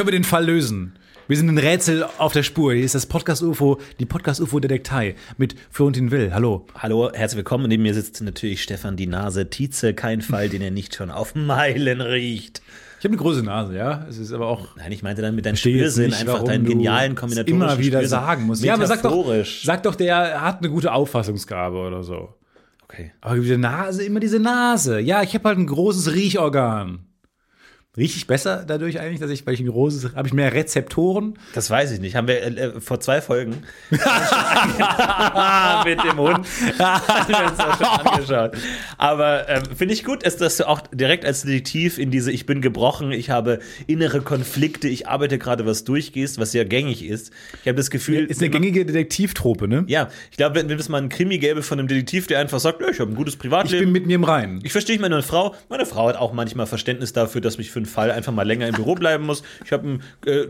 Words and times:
Können 0.00 0.08
wir 0.08 0.18
den 0.18 0.24
Fall 0.24 0.46
lösen? 0.46 0.94
Wir 1.28 1.36
sind 1.36 1.50
ein 1.50 1.58
Rätsel 1.58 2.06
auf 2.16 2.32
der 2.32 2.42
Spur. 2.42 2.72
Hier 2.72 2.86
ist 2.86 2.94
das 2.94 3.04
Podcast 3.04 3.42
UFO, 3.42 3.78
die 3.98 4.06
Podcast 4.06 4.40
UFO 4.40 4.58
Detektei 4.58 5.14
mit 5.36 5.54
Florentin 5.68 6.10
Will. 6.10 6.32
Hallo. 6.32 6.64
Hallo, 6.74 7.12
herzlich 7.12 7.36
willkommen. 7.36 7.68
Neben 7.68 7.82
mir 7.82 7.92
sitzt 7.92 8.22
natürlich 8.22 8.62
Stefan 8.62 8.96
die 8.96 9.06
Nase 9.06 9.50
Tietze. 9.50 9.92
Kein 9.92 10.22
Fall, 10.22 10.48
den 10.48 10.62
er 10.62 10.70
nicht 10.70 10.94
schon 10.94 11.10
auf 11.10 11.34
Meilen 11.34 12.00
riecht. 12.00 12.62
Ich 12.98 13.04
habe 13.04 13.12
eine 13.12 13.18
große 13.18 13.42
Nase, 13.42 13.76
ja. 13.76 14.06
Es 14.08 14.16
ist 14.16 14.32
aber 14.32 14.46
auch. 14.46 14.74
Nein, 14.74 14.90
ich 14.90 15.02
meinte 15.02 15.20
dann 15.20 15.34
mit 15.34 15.44
deinem 15.44 15.56
Spürsinn 15.56 16.06
nicht, 16.06 16.20
einfach 16.20 16.44
deinen 16.44 16.64
genialen 16.64 17.14
kombinatorischen 17.14 17.60
immer 17.60 17.78
wieder 17.78 17.98
Spürsinn. 17.98 18.08
sagen 18.08 18.46
musst. 18.46 18.64
Ja, 18.64 18.72
aber 18.72 18.86
sag 18.86 19.02
doch, 19.02 19.44
sag 19.62 19.82
doch, 19.82 19.96
der 19.96 20.40
hat 20.40 20.60
eine 20.60 20.70
gute 20.70 20.94
Auffassungsgabe 20.94 21.76
oder 21.76 22.02
so. 22.02 22.36
Okay. 22.84 23.12
Aber 23.20 23.36
diese 23.36 23.58
Nase, 23.58 24.02
immer 24.02 24.20
diese 24.20 24.40
Nase. 24.40 24.98
Ja, 24.98 25.22
ich 25.22 25.34
habe 25.34 25.46
halt 25.46 25.58
ein 25.58 25.66
großes 25.66 26.14
Riechorgan. 26.14 27.00
Riech 27.96 28.16
ich 28.16 28.28
besser 28.28 28.64
dadurch 28.64 29.00
eigentlich, 29.00 29.18
dass 29.18 29.30
ich, 29.30 29.44
weil 29.46 29.54
ich 29.54 29.60
ein 29.60 29.66
großes, 29.66 30.14
habe 30.14 30.28
ich 30.28 30.32
mehr 30.32 30.52
Rezeptoren? 30.52 31.36
Das 31.54 31.70
weiß 31.70 31.90
ich 31.90 31.98
nicht. 31.98 32.14
Haben 32.14 32.28
wir 32.28 32.40
äh, 32.40 32.80
vor 32.80 33.00
zwei 33.00 33.20
Folgen 33.20 33.64
mit 33.90 34.00
dem 36.04 36.16
Hund 36.16 36.46
haben 36.78 37.28
wir 37.28 37.46
uns 37.48 37.56
das 37.56 37.78
schon 37.78 38.06
angeschaut. 38.06 38.52
Aber 38.96 39.48
ähm, 39.48 39.64
finde 39.76 39.94
ich 39.94 40.04
gut, 40.04 40.22
ist, 40.22 40.40
dass 40.40 40.56
du 40.58 40.68
auch 40.68 40.82
direkt 40.92 41.24
als 41.24 41.42
Detektiv 41.42 41.98
in 41.98 42.12
diese 42.12 42.30
Ich 42.30 42.46
bin 42.46 42.60
gebrochen, 42.60 43.10
ich 43.10 43.30
habe 43.30 43.58
innere 43.88 44.20
Konflikte, 44.20 44.86
ich 44.86 45.08
arbeite 45.08 45.38
gerade 45.38 45.66
was 45.66 45.82
durchgehst, 45.82 46.38
was 46.38 46.52
ja 46.52 46.62
gängig 46.62 47.04
ist. 47.04 47.32
Ich 47.62 47.66
habe 47.66 47.76
das 47.76 47.90
Gefühl, 47.90 48.26
Ist 48.26 48.40
eine 48.40 48.50
gängige 48.50 48.86
Detektivtrope, 48.86 49.66
ne? 49.66 49.82
ja, 49.88 50.10
ich 50.30 50.36
glaube, 50.36 50.54
wenn, 50.54 50.70
es 50.70 50.88
mal 50.88 50.98
einen 50.98 51.08
Krimi 51.08 51.38
gäbe 51.38 51.64
von 51.64 51.80
einem 51.80 51.88
Detektiv, 51.88 52.28
der 52.28 52.38
einfach 52.38 52.60
sagt, 52.60 52.80
ich 52.88 53.00
habe 53.00 53.10
ein 53.10 53.16
gutes 53.16 53.34
Ich 53.34 53.40
Privatleben. 53.40 53.86
bin 53.86 53.92
mit 53.92 54.06
mir 54.06 54.14
im 54.14 54.22
Reinen. 54.22 54.60
Ich 54.62 54.70
verstehe 54.70 54.96
meine 55.00 55.20
Frau. 55.22 55.56
Meine 55.68 55.86
Frau 55.86 56.06
hat 56.06 56.14
auch 56.14 56.32
manchmal 56.32 56.66
Verständnis 56.66 57.12
dafür, 57.12 57.40
dass 57.40 57.58
ich 57.58 57.72
für 57.72 57.79
einen 57.80 57.86
Fall 57.86 58.10
einfach 58.10 58.32
mal 58.32 58.46
länger 58.46 58.68
im 58.68 58.74
Büro 58.74 58.94
bleiben 58.94 59.26
muss. 59.26 59.42
Ich 59.64 59.72
habe 59.72 59.88
ein, 59.88 60.02
äh, 60.26 60.44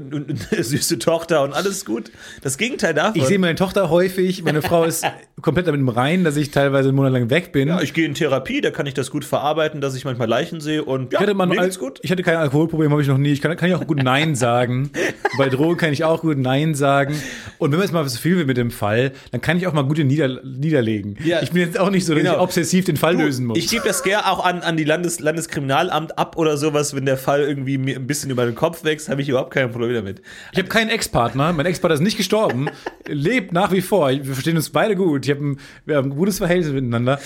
eine 0.53 0.63
süße 0.65 0.99
Tochter 0.99 1.43
und 1.43 1.53
alles 1.53 1.85
gut. 1.85 2.11
Das 2.43 2.59
Gegenteil 2.59 2.95
davon. 2.95 3.21
Ich 3.21 3.27
sehe 3.27 3.39
meine 3.39 3.55
Tochter 3.55 3.91
häufig, 3.91 4.43
meine 4.43 4.63
Frau 4.63 4.85
ist 4.85 5.05
komplett 5.41 5.67
damit 5.67 5.81
im 5.81 5.89
Reinen, 5.89 6.25
dass 6.25 6.37
ich 6.37 6.51
teilweise 6.51 6.89
einen 6.89 6.97
Monat 6.97 7.13
lang 7.13 7.31
weg 7.31 7.53
bin. 7.53 7.69
ja, 7.69 7.81
ich 7.81 7.95
gehe 7.95 8.05
in 8.07 8.15
Therapie, 8.15 8.61
da 8.61 8.71
kann 8.71 8.87
ich 8.87 8.95
das 8.95 9.11
gut 9.11 9.25
verarbeiten, 9.25 9.81
dass 9.81 9.95
ich 9.95 10.05
manchmal 10.05 10.29
Leichen 10.29 10.61
sehe 10.61 10.85
und 10.85 11.13
ja, 11.13 11.19
Ich 11.19 11.23
hatte, 11.27 11.35
mal 11.35 11.47
mir 11.47 11.59
Al- 11.59 11.65
geht's 11.67 11.79
gut. 11.79 11.99
ich 12.03 12.11
hatte 12.11 12.23
kein 12.23 12.37
Alkoholproblem, 12.37 12.91
habe 12.91 13.01
ich 13.03 13.09
noch 13.09 13.19
nie. 13.19 13.33
Ich 13.33 13.41
kann, 13.41 13.57
kann 13.57 13.69
ich 13.69 13.75
auch 13.75 13.87
gut 13.87 14.03
Nein 14.03 14.35
sagen. 14.35 14.91
Bei 15.39 15.49
Drogen 15.49 15.77
kann 15.79 15.93
ich 15.93 16.05
auch 16.05 16.21
gut 16.21 16.37
Nein 16.39 16.75
sagen. 16.75 17.15
Und 17.59 17.71
wenn 17.73 17.79
man 17.79 17.87
jetzt 17.87 17.93
mal 17.93 18.07
so 18.09 18.19
viel 18.19 18.37
will 18.37 18.45
mit 18.45 18.57
dem 18.57 18.71
Fall, 18.71 19.13
dann 19.33 19.41
kann 19.41 19.57
ich 19.57 19.67
auch 19.67 19.73
mal 19.73 19.83
gute 19.83 20.05
nieder, 20.05 20.41
niederlegen. 20.45 21.17
Ja. 21.25 21.43
Ich 21.43 21.53
bin 21.53 21.63
jetzt 21.63 21.79
auch 21.79 21.91
nicht 21.91 22.05
so, 22.05 22.13
dass 22.15 22.23
Genau. 22.23 22.35
ich 22.35 22.41
obsessiv 22.41 22.85
den 22.85 22.97
Fall 22.97 23.17
lösen 23.17 23.47
muss. 23.47 23.57
Ich 23.59 23.69
gebe 23.69 23.87
das 23.87 24.03
gerne 24.03 24.31
auch 24.31 24.45
an, 24.45 24.61
an 24.61 24.77
die 24.77 24.85
Landes, 24.85 25.21
Landeskriminalamt 25.21 26.19
ab 26.19 26.37
oder 26.37 26.57
sowas, 26.57 26.95
wenn 26.95 27.07
der 27.07 27.17
Fall 27.21 27.43
irgendwie 27.43 27.79
mir 27.79 27.97
ein 27.97 28.07
bisschen 28.07 28.31
über 28.31 28.45
den 28.45 28.57
Kopf 28.57 28.83
wächst, 28.83 29.09
habe 29.09 29.23
ich 29.23 29.29
überhaupt 29.29 29.53
kein 29.53 29.71
Problem 29.71 29.95
damit. 29.95 30.23
Ich 30.53 30.59
habe 30.59 30.69
keinen 30.69 30.91
Ex-Partner. 30.91 31.53
Mein 31.53 31.67
Ex-Partner 31.67 31.95
ist 31.95 32.01
nicht 32.01 32.17
gestorben, 32.17 32.69
lebt 33.07 33.53
nach 33.53 33.71
wie 33.71 33.81
vor. 33.81 34.11
Wir 34.11 34.25
verstehen 34.25 34.57
uns 34.57 34.71
beide 34.71 34.97
gut. 34.97 35.25
Ich 35.25 35.31
hab 35.31 35.41
ein, 35.41 35.59
wir 35.87 35.97
haben 35.97 36.11
ein 36.11 36.17
gutes 36.17 36.39
Verhältnis 36.39 36.73
miteinander, 36.73 37.21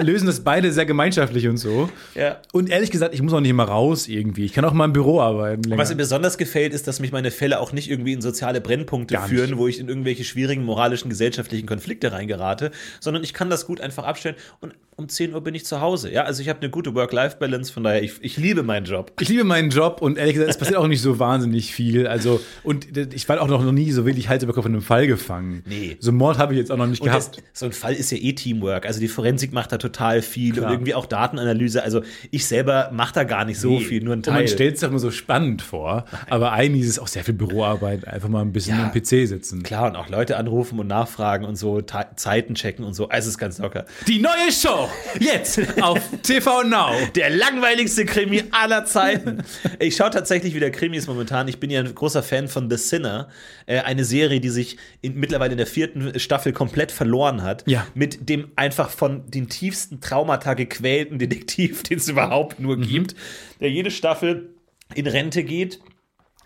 lösen 0.00 0.26
das 0.26 0.40
beide 0.40 0.72
sehr 0.72 0.86
gemeinschaftlich 0.86 1.48
und 1.48 1.58
so. 1.58 1.90
Ja. 2.14 2.40
Und 2.52 2.70
ehrlich 2.70 2.90
gesagt, 2.90 3.14
ich 3.14 3.20
muss 3.20 3.32
auch 3.32 3.40
nicht 3.40 3.50
immer 3.50 3.64
raus 3.64 4.08
irgendwie. 4.08 4.44
Ich 4.44 4.52
kann 4.52 4.64
auch 4.64 4.72
mal 4.72 4.86
im 4.86 4.92
Büro 4.92 5.20
arbeiten. 5.20 5.64
Länger. 5.64 5.82
Was 5.82 5.90
mir 5.90 5.96
besonders 5.96 6.38
gefällt, 6.38 6.72
ist, 6.72 6.88
dass 6.88 7.00
mich 7.00 7.12
meine 7.12 7.30
Fälle 7.30 7.60
auch 7.60 7.72
nicht 7.72 7.90
irgendwie 7.90 8.12
in 8.12 8.22
soziale 8.22 8.60
Brennpunkte 8.60 9.14
Gar 9.14 9.22
nicht. 9.22 9.30
führen, 9.30 9.58
wo 9.58 9.68
ich 9.68 9.78
in 9.78 9.88
irgendwelche 9.88 10.24
schwierigen 10.24 10.64
moralischen, 10.64 11.10
gesellschaftlichen 11.10 11.66
Konflikte 11.66 12.12
reingerate, 12.12 12.70
sondern 13.00 13.24
ich 13.24 13.34
kann 13.34 13.50
das 13.50 13.66
gut 13.66 13.80
einfach 13.80 14.04
abstellen 14.04 14.36
und 14.60 14.74
um 14.96 15.08
10 15.08 15.32
Uhr 15.34 15.40
bin 15.42 15.54
ich 15.54 15.64
zu 15.64 15.80
Hause. 15.80 16.12
Ja, 16.12 16.24
also 16.24 16.42
ich 16.42 16.48
habe 16.48 16.60
eine 16.60 16.70
gute 16.70 16.94
Work-Life-Balance, 16.94 17.72
von 17.72 17.82
daher, 17.82 18.02
ich, 18.02 18.12
ich 18.20 18.36
liebe 18.36 18.62
meinen 18.62 18.84
Job. 18.84 19.12
Ich 19.20 19.28
liebe 19.28 19.42
meinen 19.42 19.70
Job 19.70 20.02
und 20.02 20.18
ehrlich 20.18 20.34
gesagt, 20.34 20.50
es 20.50 20.58
passiert 20.58 20.76
auch 20.78 20.86
nicht 20.86 21.00
so 21.00 21.18
wahnsinnig 21.18 21.72
viel. 21.72 22.06
Also, 22.06 22.40
und 22.62 22.96
ich 23.14 23.28
war 23.28 23.40
auch 23.40 23.48
noch 23.48 23.62
nie 23.72 23.90
so 23.90 24.04
wirklich 24.04 24.28
Hals 24.28 24.42
über 24.42 24.52
Kopf 24.52 24.66
in 24.66 24.72
einem 24.72 24.82
Fall 24.82 25.06
gefangen. 25.06 25.62
Nee. 25.66 25.96
So 25.98 26.10
einen 26.10 26.18
Mord 26.18 26.36
habe 26.38 26.52
ich 26.52 26.58
jetzt 26.58 26.70
auch 26.70 26.76
noch 26.76 26.86
nicht 26.86 27.00
Und 27.00 27.08
das, 27.12 27.30
gehabt. 27.30 27.48
so 27.54 27.66
ein 27.66 27.72
Fall 27.72 27.94
ist 27.94 28.12
ja 28.12 28.18
eh 28.18 28.34
Teamwork. 28.34 28.84
Also 28.86 29.00
die 29.00 29.08
Forensik 29.08 29.52
macht 29.52 29.72
da 29.72 29.78
total 29.78 30.20
viel 30.20 30.52
Klar. 30.52 30.66
und 30.66 30.72
irgendwie 30.72 30.94
auch 30.94 31.06
Datenanalyse. 31.06 31.82
Also 31.82 32.02
ich 32.30 32.46
selber 32.46 32.90
mache 32.92 33.14
da 33.14 33.24
gar 33.24 33.44
nicht 33.46 33.58
so 33.58 33.78
viel, 33.80 34.02
nur 34.04 34.14
ein 34.14 34.18
Und 34.18 34.26
Teil. 34.26 34.34
man 34.34 34.48
stellt 34.48 34.74
es 34.74 34.80
sich 34.80 34.88
immer 34.88 34.98
so 34.98 35.10
spannend 35.10 35.62
vor. 35.62 36.04
Aber 36.28 36.52
eigentlich 36.52 36.82
ist 36.82 36.90
es 36.90 36.98
auch 36.98 37.08
sehr 37.08 37.24
viel 37.24 37.34
Büroarbeit. 37.34 38.06
Einfach 38.06 38.28
mal 38.28 38.42
ein 38.42 38.52
bisschen 38.52 38.76
Ja. 38.78 38.84
am 38.84 38.92
PC 38.92 39.26
sitzen. 39.26 39.62
Klar, 39.62 39.88
und 39.90 39.96
auch 39.96 40.08
Leute 40.10 40.36
anrufen 40.36 40.78
und 40.78 40.86
nachfragen 40.86 41.46
und 41.46 41.56
so, 41.56 41.80
Zeiten 41.80 42.54
checken 42.54 42.84
und 42.84 42.92
so. 42.94 43.08
Also 43.08 43.28
es 43.28 43.34
ist 43.34 43.38
ganz 43.38 43.58
locker. 43.58 43.86
Die 44.06 44.20
neue 44.20 44.52
Show! 44.52 44.81
Jetzt 45.20 45.60
auf 45.82 45.98
TV 46.22 46.62
Now! 46.64 46.92
Der 47.14 47.30
langweiligste 47.30 48.04
Krimi 48.04 48.44
aller 48.50 48.84
Zeiten. 48.84 49.42
Ich 49.78 49.96
schaue 49.96 50.10
tatsächlich 50.10 50.54
wieder 50.54 50.70
Krimis 50.70 51.06
momentan. 51.06 51.48
Ich 51.48 51.58
bin 51.60 51.70
ja 51.70 51.80
ein 51.80 51.94
großer 51.94 52.22
Fan 52.22 52.48
von 52.48 52.70
The 52.70 52.76
Sinner. 52.76 53.28
Äh, 53.66 53.80
eine 53.80 54.04
Serie, 54.04 54.40
die 54.40 54.48
sich 54.50 54.76
in, 55.00 55.14
mittlerweile 55.14 55.52
in 55.52 55.58
der 55.58 55.66
vierten 55.66 56.18
Staffel 56.18 56.52
komplett 56.52 56.92
verloren 56.92 57.42
hat. 57.42 57.64
Ja. 57.66 57.86
Mit 57.94 58.28
dem 58.28 58.50
einfach 58.56 58.90
von 58.90 59.30
den 59.30 59.48
tiefsten 59.48 60.00
Traumata 60.00 60.54
gequälten 60.54 61.18
Detektiv, 61.18 61.82
den 61.84 61.98
es 61.98 62.08
überhaupt 62.08 62.60
nur 62.60 62.76
Mhm. 62.76 62.86
gibt. 62.88 63.14
Der 63.60 63.70
jede 63.70 63.90
Staffel 63.90 64.50
in 64.94 65.06
Rente 65.06 65.44
geht 65.44 65.80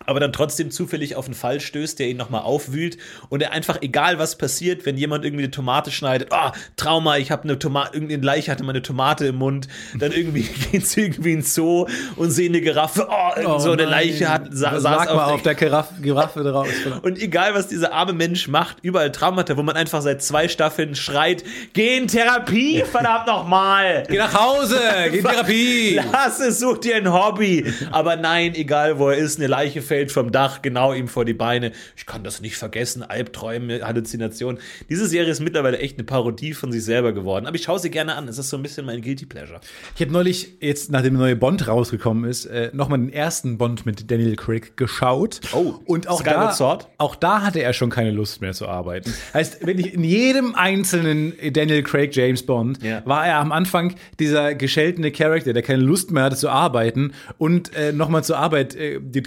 aber 0.07 0.19
dann 0.19 0.33
trotzdem 0.33 0.71
zufällig 0.71 1.15
auf 1.15 1.25
einen 1.25 1.35
Fall 1.35 1.59
stößt, 1.59 1.99
der 1.99 2.07
ihn 2.07 2.17
nochmal 2.17 2.41
aufwühlt 2.41 2.97
und 3.29 3.41
er 3.43 3.51
einfach, 3.51 3.81
egal 3.81 4.17
was 4.17 4.37
passiert, 4.37 4.85
wenn 4.85 4.97
jemand 4.97 5.23
irgendwie 5.23 5.43
eine 5.43 5.51
Tomate 5.51 5.91
schneidet, 5.91 6.29
oh, 6.31 6.51
Trauma, 6.75 7.17
ich 7.17 7.29
habe 7.29 7.43
eine 7.43 7.59
Tomate, 7.59 7.93
irgendein 7.93 8.23
Leiche 8.23 8.51
hatte 8.51 8.63
mal 8.63 8.71
eine 8.71 8.81
Tomate 8.81 9.27
im 9.27 9.35
Mund, 9.35 9.67
dann 9.99 10.11
irgendwie 10.11 10.41
geht's 10.71 10.97
irgendwie 10.97 11.33
ins 11.33 11.53
Zoo 11.53 11.85
und 12.15 12.31
sehen 12.31 12.53
eine 12.53 12.61
Giraffe, 12.61 13.07
oh, 13.09 13.39
irgend 13.39 13.61
so 13.61 13.71
eine 13.71 13.83
nein. 13.83 13.91
Leiche 13.91 14.29
hat, 14.29 14.47
sa 14.51 14.79
saß 14.79 15.07
auf 15.09 15.27
auf 15.27 15.41
der 15.41 15.55
Giraffe, 15.55 16.01
Giraffe 16.01 16.43
drauf. 16.43 16.67
und 17.01 17.19
egal, 17.21 17.53
was 17.53 17.67
dieser 17.67 17.93
arme 17.93 18.13
Mensch 18.13 18.47
macht, 18.47 18.77
überall 18.81 19.11
Traumata, 19.11 19.57
wo 19.57 19.63
man 19.63 19.75
einfach 19.75 20.01
seit 20.01 20.21
zwei 20.23 20.47
Staffeln 20.47 20.95
schreit, 20.95 21.43
geh 21.73 21.97
in 21.97 22.07
Therapie, 22.07 22.83
verdammt 22.91 23.27
nochmal! 23.27 24.03
Geh 24.07 24.17
nach 24.17 24.33
Hause! 24.33 24.79
Geh 25.11 25.17
in 25.17 25.25
Therapie! 25.25 25.99
Lass 26.11 26.39
es, 26.39 26.59
such 26.59 26.79
dir 26.79 26.95
ein 26.95 27.11
Hobby. 27.11 27.65
Aber 27.91 28.15
nein, 28.15 28.55
egal 28.55 28.99
wo 28.99 29.09
er 29.09 29.17
ist, 29.17 29.37
eine 29.37 29.47
Leiche 29.47 29.81
fällt 29.81 29.96
vom 30.05 30.31
Dach 30.31 30.61
genau 30.61 30.93
ihm 30.93 31.07
vor 31.07 31.25
die 31.25 31.33
Beine. 31.33 31.71
Ich 31.95 32.05
kann 32.05 32.23
das 32.23 32.41
nicht 32.41 32.55
vergessen. 32.55 33.03
Albträume, 33.03 33.81
Halluzinationen. 33.81 34.61
Diese 34.89 35.07
Serie 35.07 35.31
ist 35.31 35.39
mittlerweile 35.39 35.79
echt 35.79 35.97
eine 35.97 36.03
Parodie 36.05 36.53
von 36.53 36.71
sich 36.71 36.83
selber 36.83 37.13
geworden. 37.13 37.45
Aber 37.47 37.55
ich 37.55 37.63
schaue 37.63 37.79
sie 37.79 37.89
gerne 37.89 38.15
an. 38.15 38.27
Es 38.27 38.37
ist 38.37 38.49
so 38.49 38.57
ein 38.57 38.63
bisschen 38.63 38.85
mein 38.85 39.01
Guilty 39.01 39.25
Pleasure. 39.25 39.59
Ich 39.95 40.01
habe 40.01 40.11
neulich, 40.11 40.57
jetzt 40.61 40.91
nachdem 40.91 41.13
der 41.13 41.21
neue 41.21 41.35
Bond 41.35 41.67
rausgekommen 41.67 42.29
ist, 42.29 42.45
äh, 42.45 42.69
nochmal 42.73 42.99
den 42.99 43.11
ersten 43.11 43.57
Bond 43.57 43.85
mit 43.85 44.09
Daniel 44.09 44.35
Craig 44.35 44.77
geschaut. 44.77 45.39
Oh, 45.53 45.75
und 45.85 46.07
auch 46.07 46.21
da, 46.21 46.51
Sword? 46.51 46.87
auch 46.97 47.15
da 47.15 47.41
hatte 47.41 47.61
er 47.61 47.73
schon 47.73 47.89
keine 47.89 48.11
Lust 48.11 48.41
mehr 48.41 48.53
zu 48.53 48.67
arbeiten. 48.67 49.13
Heißt, 49.33 49.65
wenn 49.65 49.79
ich 49.79 49.93
in 49.93 50.03
jedem 50.03 50.55
einzelnen 50.55 51.33
Daniel 51.53 51.83
Craig 51.83 52.15
James 52.15 52.43
Bond 52.45 52.81
Ja. 52.83 53.01
war 53.05 53.25
er 53.25 53.37
am 53.37 53.51
Anfang 53.51 53.95
dieser 54.19 54.55
gescheltene 54.55 55.11
Charakter, 55.11 55.53
der 55.53 55.63
keine 55.63 55.81
Lust 55.83 56.11
mehr 56.11 56.23
hatte 56.23 56.35
zu 56.35 56.49
arbeiten 56.49 57.13
und 57.37 57.73
äh, 57.75 57.91
nochmal 57.91 58.23
zur 58.23 58.37
Arbeit 58.37 58.75
äh, 58.75 58.99
die 59.01 59.21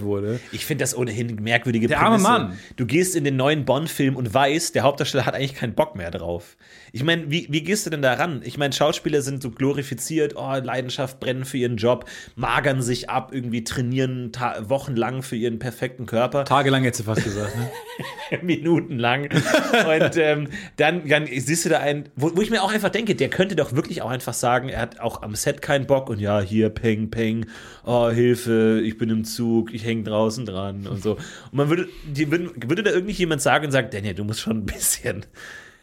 getortured 0.00 0.02
wurde. 0.02 0.40
Ich 0.52 0.66
finde 0.66 0.82
das 0.82 0.96
ohnehin 0.96 1.36
merkwürdige 1.36 1.88
Der 1.88 2.00
arme 2.00 2.18
Mann. 2.18 2.58
Du 2.76 2.86
gehst 2.86 3.16
in 3.16 3.24
den 3.24 3.36
neuen 3.36 3.64
Bond-Film 3.64 4.16
und 4.16 4.32
weißt, 4.32 4.74
der 4.74 4.82
Hauptdarsteller 4.82 5.26
hat 5.26 5.34
eigentlich 5.34 5.54
keinen 5.54 5.74
Bock 5.74 5.96
mehr 5.96 6.10
drauf. 6.10 6.56
Ich 6.92 7.04
meine, 7.04 7.30
wie, 7.30 7.46
wie 7.50 7.62
gehst 7.62 7.86
du 7.86 7.90
denn 7.90 8.02
da 8.02 8.14
ran? 8.14 8.40
Ich 8.44 8.58
meine, 8.58 8.72
Schauspieler 8.72 9.22
sind 9.22 9.42
so 9.42 9.50
glorifiziert, 9.50 10.34
oh, 10.36 10.54
Leidenschaft, 10.54 11.20
brennen 11.20 11.44
für 11.44 11.58
ihren 11.58 11.76
Job, 11.76 12.06
magern 12.34 12.82
sich 12.82 13.08
ab, 13.08 13.30
irgendwie 13.32 13.64
trainieren 13.64 14.32
wochenlang 14.60 15.22
für 15.22 15.36
ihren 15.36 15.58
perfekten 15.58 16.06
Körper. 16.06 16.44
Tagelang 16.44 16.82
hätte 16.82 16.98
sie 16.98 17.02
fast 17.04 17.24
gesagt. 17.24 17.56
Ne? 17.56 17.70
minutenlang. 18.42 19.24
Und 19.24 20.16
ähm, 20.16 20.48
dann, 20.76 21.06
dann 21.08 21.26
siehst 21.26 21.64
du 21.64 21.68
da 21.68 21.78
einen, 21.78 22.08
wo, 22.16 22.36
wo 22.36 22.42
ich 22.42 22.50
mir 22.50 22.62
auch 22.62 22.72
einfach 22.72 22.90
denke, 22.90 23.14
der 23.14 23.28
könnte 23.28 23.56
doch 23.56 23.74
wirklich 23.74 24.02
auch 24.02 24.10
einfach 24.10 24.34
sagen, 24.34 24.68
er 24.68 24.80
hat 24.80 25.00
auch 25.00 25.22
am 25.22 25.34
Set 25.34 25.62
keinen 25.62 25.86
Bock 25.86 26.08
und 26.08 26.20
ja, 26.20 26.40
hier, 26.40 26.70
peng, 26.70 27.10
peng, 27.10 27.46
oh, 27.84 28.10
Hilfe, 28.10 28.80
ich 28.84 28.98
bin 28.98 29.10
im 29.10 29.24
Zug, 29.24 29.72
ich 29.72 29.79
hänge 29.84 30.02
draußen 30.04 30.46
dran 30.46 30.86
und 30.86 31.02
so. 31.02 31.12
Und 31.14 31.20
man 31.52 31.68
würde, 31.68 31.88
die, 32.06 32.30
würde, 32.30 32.50
würde 32.66 32.82
da 32.82 32.90
irgendjemand 32.90 33.42
sagen 33.42 33.66
und 33.66 33.72
sagen, 33.72 33.88
Daniel, 33.90 34.14
du 34.14 34.24
musst 34.24 34.40
schon 34.40 34.58
ein 34.58 34.66
bisschen, 34.66 35.26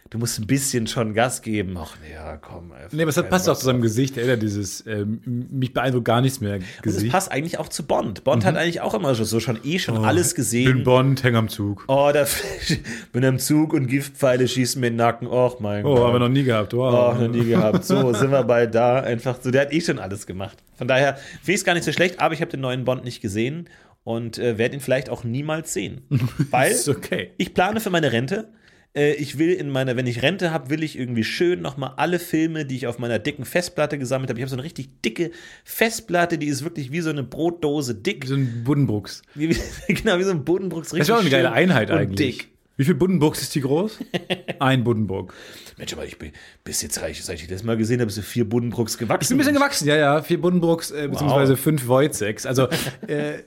du 0.09 0.17
musst 0.19 0.39
ein 0.39 0.47
bisschen 0.47 0.87
schon 0.87 1.13
Gas 1.13 1.41
geben. 1.41 1.75
Ach, 1.77 1.95
nee, 2.01 2.13
ja, 2.13 2.37
komm. 2.37 2.71
Nee, 2.93 3.03
aber 3.03 3.11
keinen 3.11 3.29
passt 3.29 3.49
auch 3.49 3.57
zu 3.57 3.65
seinem. 3.65 3.81
Gesicht. 3.81 4.17
Er 4.17 4.37
dieses, 4.37 4.85
ähm, 4.87 5.19
mich 5.25 5.73
beeindruckt 5.73 6.05
gar 6.05 6.21
nichts 6.21 6.39
mehr 6.39 6.55
Und 6.55 6.63
es 6.77 6.81
Gesicht. 6.81 7.11
passt 7.11 7.29
eigentlich 7.31 7.57
auch 7.59 7.67
zu 7.67 7.83
Bond. 7.85 8.23
Bond 8.23 8.45
hat 8.45 8.55
eigentlich 8.55 8.79
auch 8.79 8.93
immer 8.93 9.13
so 9.15 9.39
schon 9.41 9.59
eh 9.65 9.79
schon 9.79 10.05
alles 10.05 10.33
gesehen. 10.33 10.69
Oh, 10.69 10.73
Bin 10.75 10.83
Bond, 10.85 11.23
häng 11.23 11.35
am 11.35 11.49
Zug. 11.49 11.83
Oh, 11.89 12.09
da 12.13 12.25
bin 13.11 13.25
am 13.25 13.37
Zug 13.37 13.73
und 13.73 13.87
Giftpfeile 13.87 14.47
schießen 14.47 14.79
mir 14.79 14.87
in 14.87 14.93
den 14.93 14.97
Nacken. 14.97 15.27
Och 15.27 15.59
mein 15.59 15.85
Oh, 15.85 15.95
Gott. 15.95 16.03
haben 16.05 16.13
wir 16.13 16.19
noch 16.19 16.29
nie 16.29 16.43
gehabt. 16.43 16.73
Oh, 16.73 16.77
Wow. 16.79 17.19
noch 17.19 17.27
nie 17.27 17.43
gehabt. 17.45 17.83
So, 17.83 18.13
sind 18.13 18.31
wir 18.31 18.43
bald 18.43 18.73
da. 18.73 19.01
Einfach 19.01 19.37
so, 19.41 19.51
der 19.51 19.63
hat 19.63 19.73
eh 19.73 19.81
schon 19.81 19.99
alles 19.99 20.25
gemacht. 20.25 20.57
Von 20.77 20.87
daher 20.87 21.15
finde 21.15 21.51
ich 21.51 21.55
es 21.55 21.65
gar 21.65 21.73
nicht 21.73 21.83
so 21.83 21.91
schlecht, 21.91 22.19
aber 22.21 22.33
ich 22.33 22.39
habe 22.41 22.51
den 22.51 22.61
neuen 22.61 22.85
Bond 22.85 23.03
nicht 23.03 23.21
gesehen 23.21 23.67
und 24.07 24.37
äh, 24.37 24.57
werde 24.57 24.75
ihn 24.75 24.79
vielleicht 24.79 25.09
auch 25.09 25.25
niemals 25.25 25.73
sehen. 25.73 25.99
Weil 26.49 26.73
okay. 26.87 27.31
ich 27.37 27.53
plane 27.53 27.81
für 27.81 27.89
meine 27.89 28.13
Rente. 28.13 28.47
äh, 28.95 29.11
ich 29.15 29.37
will 29.37 29.51
in 29.51 29.69
meiner, 29.69 29.97
wenn 29.97 30.07
ich 30.07 30.21
Rente 30.21 30.51
habe, 30.51 30.69
will 30.69 30.81
ich 30.81 30.97
irgendwie 30.97 31.25
schön 31.25 31.61
nochmal 31.61 31.91
alle 31.97 32.17
Filme, 32.17 32.65
die 32.65 32.77
ich 32.77 32.87
auf 32.87 32.99
meiner 32.99 33.19
dicken 33.19 33.43
Festplatte 33.43 33.99
gesammelt 33.99 34.29
habe. 34.29 34.39
Ich 34.39 34.43
habe 34.43 34.49
so 34.49 34.55
eine 34.55 34.63
richtig 34.63 35.01
dicke 35.01 35.31
Festplatte, 35.65 36.37
die 36.37 36.47
ist 36.47 36.63
wirklich 36.63 36.93
wie 36.93 37.01
so 37.01 37.09
eine 37.09 37.23
Brotdose 37.23 37.95
dick. 37.95 38.23
So 38.25 38.35
ein 38.35 38.63
Buddenbrooks. 38.63 39.23
Wie, 39.35 39.49
wie, 39.49 39.57
genau, 39.93 40.17
wie 40.17 40.23
so 40.23 40.31
ein 40.31 40.45
Buddenbrooks. 40.45 40.91
Das 40.91 41.01
ist 41.01 41.11
auch 41.11 41.19
eine 41.19 41.29
geile 41.29 41.51
Einheit 41.51 41.91
eigentlich. 41.91 42.37
Dick. 42.37 42.47
Wie 42.77 42.85
viel 42.85 42.95
Buddenbrooks 42.95 43.41
ist 43.41 43.55
die 43.55 43.61
groß? 43.61 43.97
Ein 44.59 44.83
Buddenbrook. 44.83 45.33
Mensch, 45.77 45.93
aber 45.93 46.05
ich 46.05 46.19
bin 46.19 46.31
bis 46.63 46.83
jetzt 46.83 47.01
reich, 47.01 47.23
seit 47.23 47.41
ich 47.41 47.47
das 47.47 47.63
mal 47.63 47.75
gesehen 47.75 47.99
habe, 47.99 48.05
bist 48.05 48.19
du 48.19 48.21
vier 48.21 48.47
Buddenbrooks 48.47 48.99
gewachsen. 48.99 49.23
Ist 49.23 49.31
ein 49.31 49.37
bisschen 49.39 49.55
gewachsen, 49.55 49.87
ja, 49.87 49.97
ja. 49.97 50.21
Vier 50.21 50.39
Buddenbrooks, 50.39 50.91
äh, 50.91 51.07
beziehungsweise 51.07 51.57
fünf 51.57 51.87
Wojceks. 51.87 52.45
Also, 52.45 52.67
äh, 53.07 53.39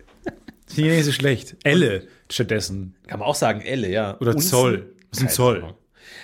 nicht 0.76 1.04
so 1.04 1.12
schlecht. 1.12 1.56
Elle 1.64 2.02
stattdessen. 2.30 2.94
Kann 3.06 3.18
man 3.20 3.28
auch 3.28 3.34
sagen, 3.34 3.60
Elle, 3.60 3.88
ja. 3.90 4.16
Oder 4.20 4.34
Unzen? 4.34 4.48
Zoll. 4.50 4.92
Was 5.10 5.18
ist 5.18 5.24
ein 5.24 5.30
Zoll? 5.30 5.74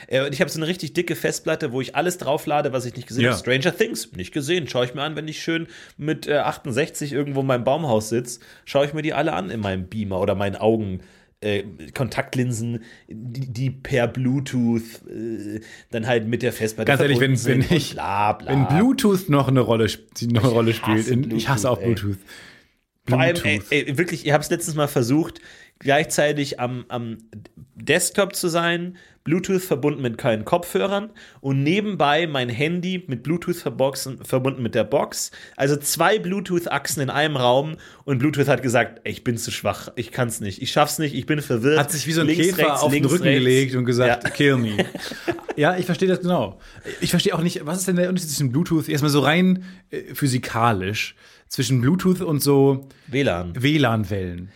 Äh, 0.08 0.24
Und 0.26 0.32
ich 0.32 0.40
habe 0.40 0.50
so 0.50 0.58
eine 0.58 0.66
richtig 0.68 0.92
dicke 0.92 1.16
Festplatte, 1.16 1.72
wo 1.72 1.80
ich 1.80 1.96
alles 1.96 2.18
drauflade, 2.18 2.72
was 2.72 2.84
ich 2.86 2.94
nicht 2.94 3.08
gesehen 3.08 3.24
Ja. 3.24 3.30
habe. 3.32 3.40
Stranger 3.40 3.76
Things, 3.76 4.12
nicht 4.12 4.32
gesehen. 4.32 4.68
Schaue 4.68 4.84
ich 4.84 4.94
mir 4.94 5.02
an, 5.02 5.16
wenn 5.16 5.26
ich 5.28 5.42
schön 5.42 5.66
mit 5.96 6.26
äh, 6.28 6.34
68 6.36 7.12
irgendwo 7.12 7.40
in 7.40 7.46
meinem 7.46 7.64
Baumhaus 7.64 8.08
sitze, 8.08 8.40
schaue 8.64 8.86
ich 8.86 8.94
mir 8.94 9.02
die 9.02 9.14
alle 9.14 9.32
an 9.32 9.50
in 9.50 9.60
meinem 9.60 9.86
Beamer 9.88 10.20
oder 10.20 10.34
meinen 10.34 10.56
Augen. 10.56 11.00
Äh, 11.42 11.64
Kontaktlinsen, 11.92 12.82
die, 13.08 13.52
die 13.52 13.70
per 13.70 14.08
Bluetooth 14.08 14.82
äh, 15.06 15.60
dann 15.90 16.06
halt 16.06 16.26
mit 16.26 16.42
der 16.42 16.50
Festplatte 16.52 16.86
Ganz 16.88 17.02
ehrlich, 17.02 17.20
wenn, 17.20 17.44
wenn 17.44 17.76
ich, 17.76 17.92
bla, 17.92 18.32
bla. 18.32 18.50
wenn 18.50 18.66
Bluetooth 18.66 19.28
noch 19.28 19.48
eine 19.48 19.60
Rolle, 19.60 19.86
noch 20.22 20.42
eine 20.44 20.52
Rolle 20.52 20.72
spielt, 20.72 21.08
in, 21.08 21.30
ich 21.36 21.48
hasse 21.50 21.68
auch 21.70 21.78
Bluetooth, 21.78 22.16
ey. 22.16 22.18
Vor 23.08 23.20
allem, 23.20 23.36
ey, 23.44 23.62
ey, 23.70 23.98
wirklich, 23.98 24.26
ihr 24.26 24.32
habt 24.34 24.44
es 24.44 24.50
letztens 24.50 24.74
mal 24.76 24.88
versucht, 24.88 25.40
gleichzeitig 25.78 26.58
am, 26.58 26.84
am 26.88 27.18
Desktop 27.74 28.34
zu 28.34 28.48
sein, 28.48 28.96
Bluetooth 29.24 29.60
verbunden 29.62 30.02
mit 30.02 30.18
keinen 30.18 30.44
Kopfhörern 30.44 31.10
und 31.40 31.62
nebenbei 31.62 32.26
mein 32.28 32.48
Handy 32.48 33.04
mit 33.08 33.22
Bluetooth 33.24 33.56
verboxen, 33.56 34.24
verbunden 34.24 34.62
mit 34.62 34.74
der 34.74 34.84
Box. 34.84 35.32
Also 35.56 35.76
zwei 35.76 36.18
Bluetooth-Achsen 36.18 37.02
in 37.02 37.10
einem 37.10 37.36
Raum 37.36 37.76
und 38.04 38.18
Bluetooth 38.18 38.46
hat 38.48 38.62
gesagt, 38.62 39.00
ey, 39.04 39.12
ich 39.12 39.24
bin 39.24 39.36
zu 39.36 39.50
schwach, 39.50 39.88
ich 39.96 40.12
kann's 40.12 40.40
nicht, 40.40 40.62
ich 40.62 40.70
schaff's 40.70 40.98
nicht, 40.98 41.14
ich 41.14 41.26
bin 41.26 41.42
verwirrt. 41.42 41.78
Hat 41.78 41.90
sich 41.90 42.06
wie 42.06 42.12
so 42.12 42.20
ein 42.20 42.28
Links, 42.28 42.46
Käfer 42.46 42.68
rechts, 42.68 42.82
auf 42.82 42.92
den 42.92 43.02
links, 43.02 43.12
Rücken 43.12 43.24
rechts. 43.24 43.38
gelegt 43.44 43.74
und 43.74 43.84
gesagt, 43.84 44.24
Ja. 44.24 44.30
kill 44.30 44.56
me. 44.56 44.76
ja, 45.56 45.76
ich 45.76 45.86
verstehe 45.86 46.08
das 46.08 46.20
genau. 46.20 46.58
Ich 47.00 47.10
verstehe 47.10 47.34
auch 47.34 47.42
nicht, 47.42 47.66
was 47.66 47.78
ist 47.78 47.88
denn 47.88 47.96
der 47.96 48.08
Unterschied 48.08 48.30
zwischen 48.30 48.52
Bluetooth, 48.52 48.88
erstmal 48.88 49.10
so 49.10 49.20
rein 49.20 49.64
äh, 49.90 50.14
physikalisch, 50.14 51.16
zwischen 51.48 51.80
Bluetooth 51.80 52.20
und 52.20 52.42
so 52.42 52.88
WLAN. 53.08 53.54
WLAN-Wellen. 53.60 54.50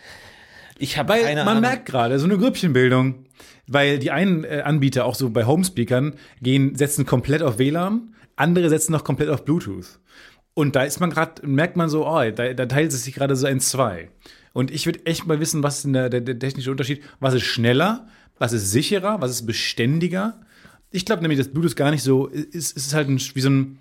Ich 0.77 0.97
habe 0.97 1.13
keine 1.13 1.45
man 1.45 1.57
Ahnung. 1.57 1.61
merkt 1.61 1.85
gerade 1.85 2.17
so 2.19 2.25
eine 2.25 2.37
Grüppchenbildung, 2.37 3.25
weil 3.67 3.99
die 3.99 4.11
einen 4.11 4.43
äh, 4.43 4.61
Anbieter 4.65 5.05
auch 5.05 5.15
so 5.15 5.29
bei 5.29 5.45
Homespeakern 5.45 6.15
gehen, 6.41 6.75
setzen 6.75 7.05
komplett 7.05 7.43
auf 7.43 7.59
WLAN, 7.59 8.15
andere 8.35 8.69
setzen 8.69 8.91
noch 8.91 9.03
komplett 9.03 9.29
auf 9.29 9.45
Bluetooth. 9.45 9.99
Und 10.53 10.75
da 10.75 10.83
ist 10.83 10.99
man 10.99 11.09
gerade, 11.11 11.45
merkt 11.47 11.77
man 11.77 11.89
so, 11.89 12.07
oh, 12.07 12.29
da, 12.31 12.53
da 12.53 12.65
teilt 12.65 12.91
es 12.91 13.03
sich 13.03 13.13
gerade 13.13 13.35
so 13.35 13.47
in 13.47 13.59
zwei. 13.59 14.09
Und 14.53 14.69
ich 14.71 14.85
würde 14.85 15.05
echt 15.05 15.25
mal 15.25 15.39
wissen, 15.39 15.63
was 15.63 15.77
ist 15.77 15.83
denn 15.85 15.93
der, 15.93 16.09
der, 16.09 16.21
der 16.21 16.37
technische 16.37 16.71
Unterschied? 16.71 17.01
Was 17.19 17.33
ist 17.33 17.43
schneller? 17.43 18.07
Was 18.37 18.51
ist 18.51 18.71
sicherer? 18.71 19.21
Was 19.21 19.31
ist 19.31 19.45
beständiger? 19.45 20.41
Ich 20.89 21.05
glaube 21.05 21.21
nämlich, 21.21 21.39
dass 21.39 21.47
Bluetooth 21.47 21.75
gar 21.75 21.91
nicht 21.91 22.03
so 22.03 22.27
ist. 22.27 22.75
Es 22.75 22.87
ist 22.87 22.93
halt 22.93 23.07
ein, 23.07 23.21
wie 23.33 23.41
so 23.41 23.49
ein, 23.49 23.77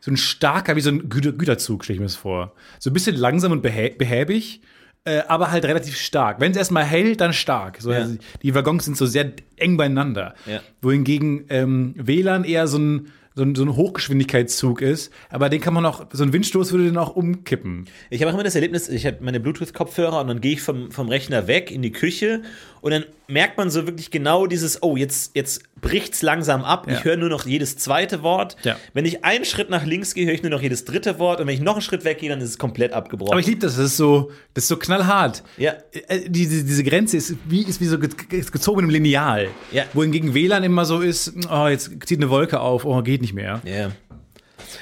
so 0.00 0.10
ein 0.10 0.16
starker, 0.16 0.76
wie 0.76 0.80
so 0.80 0.90
ein 0.90 1.08
Güter, 1.08 1.32
Güterzug, 1.32 1.84
stelle 1.84 1.94
ich 1.96 2.00
mir 2.00 2.06
das 2.06 2.16
vor. 2.16 2.52
So 2.78 2.90
ein 2.90 2.92
bisschen 2.92 3.16
langsam 3.16 3.52
und 3.52 3.62
behä 3.62 3.90
behäbig, 3.96 4.60
äh, 5.04 5.22
aber 5.28 5.50
halt 5.50 5.64
relativ 5.64 5.96
stark. 5.96 6.40
Wenn 6.40 6.52
es 6.52 6.56
erstmal 6.58 6.84
hält, 6.84 7.20
dann 7.20 7.32
stark. 7.32 7.78
So, 7.80 7.92
Ja. 7.92 7.98
also 7.98 8.16
die 8.42 8.54
Waggons 8.54 8.84
sind 8.84 8.96
so 8.96 9.06
sehr 9.06 9.32
eng 9.56 9.76
beieinander. 9.76 10.34
Ja. 10.46 10.60
Wohingegen 10.82 11.44
ähm, 11.48 11.94
WLAN 11.96 12.44
eher 12.44 12.66
so 12.68 12.78
ein, 12.78 13.08
so, 13.34 13.42
ein, 13.42 13.54
so 13.54 13.64
ein 13.64 13.76
Hochgeschwindigkeitszug 13.76 14.80
ist, 14.80 15.12
aber 15.28 15.48
den 15.50 15.60
kann 15.60 15.74
man 15.74 15.84
auch, 15.84 16.06
so 16.12 16.22
ein 16.24 16.32
Windstoß 16.32 16.72
würde 16.72 16.84
den 16.86 16.96
auch 16.96 17.14
umkippen. 17.16 17.84
Ich 18.08 18.20
habe 18.22 18.30
auch 18.30 18.34
immer 18.34 18.44
das 18.44 18.54
Erlebnis, 18.54 18.88
ich 18.88 19.04
habe 19.06 19.18
meine 19.20 19.40
Bluetooth-Kopfhörer 19.40 20.20
und 20.22 20.28
dann 20.28 20.40
gehe 20.40 20.52
ich 20.54 20.62
vom, 20.62 20.90
vom 20.90 21.08
Rechner 21.08 21.46
weg 21.46 21.70
in 21.70 21.82
die 21.82 21.92
Küche 21.92 22.42
und 22.86 22.92
dann 22.92 23.04
merkt 23.26 23.58
man 23.58 23.68
so 23.68 23.84
wirklich 23.86 24.12
genau 24.12 24.46
dieses, 24.46 24.80
oh, 24.82 24.96
jetzt, 24.96 25.32
jetzt 25.34 25.62
bricht's 25.80 26.22
langsam 26.22 26.62
ab. 26.62 26.86
Ja. 26.88 26.96
Ich 26.96 27.04
höre 27.04 27.16
nur 27.16 27.28
noch 27.28 27.44
jedes 27.44 27.76
zweite 27.76 28.22
Wort. 28.22 28.56
Ja. 28.62 28.76
Wenn 28.94 29.04
ich 29.04 29.24
einen 29.24 29.44
Schritt 29.44 29.68
nach 29.68 29.84
links 29.84 30.14
gehe, 30.14 30.24
höre 30.26 30.34
ich 30.34 30.42
nur 30.42 30.50
noch 30.52 30.62
jedes 30.62 30.84
dritte 30.84 31.18
Wort 31.18 31.40
und 31.40 31.48
wenn 31.48 31.54
ich 31.54 31.60
noch 31.60 31.72
einen 31.72 31.82
Schritt 31.82 32.04
weggehe, 32.04 32.28
dann 32.30 32.40
ist 32.40 32.50
es 32.50 32.58
komplett 32.58 32.92
abgebrochen. 32.92 33.32
Aber 33.32 33.40
ich 33.40 33.46
liebe 33.48 33.60
das, 33.60 33.74
das 33.76 33.86
ist 33.86 33.96
so, 33.96 34.30
das 34.54 34.64
ist 34.64 34.68
so 34.68 34.76
knallhart. 34.76 35.42
Ja. 35.56 35.74
Äh, 36.06 36.30
Diese, 36.30 36.62
diese 36.62 36.84
Grenze 36.84 37.16
ist 37.16 37.34
wie, 37.48 37.62
ist 37.62 37.80
wie 37.80 37.86
so 37.86 37.98
ge 37.98 38.08
ge- 38.28 38.40
gezogen 38.42 38.84
im 38.84 38.90
Lineal. 38.90 39.48
Ja. 39.72 39.82
Wohingegen 39.92 40.32
WLAN 40.32 40.62
immer 40.62 40.84
so 40.84 41.00
ist, 41.00 41.32
oh, 41.50 41.66
jetzt 41.66 41.90
zieht 42.06 42.18
eine 42.20 42.30
Wolke 42.30 42.60
auf, 42.60 42.84
oh, 42.84 43.02
geht 43.02 43.20
nicht 43.20 43.34
mehr. 43.34 43.60
Ja. 43.64 43.90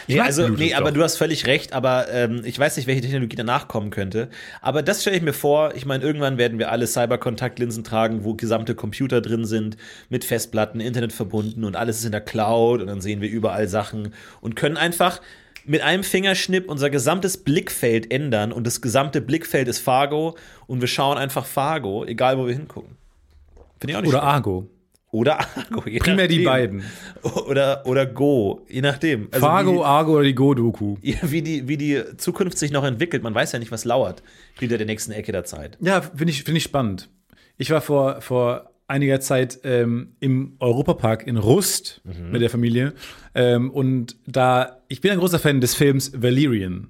Ich 0.06 0.14
Nee, 0.14 0.20
also, 0.20 0.48
nee, 0.48 0.74
aber 0.74 0.92
du 0.92 1.02
hast 1.02 1.16
völlig 1.16 1.46
recht, 1.46 1.72
aber 1.72 2.08
ähm, 2.10 2.42
ich 2.44 2.58
weiß 2.58 2.76
nicht, 2.76 2.86
welche 2.86 3.02
Technologie 3.02 3.36
danach 3.36 3.68
kommen 3.68 3.90
könnte. 3.90 4.28
Aber 4.60 4.82
das 4.82 5.02
stelle 5.02 5.16
ich 5.16 5.22
mir 5.22 5.32
vor, 5.32 5.74
ich 5.74 5.86
meine, 5.86 6.04
irgendwann 6.04 6.38
werden 6.38 6.58
wir 6.58 6.70
alle 6.70 6.86
Cyberkontaktlinsen 6.86 7.84
tragen, 7.84 8.24
wo 8.24 8.34
gesamte 8.34 8.74
Computer 8.74 9.20
drin 9.20 9.44
sind, 9.44 9.76
mit 10.08 10.24
Festplatten, 10.24 10.80
Internet 10.80 11.12
verbunden 11.12 11.64
und 11.64 11.76
alles 11.76 11.98
ist 11.98 12.04
in 12.04 12.12
der 12.12 12.20
Cloud 12.20 12.80
und 12.80 12.86
dann 12.86 13.00
sehen 13.00 13.20
wir 13.20 13.28
überall 13.28 13.68
Sachen 13.68 14.12
und 14.40 14.56
können 14.56 14.76
einfach 14.76 15.20
mit 15.66 15.82
einem 15.82 16.04
Fingerschnipp 16.04 16.68
unser 16.68 16.90
gesamtes 16.90 17.38
Blickfeld 17.38 18.12
ändern 18.12 18.52
und 18.52 18.66
das 18.66 18.80
gesamte 18.80 19.20
Blickfeld 19.20 19.68
ist 19.68 19.78
Fargo 19.78 20.36
und 20.66 20.80
wir 20.80 20.88
schauen 20.88 21.18
einfach 21.18 21.46
Fargo, 21.46 22.04
egal 22.04 22.38
wo 22.38 22.46
wir 22.46 22.54
hingucken. 22.54 22.96
Finde 23.80 23.92
ich 23.92 23.96
auch 23.96 24.02
nicht 24.02 24.10
Oder 24.10 24.20
schlecht. 24.20 24.34
Argo. 24.34 24.68
Oder 25.14 25.38
Argo. 25.38 25.82
je 25.88 25.98
Primär 26.00 26.26
die 26.28 26.44
nachdem. 26.44 26.80
beiden. 26.82 26.82
Oder, 27.46 27.86
oder 27.86 28.04
Go, 28.06 28.64
je 28.68 28.80
nachdem. 28.82 29.28
Also 29.30 29.46
Fargo, 29.46 29.74
wie- 29.76 29.84
Argo 29.84 30.12
oder 30.14 30.24
die 30.24 30.34
Go-Doku. 30.34 30.96
ja, 31.02 31.16
wie 31.22 31.40
die, 31.42 31.68
wie 31.68 31.76
die 31.76 32.02
Zukunft 32.16 32.58
sich 32.58 32.72
noch 32.72 32.82
entwickelt. 32.84 33.22
Man 33.22 33.34
weiß 33.34 33.52
ja 33.52 33.58
nicht, 33.60 33.70
was 33.70 33.84
lauert 33.84 34.22
hinter 34.58 34.76
der 34.76 34.86
nächsten 34.86 35.12
Ecke 35.12 35.30
der 35.30 35.44
Zeit. 35.44 35.78
Ja, 35.80 36.00
finde 36.00 36.30
ich, 36.32 36.42
finde 36.42 36.58
ich 36.58 36.64
spannend. 36.64 37.08
Ich 37.58 37.70
war 37.70 37.80
vor, 37.80 38.20
vor 38.22 38.70
einiger 38.88 39.20
Zeit 39.20 39.60
ähm, 39.62 40.16
im 40.20 40.56
Europapark 40.58 41.26
in 41.26 41.36
Rust 41.36 42.00
Mhm. 42.04 42.32
mit 42.32 42.42
der 42.42 42.50
Familie. 42.50 42.92
Ähm, 43.36 43.70
und 43.70 44.16
da, 44.26 44.82
ich 44.88 45.00
bin 45.00 45.12
ein 45.12 45.18
großer 45.18 45.38
Fan 45.38 45.60
des 45.60 45.74
Films 45.76 46.12
Valerian, 46.20 46.88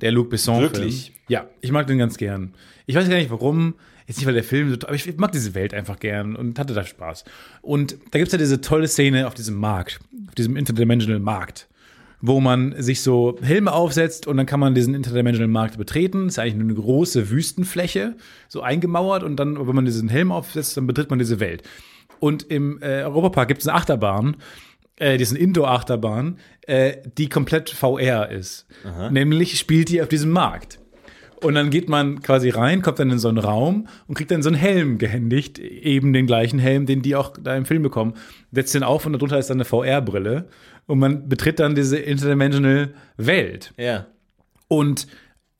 der 0.00 0.10
Luc 0.12 0.28
Besson. 0.30 0.60
Wirklich? 0.60 1.04
Film. 1.06 1.16
Ja, 1.28 1.46
ich 1.60 1.70
mag 1.70 1.86
den 1.86 1.98
ganz 1.98 2.16
gern. 2.16 2.54
Ich 2.86 2.96
weiß 2.96 3.08
gar 3.08 3.16
nicht 3.16 3.30
warum. 3.30 3.74
Jetzt 4.10 4.16
nicht, 4.16 4.26
weil 4.26 4.34
der 4.34 4.42
Film 4.42 4.68
so, 4.70 4.74
aber 4.88 4.94
ich 4.96 5.16
mag 5.18 5.30
diese 5.30 5.54
Welt 5.54 5.72
einfach 5.72 6.00
gern 6.00 6.34
und 6.34 6.58
hatte 6.58 6.74
da 6.74 6.84
Spaß. 6.84 7.24
Und 7.62 7.92
da 8.10 8.18
gibt 8.18 8.26
es 8.26 8.32
ja 8.32 8.38
diese 8.38 8.60
tolle 8.60 8.88
Szene 8.88 9.28
auf 9.28 9.34
diesem 9.34 9.54
Markt, 9.54 10.00
auf 10.26 10.34
diesem 10.34 10.56
Interdimensional 10.56 11.20
Markt, 11.20 11.68
wo 12.20 12.40
man 12.40 12.74
sich 12.82 13.02
so 13.02 13.38
Helme 13.40 13.72
aufsetzt 13.72 14.26
und 14.26 14.36
dann 14.36 14.46
kann 14.46 14.58
man 14.58 14.74
diesen 14.74 14.96
Interdimensional 14.96 15.46
Markt 15.46 15.78
betreten. 15.78 16.24
Das 16.24 16.34
ist 16.34 16.38
eigentlich 16.40 16.56
nur 16.56 16.64
eine 16.64 16.74
große 16.74 17.30
Wüstenfläche, 17.30 18.16
so 18.48 18.62
eingemauert 18.62 19.22
und 19.22 19.36
dann, 19.36 19.64
wenn 19.64 19.76
man 19.76 19.84
diesen 19.84 20.08
Helm 20.08 20.32
aufsetzt, 20.32 20.76
dann 20.76 20.88
betritt 20.88 21.08
man 21.10 21.20
diese 21.20 21.38
Welt. 21.38 21.62
Und 22.18 22.42
im 22.50 22.82
äh, 22.82 23.04
Europapark 23.04 23.46
gibt 23.46 23.60
es 23.60 23.68
eine 23.68 23.76
Achterbahn, 23.76 24.38
äh, 24.96 25.18
die 25.18 25.22
ist 25.22 25.30
eine 25.30 25.38
Indoor-Achterbahn, 25.38 26.38
äh, 26.62 26.96
die 27.16 27.28
komplett 27.28 27.70
VR 27.70 28.28
ist. 28.28 28.66
Nämlich 29.12 29.56
spielt 29.56 29.88
die 29.88 30.02
auf 30.02 30.08
diesem 30.08 30.30
Markt. 30.32 30.79
Und 31.42 31.54
dann 31.54 31.70
geht 31.70 31.88
man 31.88 32.20
quasi 32.20 32.50
rein, 32.50 32.82
kommt 32.82 32.98
dann 32.98 33.10
in 33.10 33.18
so 33.18 33.28
einen 33.28 33.38
Raum 33.38 33.88
und 34.06 34.14
kriegt 34.14 34.30
dann 34.30 34.42
so 34.42 34.50
einen 34.50 34.58
Helm 34.58 34.98
gehändigt, 34.98 35.58
eben 35.58 36.12
den 36.12 36.26
gleichen 36.26 36.58
Helm, 36.58 36.86
den 36.86 37.02
die 37.02 37.16
auch 37.16 37.34
da 37.42 37.56
im 37.56 37.64
Film 37.64 37.82
bekommen, 37.82 38.14
setzt 38.52 38.74
den 38.74 38.82
auf 38.82 39.06
und 39.06 39.14
darunter 39.14 39.38
ist 39.38 39.48
dann 39.48 39.56
eine 39.56 39.64
VR-Brille 39.64 40.48
und 40.86 40.98
man 40.98 41.28
betritt 41.28 41.58
dann 41.60 41.74
diese 41.74 41.98
interdimensional 41.98 42.92
Welt. 43.16 43.72
Ja. 43.76 44.06
Und 44.68 45.06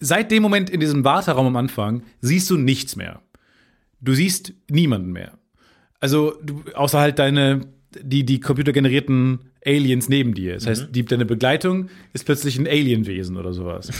seit 0.01 0.31
dem 0.31 0.43
Moment 0.43 0.71
in 0.71 0.81
diesem 0.81 1.05
Warteraum 1.05 1.47
am 1.47 1.57
Anfang 1.57 2.03
siehst 2.21 2.51
du 2.51 2.57
nichts 2.57 2.97
mehr. 2.97 3.21
Du 4.01 4.15
siehst 4.15 4.55
niemanden 4.69 5.13
mehr. 5.13 5.39
Also, 6.01 6.35
du, 6.43 6.63
außer 6.75 6.99
halt 6.99 7.19
deine, 7.19 7.61
die, 8.03 8.25
die 8.25 8.41
computergenerierten 8.41 9.51
Aliens 9.65 10.09
neben 10.09 10.35
dir. 10.35 10.55
Das 10.55 10.67
heißt, 10.67 10.89
die, 10.91 11.05
deine 11.05 11.27
Begleitung 11.27 11.91
ist 12.13 12.25
plötzlich 12.25 12.59
ein 12.59 12.67
Alienwesen 12.67 13.37
oder 13.37 13.53
sowas. 13.53 13.91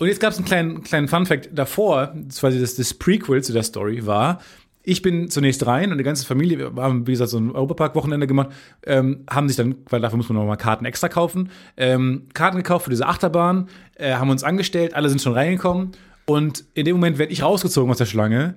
Und 0.00 0.08
jetzt 0.08 0.18
gab 0.18 0.32
es 0.32 0.38
einen 0.38 0.46
kleinen, 0.46 0.82
kleinen 0.82 1.08
Fun-Fact 1.08 1.50
davor, 1.52 2.14
quasi 2.34 2.58
das, 2.58 2.74
das 2.74 2.94
Prequel 2.94 3.44
zu 3.44 3.52
der 3.52 3.62
Story 3.62 4.06
war, 4.06 4.40
ich 4.82 5.02
bin 5.02 5.28
zunächst 5.28 5.66
rein 5.66 5.92
und 5.92 5.98
die 5.98 6.04
ganze 6.04 6.24
Familie, 6.24 6.74
wir 6.74 6.82
haben, 6.82 7.06
wie 7.06 7.12
gesagt, 7.12 7.30
so 7.30 7.38
ein 7.38 7.50
Europapark-Wochenende 7.50 8.26
gemacht, 8.26 8.48
ähm, 8.86 9.24
haben 9.28 9.46
sich 9.46 9.58
dann, 9.58 9.74
weil 9.90 10.00
dafür 10.00 10.16
muss 10.16 10.30
man 10.30 10.38
nochmal 10.38 10.56
Karten 10.56 10.86
extra 10.86 11.10
kaufen, 11.10 11.50
ähm, 11.76 12.28
Karten 12.32 12.56
gekauft 12.56 12.84
für 12.84 12.90
diese 12.90 13.06
Achterbahn, 13.06 13.68
äh, 13.96 14.14
haben 14.14 14.30
uns 14.30 14.42
angestellt, 14.42 14.94
alle 14.94 15.10
sind 15.10 15.20
schon 15.20 15.34
reingekommen 15.34 15.90
und 16.24 16.64
in 16.72 16.86
dem 16.86 16.96
Moment 16.96 17.18
werde 17.18 17.30
ich 17.30 17.42
rausgezogen 17.42 17.90
aus 17.90 17.98
der 17.98 18.06
Schlange, 18.06 18.54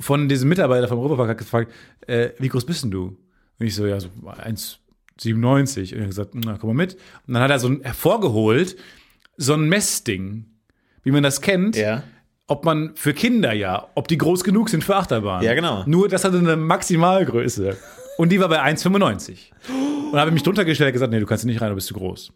von 0.00 0.26
diesem 0.26 0.48
Mitarbeiter 0.48 0.88
vom 0.88 1.00
Europapark 1.00 1.28
hat 1.28 1.38
gefragt, 1.38 1.70
äh, 2.06 2.30
wie 2.38 2.48
groß 2.48 2.64
bist 2.64 2.84
denn 2.84 2.90
du? 2.90 3.18
Und 3.58 3.66
ich 3.66 3.74
so, 3.74 3.86
ja, 3.86 4.00
so 4.00 4.08
1,97. 4.24 5.92
Und 5.92 5.98
er 5.98 6.00
hat 6.00 6.08
gesagt, 6.08 6.30
na, 6.34 6.56
komm 6.58 6.68
mal 6.68 6.82
mit. 6.82 6.94
Und 7.26 7.34
dann 7.34 7.42
hat 7.42 7.50
er 7.50 7.58
so 7.58 7.68
ein, 7.68 7.82
hervorgeholt, 7.82 8.76
so 9.36 9.52
ein 9.54 9.68
Messding, 9.68 10.46
wie 11.04 11.10
man 11.10 11.22
das 11.22 11.40
kennt, 11.40 11.76
Ja. 11.76 12.02
ob 12.46 12.64
man 12.64 12.92
für 12.96 13.14
Kinder 13.14 13.52
ja, 13.52 13.88
ob 13.94 14.08
die 14.08 14.18
groß 14.18 14.44
genug 14.44 14.68
sind 14.70 14.84
für 14.84 14.96
Achterbahn. 14.96 15.42
Ja, 15.42 15.54
genau. 15.54 15.84
Nur 15.86 16.08
das 16.08 16.24
hatte 16.24 16.38
eine 16.38 16.56
Maximalgröße. 16.56 17.76
Und 18.16 18.30
die 18.32 18.40
war 18.40 18.48
bei 18.48 18.60
1,95. 18.62 19.52
Und 20.12 20.18
habe 20.18 20.30
mich 20.30 20.42
drunter 20.42 20.64
gestellt 20.64 20.88
und 20.88 20.92
gesagt, 20.94 21.12
nee, 21.12 21.20
du 21.20 21.26
kannst 21.26 21.44
nicht 21.44 21.60
rein, 21.60 21.68
du 21.68 21.74
bist 21.74 21.86
zu 21.86 21.94
groß. 21.94 22.32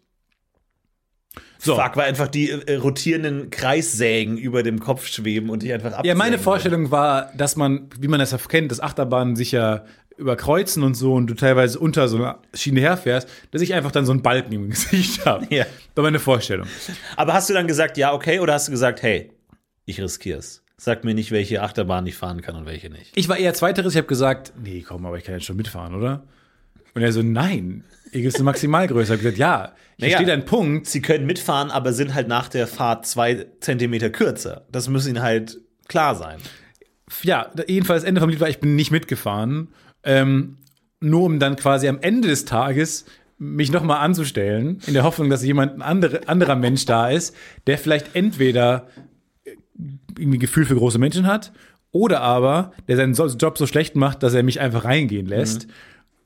So. 1.57 1.75
Fuck, 1.75 1.95
weil 1.95 2.09
einfach 2.09 2.27
die 2.27 2.49
äh, 2.49 2.75
rotierenden 2.75 3.49
Kreissägen 3.49 4.37
über 4.37 4.63
dem 4.63 4.79
Kopf 4.79 5.07
schweben 5.07 5.49
und 5.49 5.63
dich 5.63 5.71
einfach 5.71 5.93
absägen. 5.93 6.07
Ja, 6.07 6.15
meine 6.15 6.37
Vorstellung 6.37 6.91
war, 6.91 7.31
dass 7.37 7.55
man, 7.55 7.87
wie 7.99 8.09
man 8.09 8.19
das 8.19 8.31
ja 8.31 8.37
kennt, 8.37 8.69
dass 8.69 8.81
Achterbahnen 8.81 9.35
sich 9.35 9.53
ja 9.53 9.85
überkreuzen 10.17 10.83
und 10.83 10.95
so 10.95 11.13
und 11.13 11.27
du 11.27 11.33
teilweise 11.33 11.79
unter 11.79 12.07
so 12.07 12.17
einer 12.17 12.39
Schiene 12.53 12.81
herfährst, 12.81 13.27
dass 13.51 13.61
ich 13.61 13.73
einfach 13.73 13.91
dann 13.91 14.05
so 14.05 14.11
einen 14.11 14.21
Balken 14.21 14.53
im 14.53 14.69
Gesicht 14.71 15.25
habe. 15.25 15.47
Ja. 15.49 15.65
War 15.95 16.03
meine 16.03 16.19
Vorstellung. 16.19 16.67
Aber 17.15 17.33
hast 17.33 17.49
du 17.49 17.53
dann 17.53 17.67
gesagt, 17.67 17.97
ja, 17.97 18.13
okay, 18.13 18.39
oder 18.39 18.53
hast 18.53 18.67
du 18.67 18.71
gesagt, 18.71 19.01
hey, 19.01 19.31
ich 19.85 20.01
riskier's? 20.01 20.61
Sag 20.77 21.03
mir 21.03 21.13
nicht, 21.13 21.31
welche 21.31 21.61
Achterbahn 21.61 22.05
ich 22.07 22.15
fahren 22.15 22.41
kann 22.41 22.55
und 22.55 22.65
welche 22.65 22.89
nicht. 22.89 23.11
Ich 23.15 23.29
war 23.29 23.37
eher 23.37 23.53
zweiteres, 23.53 23.93
ich 23.93 23.97
habe 23.97 24.07
gesagt, 24.07 24.53
nee, 24.61 24.83
komm, 24.85 25.05
aber 25.05 25.17
ich 25.17 25.23
kann 25.23 25.35
jetzt 25.35 25.45
schon 25.45 25.55
mitfahren, 25.55 25.95
oder? 25.95 26.23
Und 26.95 27.01
er 27.01 27.11
so, 27.11 27.21
nein, 27.21 27.83
gibt 28.11 28.27
es 28.27 28.35
eine 28.35 28.43
Maximalgröße. 28.43 29.15
Ich 29.15 29.21
gesagt, 29.21 29.37
ja, 29.37 29.73
hier 29.97 30.07
Naja. 30.07 30.17
steht 30.17 30.29
ein 30.29 30.45
Punkt. 30.45 30.87
Sie 30.87 31.01
können 31.01 31.25
mitfahren, 31.25 31.71
aber 31.71 31.93
sind 31.93 32.13
halt 32.13 32.27
nach 32.27 32.47
der 32.49 32.67
Fahrt 32.67 33.05
zwei 33.05 33.47
Zentimeter 33.59 34.09
kürzer. 34.09 34.65
Das 34.71 34.87
muss 34.89 35.07
ihnen 35.07 35.21
halt 35.21 35.59
klar 35.87 36.15
sein. 36.15 36.39
Ja, 37.23 37.51
jedenfalls 37.67 38.03
Ende 38.03 38.21
vom 38.21 38.29
Lied 38.29 38.39
war, 38.39 38.49
ich 38.49 38.59
bin 38.59 38.75
nicht 38.75 38.91
mitgefahren. 38.91 39.69
Ähm, 40.03 40.57
nur 40.99 41.23
um 41.23 41.39
dann 41.39 41.55
quasi 41.55 41.87
am 41.87 41.99
Ende 42.01 42.27
des 42.27 42.45
Tages 42.45 43.05
mich 43.37 43.71
nochmal 43.71 43.99
anzustellen, 43.99 44.79
in 44.87 44.93
der 44.93 45.03
Hoffnung, 45.03 45.29
dass 45.29 45.43
jemand 45.43 45.75
ein 45.75 45.81
andere, 45.81 46.27
anderer 46.27 46.55
Mensch 46.55 46.85
da 46.85 47.09
ist, 47.09 47.35
der 47.67 47.77
vielleicht 47.77 48.15
entweder 48.15 48.87
irgendwie 50.17 50.37
Gefühl 50.37 50.65
für 50.65 50.75
große 50.75 50.99
Menschen 50.99 51.27
hat 51.27 51.51
oder 51.91 52.21
aber 52.21 52.71
der 52.87 52.95
seinen 52.95 53.13
Job 53.13 53.57
so 53.57 53.67
schlecht 53.67 53.95
macht, 53.95 54.23
dass 54.23 54.33
er 54.33 54.43
mich 54.43 54.59
einfach 54.59 54.85
reingehen 54.85 55.25
lässt. 55.25 55.67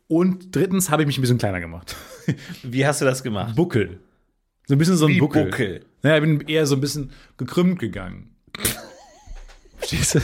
Und 0.08 0.56
drittens 0.56 0.90
habe 0.90 1.04
ich 1.04 1.08
mich 1.08 1.18
ein 1.18 1.22
bisschen 1.22 1.38
kleiner 1.38 1.60
gemacht. 1.60 1.96
Wie 2.64 2.86
hast 2.86 3.02
du 3.02 3.06
das 3.06 3.24
gemacht? 3.24 3.56
Buckel. 3.56 4.00
So 4.66 4.76
ein 4.76 4.78
bisschen 4.78 4.96
so 4.98 5.06
ein 5.08 5.14
Wie 5.14 5.20
Buckel. 5.20 5.46
Buckel? 5.46 5.86
Naja, 6.02 6.16
ich 6.18 6.22
bin 6.22 6.42
eher 6.48 6.66
so 6.66 6.76
ein 6.76 6.82
bisschen 6.82 7.12
gekrümmt 7.38 7.80
gegangen. 7.80 8.32
Verstehst 9.78 10.16
du? 10.16 10.20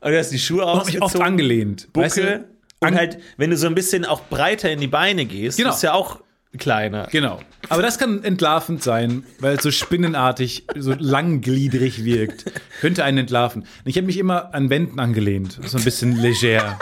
Und 0.00 0.12
du 0.12 0.18
hast 0.18 0.30
die 0.30 0.38
Schuhe 0.38 0.62
Ich 0.62 0.66
habe 0.68 0.76
mich 0.86 0.96
oft 0.96 1.02
ausgezogen, 1.02 1.26
angelehnt. 1.26 1.92
Buckel. 1.92 2.04
Weißt 2.04 2.16
du? 2.18 2.44
und 2.80 2.94
halt, 2.94 3.18
wenn 3.36 3.50
du 3.50 3.56
so 3.56 3.66
ein 3.66 3.74
bisschen 3.74 4.04
auch 4.04 4.22
breiter 4.28 4.70
in 4.70 4.80
die 4.80 4.86
Beine 4.86 5.26
gehst, 5.26 5.58
Genau. 5.58 5.70
ist 5.70 5.82
ja 5.82 5.92
auch 5.94 6.20
kleiner. 6.56 7.08
Genau. 7.10 7.40
Aber 7.68 7.82
das 7.82 7.98
kann 7.98 8.22
entlarvend 8.24 8.82
sein, 8.82 9.24
weil 9.40 9.56
es 9.56 9.62
so 9.62 9.70
spinnenartig, 9.70 10.66
so 10.76 10.94
langgliedrig 10.98 12.04
wirkt. 12.04 12.44
Könnte 12.80 13.04
einen 13.04 13.18
entlarven. 13.18 13.64
Ich 13.84 13.96
habe 13.96 14.06
mich 14.06 14.16
immer 14.18 14.54
an 14.54 14.70
Wänden 14.70 15.00
angelehnt. 15.00 15.58
So 15.64 15.76
ein 15.78 15.84
bisschen 15.84 16.16
leger. 16.16 16.78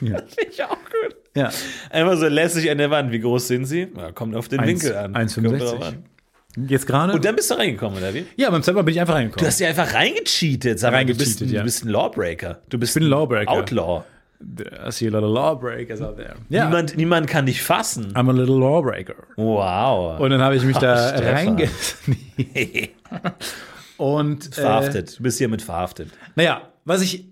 Ja. 0.00 0.22
Ich 0.50 0.62
auch. 0.64 0.76
Ja. 1.34 1.50
Einfach 1.90 2.16
so 2.16 2.26
lässig 2.28 2.70
an 2.70 2.78
der 2.78 2.90
Wand. 2.90 3.12
Wie 3.12 3.20
groß 3.20 3.48
sind 3.48 3.64
sie? 3.66 3.88
Ja, 3.96 4.12
kommt 4.12 4.34
auf 4.36 4.48
den 4.48 4.60
Eins- 4.60 4.82
Winkel 4.84 4.96
an. 4.96 5.14
1,65. 5.14 5.42
Kommt 5.48 5.60
drauf 5.62 5.82
an. 5.82 6.04
Jetzt 6.68 6.86
gerade? 6.86 7.12
Und 7.12 7.24
dann 7.24 7.36
bist 7.36 7.48
du 7.50 7.54
reingekommen, 7.54 7.98
oder 7.98 8.12
wie? 8.12 8.26
ja, 8.36 8.50
beim 8.50 8.60
Mal 8.74 8.82
bin 8.82 8.92
ich 8.94 9.00
einfach 9.00 9.14
Du 9.14 9.18
reingekommen. 9.18 9.46
hast 9.46 9.60
ja 9.60 9.68
einfach 9.68 9.94
reingecheatet. 9.94 10.80
Sag 10.80 10.92
mal, 10.92 11.04
du 11.06 11.14
bist, 11.14 11.40
ja. 11.42 11.58
du 11.60 11.64
bist 11.64 11.84
ein 11.84 11.88
Lawbreaker. 11.90 12.60
Du 12.68 12.78
bist 12.78 12.94
bin 12.94 13.04
ein 13.04 13.08
Lawbreaker. 13.10 13.50
Outlaw. 13.52 14.02
I 14.42 14.90
see 14.90 15.06
a 15.06 15.10
lot 15.10 15.22
of 15.22 15.30
lawbreakers 15.34 16.00
out 16.00 16.16
there. 16.16 16.34
Ja. 16.48 16.64
Niemand, 16.64 16.96
niemand 16.96 17.26
kann 17.28 17.44
dich 17.46 17.62
fassen. 17.62 18.14
I'm 18.14 18.28
a 18.30 18.32
little 18.32 18.58
lawbreaker. 18.58 19.14
Wow. 19.36 20.18
Und 20.18 20.30
dann 20.30 20.40
habe 20.40 20.56
ich 20.56 20.64
mich 20.64 20.78
da 20.78 21.08
Stefan. 21.16 21.34
reinge... 21.34 21.68
Und 23.98 24.46
äh, 24.58 24.60
verhaftet. 24.62 25.18
Du 25.18 25.22
bist 25.22 25.38
hiermit 25.38 25.62
verhaftet. 25.62 26.08
Naja, 26.34 26.62
was 26.84 27.02
ich, 27.02 27.26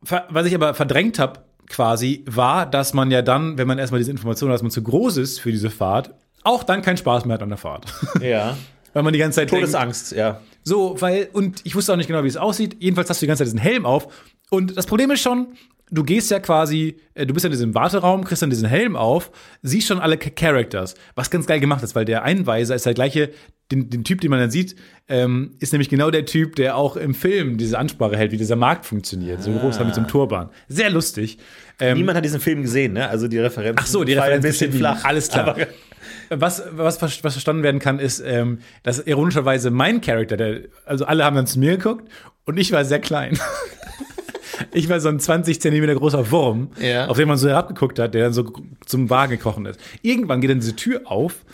was 0.00 0.46
ich 0.46 0.54
aber 0.54 0.72
verdrängt 0.74 1.18
habe, 1.18 1.40
quasi, 1.70 2.24
war, 2.26 2.66
dass 2.66 2.92
man 2.92 3.10
ja 3.10 3.22
dann, 3.22 3.56
wenn 3.56 3.66
man 3.66 3.78
erstmal 3.78 3.98
diese 4.00 4.10
Information 4.10 4.50
hat, 4.50 4.54
dass 4.54 4.62
man 4.62 4.70
zu 4.70 4.82
groß 4.82 5.16
ist 5.16 5.40
für 5.40 5.50
diese 5.50 5.70
Fahrt, 5.70 6.10
auch 6.42 6.62
dann 6.62 6.82
keinen 6.82 6.96
Spaß 6.98 7.24
mehr 7.24 7.34
hat 7.34 7.42
an 7.42 7.48
der 7.48 7.58
Fahrt. 7.58 7.86
Ja. 8.20 8.56
weil 8.92 9.02
man 9.02 9.12
die 9.12 9.18
ganze 9.18 9.36
Zeit 9.36 9.50
denkt, 9.50 9.66
Todesangst, 9.66 10.12
ja. 10.12 10.40
so, 10.64 11.00
weil, 11.00 11.28
und 11.32 11.64
ich 11.64 11.74
wusste 11.74 11.92
auch 11.92 11.96
nicht 11.96 12.08
genau, 12.08 12.24
wie 12.24 12.28
es 12.28 12.36
aussieht. 12.36 12.76
Jedenfalls 12.80 13.08
hast 13.08 13.22
du 13.22 13.24
die 13.24 13.28
ganze 13.28 13.44
Zeit 13.44 13.46
diesen 13.46 13.60
Helm 13.60 13.86
auf. 13.86 14.08
Und 14.50 14.76
das 14.76 14.86
Problem 14.86 15.10
ist 15.12 15.20
schon, 15.20 15.48
du 15.90 16.02
gehst 16.04 16.30
ja 16.30 16.38
quasi, 16.40 16.96
äh, 17.14 17.26
du 17.26 17.34
bist 17.34 17.44
ja 17.44 17.48
in 17.48 17.52
diesem 17.52 17.74
Warteraum, 17.74 18.24
kriegst 18.24 18.42
dann 18.42 18.50
diesen 18.50 18.68
Helm 18.68 18.96
auf, 18.96 19.30
siehst 19.62 19.86
schon 19.88 19.98
alle 20.00 20.16
Cha- 20.18 20.30
Characters, 20.30 20.94
was 21.14 21.30
ganz 21.30 21.46
geil 21.46 21.60
gemacht 21.60 21.82
ist, 21.82 21.94
weil 21.94 22.04
der 22.04 22.22
Einweiser 22.22 22.74
ist 22.74 22.86
der 22.86 22.94
gleiche, 22.94 23.30
den, 23.72 23.88
den 23.90 24.02
Typ, 24.04 24.20
den 24.20 24.30
man 24.30 24.40
dann 24.40 24.50
sieht, 24.50 24.74
ähm, 25.08 25.52
ist 25.60 25.72
nämlich 25.72 25.88
genau 25.88 26.10
der 26.10 26.26
Typ, 26.26 26.56
der 26.56 26.76
auch 26.76 26.96
im 26.96 27.14
Film 27.14 27.56
diese 27.56 27.78
Ansprache 27.78 28.16
hält, 28.16 28.32
wie 28.32 28.36
dieser 28.36 28.56
Markt 28.56 28.84
funktioniert. 28.86 29.42
So 29.42 29.52
groß 29.52 29.78
mit 29.80 29.94
so 29.94 30.00
einem 30.00 30.08
Turban. 30.08 30.50
Sehr 30.68 30.90
lustig. 30.90 31.38
Ähm, 31.78 31.96
Niemand 31.96 32.16
hat 32.16 32.24
diesen 32.24 32.40
Film 32.40 32.62
gesehen, 32.62 32.94
ne? 32.94 33.08
Also 33.08 33.28
die 33.28 33.38
Referenz. 33.38 33.76
Ach 33.80 33.86
so, 33.86 34.02
die 34.04 34.14
Referenz 34.14 34.44
ein 34.44 34.50
bisschen 34.50 34.72
flach. 34.72 35.04
Alles 35.04 35.28
klar. 35.28 35.56
Was, 36.30 36.62
was, 36.72 37.00
was 37.00 37.32
verstanden 37.34 37.62
werden 37.62 37.80
kann, 37.80 37.98
ist, 37.98 38.20
ähm, 38.24 38.58
dass 38.82 38.98
ironischerweise 39.06 39.70
mein 39.70 40.00
Charakter, 40.00 40.36
der, 40.36 40.60
also 40.84 41.04
alle 41.04 41.24
haben 41.24 41.36
dann 41.36 41.46
zu 41.46 41.58
mir 41.58 41.76
geguckt 41.76 42.08
und 42.44 42.56
ich 42.58 42.70
war 42.72 42.84
sehr 42.84 43.00
klein. 43.00 43.38
ich 44.72 44.88
war 44.88 45.00
so 45.00 45.08
ein 45.08 45.20
20 45.20 45.60
Zentimeter 45.60 45.94
großer 45.94 46.30
Wurm, 46.30 46.70
Ja. 46.80 47.06
auf 47.08 47.16
den 47.16 47.28
man 47.28 47.36
so 47.38 47.48
herabgeguckt 47.48 47.98
hat, 47.98 48.14
der 48.14 48.24
dann 48.24 48.32
so 48.32 48.52
zum 48.86 49.10
Wagen 49.10 49.32
gekrochen 49.32 49.66
ist. 49.66 49.78
Irgendwann 50.02 50.40
geht 50.40 50.50
dann 50.50 50.60
diese 50.60 50.76
Tür 50.76 51.02
auf 51.04 51.44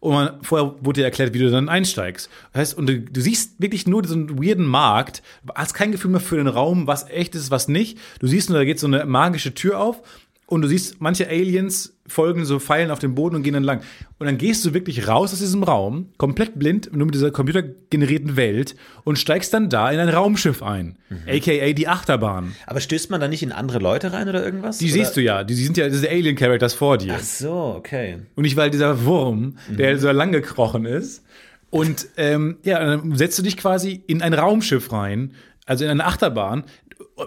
und 0.00 0.12
man, 0.12 0.30
vorher 0.42 0.74
wurde 0.80 1.00
dir 1.00 1.04
erklärt, 1.04 1.32
wie 1.34 1.38
du 1.38 1.50
dann 1.50 1.68
einsteigst. 1.68 2.28
Das 2.52 2.60
heißt, 2.60 2.78
und 2.78 2.86
du, 2.88 3.00
du 3.00 3.20
siehst 3.20 3.60
wirklich 3.60 3.86
nur 3.86 4.02
diesen 4.02 4.38
weirden 4.42 4.66
Markt, 4.66 5.22
hast 5.54 5.74
kein 5.74 5.92
Gefühl 5.92 6.10
mehr 6.10 6.20
für 6.20 6.36
den 6.36 6.48
Raum, 6.48 6.86
was 6.86 7.08
echt 7.08 7.34
ist, 7.34 7.50
was 7.50 7.68
nicht. 7.68 7.98
Du 8.20 8.26
siehst 8.26 8.50
nur, 8.50 8.58
da 8.58 8.64
geht 8.64 8.78
so 8.80 8.86
eine 8.86 9.04
magische 9.06 9.54
Tür 9.54 9.80
auf 9.80 10.02
und 10.48 10.62
du 10.62 10.68
siehst, 10.68 11.00
manche 11.00 11.28
Aliens 11.28 11.96
folgen 12.06 12.44
so 12.44 12.60
Pfeilen 12.60 12.92
auf 12.92 13.00
dem 13.00 13.16
Boden 13.16 13.34
und 13.34 13.42
gehen 13.42 13.54
dann 13.54 13.64
lang. 13.64 13.80
Und 14.18 14.26
dann 14.26 14.38
gehst 14.38 14.64
du 14.64 14.74
wirklich 14.74 15.08
raus 15.08 15.32
aus 15.32 15.40
diesem 15.40 15.64
Raum, 15.64 16.10
komplett 16.18 16.56
blind, 16.56 16.94
nur 16.94 17.06
mit 17.06 17.16
dieser 17.16 17.32
computergenerierten 17.32 18.36
Welt 18.36 18.76
und 19.02 19.18
steigst 19.18 19.52
dann 19.52 19.68
da 19.68 19.90
in 19.90 19.98
ein 19.98 20.08
Raumschiff 20.08 20.62
ein. 20.62 20.98
AKA 21.26 21.72
die 21.72 21.88
Achterbahn. 21.88 22.54
Aber 22.66 22.80
stößt 22.80 23.10
man 23.10 23.20
da 23.20 23.26
nicht 23.26 23.42
in 23.42 23.50
andere 23.50 23.80
Leute 23.80 24.12
rein 24.12 24.28
oder 24.28 24.44
irgendwas? 24.44 24.78
Die 24.78 24.88
siehst 24.88 25.16
du 25.16 25.20
ja, 25.20 25.42
die 25.42 25.54
sind 25.54 25.76
ja 25.76 25.88
diese 25.88 26.08
Alien-Characters 26.08 26.74
vor 26.74 26.96
dir. 26.96 27.16
Ach 27.16 27.22
so, 27.22 27.74
okay. 27.76 28.18
Und 28.36 28.42
nicht, 28.42 28.56
weil 28.56 28.70
dieser 28.70 29.04
Wurm, 29.04 29.56
der 29.68 29.98
so 29.98 30.10
lang 30.12 30.30
gekrochen 30.30 30.86
ist. 30.86 31.24
Und 31.70 32.06
ähm, 32.16 32.58
ja, 32.62 32.78
dann 32.78 33.16
setzt 33.16 33.36
du 33.38 33.42
dich 33.42 33.56
quasi 33.56 34.00
in 34.06 34.22
ein 34.22 34.32
Raumschiff 34.32 34.92
rein, 34.92 35.32
also 35.66 35.84
in 35.84 35.90
eine 35.90 36.04
Achterbahn. 36.04 36.62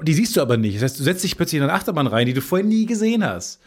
Die 0.04 0.14
siehst 0.14 0.36
du 0.36 0.42
aber 0.42 0.58
nicht. 0.58 0.76
Das 0.76 0.84
heißt, 0.84 1.00
du 1.00 1.04
setzt 1.04 1.24
dich 1.24 1.36
plötzlich 1.36 1.58
in 1.58 1.64
eine 1.64 1.74
Achterbahn 1.74 2.08
rein, 2.08 2.28
die 2.28 2.34
du 2.34 2.42
vorher 2.42 2.68
nie 2.68 2.86
gesehen 2.86 3.24
hast. 3.24 3.62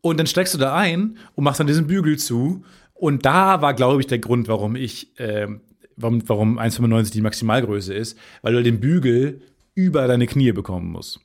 Und 0.00 0.18
dann 0.18 0.26
steigst 0.26 0.54
du 0.54 0.58
da 0.58 0.74
ein 0.74 1.18
und 1.34 1.44
machst 1.44 1.60
dann 1.60 1.66
diesen 1.66 1.86
Bügel 1.86 2.18
zu. 2.18 2.64
Und 2.94 3.24
da 3.26 3.60
war, 3.60 3.74
glaube 3.74 4.00
ich, 4.00 4.06
der 4.06 4.18
Grund, 4.18 4.48
warum 4.48 4.76
ich, 4.76 5.12
ähm, 5.18 5.60
warum, 5.96 6.22
warum 6.28 6.58
1,95 6.58 7.12
die 7.12 7.20
Maximalgröße 7.20 7.92
ist, 7.94 8.16
weil 8.42 8.52
du 8.54 8.62
den 8.62 8.80
Bügel 8.80 9.42
über 9.74 10.06
deine 10.06 10.26
Knie 10.26 10.52
bekommen 10.52 10.90
musst. 10.92 11.20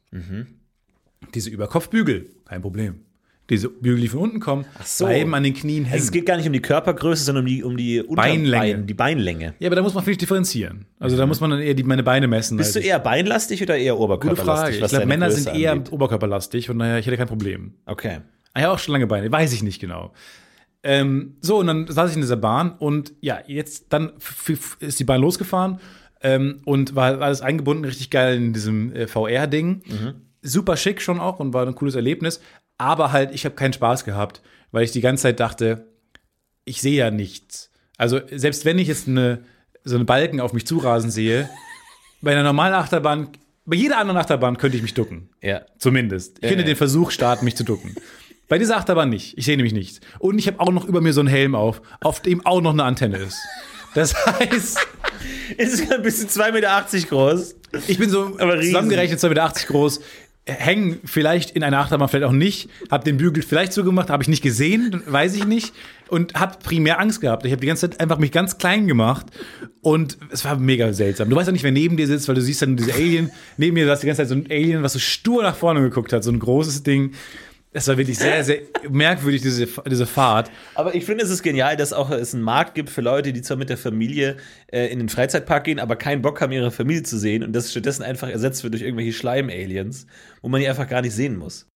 Diese 1.34 1.50
Überkopfbügel, 1.50 2.30
kein 2.46 2.62
Problem. 2.62 3.02
Diese 3.50 3.70
Bügel, 3.70 4.02
die 4.02 4.08
von 4.08 4.22
unten 4.22 4.40
kommen, 4.40 4.66
so. 4.84 5.06
bleiben 5.06 5.36
an 5.36 5.44
den 5.44 5.54
Knien 5.54 5.84
hängen. 5.86 5.94
Also 5.94 6.06
es 6.06 6.12
geht 6.12 6.26
gar 6.26 6.36
nicht 6.38 6.48
um 6.48 6.54
die 6.54 6.62
Körpergröße, 6.62 7.24
sondern 7.26 7.44
um 7.44 7.48
die, 7.48 7.64
um 7.64 7.78
die 7.78 8.02
Beinlänge. 8.16 8.80
die 8.80 8.94
Beinlänge. 8.96 9.54
ja, 9.60 9.68
aber 9.68 9.76
da 9.76 9.84
muss 9.84 9.94
man 9.94 10.04
vielleicht 10.04 10.22
differenzieren. 10.22 10.86
Also 11.00 11.16
da 11.16 11.28
muss 11.28 11.40
man 11.42 11.52
dann 11.52 11.60
eher 11.60 11.76
die, 11.76 11.84
meine 11.84 12.02
Beine 12.02 12.28
messen. 12.28 12.58
Bist 12.58 12.74
du 12.76 12.80
als- 12.80 12.88
eher 12.88 12.98
beinlastig 13.00 13.62
oder 13.62 13.78
eher 13.78 13.94
Gute 13.94 14.04
oberkörperlastig? 14.04 14.76
Frage. 14.80 14.86
Ich 14.86 14.90
glaube, 14.92 15.06
Männer 15.06 15.28
Größe 15.28 15.42
sind 15.42 15.56
eher 15.56 15.74
angeht? 15.74 15.94
oberkörperlastig 15.94 16.70
und 16.72 16.78
naja, 16.78 16.98
ich 16.98 17.06
hätte 17.06 17.18
kein 17.18 17.28
Problem. 17.28 17.74
Okay. 17.86 18.22
Ah 18.54 18.62
ja, 18.62 18.72
auch 18.72 18.80
schon 18.80 18.94
lange 18.94 19.06
Beine, 19.06 19.32
weiß 19.32 19.54
ich 19.54 19.62
nicht 19.62 19.80
genau. 19.80 20.12
Ähm, 20.82 21.36
so, 21.42 21.58
und 21.60 21.68
dann 21.68 21.88
saß 21.88 22.10
ich 22.12 22.16
in 22.16 22.22
dieser 22.22 22.38
Bahn 22.38 22.72
und 22.78 23.14
ja, 23.22 23.40
jetzt 23.48 23.88
dann 23.90 24.14
ist 24.80 25.00
die 25.00 25.04
Bahn 25.04 25.22
losgefahren 25.22 25.80
ähm, 26.22 26.62
und 26.66 26.96
war 26.96 27.22
alles 27.22 27.42
eingebunden, 27.42 27.86
richtig 27.86 28.10
geil 28.10 28.38
in 28.38 28.54
diesem 28.54 28.92
äh, 28.96 29.08
VR-Ding. 29.08 29.82
Super 30.42 30.78
schick 30.78 31.02
schon 31.02 31.20
auch 31.20 31.40
und 31.40 31.54
war 31.54 31.66
ein 31.66 31.74
cooles 31.76 31.96
Erlebnis. 31.96 32.40
Aber 32.78 33.12
halt, 33.12 33.34
ich 33.34 33.46
habe 33.46 33.56
keinen 33.56 33.74
Spaß 33.74 34.06
gehabt, 34.06 34.42
weil 34.72 34.84
ich 34.84 34.92
die 34.92 35.02
ganze 35.02 35.24
Zeit 35.24 35.40
dachte, 35.40 35.88
ich 36.66 36.82
sehe 36.82 36.98
ja 36.98 37.12
nichts. 37.12 37.72
Also, 37.98 38.20
selbst 38.32 38.66
wenn 38.66 38.80
ich 38.80 38.88
jetzt 38.88 39.08
eine, 39.08 39.44
so 39.84 39.96
eine 39.96 40.06
Balken 40.06 40.42
auf 40.42 40.54
mich 40.54 40.68
zurasen 40.68 41.12
sehe, 41.12 41.50
bei 42.22 42.32
einer 42.32 42.44
normalen 42.44 42.74
Achterbahn, 42.74 43.30
bei 43.66 43.76
jeder 43.76 43.98
anderen 43.98 44.18
Achterbahn 44.18 44.58
könnte 44.58 44.78
ich 44.78 44.84
mich 44.84 44.94
ducken. 44.94 45.30
Ja. 45.42 45.62
Zumindest. 45.80 46.38
Ich 46.40 46.48
könnte 46.50 46.64
ja. 46.64 46.68
den 46.68 46.76
Versuch 46.76 47.12
starten, 47.12 47.46
mich 47.46 47.56
zu 47.56 47.64
ducken. 47.64 47.96
Bei 48.48 48.60
dieser 48.60 48.78
Achterbahn 48.78 49.10
nicht. 49.10 49.38
Ich 49.38 49.46
sehe 49.46 49.56
nämlich 49.56 49.74
nichts. 49.74 50.02
Und 50.20 50.38
ich 50.38 50.48
habe 50.48 50.60
auch 50.60 50.72
noch 50.72 50.86
über 50.86 51.02
mir 51.02 51.14
so 51.14 51.22
einen 51.22 51.30
Helm 51.30 51.56
auf, 51.56 51.82
auf 52.02 52.22
dem 52.22 52.46
auch 52.46 52.62
noch 52.62 52.74
eine 52.74 52.84
Antenne 52.84 53.18
ist. 53.18 53.38
Das 53.96 54.14
heißt, 54.40 54.78
Ist 55.58 55.92
ein 55.92 56.02
bisschen 56.02 56.28
2,80 56.28 56.52
Meter 56.52 56.86
groß. 57.10 57.56
ich 57.88 57.98
bin 57.98 58.10
so 58.10 58.38
Aber 58.40 58.60
zusammengerechnet 58.62 59.20
2,80 59.20 59.30
Meter 59.30 59.54
groß, 59.68 60.02
hängen 60.48 61.00
vielleicht 61.06 61.52
in 61.52 61.64
einer 61.64 61.80
Achterbahn, 61.80 62.08
vielleicht 62.08 62.26
auch 62.26 62.32
nicht, 62.32 62.70
habe 62.92 63.04
den 63.04 63.18
Bügel 63.18 63.42
vielleicht 63.42 63.74
zugemacht, 63.74 64.10
habe 64.10 64.22
ich 64.22 64.30
nicht 64.30 64.44
gesehen, 64.44 65.02
weiß 65.08 65.36
ich 65.36 65.46
nicht 65.46 65.74
und 66.08 66.36
habe 66.36 66.58
primär 66.64 67.00
Angst 67.00 67.22
gehabt. 67.22 67.46
Ich 67.46 67.52
habe 67.52 67.62
die 67.62 67.68
ganze 67.68 67.90
Zeit 67.90 68.00
einfach 68.00 68.20
mich 68.20 68.32
ganz 68.32 68.60
klein 68.60 68.86
gemacht 68.88 69.26
und 69.82 70.18
es 70.30 70.46
war 70.46 70.58
mega 70.58 70.94
seltsam. 70.94 71.30
Du 71.30 71.36
weißt 71.36 71.48
ja 71.48 71.52
nicht, 71.52 71.64
wer 71.64 71.72
neben 71.72 71.98
dir 71.98 72.06
sitzt, 72.06 72.28
weil 72.28 72.36
du 72.36 72.42
siehst 72.42 72.62
dann 72.62 72.78
diese 72.78 72.94
Alien, 72.94 73.32
neben 73.58 73.74
mir 73.74 73.88
saß 73.88 74.02
die 74.02 74.08
ganze 74.08 74.22
Zeit 74.22 74.30
so 74.30 74.36
ein 74.36 74.46
Alien, 74.50 74.84
was 74.84 74.94
so 74.94 75.00
stur 75.00 75.42
nach 75.42 75.56
vorne 75.56 75.82
geguckt 75.82 76.14
hat, 76.14 76.24
so 76.24 76.32
ein 76.32 76.40
großes 76.40 76.84
Ding. 76.84 77.14
Es 77.76 77.90
war 77.90 77.98
wirklich 77.98 78.18
sehr, 78.18 78.42
sehr 78.46 78.62
merkwürdig, 78.90 79.42
diese, 79.42 79.68
diese 79.86 80.06
Fahrt. 80.06 80.50
Aber 80.76 80.96
ich 80.96 81.04
finde, 81.04 81.26
es 81.26 81.30
ist 81.30 81.44
genial, 81.44 81.76
dass 81.76 81.92
auch 81.92 82.10
es 82.10 82.34
einen 82.34 82.42
Markt 82.42 82.74
gibt 82.74 82.90
für 82.90 83.02
Leute, 83.02 83.34
die 83.34 83.42
zwar 83.42 83.58
mit 83.58 83.70
der 83.70 83.78
Familie 83.78 84.38
äh, 84.72 84.86
in 84.88 85.00
den 85.00 85.10
Freizeitpark 85.10 85.66
gehen, 85.66 85.80
aber 85.80 85.98
keinen 85.98 86.22
Bock 86.22 86.40
haben, 86.40 86.54
ihre 86.54 86.72
Familie 86.72 87.04
zu 87.04 87.20
sehen 87.20 87.44
und 87.44 87.52
das 87.52 87.72
stattdessen 87.72 88.04
einfach 88.04 88.30
ersetzt 88.30 88.64
wird 88.64 88.76
durch 88.76 88.84
irgendwelche 88.84 89.12
Schleim-Aliens, 89.12 90.08
wo 90.42 90.48
man 90.48 90.62
die 90.62 90.70
einfach 90.70 90.88
gar 90.88 91.02
nicht 91.02 91.14
sehen 91.14 91.36
muss. 91.36 91.68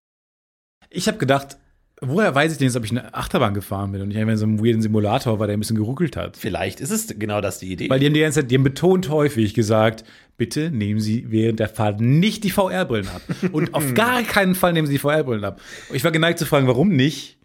Ich 0.89 1.09
habe 1.09 1.17
gedacht, 1.17 1.57
woher 2.01 2.33
weiß 2.33 2.51
ich 2.53 2.57
denn 2.57 2.67
jetzt, 2.67 2.77
ob 2.77 2.85
ich 2.85 2.91
eine 2.91 3.13
Achterbahn 3.13 3.53
gefahren 3.53 3.91
bin 3.91 4.01
und 4.01 4.09
nicht 4.09 4.17
einfach 4.17 4.33
in 4.33 4.37
so 4.37 4.45
einem 4.45 4.63
weirden 4.63 4.81
Simulator 4.81 5.39
war, 5.39 5.47
der 5.47 5.57
ein 5.57 5.59
bisschen 5.59 5.75
geruckelt 5.75 6.15
hat? 6.15 6.37
Vielleicht 6.37 6.79
ist 6.79 6.91
es 6.91 7.07
genau 7.19 7.41
das 7.41 7.59
die 7.59 7.71
Idee. 7.71 7.89
Weil 7.89 7.99
die 7.99 8.05
haben 8.05 8.13
die 8.13 8.21
ganze 8.21 8.41
Zeit, 8.41 8.51
die 8.51 8.55
haben 8.55 8.63
betont 8.63 9.09
häufig 9.09 9.53
gesagt, 9.53 10.03
bitte 10.37 10.71
nehmen 10.71 10.99
Sie 10.99 11.25
während 11.29 11.59
der 11.59 11.69
Fahrt 11.69 11.99
nicht 11.99 12.43
die 12.43 12.51
VR-Brillen 12.51 13.07
ab. 13.09 13.21
Und 13.51 13.73
auf 13.73 13.93
gar 13.93 14.23
keinen 14.23 14.55
Fall 14.55 14.73
nehmen 14.73 14.87
Sie 14.87 14.93
die 14.93 14.99
VR-Brillen 14.99 15.43
ab. 15.43 15.61
Ich 15.91 16.03
war 16.03 16.11
geneigt 16.11 16.39
zu 16.39 16.45
fragen, 16.45 16.67
warum 16.67 16.89
nicht? 16.89 17.37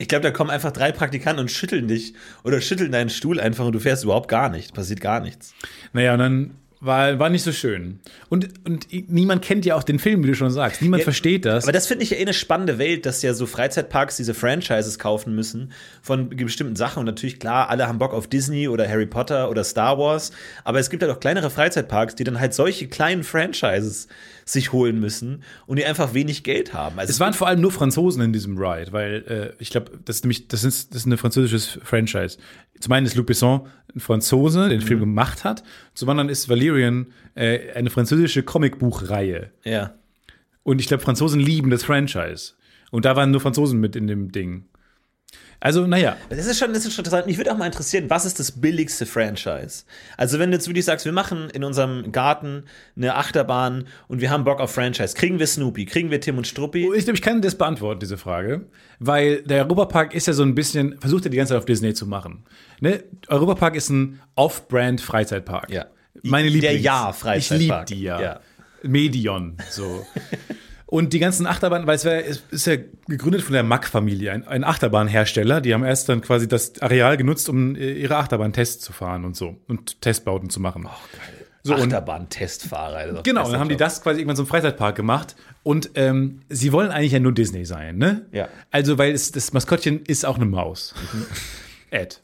Ich 0.00 0.06
glaube, 0.06 0.22
da 0.22 0.30
kommen 0.30 0.50
einfach 0.50 0.70
drei 0.70 0.92
Praktikanten 0.92 1.40
und 1.40 1.50
schütteln 1.50 1.88
dich 1.88 2.14
oder 2.44 2.60
schütteln 2.60 2.92
deinen 2.92 3.10
Stuhl 3.10 3.40
einfach 3.40 3.66
und 3.66 3.72
du 3.72 3.80
fährst 3.80 4.04
überhaupt 4.04 4.28
gar 4.28 4.48
nicht. 4.48 4.72
Passiert 4.72 5.00
gar 5.00 5.18
nichts. 5.18 5.54
Naja, 5.92 6.12
und 6.12 6.20
dann 6.20 6.50
war, 6.80 7.18
war 7.18 7.28
nicht 7.28 7.42
so 7.42 7.52
schön. 7.52 7.98
Und, 8.28 8.48
und 8.64 8.86
niemand 9.08 9.42
kennt 9.42 9.64
ja 9.64 9.74
auch 9.74 9.82
den 9.82 9.98
Film, 9.98 10.22
wie 10.22 10.28
du 10.28 10.34
schon 10.34 10.50
sagst. 10.50 10.80
Niemand 10.80 11.00
Ja, 11.00 11.04
versteht 11.04 11.44
das. 11.44 11.64
Aber 11.64 11.72
das 11.72 11.86
finde 11.86 12.04
ich 12.04 12.10
ja 12.10 12.16
eh 12.16 12.22
eine 12.22 12.32
spannende 12.32 12.78
Welt, 12.78 13.04
dass 13.04 13.22
ja 13.22 13.34
so 13.34 13.46
Freizeitparks 13.46 14.16
diese 14.16 14.34
Franchises 14.34 14.98
kaufen 14.98 15.34
müssen 15.34 15.72
von 16.02 16.28
bestimmten 16.30 16.76
Sachen. 16.76 17.00
Und 17.00 17.06
natürlich, 17.06 17.40
klar, 17.40 17.68
alle 17.68 17.88
haben 17.88 17.98
Bock 17.98 18.14
auf 18.14 18.28
Disney 18.28 18.68
oder 18.68 18.88
Harry 18.88 19.06
Potter 19.06 19.50
oder 19.50 19.64
Star 19.64 19.98
Wars. 19.98 20.30
Aber 20.64 20.78
es 20.78 20.90
gibt 20.90 21.02
halt 21.02 21.12
auch 21.12 21.20
kleinere 21.20 21.50
Freizeitparks, 21.50 22.14
die 22.14 22.24
dann 22.24 22.38
halt 22.38 22.54
solche 22.54 22.86
kleinen 22.86 23.24
Franchises 23.24 24.06
sich 24.48 24.72
holen 24.72 24.98
müssen 25.00 25.42
und 25.66 25.78
die 25.78 25.84
einfach 25.84 26.14
wenig 26.14 26.42
Geld 26.42 26.72
haben. 26.74 26.98
Also 26.98 27.10
Es 27.10 27.20
waren 27.20 27.34
vor 27.34 27.46
allem 27.48 27.60
nur 27.60 27.70
Franzosen 27.72 28.22
in 28.22 28.32
diesem 28.32 28.56
Ride, 28.58 28.92
weil 28.92 29.54
äh, 29.58 29.62
ich 29.62 29.70
glaube, 29.70 29.92
das 30.04 30.16
ist 30.16 30.24
nämlich, 30.24 30.48
das 30.48 30.64
ist, 30.64 30.90
das 30.94 31.02
ist 31.02 31.06
ein 31.06 31.16
französisches 31.18 31.78
Franchise. 31.82 32.38
Zum 32.80 32.92
einen 32.92 33.06
ist 33.06 33.14
Luc 33.16 33.26
Besson 33.26 33.66
ein 33.94 34.00
Franzose, 34.00 34.68
den 34.68 34.78
Mhm. 34.80 34.84
Film 34.84 35.00
gemacht 35.00 35.44
hat. 35.44 35.62
Zum 35.94 36.08
anderen 36.08 36.28
ist 36.28 36.48
Valerian 36.48 37.08
äh, 37.34 37.72
eine 37.72 37.90
französische 37.90 38.42
Comicbuchreihe. 38.42 39.50
ja. 39.64 39.94
Und 40.64 40.80
ich 40.82 40.86
glaube, 40.88 41.02
Franzosen 41.02 41.40
lieben 41.40 41.70
das 41.70 41.82
Franchise. 41.82 42.52
Und 42.90 43.06
da 43.06 43.16
waren 43.16 43.30
nur 43.30 43.40
Franzosen 43.40 43.80
mit 43.80 43.96
in 43.96 44.06
dem 44.06 44.32
Ding. 44.32 44.66
Also, 45.60 45.88
naja. 45.88 46.16
Das 46.30 46.46
ist 46.46 46.58
schon, 46.58 46.72
das 46.72 46.84
ist 46.84 46.94
schon 46.94 47.04
interessant. 47.04 47.26
Mich 47.26 47.36
würde 47.36 47.52
auch 47.52 47.56
mal 47.56 47.66
interessieren, 47.66 48.08
was 48.08 48.24
ist 48.24 48.38
das 48.38 48.52
billigste 48.52 49.06
Franchise? 49.06 49.84
Also, 50.16 50.38
wenn 50.38 50.50
du 50.50 50.56
jetzt 50.56 50.68
wirklich 50.68 50.84
sagst, 50.84 51.04
wir 51.04 51.12
machen 51.12 51.50
in 51.50 51.64
unserem 51.64 52.12
Garten 52.12 52.64
eine 52.96 53.16
Achterbahn 53.16 53.88
und 54.06 54.20
wir 54.20 54.30
haben 54.30 54.44
Bock 54.44 54.60
auf 54.60 54.72
Franchise, 54.72 55.16
kriegen 55.16 55.40
wir 55.40 55.48
Snoopy, 55.48 55.84
kriegen 55.86 56.12
wir 56.12 56.20
Tim 56.20 56.38
und 56.38 56.46
Struppi? 56.46 56.88
Ich 56.94 57.04
glaube, 57.04 57.16
ich 57.16 57.22
kann 57.22 57.42
das 57.42 57.56
beantworten, 57.56 57.98
diese 57.98 58.18
Frage. 58.18 58.66
Weil 59.00 59.42
der 59.42 59.64
Europapark 59.64 60.14
ist 60.14 60.28
ja 60.28 60.32
so 60.32 60.44
ein 60.44 60.54
bisschen, 60.54 60.98
versucht 61.00 61.26
er 61.26 61.30
die 61.30 61.36
ganze 61.36 61.54
Zeit 61.54 61.58
auf 61.58 61.64
Disney 61.66 61.92
zu 61.92 62.06
machen. 62.06 62.44
Ne? 62.80 63.02
Europapark 63.26 63.74
ist 63.74 63.90
ein 63.90 64.20
Off-Brand-Freizeitpark. 64.36 65.70
Ja. 65.70 65.86
Meine 66.22 66.50
Der 66.50 66.52
Lieblings. 66.52 66.84
Ja-Freizeitpark. 66.84 67.90
Ich 67.90 67.96
liebe 67.96 68.00
die 68.00 68.02
ja. 68.02 68.20
Ja. 68.20 68.40
Medion, 68.84 69.56
so. 69.70 70.06
Und 70.90 71.12
die 71.12 71.18
ganzen 71.18 71.46
Achterbahnen, 71.46 71.86
weil 71.86 71.96
es 71.96 72.06
wär, 72.06 72.26
es 72.26 72.42
ist 72.50 72.66
ja 72.66 72.76
gegründet 73.08 73.42
von 73.42 73.52
der 73.52 73.62
Mack-Familie, 73.62 74.32
ein, 74.32 74.48
ein 74.48 74.64
Achterbahnhersteller. 74.64 75.60
Die 75.60 75.74
haben 75.74 75.84
erst 75.84 76.08
dann 76.08 76.22
quasi 76.22 76.48
das 76.48 76.80
Areal 76.80 77.18
genutzt, 77.18 77.50
um 77.50 77.76
äh, 77.76 77.92
ihre 77.92 78.16
Achterbahn-Tests 78.16 78.82
zu 78.82 78.94
fahren 78.94 79.26
und 79.26 79.36
so. 79.36 79.58
Und 79.68 80.00
Testbauten 80.00 80.48
zu 80.48 80.60
machen. 80.60 80.88
So, 81.62 81.74
und- 81.74 81.82
Achterbahn-Testfahrer. 81.82 83.00
das 83.00 83.06
ist 83.08 83.16
doch 83.18 83.22
Genau, 83.22 83.50
dann 83.50 83.60
haben 83.60 83.68
die 83.68 83.76
das 83.76 84.00
quasi 84.02 84.20
irgendwann 84.20 84.36
zum 84.36 84.46
Freizeitpark 84.46 84.96
gemacht. 84.96 85.36
Und 85.62 85.90
ähm, 85.94 86.40
sie 86.48 86.72
wollen 86.72 86.90
eigentlich 86.90 87.12
ja 87.12 87.20
nur 87.20 87.32
Disney 87.32 87.66
sein, 87.66 87.98
ne? 87.98 88.24
Ja. 88.32 88.48
Also, 88.70 88.96
weil 88.96 89.12
es, 89.12 89.30
das 89.30 89.52
Maskottchen 89.52 90.02
ist 90.06 90.24
auch 90.24 90.36
eine 90.36 90.46
Maus. 90.46 90.94
Ed. 91.90 92.22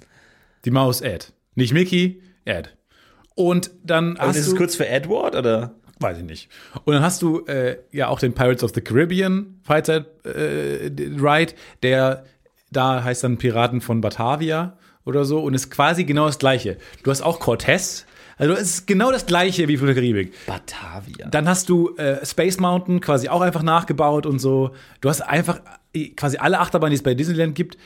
Die 0.65 0.71
Maus 0.71 1.03
Ed. 1.03 1.35
Nicht 1.55 1.75
Mickey, 1.75 2.23
Ed. 2.47 2.75
Und 3.35 3.73
dann 3.83 4.17
Und 4.17 4.31
ist 4.31 4.47
es 4.47 4.57
kurz 4.57 4.75
für 4.75 4.89
Edward 4.89 5.35
oder? 5.37 5.75
Weiß 6.01 6.19
ich 6.19 6.25
nicht. 6.25 6.49
Und 6.85 6.95
dann 6.95 7.03
hast 7.03 7.23
du 7.23 7.45
äh, 7.47 7.77
ja 7.93 8.09
auch 8.09 8.19
den 8.19 8.33
Pirates 8.35 8.63
of 8.65 8.73
the 8.75 8.81
Caribbean 8.81 9.61
Freizeit 9.63 10.07
äh, 10.25 10.91
Ride, 11.19 11.55
der 11.83 12.25
da 12.71 13.05
heißt 13.05 13.23
dann 13.25 13.39
Piraten 13.39 13.81
von 13.81 14.01
Batavia 14.01 14.77
oder 15.05 15.25
so 15.25 15.41
und 15.43 15.55
ist 15.55 15.71
quasi 15.71 16.05
genau 16.05 16.27
das 16.27 16.39
gleiche. 16.39 16.77
Du 17.03 17.11
hast 17.11 17.23
auch 17.23 17.39
Cortez. 17.41 18.07
Also 18.37 18.55
es 18.55 18.63
ist 18.63 18.87
genau 18.89 19.13
das 19.13 19.27
gleiche 19.27 19.69
wie 19.69 19.77
für 19.77 19.87
die 19.87 19.95
Karibik. 19.95 20.33
Batavia. 20.47 21.29
Dann 21.29 21.49
hast 21.49 21.69
du 21.69 21.95
äh, 21.97 22.25
Space 22.27 22.59
Mountain 22.59 23.01
quasi 23.01 23.29
auch 23.29 23.41
einfach 23.43 23.63
nachgebaut 23.63 24.27
und 24.27 24.41
so. 24.41 24.73
Du 25.01 25.09
hast 25.09 25.21
einfach 25.21 25.61
äh, 25.93 26.09
quasi 26.09 26.39
alle 26.39 26.59
Achterbahnen, 26.59 26.91
die 26.91 26.97
es 26.97 27.03
bei 27.05 27.15
Disneyland 27.15 27.55
gibt, 27.55 27.79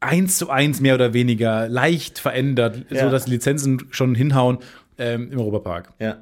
eins 0.00 0.38
zu 0.38 0.48
eins 0.48 0.80
mehr 0.80 0.94
oder 0.94 1.12
weniger 1.12 1.68
leicht 1.68 2.18
verändert, 2.18 2.86
Ja. 2.88 3.04
so 3.04 3.10
dass 3.10 3.26
die 3.26 3.32
Lizenzen 3.32 3.86
schon 3.90 4.14
hinhauen 4.14 4.58
ähm, 4.96 5.30
im 5.32 5.38
Europapark. 5.38 5.92
ja. 5.98 6.16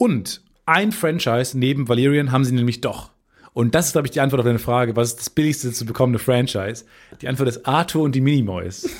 Und 0.00 0.40
ein 0.64 0.92
Franchise 0.92 1.58
neben 1.58 1.86
Valerian 1.86 2.32
haben 2.32 2.46
sie 2.46 2.54
nämlich 2.54 2.80
doch. 2.80 3.10
Und 3.52 3.74
das 3.74 3.88
ist, 3.88 3.92
glaube 3.92 4.06
ich, 4.06 4.12
die 4.12 4.22
Antwort 4.22 4.40
auf 4.40 4.46
deine 4.46 4.58
Frage, 4.58 4.96
was 4.96 5.10
ist 5.10 5.18
das 5.18 5.28
billigste 5.28 5.72
zu 5.72 5.84
bekommende 5.84 6.18
Franchise? 6.18 6.86
Die 7.20 7.28
Antwort 7.28 7.50
ist 7.50 7.66
Arthur 7.66 8.04
und 8.04 8.14
die 8.14 8.22
Minimoys. 8.22 8.88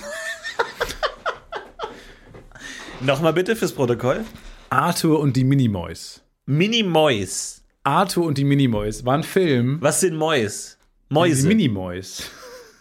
Nochmal 3.00 3.32
bitte 3.32 3.56
fürs 3.56 3.72
Protokoll. 3.72 4.26
Arthur 4.68 5.20
und 5.20 5.36
die 5.36 5.44
Minimoys. 5.44 6.20
Mini-Mois. 6.44 7.62
Arthur 7.82 8.26
und 8.26 8.36
die 8.36 8.44
Minimoys 8.44 9.06
war 9.06 9.14
ein 9.14 9.22
Film. 9.22 9.78
Was 9.80 10.00
sind 10.00 10.16
Mois? 10.16 10.76
Die 11.08 11.14
Mäuse. 11.14 11.48
Minimoys. 11.48 12.30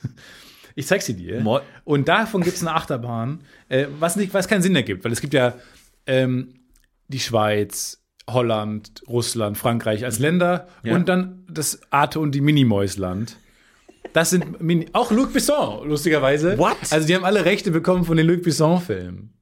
Ich 0.75 0.87
zeig 0.87 1.01
sie 1.01 1.13
dir. 1.13 1.41
Mo- 1.41 1.59
und 1.83 2.07
davon 2.07 2.41
gibt 2.41 2.55
es 2.55 2.61
eine 2.61 2.73
Achterbahn, 2.73 3.41
äh, 3.67 3.87
was, 3.99 4.15
nicht, 4.15 4.33
was 4.33 4.47
keinen 4.47 4.61
Sinn 4.61 4.73
ergibt, 4.77 5.03
weil 5.03 5.11
es 5.11 5.19
gibt 5.19 5.33
ja 5.33 5.55
ähm, 6.05 6.53
die 7.09 7.19
Schweiz, 7.19 7.99
Holland, 8.33 9.01
Russland, 9.07 9.57
Frankreich 9.57 10.05
als 10.05 10.19
Länder 10.19 10.67
Ja. 10.83 10.95
und 10.95 11.09
dann 11.09 11.45
das 11.49 11.79
Arthur 11.89 12.21
und 12.23 12.33
die 12.33 12.41
Minimoys-Land. 12.41 13.37
Das 14.13 14.29
sind 14.31 14.59
Mini 14.61 14.87
auch 14.93 15.11
Luc 15.11 15.33
Besson, 15.33 15.87
lustigerweise. 15.87 16.57
What? 16.57 16.77
Also 16.89 17.05
die 17.07 17.15
haben 17.15 17.25
alle 17.25 17.45
Rechte 17.45 17.71
bekommen 17.71 18.05
von 18.05 18.17
den 18.17 18.25
Luc 18.27 18.41
Besson-Filmen. 18.43 19.33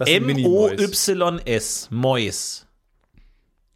M-O-Y-S. 0.00 1.88
Mois. 1.90 2.66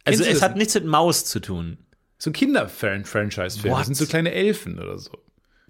Also 0.05 0.23
es 0.23 0.41
hat 0.41 0.55
nichts 0.57 0.73
mit 0.75 0.85
Maus 0.85 1.25
zu 1.25 1.39
tun. 1.39 1.77
So 2.17 2.31
Kinder-Franchise-Filme. 2.31 3.77
Das 3.77 3.85
sind 3.87 3.95
so 3.95 4.05
kleine 4.05 4.31
Elfen 4.31 4.79
oder 4.79 4.97
so. 4.97 5.11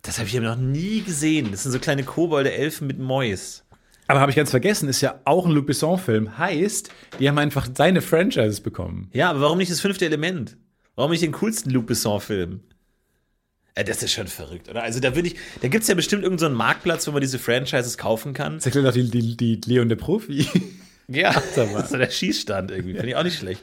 Das 0.04 0.18
habe 0.20 0.28
ich 0.28 0.38
aber 0.38 0.48
noch 0.48 0.58
nie 0.58 1.02
gesehen. 1.02 1.50
Das 1.52 1.64
sind 1.64 1.72
so 1.72 1.80
kleine 1.80 2.04
kobolde 2.04 2.52
Elfen 2.52 2.88
mit 2.88 3.00
Mois. 3.00 3.63
Aber 4.08 4.20
habe 4.20 4.32
ich 4.32 4.36
ganz 4.36 4.50
vergessen, 4.52 4.90
ist 4.90 5.02
ja 5.02 5.22
auch 5.26 5.46
ein 5.46 5.52
Luc 5.52 5.66
Besson-Film. 5.66 6.38
Heißt, 6.38 6.90
die 7.20 7.30
haben 7.30 7.38
einfach 7.38 7.68
seine 7.76 8.02
Franchises 8.02 8.62
bekommen. 8.62 9.10
Ja, 9.14 9.30
aber 9.30 9.42
warum 9.42 9.58
nicht 9.58 9.72
das 9.72 9.82
fünfte 9.82 10.06
Element? 10.06 10.58
Warum 10.96 11.12
nicht 11.12 11.24
den 11.24 11.32
coolsten 11.32 11.70
Luc 11.72 11.88
Besson-Film? 11.88 12.60
Äh, 13.76 13.84
das 13.84 14.04
ist 14.04 14.12
schon 14.12 14.28
verrückt, 14.28 14.70
oder? 14.70 14.84
Also 14.84 15.00
da 15.00 15.16
würde 15.16 15.30
ich, 15.30 15.36
da 15.62 15.68
gibt 15.68 15.84
es 15.84 15.88
ja 15.88 15.96
bestimmt 15.96 16.24
irgendeinen 16.24 16.40
so 16.40 16.46
einen 16.48 16.56
Marktplatz, 16.56 17.08
wo 17.08 17.12
man 17.12 17.22
diese 17.22 17.40
Franchises 17.40 17.98
kaufen 17.98 18.34
kann. 18.34 18.56
Das 18.56 18.66
erklärt 18.66 18.88
auch 18.88 18.94
die, 18.94 19.10
die, 19.10 19.36
die 19.36 19.62
Leon 19.66 19.90
der 19.90 19.96
Profi. 19.96 20.48
Ja, 21.10 21.34
das 21.34 21.70
ist 21.70 21.90
so 21.90 21.98
der 21.98 22.10
Schießstand 22.10 22.72
irgendwie. 22.72 22.94
Finde 22.94 23.10
ich 23.10 23.16
auch 23.18 23.24
nicht 23.24 23.38
schlecht. 23.38 23.62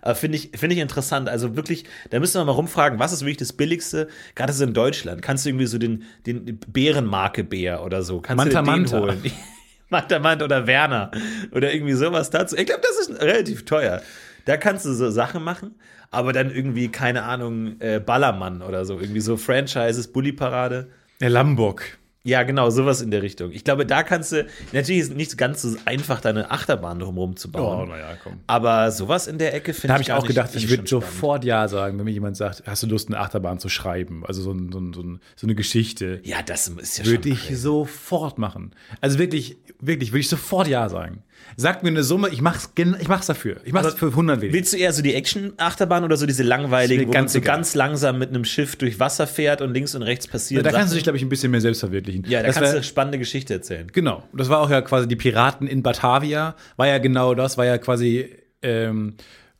Aber 0.00 0.14
finde 0.14 0.38
ich, 0.38 0.52
finde 0.54 0.74
ich 0.74 0.80
interessant. 0.80 1.28
Also 1.28 1.54
wirklich, 1.54 1.84
da 2.08 2.18
müssen 2.18 2.40
wir 2.40 2.44
mal 2.46 2.52
rumfragen, 2.52 2.98
was 2.98 3.12
ist 3.12 3.20
wirklich 3.20 3.36
das 3.36 3.52
Billigste? 3.52 4.08
Gerade 4.34 4.54
so 4.54 4.64
in 4.64 4.72
Deutschland. 4.72 5.20
Kannst 5.20 5.44
du 5.44 5.50
irgendwie 5.50 5.66
so 5.66 5.76
den, 5.76 6.04
den 6.24 6.58
Bärenmarke-Bär 6.66 7.84
oder 7.84 8.02
so? 8.02 8.22
Kannst 8.22 8.42
Manta 8.42 8.62
du 8.62 8.64
den 8.70 8.80
Manta. 8.82 9.00
holen? 9.00 9.22
Manta 10.20 10.44
oder 10.44 10.66
Werner 10.66 11.10
oder 11.52 11.72
irgendwie 11.72 11.94
sowas 11.94 12.30
dazu. 12.30 12.56
Ich 12.56 12.66
glaube, 12.66 12.82
das 12.82 13.08
ist 13.08 13.20
relativ 13.20 13.64
teuer. 13.64 14.02
Da 14.44 14.56
kannst 14.56 14.86
du 14.86 14.92
so 14.92 15.10
Sachen 15.10 15.42
machen, 15.42 15.74
aber 16.10 16.32
dann 16.32 16.50
irgendwie, 16.50 16.88
keine 16.88 17.24
Ahnung, 17.24 17.80
äh, 17.80 18.00
Ballermann 18.00 18.62
oder 18.62 18.84
so. 18.84 18.98
Irgendwie 18.98 19.20
so 19.20 19.36
Franchises, 19.36 20.08
Bully-Parade. 20.08 20.88
Der 21.20 21.30
Lamborg. 21.30 21.98
Ja, 22.28 22.42
genau, 22.42 22.68
sowas 22.68 23.00
in 23.00 23.10
der 23.10 23.22
Richtung. 23.22 23.52
Ich 23.52 23.64
glaube, 23.64 23.86
da 23.86 24.02
kannst 24.02 24.32
du, 24.32 24.46
natürlich 24.72 25.00
ist 25.00 25.10
es 25.10 25.16
nicht 25.16 25.38
ganz 25.38 25.62
so 25.62 25.74
einfach, 25.86 26.20
deine 26.20 26.50
Achterbahn 26.50 26.98
drumherum 26.98 27.36
zu 27.36 27.50
bauen. 27.50 27.88
naja, 27.88 28.16
komm. 28.22 28.34
Aber 28.46 28.90
sowas 28.90 29.26
in 29.28 29.38
der 29.38 29.54
Ecke 29.54 29.72
finde 29.72 29.88
Da 29.88 29.94
habe 29.94 30.02
ich 30.02 30.08
ich 30.08 30.12
auch 30.12 30.18
nicht- 30.22 30.28
gedacht, 30.28 30.54
ich 30.54 30.68
würde 30.68 30.86
sofort 30.86 31.44
Ja 31.44 31.66
sagen, 31.68 31.96
wenn 31.98 32.04
mir 32.04 32.10
jemand 32.10 32.36
sagt, 32.36 32.64
hast 32.66 32.82
du 32.82 32.86
Lust, 32.86 33.08
eine 33.08 33.18
Achterbahn 33.18 33.58
zu 33.58 33.70
schreiben? 33.70 34.24
Also 34.26 34.42
so, 34.42 34.52
ein, 34.52 34.70
so, 34.70 34.78
ein, 34.78 34.92
so, 34.92 35.00
ein, 35.02 35.20
so 35.36 35.46
eine 35.46 35.54
Geschichte. 35.54 36.20
Ja, 36.24 36.42
das 36.42 36.68
ist 36.68 36.98
ja 36.98 37.06
Würde 37.06 37.22
schon 37.28 37.32
ich 37.32 37.46
crazy. 37.46 37.54
sofort 37.54 38.36
machen. 38.38 38.72
Also 39.00 39.18
wirklich, 39.18 39.56
wirklich, 39.80 40.12
würde 40.12 40.20
ich 40.20 40.28
sofort 40.28 40.68
Ja 40.68 40.88
sagen. 40.90 41.22
Sagt 41.56 41.82
mir 41.82 41.88
eine 41.88 42.04
Summe, 42.04 42.28
ich 42.28 42.40
mach's, 42.40 42.70
ich 42.76 43.08
mach's 43.08 43.26
dafür. 43.26 43.56
Ich 43.64 43.72
mach's 43.72 43.94
für 43.94 44.06
100 44.06 44.40
wenigstens. 44.40 44.54
Willst 44.58 44.72
du 44.74 44.76
eher 44.76 44.92
so 44.92 45.02
die 45.02 45.14
Action-Achterbahn 45.14 46.04
oder 46.04 46.16
so 46.16 46.24
diese 46.26 46.44
langweilige, 46.44 47.02
wo 47.02 47.06
man 47.06 47.12
ganz 47.14 47.32
so 47.32 47.38
egal. 47.40 47.56
ganz 47.56 47.74
langsam 47.74 48.18
mit 48.18 48.28
einem 48.28 48.44
Schiff 48.44 48.76
durch 48.76 49.00
Wasser 49.00 49.26
fährt 49.26 49.60
und 49.60 49.74
links 49.74 49.94
und 49.96 50.02
rechts 50.02 50.28
passiert? 50.28 50.64
Da 50.64 50.70
kannst 50.70 50.92
du 50.92 50.94
dich, 50.94 51.02
glaube 51.02 51.16
ich, 51.16 51.22
ein 51.24 51.28
bisschen 51.28 51.50
mehr 51.50 51.60
selbst 51.60 51.80
verwirklichen. 51.80 52.24
ja, 52.28 52.40
da 52.42 52.46
Das 52.46 52.54
kannst 52.56 52.68
du 52.68 52.72
wär- 52.74 52.78
eine 52.78 52.84
spannende 52.84 53.18
Geschichte 53.18 53.54
erzählen. 53.54 53.88
Genau. 53.92 54.22
Das 54.32 54.48
war 54.48 54.60
auch 54.60 54.70
ja 54.70 54.80
quasi 54.82 55.08
die 55.08 55.16
Piraten 55.16 55.66
in 55.66 55.82
Batavia. 55.82 56.54
War 56.76 56.86
ja 56.86 56.98
genau 56.98 57.34
das, 57.34 57.58
war 57.58 57.66
ja 57.66 57.78
quasi 57.78 58.28
ähm, 58.62 59.14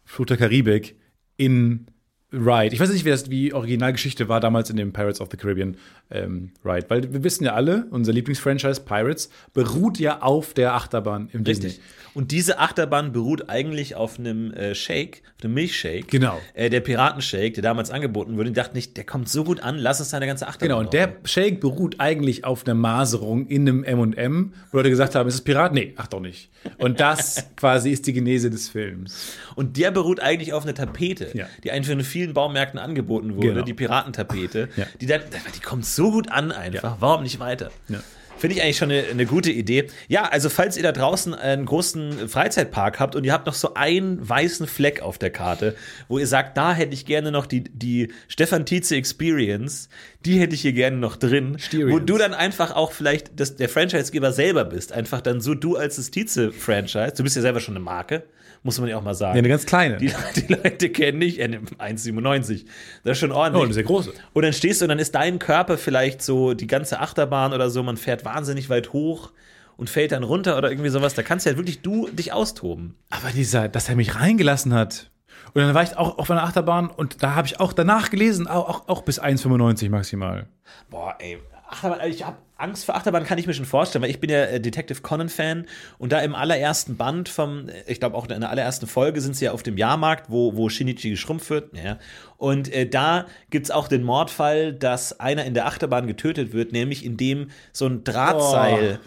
Fluch 0.04 0.26
der 0.26 0.36
Karibik 0.36 0.96
in 1.36 1.86
Ride. 2.30 2.74
Ich 2.74 2.80
weiß 2.80 2.90
nicht, 2.90 3.06
wie 3.06 3.10
das 3.10 3.30
wie 3.30 3.54
Originalgeschichte 3.54 4.28
war 4.28 4.40
damals 4.40 4.68
in 4.68 4.76
dem 4.76 4.92
Pirates 4.92 5.20
of 5.20 5.28
the 5.30 5.38
Caribbean 5.38 5.76
ähm, 6.10 6.50
Ride, 6.62 6.84
weil 6.88 7.12
wir 7.12 7.24
wissen 7.24 7.44
ja 7.44 7.54
alle, 7.54 7.86
unser 7.90 8.12
Lieblingsfranchise 8.12 8.82
Pirates 8.82 9.30
beruht 9.54 9.98
ja 9.98 10.20
auf 10.20 10.52
der 10.52 10.74
Achterbahn 10.74 11.30
im 11.32 11.44
Disney. 11.44 11.72
Und 12.18 12.32
diese 12.32 12.58
Achterbahn 12.58 13.12
beruht 13.12 13.48
eigentlich 13.48 13.94
auf 13.94 14.18
einem 14.18 14.52
äh, 14.52 14.74
Shake, 14.74 15.22
auf 15.38 15.44
einem 15.44 15.54
Milchshake. 15.54 16.08
Genau. 16.08 16.40
Äh, 16.54 16.68
der 16.68 16.80
Piratenshake, 16.80 17.52
der 17.52 17.62
damals 17.62 17.92
angeboten 17.92 18.36
wurde. 18.36 18.48
Ich 18.48 18.56
dachte 18.56 18.74
nicht, 18.74 18.96
der 18.96 19.04
kommt 19.04 19.28
so 19.28 19.44
gut 19.44 19.60
an, 19.60 19.78
lass 19.78 20.00
uns 20.00 20.10
seine 20.10 20.26
ganze 20.26 20.48
Achterbahn. 20.48 20.68
Genau, 20.68 20.80
und 20.80 20.92
der 20.92 21.14
Shake 21.22 21.60
beruht 21.60 22.00
eigentlich 22.00 22.44
auf 22.44 22.66
einer 22.66 22.74
Maserung 22.74 23.46
in 23.46 23.68
einem 23.68 23.84
M&M, 23.84 24.52
wo 24.72 24.78
Leute 24.78 24.90
gesagt 24.90 25.14
haben, 25.14 25.28
ist 25.28 25.34
es 25.34 25.42
Pirat? 25.42 25.72
Nee, 25.74 25.94
ach 25.96 26.08
doch 26.08 26.18
nicht. 26.18 26.50
Und 26.78 26.98
das 26.98 27.44
quasi 27.56 27.92
ist 27.92 28.04
die 28.08 28.12
Genese 28.12 28.50
des 28.50 28.68
Films. 28.68 29.34
Und 29.54 29.76
der 29.76 29.92
beruht 29.92 30.18
eigentlich 30.18 30.52
auf 30.52 30.64
einer 30.64 30.74
Tapete, 30.74 31.30
Ja. 31.34 31.46
die 31.62 31.70
eigentlich 31.70 31.96
in 31.96 32.02
vielen 32.02 32.34
Baumärkten 32.34 32.80
angeboten 32.80 33.36
wurde, 33.36 33.48
Genau. 33.50 33.62
die 33.64 33.74
Piratentapete. 33.74 34.70
Ja. 34.74 34.86
Die, 35.00 35.06
dann, 35.06 35.20
die 35.54 35.60
kommt 35.60 35.86
so 35.86 36.10
gut 36.10 36.32
an 36.32 36.50
einfach. 36.50 36.96
Warum 36.98 37.22
nicht 37.22 37.38
weiter? 37.38 37.70
Ja. 37.88 38.00
Finde 38.38 38.56
ich 38.56 38.62
eigentlich 38.62 38.76
schon 38.76 38.90
eine, 38.90 39.04
eine 39.04 39.26
gute 39.26 39.50
Idee. 39.50 39.88
Ja, 40.08 40.24
also 40.24 40.48
falls 40.48 40.76
ihr 40.76 40.82
da 40.82 40.92
draußen 40.92 41.34
einen 41.34 41.66
großen 41.66 42.28
Freizeitpark 42.28 43.00
habt 43.00 43.16
und 43.16 43.24
ihr 43.24 43.32
habt 43.32 43.46
noch 43.46 43.54
so 43.54 43.74
einen 43.74 44.26
weißen 44.26 44.66
Fleck 44.66 45.02
auf 45.02 45.18
der 45.18 45.30
Karte, 45.30 45.74
wo 46.08 46.18
ihr 46.18 46.26
sagt, 46.26 46.56
da 46.56 46.72
hätte 46.72 46.94
ich 46.94 47.04
gerne 47.04 47.32
noch 47.32 47.46
die, 47.46 47.64
die 47.64 48.12
Stefan 48.28 48.64
Tietze 48.64 48.96
Experience, 48.96 49.88
die 50.24 50.38
hätte 50.38 50.54
ich 50.54 50.62
hier 50.62 50.72
gerne 50.72 50.96
noch 50.96 51.16
drin, 51.16 51.52
wo 51.52 51.54
Experience. 51.54 52.06
du 52.06 52.18
dann 52.18 52.34
einfach 52.34 52.74
auch 52.74 52.92
vielleicht 52.92 53.38
das, 53.38 53.56
der 53.56 53.68
Franchisegeber 53.68 54.32
selber 54.32 54.64
bist. 54.64 54.92
Einfach 54.92 55.20
dann 55.20 55.40
so 55.40 55.54
du 55.54 55.76
als 55.76 55.96
das 55.96 56.10
Tietze-Franchise. 56.10 57.14
Du 57.16 57.22
bist 57.22 57.36
ja 57.36 57.42
selber 57.42 57.60
schon 57.60 57.74
eine 57.74 57.84
Marke, 57.84 58.24
muss 58.62 58.78
man 58.80 58.88
ja 58.88 58.96
auch 58.96 59.02
mal 59.02 59.14
sagen. 59.14 59.36
Ja, 59.36 59.38
eine 59.38 59.48
ganz 59.48 59.66
kleine. 59.66 59.98
Die, 59.98 60.12
die 60.36 60.52
Leute 60.52 60.90
kennen 60.90 61.20
dich, 61.20 61.40
äh, 61.40 61.44
1,97. 61.78 62.66
Das 63.04 63.12
ist 63.12 63.18
schon 63.18 63.32
ordentlich. 63.32 63.60
Oh, 63.60 63.64
eine 63.64 63.74
sehr 63.74 63.82
große. 63.84 64.12
Und 64.32 64.42
dann 64.42 64.52
stehst 64.52 64.80
du 64.80 64.84
und 64.84 64.88
dann 64.90 64.98
ist 64.98 65.14
dein 65.14 65.38
Körper 65.38 65.78
vielleicht 65.78 66.22
so 66.22 66.54
die 66.54 66.66
ganze 66.66 67.00
Achterbahn 67.00 67.52
oder 67.52 67.70
so, 67.70 67.82
man 67.82 67.96
fährt 67.96 68.24
wahnsinnig 68.24 68.68
weit 68.70 68.92
hoch 68.92 69.32
und 69.76 69.88
fällt 69.88 70.12
dann 70.12 70.24
runter 70.24 70.58
oder 70.58 70.70
irgendwie 70.70 70.90
sowas. 70.90 71.14
Da 71.14 71.22
kannst 71.22 71.46
du 71.46 71.50
ja 71.50 71.56
wirklich 71.56 71.82
du 71.82 72.08
dich 72.08 72.32
austoben. 72.32 72.96
Aber 73.10 73.30
dieser, 73.30 73.68
dass 73.68 73.88
er 73.88 73.96
mich 73.96 74.16
reingelassen 74.16 74.74
hat. 74.74 75.10
Und 75.54 75.62
dann 75.62 75.74
war 75.74 75.82
ich 75.82 75.96
auch 75.96 76.18
auf 76.18 76.30
einer 76.30 76.42
Achterbahn 76.42 76.88
und 76.90 77.22
da 77.22 77.34
habe 77.34 77.46
ich 77.46 77.58
auch 77.58 77.72
danach 77.72 78.10
gelesen, 78.10 78.46
auch, 78.46 78.68
auch, 78.68 78.88
auch 78.88 79.02
bis 79.02 79.20
1,95 79.20 79.88
maximal. 79.88 80.46
Boah, 80.90 81.16
ey. 81.20 81.38
Achterbahn, 81.68 82.00
ich 82.08 82.24
habe 82.24 82.38
Angst 82.56 82.86
vor 82.86 82.96
Achterbahn, 82.96 83.24
kann 83.24 83.38
ich 83.38 83.46
mir 83.46 83.54
schon 83.54 83.64
vorstellen, 83.64 84.02
weil 84.02 84.10
ich 84.10 84.20
bin 84.20 84.30
ja 84.30 84.44
äh, 84.44 84.60
Detective 84.60 85.00
Conan-Fan 85.00 85.66
und 85.98 86.12
da 86.12 86.20
im 86.20 86.34
allerersten 86.34 86.96
Band 86.96 87.28
vom, 87.28 87.68
äh, 87.68 87.82
ich 87.86 88.00
glaube 88.00 88.16
auch 88.16 88.26
in 88.28 88.40
der 88.40 88.50
allerersten 88.50 88.86
Folge 88.86 89.20
sind 89.20 89.36
sie 89.36 89.44
ja 89.44 89.52
auf 89.52 89.62
dem 89.62 89.76
Jahrmarkt, 89.76 90.30
wo, 90.30 90.56
wo 90.56 90.68
Shinichi 90.68 91.10
geschrumpft 91.10 91.50
wird. 91.50 91.76
Ja. 91.76 91.98
Und 92.36 92.72
äh, 92.72 92.88
da 92.88 93.26
gibt's 93.50 93.70
auch 93.70 93.86
den 93.88 94.02
Mordfall, 94.02 94.72
dass 94.72 95.20
einer 95.20 95.44
in 95.44 95.54
der 95.54 95.66
Achterbahn 95.66 96.06
getötet 96.06 96.52
wird, 96.52 96.72
nämlich 96.72 97.04
indem 97.04 97.50
so 97.72 97.86
ein 97.86 98.02
Drahtseil 98.02 98.98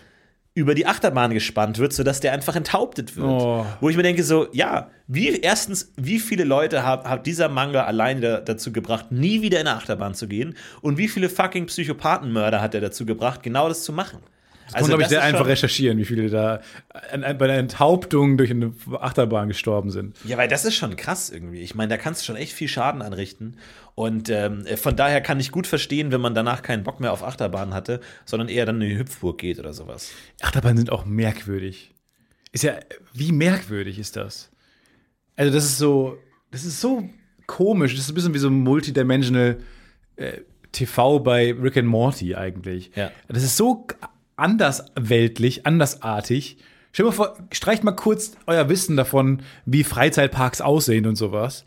über 0.53 0.75
die 0.75 0.85
Achterbahn 0.85 1.33
gespannt 1.33 1.77
wird, 1.77 1.93
sodass 1.93 2.19
der 2.19 2.33
einfach 2.33 2.55
enthauptet 2.55 3.15
wird. 3.15 3.25
Oh. 3.25 3.65
Wo 3.79 3.89
ich 3.89 3.95
mir 3.95 4.03
denke, 4.03 4.23
so, 4.23 4.47
ja, 4.51 4.89
wie, 5.07 5.39
erstens, 5.39 5.93
wie 5.95 6.19
viele 6.19 6.43
Leute 6.43 6.85
hat, 6.85 7.05
hat 7.05 7.25
dieser 7.25 7.47
Manga 7.47 7.85
alleine 7.85 8.19
da, 8.19 8.39
dazu 8.41 8.73
gebracht, 8.73 9.11
nie 9.11 9.41
wieder 9.41 9.61
in 9.61 9.67
eine 9.67 9.77
Achterbahn 9.77 10.13
zu 10.13 10.27
gehen? 10.27 10.55
Und 10.81 10.97
wie 10.97 11.07
viele 11.07 11.29
fucking 11.29 11.67
Psychopathenmörder 11.67 12.61
hat 12.61 12.75
er 12.75 12.81
dazu 12.81 13.05
gebracht, 13.05 13.43
genau 13.43 13.69
das 13.69 13.83
zu 13.83 13.93
machen? 13.93 14.19
Also, 14.73 14.87
glaube 14.87 15.03
ich, 15.03 15.09
das 15.09 15.11
sehr 15.11 15.23
einfach 15.23 15.47
recherchieren, 15.47 15.97
wie 15.97 16.05
viele 16.05 16.29
da 16.29 16.61
an, 17.11 17.23
an, 17.23 17.37
bei 17.37 17.47
der 17.47 17.57
Enthauptung 17.57 18.37
durch 18.37 18.51
eine 18.51 18.73
Achterbahn 18.99 19.49
gestorben 19.49 19.89
sind. 19.89 20.15
Ja, 20.23 20.37
weil 20.37 20.47
das 20.47 20.65
ist 20.65 20.75
schon 20.75 20.95
krass 20.95 21.29
irgendwie. 21.29 21.59
Ich 21.59 21.75
meine, 21.75 21.89
da 21.89 21.97
kannst 21.97 22.21
du 22.21 22.25
schon 22.25 22.35
echt 22.35 22.53
viel 22.53 22.67
Schaden 22.67 23.01
anrichten. 23.01 23.57
Und 23.95 24.30
ähm, 24.30 24.65
von 24.77 24.95
daher 24.95 25.21
kann 25.21 25.39
ich 25.39 25.51
gut 25.51 25.67
verstehen, 25.67 26.12
wenn 26.12 26.21
man 26.21 26.34
danach 26.34 26.62
keinen 26.62 26.84
Bock 26.84 26.99
mehr 26.99 27.12
auf 27.12 27.23
Achterbahn 27.23 27.73
hatte, 27.73 27.99
sondern 28.25 28.49
eher 28.49 28.65
dann 28.65 28.82
in 28.82 28.89
die 28.89 28.97
Hüpfburg 28.97 29.38
geht 29.38 29.60
oder 29.60 29.73
sowas. 29.73 30.12
Achterbahnen 30.41 30.77
sind 30.77 30.91
auch 30.91 31.06
merkwürdig. 31.06 31.93
Ist 32.51 32.63
ja, 32.63 32.80
wie 33.13 33.32
merkwürdig 33.32 33.99
ist 33.99 34.15
das? 34.15 34.51
Also, 35.36 35.54
das 35.54 35.65
ist 35.65 35.77
so, 35.77 36.17
das 36.51 36.65
ist 36.65 36.82
so 36.82 37.10
komisch. 37.47 37.95
Das 37.95 38.06
ist 38.06 38.10
ein 38.10 38.15
bisschen 38.15 38.34
wie 38.34 38.39
so 38.39 38.49
ein 38.49 38.62
multidimensional 38.62 39.58
äh, 40.15 40.39
TV 40.71 41.19
bei 41.19 41.54
Rick 41.54 41.77
and 41.77 41.88
Morty 41.88 42.36
eigentlich. 42.36 42.91
Ja. 42.95 43.12
Das 43.27 43.43
ist 43.43 43.58
so 43.58 43.88
andersweltlich, 44.36 45.65
andersartig. 45.65 46.58
Stell 46.91 47.06
dir 47.06 47.10
mal 47.10 47.15
vor, 47.15 47.38
streicht 47.51 47.84
mal 47.84 47.91
kurz 47.91 48.34
euer 48.47 48.67
Wissen 48.69 48.97
davon, 48.97 49.43
wie 49.65 49.84
Freizeitparks 49.84 50.62
aussehen 50.62 51.06
und 51.06 51.15
sowas. 51.15 51.65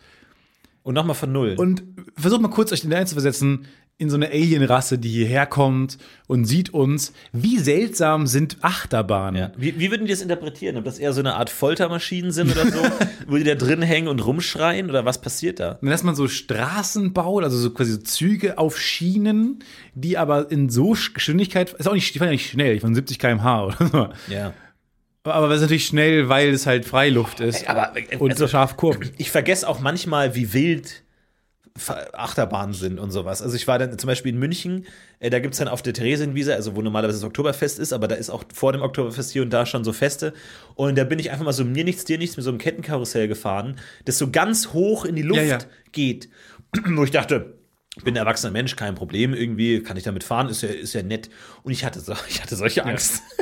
Und 0.85 0.95
nochmal 0.95 1.17
von 1.17 1.33
Null. 1.33 1.57
Und 1.59 1.83
versucht 2.17 2.41
mal 2.43 2.49
kurz 2.49 2.71
euch 2.71 2.83
hineinzuversetzen 2.83 3.67
in 3.97 4.11
so 4.11 4.17
eine 4.17 4.27
Alien-Rasse, 4.29 4.99
die 4.99 5.09
hierher 5.09 5.47
kommt 5.47 5.99
und 6.27 6.45
sieht 6.47 6.75
uns. 6.75 7.13
Wie 7.33 7.59
seltsam 7.59 8.27
sind 8.27 8.59
Achterbahnen? 8.61 9.41
Ja. 9.41 9.53
Wie, 9.57 9.79
wie 9.79 9.91
würden 9.91 10.05
die 10.07 10.11
das 10.13 10.21
interpretieren? 10.21 10.77
Ob 10.77 10.85
das 10.85 10.99
eher 10.99 11.13
so 11.13 11.21
eine 11.21 11.37
Art 11.37 11.49
Foltermaschinen 11.49 12.33
sind 12.33 12.51
oder 12.51 12.67
so, 12.71 12.81
wo 13.29 13.37
die 13.37 13.45
da 13.45 13.55
drin 13.55 13.83
hängen 13.83 14.09
und 14.09 14.19
rumschreien 14.27 14.91
oder 14.91 15.05
was 15.05 15.21
passiert 15.21 15.61
da? 15.61 15.79
Dass 15.81 16.03
man 16.03 16.17
so 16.17 16.27
Straßen 16.27 17.13
baut, 17.13 17.45
also 17.45 17.57
so 17.57 17.71
quasi 17.71 17.93
so 17.93 17.99
Züge 17.99 18.59
auf 18.59 18.79
Schienen, 18.81 19.61
die 19.95 20.19
aber 20.19 20.51
in 20.51 20.69
so 20.71 20.93
Sch- 20.95 21.15
Geschwindigkeit, 21.15 21.73
ist 21.73 21.87
auch 21.89 21.95
nicht, 21.95 22.13
die 22.15 22.19
fahren 22.19 22.29
ja 22.29 22.33
nicht 22.33 22.51
schnell, 22.51 22.75
die 22.75 22.81
fahren 22.81 22.95
70 22.97 23.19
km/h 23.21 23.65
oder 23.67 23.77
so. 24.27 24.33
Ja. 24.35 24.53
Aber 25.25 25.49
es 25.49 25.57
ist 25.57 25.63
natürlich 25.63 25.87
schnell, 25.87 26.29
weil 26.29 26.51
es 26.51 26.67
halt 26.67 26.85
Freiluft 26.85 27.41
ist 27.41 27.67
Aber 27.69 27.97
äh, 27.97 28.17
und 28.19 28.31
so 28.37 28.45
also, 28.45 28.49
scharf 28.49 28.77
Kurven. 28.77 29.11
ich 29.17 29.31
vergesse 29.31 29.67
auch 29.69 29.81
manchmal, 29.81 30.35
wie 30.35 30.53
wild 30.53 31.03
Achterbahnen 32.13 32.73
sind 32.73 33.01
und 33.01 33.11
sowas. 33.11 33.43
Also 33.43 33.57
ich 33.57 33.67
war 33.67 33.81
dann 33.81 33.99
zum 33.99 34.07
Beispiel 34.07 34.33
in 34.33 34.39
München, 34.39 34.87
äh, 35.19 35.29
da 35.29 35.41
gibt 35.41 35.55
es 35.55 35.59
dann 35.59 35.67
auf 35.67 35.83
der 35.83 35.93
Theresienwiese, 35.93 36.55
also 36.55 36.77
wo 36.77 36.83
normalerweise 36.83 37.19
das 37.19 37.25
Oktoberfest 37.25 37.81
ist, 37.81 37.93
aber 37.93 38.07
da 38.07 38.15
ist 38.15 38.31
auch 38.31 38.45
vor 38.55 38.73
dem 38.73 38.81
Oktoberfest 38.83 39.33
hier 39.33 39.43
und 39.43 39.51
da 39.51 39.67
schon 39.67 39.83
so 39.83 39.93
Feste. 39.93 40.35
Und 40.77 40.97
da 40.97 41.03
bin 41.03 41.19
ich 41.19 41.33
einfach 41.33 41.45
mal 41.45 41.53
so 41.53 41.65
mir 41.65 41.83
nichts, 41.83 42.05
dir 42.05 42.17
nichts 42.19 42.37
mit 42.37 42.45
so 42.45 42.51
einem 42.51 42.59
Kettenkarussell 42.59 43.27
gefahren, 43.27 43.81
das 44.05 44.19
so 44.19 44.31
ganz 44.31 44.73
hoch 44.73 45.05
in 45.05 45.17
die 45.17 45.23
Luft 45.23 45.41
Ja, 45.41 45.47
ja. 45.47 45.59
geht. 45.91 46.29
Wo 46.91 47.03
ich 47.03 47.11
dachte, 47.11 47.59
ich 47.97 48.05
bin 48.05 48.15
ein 48.15 48.19
erwachsener 48.19 48.53
Mensch, 48.53 48.77
kein 48.77 48.95
Problem, 48.95 49.35
irgendwie 49.35 49.83
kann 49.83 49.97
ich 49.97 50.05
damit 50.05 50.23
fahren, 50.23 50.49
ist 50.49 50.63
ja, 50.63 50.69
ist 50.69 50.95
ja 50.95 51.03
nett. 51.03 51.29
Und 51.65 51.73
ich 51.73 51.85
hatte, 51.85 51.99
so, 51.99 52.15
ich 52.29 52.41
hatte 52.41 52.55
solche 52.55 52.85
Angst. 52.85 53.21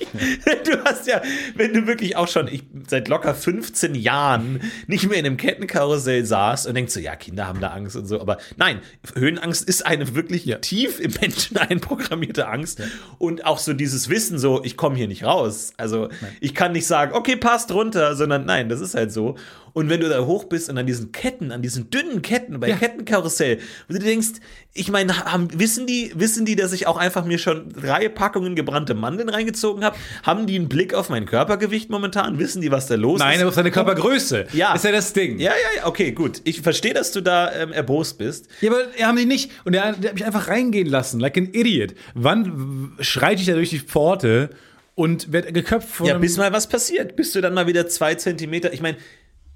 Du 0.64 0.84
hast 0.84 1.06
ja, 1.06 1.22
wenn 1.54 1.72
du 1.72 1.86
wirklich 1.86 2.16
auch 2.16 2.28
schon 2.28 2.48
ich, 2.48 2.64
seit 2.88 3.08
locker 3.08 3.34
15 3.34 3.94
Jahren 3.94 4.60
nicht 4.86 5.08
mehr 5.08 5.18
in 5.18 5.26
einem 5.26 5.36
Kettenkarussell 5.36 6.24
saß 6.24 6.66
und 6.66 6.74
denkst 6.74 6.92
so, 6.92 7.00
ja, 7.00 7.16
Kinder 7.16 7.46
haben 7.46 7.60
da 7.60 7.68
Angst 7.68 7.96
und 7.96 8.06
so. 8.06 8.20
Aber 8.20 8.38
nein, 8.56 8.80
Höhenangst 9.14 9.68
ist 9.68 9.86
eine 9.86 10.14
wirklich 10.14 10.52
tief 10.60 11.00
im 11.00 11.12
Menschen 11.20 11.56
einprogrammierte 11.56 12.48
Angst. 12.48 12.82
Und 13.18 13.44
auch 13.44 13.58
so 13.58 13.72
dieses 13.72 14.08
Wissen, 14.08 14.38
so, 14.38 14.62
ich 14.64 14.76
komme 14.76 14.96
hier 14.96 15.08
nicht 15.08 15.24
raus. 15.24 15.72
Also 15.76 16.08
ich 16.40 16.54
kann 16.54 16.72
nicht 16.72 16.86
sagen, 16.86 17.12
okay, 17.14 17.36
passt 17.36 17.72
runter, 17.72 18.16
sondern 18.16 18.44
nein, 18.44 18.68
das 18.68 18.80
ist 18.80 18.94
halt 18.94 19.12
so. 19.12 19.36
Und 19.76 19.90
wenn 19.90 20.00
du 20.00 20.08
da 20.08 20.24
hoch 20.24 20.44
bist 20.44 20.70
und 20.70 20.78
an 20.78 20.86
diesen 20.86 21.12
Ketten, 21.12 21.52
an 21.52 21.60
diesen 21.60 21.90
dünnen 21.90 22.22
Ketten 22.22 22.60
bei 22.60 22.70
Ja. 22.70 22.76
Kettenkarussell, 22.76 23.58
wo 23.88 23.92
du 23.92 23.98
denkst, 24.00 24.40
ich 24.72 24.90
meine, 24.90 25.26
haben, 25.26 25.48
wissen 25.60 25.86
die, 25.86 26.12
wissen 26.14 26.46
die, 26.46 26.56
dass 26.56 26.72
ich 26.72 26.86
auch 26.86 26.96
einfach 26.96 27.26
mir 27.26 27.36
schon 27.36 27.74
drei 27.74 28.08
Packungen 28.08 28.54
gebrannte 28.54 28.94
Mandeln 28.94 29.28
reingezogen 29.28 29.84
habe? 29.84 29.94
Haben 30.22 30.46
die 30.46 30.54
einen 30.56 30.70
Blick 30.70 30.94
auf 30.94 31.10
mein 31.10 31.26
Körpergewicht 31.26 31.90
momentan? 31.90 32.38
Wissen 32.38 32.62
die, 32.62 32.70
was 32.70 32.86
da 32.86 32.94
los 32.94 33.18
Nein, 33.18 33.34
ist? 33.34 33.40
aber 33.42 33.48
auf 33.50 33.54
seine 33.54 33.70
Körpergröße. 33.70 34.46
Ja. 34.54 34.74
Ist 34.74 34.86
ja 34.86 34.92
das 34.92 35.12
Ding. 35.12 35.38
Ja, 35.38 35.50
ja, 35.50 35.80
ja, 35.82 35.86
okay, 35.86 36.12
gut. 36.12 36.40
Ich 36.44 36.62
verstehe, 36.62 36.94
dass 36.94 37.12
du 37.12 37.20
da 37.20 37.52
ähm, 37.52 37.74
erbost 37.74 38.16
bist. 38.16 38.48
Ja, 38.62 38.70
aber 38.70 38.80
er 38.96 39.08
haben 39.08 39.18
die 39.18 39.26
nicht. 39.26 39.50
Und 39.66 39.74
der, 39.74 39.92
der 39.92 40.08
hat 40.08 40.14
mich 40.14 40.24
einfach 40.24 40.48
reingehen 40.48 40.88
lassen, 40.88 41.20
like 41.20 41.36
an 41.36 41.50
idiot. 41.52 41.92
Wann 42.14 42.92
schreite 43.00 43.42
ich 43.42 43.46
da 43.46 43.52
durch 43.52 43.68
die 43.68 43.80
Pforte 43.80 44.48
und 44.94 45.32
werde 45.34 45.52
geköpft 45.52 45.90
von 45.90 46.06
Ja, 46.06 46.16
bis 46.16 46.38
mal 46.38 46.50
was 46.54 46.66
passiert. 46.66 47.14
Bist 47.14 47.34
du 47.34 47.42
dann 47.42 47.52
mal 47.52 47.66
wieder 47.66 47.86
zwei 47.88 48.14
Zentimeter. 48.14 48.72
Ich 48.72 48.80
meine, 48.80 48.96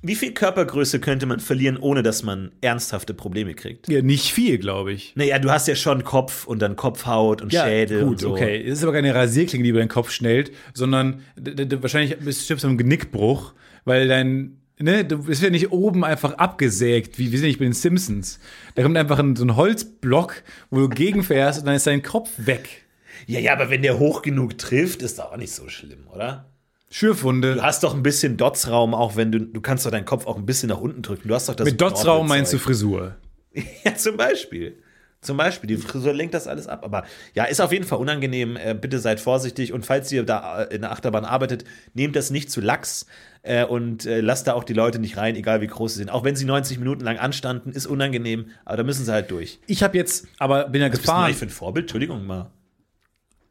wie 0.03 0.15
viel 0.15 0.33
Körpergröße 0.33 0.99
könnte 1.01 1.27
man 1.27 1.41
verlieren, 1.41 1.77
ohne 1.77 2.03
dass 2.03 2.23
man 2.23 2.53
ernsthafte 2.61 3.13
Probleme 3.13 3.55
kriegt? 3.55 3.89
ja, 3.89 4.01
nicht 4.03 4.33
viel, 4.33 4.59
glaube 4.59 4.93
ich. 4.93 5.13
Naja, 5.15 5.39
du 5.39 5.51
hast 5.51 5.69
ja 5.69 5.75
schon 5.75 6.05
Kopf 6.05 6.47
und 6.47 6.61
dann 6.63 6.77
Kopfhaut 6.77 7.43
und 7.43 7.53
Schädel 7.53 8.01
gut, 8.01 8.11
und 8.11 8.21
so. 8.21 8.33
okay. 8.33 8.63
Es 8.63 8.79
ist 8.79 8.83
aber 8.83 8.93
keine 8.93 9.15
Rasierklinge, 9.15 9.65
die 9.65 9.71
über 9.71 9.81
deinen 9.81 9.89
Kopf 9.89 10.11
schnellt, 10.11 10.53
sondern 10.73 11.23
wahrscheinlich 11.37 12.17
bist 12.19 12.41
du 12.41 12.45
stirbst 12.45 12.65
am 12.65 12.79
Genickbruch, 12.79 13.55
weil 13.85 14.09
dein 14.09 14.57
Ne, 14.83 15.05
du 15.05 15.25
bist 15.25 15.43
ja 15.43 15.51
nicht 15.51 15.73
oben 15.73 16.05
einfach 16.05 16.33
abgesägt, 16.39 17.19
wie 17.19 17.31
wir 17.31 17.39
sind 17.39 17.49
nicht 17.49 17.59
bei 17.59 17.67
den 17.67 17.75
Simpsons. 17.75 18.41
Da 18.77 18.83
kommt 18.83 18.97
einfach 18.97 19.19
ein, 19.19 19.37
so 19.37 19.45
ein 19.45 19.55
Holzblock, 19.55 20.43
wo 20.71 20.79
du 20.79 20.89
gegenfährst 20.89 21.61
und 21.61 21.67
dann 21.67 21.75
ist 21.75 21.87
dein 21.87 22.03
Kopf 22.03 22.31
weg. 22.39 22.87
Ja, 23.27 23.41
ja, 23.41 23.53
aber 23.53 23.69
wenn 23.69 23.83
der 23.83 23.99
hoch 23.99 24.23
genug 24.23 24.57
trifft, 24.57 25.03
ist 25.03 25.19
doch 25.19 25.33
auch 25.33 25.37
nicht 25.37 25.53
so 25.53 25.69
schlimm, 25.69 26.07
oder? 26.11 26.50
Schürfwunde. 26.91 27.55
Du 27.55 27.63
hast 27.63 27.83
doch 27.85 27.95
ein 27.95 28.03
bisschen 28.03 28.37
Dotsraum, 28.37 28.95
auch 28.95 29.17
wenn 29.17 29.31
du, 29.31 29.41
du 29.41 29.61
kannst 29.61 29.87
doch 29.87 29.91
deinen 29.91 30.05
Kopf 30.05 30.27
auch 30.27 30.37
ein 30.37 30.45
bisschen 30.47 30.69
nach 30.69 30.81
unten 30.81 31.03
drücken. 31.03 31.29
Du 31.29 31.35
hast 31.35 31.49
doch 31.49 31.55
das 31.55 31.65
Mit 31.65 31.81
Dotsraum 31.81 32.27
meinst 32.29 32.53
du. 32.53 32.59
Frisur. 32.59 33.17
Ja, 33.85 33.97
zum 33.97 34.17
Beispiel. 34.17 34.77
Zum 35.23 35.37
Beispiel, 35.37 35.69
die 35.69 35.77
Frisur 35.77 36.15
lenkt 36.15 36.33
das 36.35 36.47
alles 36.47 36.67
ab. 36.67 36.83
Aber 36.85 37.05
ja, 37.35 37.45
ist 37.45 37.61
auf 37.61 37.73
jeden 37.73 37.85
Fall 37.85 37.99
unangenehm. 37.99 38.57
Äh, 38.57 38.75
bitte 38.75 38.99
seid 39.01 39.21
vorsichtig. 39.21 39.73
Und 39.73 39.85
falls 39.85 40.11
ihr 40.13 40.23
da 40.23 40.63
äh, 40.63 40.75
in 40.75 40.81
der 40.83 40.93
Achterbahn 40.93 41.25
arbeitet, 41.25 41.65
nehmt 41.93 42.17
das 42.17 42.31
nicht 42.31 42.51
zu 42.51 42.61
lax 42.61 43.07
äh, 43.43 43.65
und 43.65 44.07
äh, 44.07 44.21
lasst 44.21 44.47
da 44.47 44.55
auch 44.55 44.65
die 44.65 44.73
Leute 44.73 44.99
nicht 44.99 45.17
rein, 45.17 45.37
egal 45.37 45.61
wie 45.61 45.67
groß 45.67 45.93
sie 45.95 45.99
sind. 45.99 46.11
Auch 46.11 46.25
wenn 46.25 46.37
sie 46.37 46.45
90 46.47 46.79
Minuten 46.79 47.05
lang 47.05 47.19
anstanden, 47.19 47.73
ist 47.73 47.87
unangenehm, 47.87 48.47
aber 48.65 48.79
da 48.79 48.83
müssen 48.85 49.05
sie 49.05 49.13
halt 49.13 49.31
durch. 49.31 49.59
Ich 49.67 49.83
habe 49.83 49.99
jetzt, 49.99 50.27
aber 50.39 50.69
bin 50.69 50.81
ja 50.81 50.87
Was 50.87 50.93
bist 50.93 51.03
du 51.09 51.13
gefahren. 51.13 51.35
für 51.35 51.47
ein 51.47 51.51
Vorbild? 51.51 51.85
Entschuldigung 51.85 52.25
mal. 52.27 52.51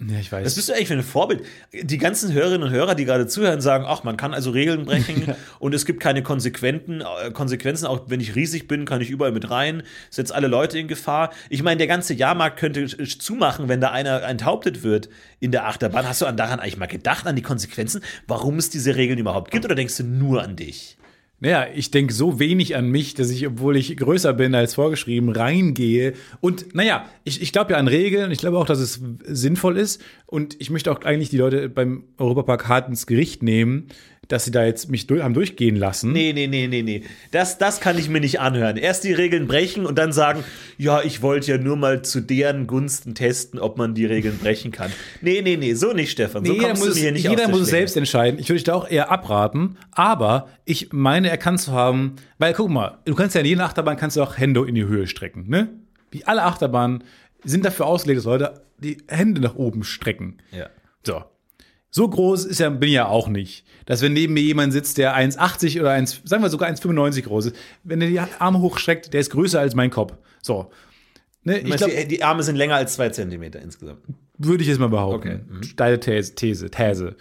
Ja, 0.01 0.17
ich 0.17 0.31
weiß. 0.31 0.45
Was 0.45 0.55
bist 0.55 0.69
du 0.69 0.73
eigentlich 0.73 0.87
für 0.87 0.93
ein 0.93 1.03
Vorbild? 1.03 1.43
Die 1.73 1.97
ganzen 1.97 2.31
Hörerinnen 2.31 2.63
und 2.63 2.73
Hörer, 2.73 2.95
die 2.95 3.03
gerade 3.03 3.27
zuhören, 3.27 3.59
sagen, 3.59 3.83
ach, 3.85 4.05
man 4.05 4.15
kann 4.15 4.33
also 4.33 4.51
Regeln 4.51 4.85
brechen 4.85 5.35
und 5.59 5.75
es 5.75 5.85
gibt 5.85 5.99
keine 5.99 6.23
Konsequenten, 6.23 7.01
äh, 7.01 7.31
Konsequenzen. 7.31 7.85
Auch 7.85 8.03
wenn 8.07 8.21
ich 8.21 8.33
riesig 8.33 8.69
bin, 8.69 8.85
kann 8.85 9.01
ich 9.01 9.09
überall 9.09 9.33
mit 9.33 9.49
rein. 9.49 9.83
Setzt 10.09 10.33
alle 10.33 10.47
Leute 10.47 10.79
in 10.79 10.87
Gefahr. 10.87 11.31
Ich 11.49 11.63
meine, 11.63 11.79
der 11.79 11.87
ganze 11.87 12.13
Jahrmarkt 12.13 12.57
könnte 12.57 12.87
zumachen, 12.87 13.67
wenn 13.67 13.81
da 13.81 13.91
einer 13.91 14.23
enthauptet 14.23 14.83
wird 14.83 15.09
in 15.41 15.51
der 15.51 15.67
Achterbahn. 15.67 16.07
Hast 16.07 16.21
du 16.21 16.27
an 16.27 16.37
daran 16.37 16.61
eigentlich 16.61 16.77
mal 16.77 16.85
gedacht, 16.85 17.27
an 17.27 17.35
die 17.35 17.41
Konsequenzen, 17.41 18.01
warum 18.25 18.57
es 18.57 18.69
diese 18.69 18.95
Regeln 18.95 19.19
überhaupt 19.19 19.51
gibt? 19.51 19.65
Oder 19.65 19.75
denkst 19.75 19.97
du 19.97 20.03
nur 20.05 20.41
an 20.41 20.55
dich? 20.55 20.98
Naja, 21.41 21.67
ich 21.73 21.89
denke 21.91 22.13
so 22.13 22.39
wenig 22.39 22.75
an 22.75 22.89
mich, 22.89 23.13
dass 23.13 23.29
ich, 23.29 23.47
obwohl 23.47 23.77
ich 23.77 23.95
größer 23.95 24.33
bin 24.33 24.53
als 24.55 24.73
vorgeschrieben, 24.73 25.29
reingehe. 25.29 26.13
Und 26.41 26.75
naja, 26.75 27.05
ich, 27.23 27.41
ich 27.41 27.53
glaube 27.53 27.71
ja 27.71 27.77
an 27.77 27.87
Regeln. 27.87 28.31
Ich 28.31 28.39
glaube 28.39 28.57
auch, 28.57 28.65
dass 28.65 28.79
es 28.79 29.01
sinnvoll 29.23 29.77
ist. 29.77 30.01
Und 30.25 30.59
ich 30.59 30.69
möchte 30.69 30.91
auch 30.91 31.01
eigentlich 31.01 31.29
die 31.29 31.37
Leute 31.37 31.69
beim 31.69 32.03
Europapark 32.17 32.67
hart 32.67 32.89
ins 32.89 33.07
Gericht 33.07 33.41
nehmen, 33.41 33.87
dass 34.29 34.45
sie 34.45 34.51
da 34.51 34.63
jetzt 34.63 34.89
mich 34.89 35.07
durch, 35.07 35.23
haben 35.23 35.33
durchgehen 35.33 35.75
lassen. 35.75 36.11
Nee, 36.11 36.33
nee, 36.33 36.47
nee, 36.47 36.67
nee, 36.67 36.83
nee. 36.83 37.03
Das, 37.31 37.57
das 37.57 37.81
kann 37.81 37.97
ich 37.97 38.09
mir 38.09 38.21
nicht 38.21 38.39
anhören. 38.39 38.77
Erst 38.77 39.03
die 39.03 39.11
Regeln 39.11 39.47
brechen 39.47 39.87
und 39.87 39.97
dann 39.97 40.13
sagen, 40.13 40.43
ja, 40.77 41.01
ich 41.01 41.23
wollte 41.23 41.51
ja 41.51 41.57
nur 41.57 41.75
mal 41.75 42.03
zu 42.03 42.21
deren 42.21 42.67
Gunsten 42.67 43.15
testen, 43.15 43.59
ob 43.59 43.77
man 43.77 43.95
die 43.95 44.05
Regeln 44.05 44.37
brechen 44.37 44.71
kann. 44.71 44.91
Nee, 45.21 45.41
nee, 45.41 45.57
nee, 45.57 45.73
so 45.73 45.93
nicht, 45.93 46.11
Stefan. 46.11 46.45
So 46.45 46.53
Nee, 46.53 46.59
kommst 46.59 46.85
muss, 46.85 46.95
du 46.95 47.01
mir 47.01 47.11
nicht 47.11 47.27
jeder 47.27 47.47
muss 47.47 47.61
es 47.61 47.69
selbst 47.69 47.97
entscheiden. 47.97 48.39
Ich 48.39 48.47
würde 48.49 48.57
dich 48.57 48.63
da 48.65 48.75
auch 48.75 48.87
eher 48.87 49.11
abraten, 49.11 49.77
aber 49.91 50.47
ich 50.63 50.93
meine 50.93 51.29
erkannt 51.29 51.59
zu 51.59 51.71
haben, 51.71 52.15
weil 52.37 52.53
guck 52.53 52.69
mal, 52.69 52.99
du 53.05 53.15
kannst 53.15 53.33
ja 53.33 53.41
in 53.41 53.47
jeder 53.47 53.65
Achterbahn 53.65 53.97
kannst 53.97 54.15
du 54.15 54.21
auch 54.21 54.37
Hände 54.37 54.63
in 54.67 54.75
die 54.75 54.85
Höhe 54.85 55.07
strecken, 55.07 55.49
ne? 55.49 55.69
Wie 56.11 56.25
alle 56.25 56.43
Achterbahnen 56.43 57.03
sind 57.43 57.65
dafür 57.65 57.87
ausgelegt, 57.87 58.19
dass 58.19 58.25
Leute 58.25 58.61
die 58.77 58.97
Hände 59.07 59.41
nach 59.41 59.55
oben 59.55 59.83
strecken. 59.83 60.37
Ja. 60.51 60.69
So. 61.03 61.23
So 61.91 62.07
groß 62.07 62.45
ist 62.45 62.59
ja, 62.59 62.69
bin 62.69 62.89
ich 62.89 62.95
ja 62.95 63.07
auch 63.07 63.27
nicht. 63.27 63.65
Dass 63.85 64.01
wenn 64.01 64.13
neben 64.13 64.33
mir 64.33 64.43
jemand 64.43 64.73
sitzt, 64.73 64.97
der 64.97 65.15
1,80 65.17 65.79
oder 65.79 65.91
1, 65.91 66.21
sagen 66.23 66.43
wir 66.43 66.49
sogar 66.49 66.69
1,95 66.69 67.23
groß 67.23 67.47
ist, 67.47 67.55
wenn 67.83 68.01
er 68.01 68.07
die 68.07 68.19
Arme 68.19 68.59
hochstreckt, 68.59 69.13
der 69.13 69.21
ist 69.21 69.31
größer 69.31 69.59
als 69.59 69.73
mein 69.75 69.89
Kopf. 69.89 70.13
So. 70.41 70.71
Ne, 71.43 71.59
ich 71.59 71.67
Ich 71.67 71.77
glaub, 71.77 71.89
die, 71.89 72.07
die 72.07 72.23
Arme 72.23 72.43
sind 72.43 72.55
länger 72.57 72.75
als 72.75 72.93
zwei 72.93 73.09
Zentimeter 73.09 73.61
insgesamt. 73.61 74.01
würde 74.37 74.61
ich 74.61 74.69
jetzt 74.69 74.79
mal 74.79 74.89
behaupten. 74.89 75.27
Okay. 75.27 75.39
Mhm. 75.49 75.63
Steile 75.63 75.99
These, 75.99 76.35
These, 76.35 76.69
These. 76.69 77.15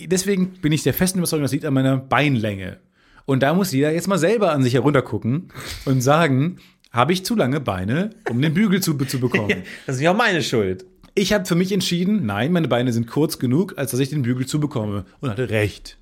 Deswegen 0.00 0.54
bin 0.54 0.72
ich 0.72 0.82
der 0.82 0.94
festen 0.94 1.18
Überzeugung, 1.18 1.42
das 1.44 1.52
liegt 1.52 1.64
an 1.64 1.74
meiner 1.74 1.96
Beinlänge. 1.96 2.78
Und 3.26 3.42
da 3.42 3.54
muss 3.54 3.72
jeder 3.72 3.92
jetzt 3.92 4.08
mal 4.08 4.18
selber 4.18 4.52
an 4.52 4.62
sich 4.62 4.74
heruntergucken 4.74 5.48
und 5.84 6.00
sagen, 6.00 6.58
habe 6.90 7.12
ich 7.12 7.24
zu 7.24 7.34
lange 7.36 7.60
Beine, 7.60 8.10
um 8.28 8.40
den 8.42 8.54
Bügel 8.54 8.82
zu, 8.82 8.94
zu 8.96 9.20
bekommen? 9.20 9.62
Das 9.86 9.96
ist 9.96 10.02
ja 10.02 10.12
auch 10.12 10.16
meine 10.16 10.42
Schuld. 10.42 10.84
Ich 11.14 11.32
habe 11.32 11.44
für 11.44 11.54
mich 11.54 11.70
entschieden, 11.70 12.26
nein, 12.26 12.50
meine 12.52 12.68
Beine 12.68 12.92
sind 12.92 13.06
kurz 13.06 13.38
genug, 13.38 13.78
als 13.78 13.92
dass 13.92 14.00
ich 14.00 14.10
den 14.10 14.22
Bügel 14.22 14.46
zubekomme. 14.46 15.04
Und 15.20 15.30
hatte 15.30 15.48
recht. 15.48 15.96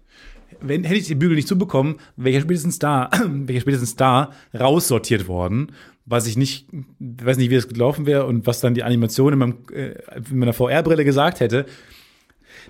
Wenn, 0.60 0.84
hätte 0.84 0.98
ich 0.98 1.08
den 1.08 1.18
Bügel 1.18 1.36
nicht 1.36 1.48
zubekommen, 1.48 1.96
wäre 2.16 2.36
ich 2.36 2.42
spätestens 2.42 2.78
da, 2.78 3.10
wäre 3.26 3.56
ich 3.56 3.62
spätestens 3.62 3.96
da 3.96 4.32
raussortiert 4.58 5.28
worden, 5.28 5.72
was 6.06 6.26
ich 6.26 6.36
nicht, 6.36 6.68
weiß 6.98 7.36
nicht, 7.36 7.50
wie 7.50 7.56
es 7.56 7.68
gelaufen 7.68 8.06
wäre 8.06 8.26
und 8.26 8.46
was 8.46 8.60
dann 8.60 8.74
die 8.74 8.82
Animation 8.82 9.34
in, 9.34 9.38
meinem, 9.38 9.58
äh, 9.72 9.94
in 10.30 10.38
meiner 10.38 10.52
VR-Brille 10.52 11.04
gesagt 11.04 11.40
hätte. 11.40 11.66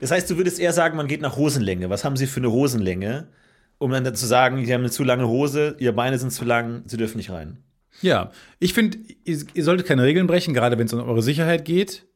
Das 0.00 0.10
heißt, 0.10 0.28
du 0.28 0.36
würdest 0.36 0.58
eher 0.58 0.72
sagen, 0.72 0.96
man 0.96 1.06
geht 1.06 1.20
nach 1.20 1.36
Hosenlänge. 1.36 1.90
Was 1.90 2.04
haben 2.04 2.16
sie 2.16 2.26
für 2.26 2.40
eine 2.40 2.50
Hosenlänge? 2.50 3.28
Um 3.78 3.90
dann 3.90 4.14
zu 4.14 4.26
sagen, 4.26 4.64
sie 4.64 4.72
haben 4.72 4.80
eine 4.80 4.90
zu 4.90 5.04
lange 5.04 5.28
Hose, 5.28 5.76
ihre 5.78 5.92
Beine 5.92 6.18
sind 6.18 6.30
zu 6.30 6.44
lang, 6.44 6.82
sie 6.86 6.96
dürfen 6.96 7.18
nicht 7.18 7.30
rein. 7.30 7.58
Ja, 8.00 8.30
ich 8.58 8.74
finde, 8.74 8.98
ihr, 9.24 9.38
ihr 9.54 9.64
solltet 9.64 9.86
keine 9.86 10.02
Regeln 10.02 10.26
brechen, 10.26 10.54
gerade 10.54 10.78
wenn 10.78 10.86
es 10.86 10.92
um 10.92 11.00
eure 11.00 11.22
Sicherheit 11.22 11.64
geht. 11.64 12.06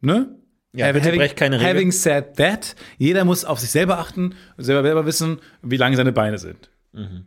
Ne? 0.00 0.34
Ja, 0.72 0.92
brecht 0.92 1.36
keine 1.36 1.58
Regeln. 1.58 1.76
Having 1.76 1.92
said 1.92 2.36
that, 2.36 2.76
jeder 2.98 3.24
muss 3.24 3.44
auf 3.44 3.58
sich 3.58 3.70
selber 3.70 3.98
achten 3.98 4.34
selber, 4.58 4.82
selber 4.82 5.06
wissen, 5.06 5.38
wie 5.62 5.76
lang 5.76 5.96
seine 5.96 6.12
Beine 6.12 6.38
sind. 6.38 6.70
Mhm. 6.92 7.26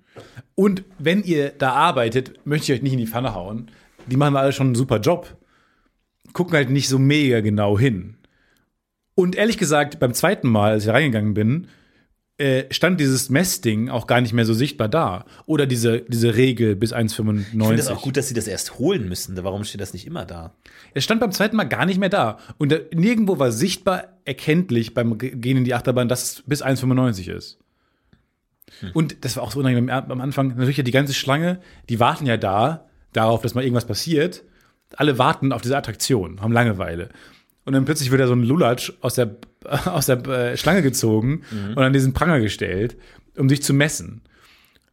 Und 0.56 0.84
wenn 1.00 1.24
ihr 1.24 1.50
da 1.50 1.74
arbeitet, 1.74 2.46
möchte 2.46 2.72
ich 2.72 2.78
euch 2.78 2.84
nicht 2.84 2.94
in 2.94 3.00
die 3.00 3.08
Pfanne 3.08 3.34
hauen. 3.34 3.72
Die 4.08 4.18
machen 4.18 4.36
alle 4.36 4.54
schon 4.54 4.68
einen 4.68 4.76
super 4.76 5.00
Job. 5.00 5.38
Gucken 6.34 6.54
halt 6.54 6.70
nicht 6.70 6.88
so 6.88 7.00
mega 7.00 7.42
genau 7.42 7.78
hin. 7.78 8.18
Und 9.16 9.36
ehrlich 9.36 9.58
gesagt, 9.58 10.00
beim 10.00 10.14
zweiten 10.14 10.48
Mal, 10.48 10.72
als 10.72 10.86
ich 10.86 10.90
reingegangen 10.90 11.34
bin, 11.34 11.68
äh, 12.42 12.74
stand 12.74 13.00
dieses 13.00 13.30
Messding 13.30 13.90
auch 13.90 14.08
gar 14.08 14.20
nicht 14.22 14.34
mehr 14.34 14.46
so 14.46 14.54
sichtbar 14.54 14.90
da. 14.90 15.26
Oder 15.46 15.66
diese, 15.68 16.02
diese 16.02 16.36
Regel 16.36 16.76
bis 16.76 16.94
1,95. 16.94 17.40
Ich 17.40 17.52
finde 17.68 17.76
es 17.76 17.88
auch 17.88 18.02
gut, 18.02 18.18
dass 18.18 18.28
sie 18.28 18.34
das 18.34 18.48
erst 18.48 18.80
holen 18.80 19.08
müssen. 19.08 19.38
Warum 19.44 19.64
steht 19.64 19.80
das 19.82 19.94
nicht 19.94 20.08
immer 20.08 20.26
da? 20.26 20.54
Es 20.94 21.04
stand 21.04 21.22
beim 21.22 21.32
zweiten 21.32 21.56
Mal 21.56 21.66
gar 21.66 21.86
nicht 21.86 22.00
mehr 22.00 22.10
da. 22.10 22.38
Und 22.58 22.72
da, 22.72 22.78
nirgendwo 22.94 23.40
war 23.40 23.52
sichtbar 23.52 24.06
erkenntlich 24.26 24.94
beim 24.94 25.18
Ge- 25.18 25.36
Gehen 25.36 25.58
in 25.58 25.64
die 25.66 25.74
Achterbahn, 25.74 26.10
dass 26.10 26.24
es 26.24 26.44
bis 26.46 26.64
1,95 26.64 27.32
ist. 27.32 27.60
Und 28.94 29.24
das 29.26 29.36
war 29.36 29.44
auch 29.44 29.52
so 29.52 29.60
unangenehm 29.60 29.90
am 29.90 30.12
am 30.12 30.22
Anfang. 30.22 30.50
Natürlich 30.50 30.78
ja 30.78 30.84
die 30.84 30.92
ganze 30.92 31.14
Schlange, 31.14 31.60
die 31.90 32.00
warten 32.00 32.26
ja 32.26 32.38
da, 32.38 32.86
darauf, 33.14 33.42
dass 33.42 33.54
mal 33.54 33.64
irgendwas 33.64 33.86
passiert. 33.86 34.44
Alle 34.96 35.18
warten 35.18 35.52
auf 35.54 35.62
diese 35.62 35.78
Attraktion, 35.78 36.42
haben 36.42 36.52
Langeweile. 36.52 37.10
Und 37.66 37.74
dann 37.74 37.86
plötzlich 37.86 38.12
wird 38.12 38.22
da 38.22 38.28
so 38.28 38.34
ein 38.34 38.44
Lulatsch 38.44 38.92
aus 39.02 39.16
der, 39.16 39.36
aus 39.86 40.08
der 40.08 40.26
äh, 40.28 40.58
Schlange 40.58 40.82
gezogen 40.82 41.44
und 41.76 41.78
an 41.84 41.94
diesen 41.94 42.14
Pranger 42.14 42.40
gestellt, 42.40 42.98
um 43.38 43.50
sich 43.50 43.62
zu 43.62 43.74
messen. 43.74 44.22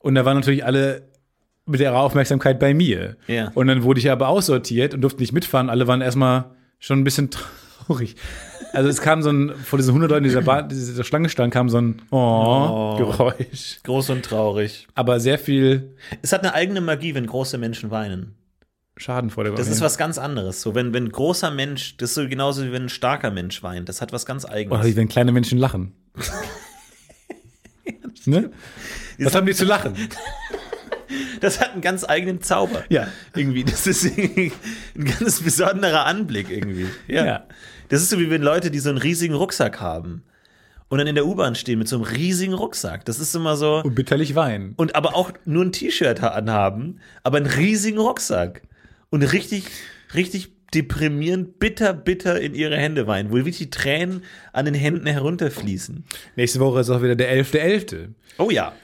Und 0.00 0.14
da 0.14 0.24
waren 0.24 0.36
natürlich 0.36 0.64
alle 0.64 1.08
mit 1.66 1.80
ihrer 1.80 2.00
Aufmerksamkeit 2.00 2.58
bei 2.58 2.74
mir. 2.74 3.16
Ja. 3.26 3.50
Und 3.54 3.66
dann 3.66 3.82
wurde 3.82 4.00
ich 4.00 4.10
aber 4.10 4.28
aussortiert 4.28 4.94
und 4.94 5.02
durfte 5.02 5.20
nicht 5.20 5.32
mitfahren. 5.32 5.70
Alle 5.70 5.86
waren 5.86 6.00
erstmal 6.00 6.46
schon 6.78 7.00
ein 7.00 7.04
bisschen 7.04 7.30
traurig. 7.86 8.16
Also 8.72 8.88
es 8.88 9.00
kam 9.00 9.22
so 9.22 9.30
ein, 9.30 9.50
vor 9.64 9.78
diesen 9.78 9.90
100 9.90 10.10
Leuten, 10.10 10.24
die 10.24 10.30
dieser, 10.30 10.42
Bahn, 10.42 10.68
dieser 10.68 11.04
Schlange 11.04 11.28
stand, 11.28 11.52
kam 11.52 11.68
so 11.68 11.80
ein 11.80 12.02
Oh-Geräusch. 12.10 13.78
Groß 13.82 14.10
und 14.10 14.24
traurig. 14.24 14.86
Aber 14.94 15.20
sehr 15.20 15.38
viel 15.38 15.94
Es 16.20 16.32
hat 16.32 16.42
eine 16.42 16.54
eigene 16.54 16.80
Magie, 16.80 17.14
wenn 17.14 17.26
große 17.26 17.56
Menschen 17.56 17.90
weinen. 17.90 18.34
Schadenfreude. 18.98 19.54
Das 19.54 19.68
ist 19.68 19.80
was 19.80 19.98
ganz 19.98 20.18
anderes. 20.18 20.60
So, 20.60 20.74
wenn, 20.74 20.92
wenn 20.92 21.04
ein 21.04 21.12
großer 21.12 21.50
Mensch, 21.50 21.96
das 21.96 22.10
ist 22.10 22.14
so 22.14 22.28
genauso 22.28 22.64
wie 22.64 22.72
wenn 22.72 22.84
ein 22.84 22.88
starker 22.88 23.30
Mensch 23.30 23.62
weint. 23.62 23.88
Das 23.88 24.00
hat 24.00 24.12
was 24.12 24.26
ganz 24.26 24.44
Eigenes. 24.44 24.78
Oder 24.78 24.88
wie 24.88 24.96
wenn 24.96 25.08
kleine 25.08 25.32
Menschen 25.32 25.58
lachen. 25.58 25.92
ne? 28.26 28.50
Was 29.18 29.34
haben 29.34 29.46
die 29.46 29.54
zu 29.54 29.64
lachen? 29.64 29.94
Das 31.40 31.60
hat 31.60 31.72
einen 31.72 31.80
ganz 31.80 32.04
eigenen 32.04 32.42
Zauber. 32.42 32.84
Ja. 32.88 33.08
Irgendwie. 33.34 33.64
Das 33.64 33.86
ist 33.86 34.04
ein 34.04 34.52
ganz 34.96 35.40
besonderer 35.40 36.04
Anblick 36.04 36.50
irgendwie. 36.50 36.88
Ja. 37.06 37.24
Ja. 37.24 37.46
Das 37.88 38.02
ist 38.02 38.10
so 38.10 38.18
wie 38.18 38.28
wenn 38.28 38.42
Leute, 38.42 38.70
die 38.70 38.78
so 38.78 38.90
einen 38.90 38.98
riesigen 38.98 39.34
Rucksack 39.34 39.80
haben 39.80 40.22
und 40.88 40.98
dann 40.98 41.06
in 41.06 41.14
der 41.14 41.26
U-Bahn 41.26 41.54
stehen 41.54 41.78
mit 41.78 41.88
so 41.88 41.96
einem 41.96 42.04
riesigen 42.04 42.54
Rucksack. 42.54 43.04
Das 43.04 43.18
ist 43.18 43.34
immer 43.34 43.56
so. 43.56 43.82
Und 43.82 43.94
bitterlich 43.94 44.34
weinen. 44.34 44.72
Und 44.76 44.94
aber 44.94 45.14
auch 45.14 45.32
nur 45.44 45.64
ein 45.64 45.72
T-Shirt 45.72 46.22
anhaben, 46.22 47.00
aber 47.22 47.38
einen 47.38 47.46
riesigen 47.46 47.98
Rucksack. 47.98 48.62
Und 49.10 49.22
richtig, 49.22 49.64
richtig 50.14 50.50
deprimierend, 50.74 51.58
bitter, 51.58 51.94
bitter 51.94 52.38
in 52.40 52.54
ihre 52.54 52.76
Hände 52.76 53.06
weinen, 53.06 53.30
wo 53.30 53.36
wirklich 53.36 53.56
die 53.58 53.70
Tränen 53.70 54.22
an 54.52 54.66
den 54.66 54.74
Händen 54.74 55.06
herunterfließen. 55.06 56.04
Nächste 56.36 56.60
Woche 56.60 56.80
ist 56.80 56.90
auch 56.90 57.02
wieder 57.02 57.16
der 57.16 57.32
11.11., 57.42 58.08
Oh 58.36 58.50
ja. 58.50 58.74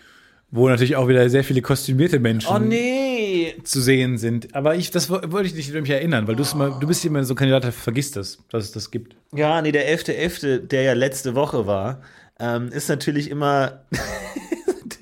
wo 0.51 0.67
natürlich 0.69 0.97
auch 0.97 1.09
wieder 1.09 1.29
sehr 1.29 1.45
viele 1.45 1.61
kostümierte 1.61 2.19
Menschen 2.21 2.49
Oh 2.51 2.59
nee. 2.59 3.55
zu 3.65 3.83
sehen 3.83 4.17
sind. 4.17 4.55
Aber 4.55 4.75
ich, 4.77 4.91
das 4.93 5.11
wo- 5.11 5.21
wollte 5.27 5.49
ich 5.49 5.55
dich 5.55 5.71
nämlich 5.73 5.91
erinnern, 5.93 6.27
weil 6.27 6.37
du, 6.37 6.45
immer, 6.55 6.71
du 6.81 6.87
bist 6.87 7.05
immer 7.05 7.23
so 7.25 7.35
ein 7.35 7.37
Kandidat, 7.37 7.65
der 7.65 7.73
vergisst 7.73 8.17
das, 8.17 8.39
dass 8.51 8.65
es 8.65 8.73
das 8.73 8.91
gibt. 8.91 9.15
Ja, 9.35 9.61
nee, 9.61 9.73
der 9.73 9.87
11.11., 9.95 10.61
der 10.69 10.83
ja 10.85 10.93
letzte 10.95 11.35
Woche 11.35 11.67
war, 11.67 12.01
ähm, 12.41 12.69
ist 12.69 12.89
natürlich 12.89 13.29
immer, 13.31 13.85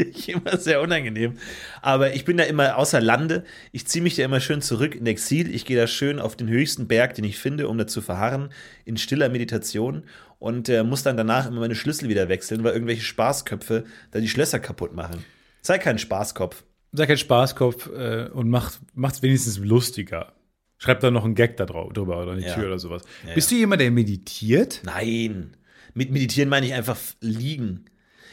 natürlich 0.04 0.28
immer 0.34 0.56
sehr 0.56 0.80
unangenehm. 0.80 1.38
Aber 1.80 2.14
ich 2.14 2.24
bin 2.24 2.36
da 2.36 2.44
immer 2.44 2.76
außer 2.76 3.00
Lande. 3.00 3.44
Ich 3.72 3.86
ziehe 3.86 4.02
mich 4.02 4.16
da 4.16 4.24
immer 4.24 4.40
schön 4.40 4.62
zurück 4.62 4.94
in 4.94 5.06
Exil. 5.06 5.54
Ich 5.54 5.64
gehe 5.64 5.76
da 5.76 5.86
schön 5.86 6.18
auf 6.18 6.36
den 6.36 6.48
höchsten 6.48 6.86
Berg, 6.88 7.14
den 7.14 7.24
ich 7.24 7.38
finde, 7.38 7.68
um 7.68 7.78
da 7.78 7.86
zu 7.86 8.00
verharren, 8.00 8.50
in 8.84 8.96
stiller 8.96 9.28
Meditation. 9.28 10.04
Und 10.38 10.68
äh, 10.68 10.82
muss 10.82 11.02
dann 11.04 11.16
danach 11.16 11.46
immer 11.46 11.60
meine 11.60 11.74
Schlüssel 11.76 12.08
wieder 12.08 12.28
wechseln, 12.28 12.64
weil 12.64 12.72
irgendwelche 12.72 13.02
Spaßköpfe 13.02 13.84
da 14.10 14.18
die 14.20 14.28
Schlösser 14.28 14.58
kaputt 14.58 14.92
machen. 14.94 15.24
Sei 15.60 15.78
kein 15.78 15.98
Spaßkopf. 15.98 16.64
Sei 16.92 17.06
kein 17.06 17.16
Spaßkopf 17.18 17.88
äh, 17.96 18.28
und 18.32 18.50
macht 18.50 18.80
es 19.14 19.22
wenigstens 19.22 19.58
lustiger. 19.58 20.32
Schreib 20.78 20.98
da 20.98 21.12
noch 21.12 21.24
einen 21.24 21.36
Gag 21.36 21.56
da 21.58 21.64
drauf, 21.64 21.92
drüber 21.92 22.20
oder 22.20 22.32
eine 22.32 22.44
Ja. 22.44 22.54
Tür 22.54 22.66
oder 22.66 22.78
sowas. 22.80 23.02
Ja, 23.24 23.34
Bist 23.34 23.52
du 23.52 23.54
jemand, 23.54 23.80
der 23.80 23.92
meditiert? 23.92 24.80
Nein. 24.82 25.56
Mit 25.94 26.10
Meditieren 26.10 26.48
meine 26.48 26.66
ich 26.66 26.74
einfach 26.74 26.98
liegen. 27.20 27.84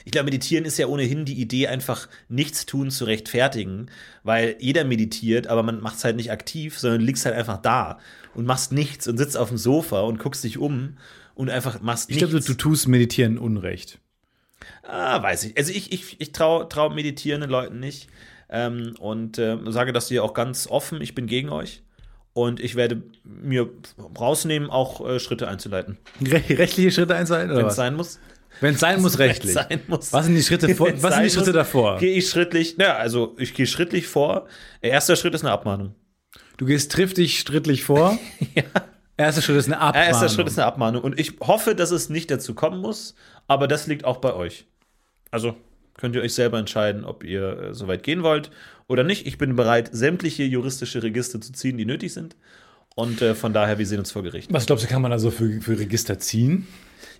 Ich 0.05 0.11
glaube, 0.11 0.25
meditieren 0.25 0.65
ist 0.65 0.77
ja 0.77 0.87
ohnehin 0.87 1.25
die 1.25 1.39
Idee, 1.39 1.67
einfach 1.67 2.07
nichts 2.27 2.65
tun 2.65 2.91
zu 2.91 3.05
rechtfertigen, 3.05 3.87
weil 4.23 4.55
jeder 4.59 4.83
meditiert, 4.83 5.47
aber 5.47 5.63
man 5.63 5.81
macht 5.81 5.97
es 5.97 6.03
halt 6.03 6.15
nicht 6.15 6.31
aktiv, 6.31 6.77
sondern 6.79 7.01
liegst 7.01 7.25
halt 7.25 7.35
einfach 7.35 7.57
da 7.57 7.99
und 8.35 8.45
machst 8.45 8.71
nichts 8.71 9.07
und 9.07 9.17
sitzt 9.17 9.37
auf 9.37 9.49
dem 9.49 9.57
Sofa 9.57 10.01
und 10.01 10.19
guckst 10.19 10.43
dich 10.43 10.57
um 10.57 10.97
und 11.35 11.49
einfach 11.49 11.81
machst 11.81 12.09
Ich 12.09 12.15
nichts. 12.15 12.29
glaube, 12.29 12.45
du 12.45 12.53
tust 12.53 12.87
Meditieren 12.87 13.37
Unrecht. 13.37 13.99
Ah, 14.83 15.21
weiß 15.21 15.45
ich. 15.45 15.57
Also 15.57 15.71
ich, 15.71 15.91
ich, 15.91 16.19
ich 16.19 16.31
traue 16.31 16.67
trau 16.67 16.89
meditierenden 16.89 17.49
Leuten 17.49 17.79
nicht 17.79 18.07
ähm, 18.49 18.95
und 18.99 19.37
äh, 19.37 19.57
sage 19.67 19.93
das 19.93 20.07
hier 20.07 20.23
auch 20.23 20.33
ganz 20.33 20.67
offen, 20.67 21.01
ich 21.01 21.15
bin 21.15 21.27
gegen 21.27 21.49
euch. 21.49 21.83
Und 22.33 22.59
ich 22.59 22.75
werde 22.75 23.01
mir 23.23 23.69
rausnehmen, 24.17 24.69
auch 24.69 25.05
äh, 25.07 25.19
Schritte 25.19 25.47
einzuleiten. 25.47 25.97
Re 26.21 26.41
rechtliche 26.49 26.91
Schritte 26.91 27.15
einzuhalten? 27.15 27.55
Wenn 27.55 27.65
es 27.65 27.75
sein 27.75 27.95
muss. 27.95 28.19
Wenn 28.61 28.73
es 28.73 28.79
sein 28.79 29.01
muss, 29.01 29.19
rechtlich. 29.19 29.53
sein 29.53 29.81
muss. 29.87 30.11
Was 30.11 30.25
sind 30.25 30.35
die 30.35 30.43
Schritte, 30.43 30.73
vor, 30.75 30.89
was 31.01 31.15
sind 31.15 31.23
die 31.23 31.29
Schritte 31.29 31.47
muss, 31.47 31.55
davor? 31.55 31.97
Gehe 31.97 32.13
ich 32.13 32.29
schrittlich, 32.29 32.75
ja, 32.79 32.95
also 32.95 33.35
ich 33.37 33.53
gehe 33.53 33.67
schrittlich 33.67 34.07
vor. 34.07 34.47
Der 34.83 34.91
erste 34.91 35.15
Schritt 35.15 35.33
ist 35.33 35.43
eine 35.43 35.51
Abmahnung. 35.51 35.95
Du 36.57 36.65
gehst 36.65 36.91
triftig, 36.91 37.39
strittlich 37.39 37.83
vor. 37.83 38.17
Erster 39.19 39.41
Schritt 39.41 39.57
ist 39.57 39.65
eine 39.65 39.79
Abmahnung. 39.79 40.07
erste 40.07 40.29
Schritt 40.29 40.47
ist 40.47 40.57
eine 40.57 40.65
Abmahnung. 40.65 41.03
Und 41.03 41.19
ich 41.19 41.33
hoffe, 41.41 41.75
dass 41.75 41.91
es 41.91 42.07
nicht 42.09 42.31
dazu 42.31 42.55
kommen 42.55 42.79
muss, 42.79 43.15
aber 43.47 43.67
das 43.67 43.85
liegt 43.85 44.05
auch 44.05 44.17
bei 44.17 44.33
euch. 44.33 44.65
Also 45.29 45.57
könnt 45.97 46.15
ihr 46.15 46.21
euch 46.21 46.33
selber 46.33 46.57
entscheiden, 46.57 47.03
ob 47.03 47.25
ihr 47.25 47.59
äh, 47.59 47.73
so 47.73 47.89
weit 47.89 48.03
gehen 48.03 48.23
wollt 48.23 48.49
oder 48.87 49.03
nicht. 49.03 49.27
Ich 49.27 49.37
bin 49.37 49.57
bereit, 49.57 49.89
sämtliche 49.91 50.43
juristische 50.43 51.03
Register 51.03 51.41
zu 51.41 51.51
ziehen, 51.51 51.77
die 51.77 51.83
nötig 51.83 52.13
sind. 52.13 52.37
Und 52.95 53.21
äh, 53.21 53.35
von 53.35 53.53
daher, 53.53 53.77
wir 53.77 53.85
sehen 53.85 53.99
uns 53.99 54.11
vor 54.11 54.23
Gericht. 54.23 54.51
Was 54.51 54.65
glaubst 54.65 54.83
du, 54.83 54.89
kann 54.89 55.01
man 55.01 55.11
da 55.11 55.19
so 55.19 55.31
für, 55.31 55.61
für 55.61 55.79
Register 55.79 56.19
ziehen? 56.19 56.67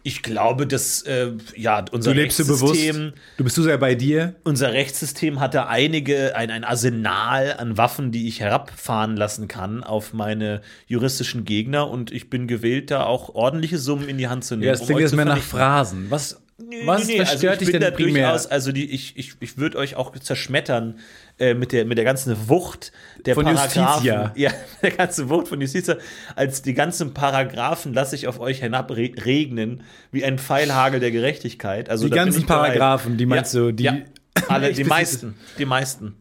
Ich 0.01 0.23
glaube, 0.23 0.65
dass 0.65 1.01
äh, 1.03 1.31
ja, 1.57 1.83
unser 1.91 2.11
Du 2.13 2.17
lebst 2.19 2.39
du 2.39 2.45
bewusst. 2.47 2.73
Rechtssystem, 2.73 3.13
Du 3.37 3.43
bist 3.43 3.55
zu 3.55 3.63
sehr 3.63 3.77
bei 3.77 3.95
dir. 3.95 4.35
unser 4.45 4.71
Rechtssystem 4.71 5.41
hat 5.41 5.53
da 5.53 5.67
einige, 5.67 6.35
ein, 6.37 6.51
ein 6.51 6.63
Arsenal 6.63 7.53
an 7.57 7.77
Waffen, 7.77 8.11
die 8.13 8.27
ich 8.29 8.39
herabfahren 8.39 9.17
lassen 9.17 9.49
kann 9.49 9.83
auf 9.83 10.13
meine 10.13 10.61
juristischen 10.87 11.43
Gegner 11.43 11.89
und 11.89 12.11
ich 12.11 12.29
bin 12.29 12.47
gewillt, 12.47 12.91
da 12.91 13.03
auch 13.03 13.35
ordentliche 13.35 13.77
Summen 13.77 14.07
in 14.07 14.17
die 14.17 14.29
Hand 14.29 14.45
zu 14.45 14.55
nehmen. 14.55 14.67
Ja, 14.67 14.71
das 14.71 14.89
um 14.89 14.97
jetzt 14.97 15.09
zu 15.11 15.15
mehr 15.17 15.25
nach. 15.25 15.37
Phrasen. 15.37 16.05
Was, 16.09 16.41
Nee, 16.61 16.85
was, 16.85 17.07
nee, 17.07 17.13
nee, 17.13 17.19
was 17.21 17.29
also 17.31 17.47
ich 17.47 17.57
dich 17.57 17.71
bin 17.71 17.79
denn 17.79 17.91
da 17.91 17.91
primär? 17.95 18.27
durchaus, 18.31 18.47
also 18.47 18.71
die, 18.71 18.89
ich, 18.91 19.15
ich, 19.17 19.33
ich 19.39 19.57
würde 19.57 19.77
euch 19.77 19.95
auch 19.95 20.11
zerschmettern 20.17 20.99
äh, 21.39 21.53
mit, 21.53 21.71
der, 21.71 21.85
mit 21.85 21.97
der 21.97 22.05
ganzen 22.05 22.49
Wucht 22.49 22.91
der 23.25 23.35
Von 23.35 23.45
Paragraphen. 23.45 23.81
Justitia. 23.83 24.33
Ja, 24.35 24.51
der 24.81 24.91
ganzen 24.91 25.29
Wucht 25.29 25.47
von 25.47 25.61
Justitia. 25.61 25.97
Als 26.35 26.61
die 26.61 26.73
ganzen 26.73 27.13
Paragraphen 27.13 27.93
lasse 27.93 28.15
ich 28.15 28.27
auf 28.27 28.39
euch 28.39 28.59
hinabregnen, 28.59 29.83
wie 30.11 30.25
ein 30.25 30.37
Pfeilhagel 30.37 30.99
der 30.99 31.11
Gerechtigkeit. 31.11 31.89
Also 31.89 32.05
Die 32.09 32.13
ganzen. 32.15 32.45
Paragraphen, 32.45 33.17
die 33.17 33.25
meinst 33.25 33.53
ja, 33.53 33.59
du, 33.61 33.71
die- 33.71 33.83
Ja, 33.83 33.97
alle, 34.49 34.73
die 34.73 34.83
meisten. 34.83 35.35
Die 35.57 35.65
meisten. 35.65 36.15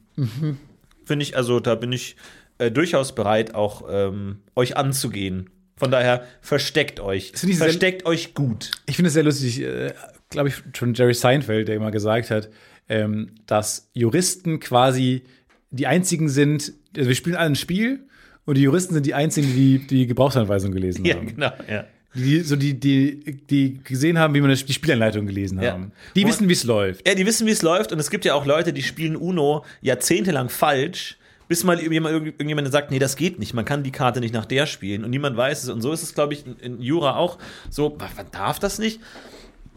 Finde 1.05 1.23
ich, 1.23 1.37
also 1.37 1.59
da 1.61 1.75
bin 1.75 1.93
ich 1.93 2.17
äh, 2.59 2.71
durchaus 2.71 3.15
bereit, 3.15 3.55
auch 3.55 3.83
ähm, 3.91 4.39
euch 4.55 4.77
anzugehen. 4.77 5.51
Von 5.77 5.91
daher 5.91 6.25
versteckt 6.41 7.01
euch. 7.01 7.33
Nicht 7.33 7.43
sehr- 7.43 7.57
Versteckt 7.57 8.05
euch 8.07 8.35
gut. 8.35 8.73
Ich 8.87 8.97
finde 8.97 9.09
es 9.09 9.15
sehr 9.15 9.23
lustig, 9.23 9.61
äh, 9.63 9.93
glaube 10.31 10.49
ich, 10.49 10.63
schon 10.77 10.95
Jerry 10.95 11.15
Seinfeld, 11.15 11.69
der 11.69 11.77
immer 11.77 11.91
gesagt 11.91 12.31
hat, 12.31 12.49
ähm, 12.89 13.31
dass 13.47 13.91
Juristen 13.95 14.61
quasi 14.61 15.23
die 15.71 15.87
einzigen 15.87 16.29
sind, 16.29 16.73
also 16.97 17.09
wir 17.09 17.15
spielen 17.15 17.37
alle 17.37 17.51
ein 17.51 17.57
Spiel 17.57 18.01
und 18.47 18.57
die 18.57 18.63
Juristen 18.63 18.95
sind 18.95 19.05
die 19.07 19.15
einzigen, 19.15 19.55
die 19.55 19.87
die 19.87 20.07
Gebrauchsanweisung 20.07 20.73
gelesen 20.73 21.05
Ja, 21.05 21.17
haben. 21.17 21.27
genau. 21.27 21.53
Ja. 21.71 21.85
Die, 22.15 22.41
so 22.41 22.57
die, 22.57 22.81
die, 22.81 23.21
die 23.51 23.81
gesehen 23.85 24.19
haben, 24.19 24.33
wie 24.35 24.41
man 24.41 24.51
die 24.51 24.73
Spielanleitung 24.73 25.27
gelesen 25.27 25.61
Ja. 25.61 25.73
haben. 25.73 25.93
Die 26.17 26.25
Und- 26.25 26.31
wissen, 26.31 26.49
wie 26.49 26.55
es 26.55 26.65
läuft. 26.65 27.07
Ja, 27.07 27.15
die 27.15 27.27
wissen, 27.27 27.47
wie 27.47 27.51
es 27.51 27.61
läuft. 27.61 27.93
Und 27.93 27.99
es 27.99 28.11
gibt 28.11 28.25
ja 28.25 28.33
auch 28.35 28.47
Leute, 28.47 28.73
die 28.73 28.83
spielen 28.83 29.15
Uno 29.15 29.65
jahrzehntelang 29.83 30.49
falsch, 30.49 31.19
bis 31.49 31.65
mal 31.65 31.77
irgendjemand, 31.77 32.15
irgendjemand 32.15 32.73
sagt, 32.73 32.91
nee, 32.91 32.99
das 32.99 33.17
geht 33.17 33.39
nicht. 33.39 33.53
Man 33.53 33.67
kann 33.67 33.83
die 33.83 33.91
Karte 33.93 34.21
nicht 34.21 34.33
nach 34.33 34.47
der 34.47 34.65
spielen. 34.67 35.05
Und 35.05 35.11
niemand 35.11 35.37
weiß 35.37 35.65
es. 35.65 35.69
Und 35.69 35.83
so 35.83 35.93
ist 35.93 36.03
es, 36.03 36.15
glaube 36.15 36.33
ich, 36.33 36.47
in, 36.47 36.57
in 36.57 36.81
Jura 36.83 37.17
auch. 37.17 37.39
So, 37.71 37.91
man 37.99 38.27
darf 38.33 38.59
das 38.59 38.79
nicht? 38.79 39.01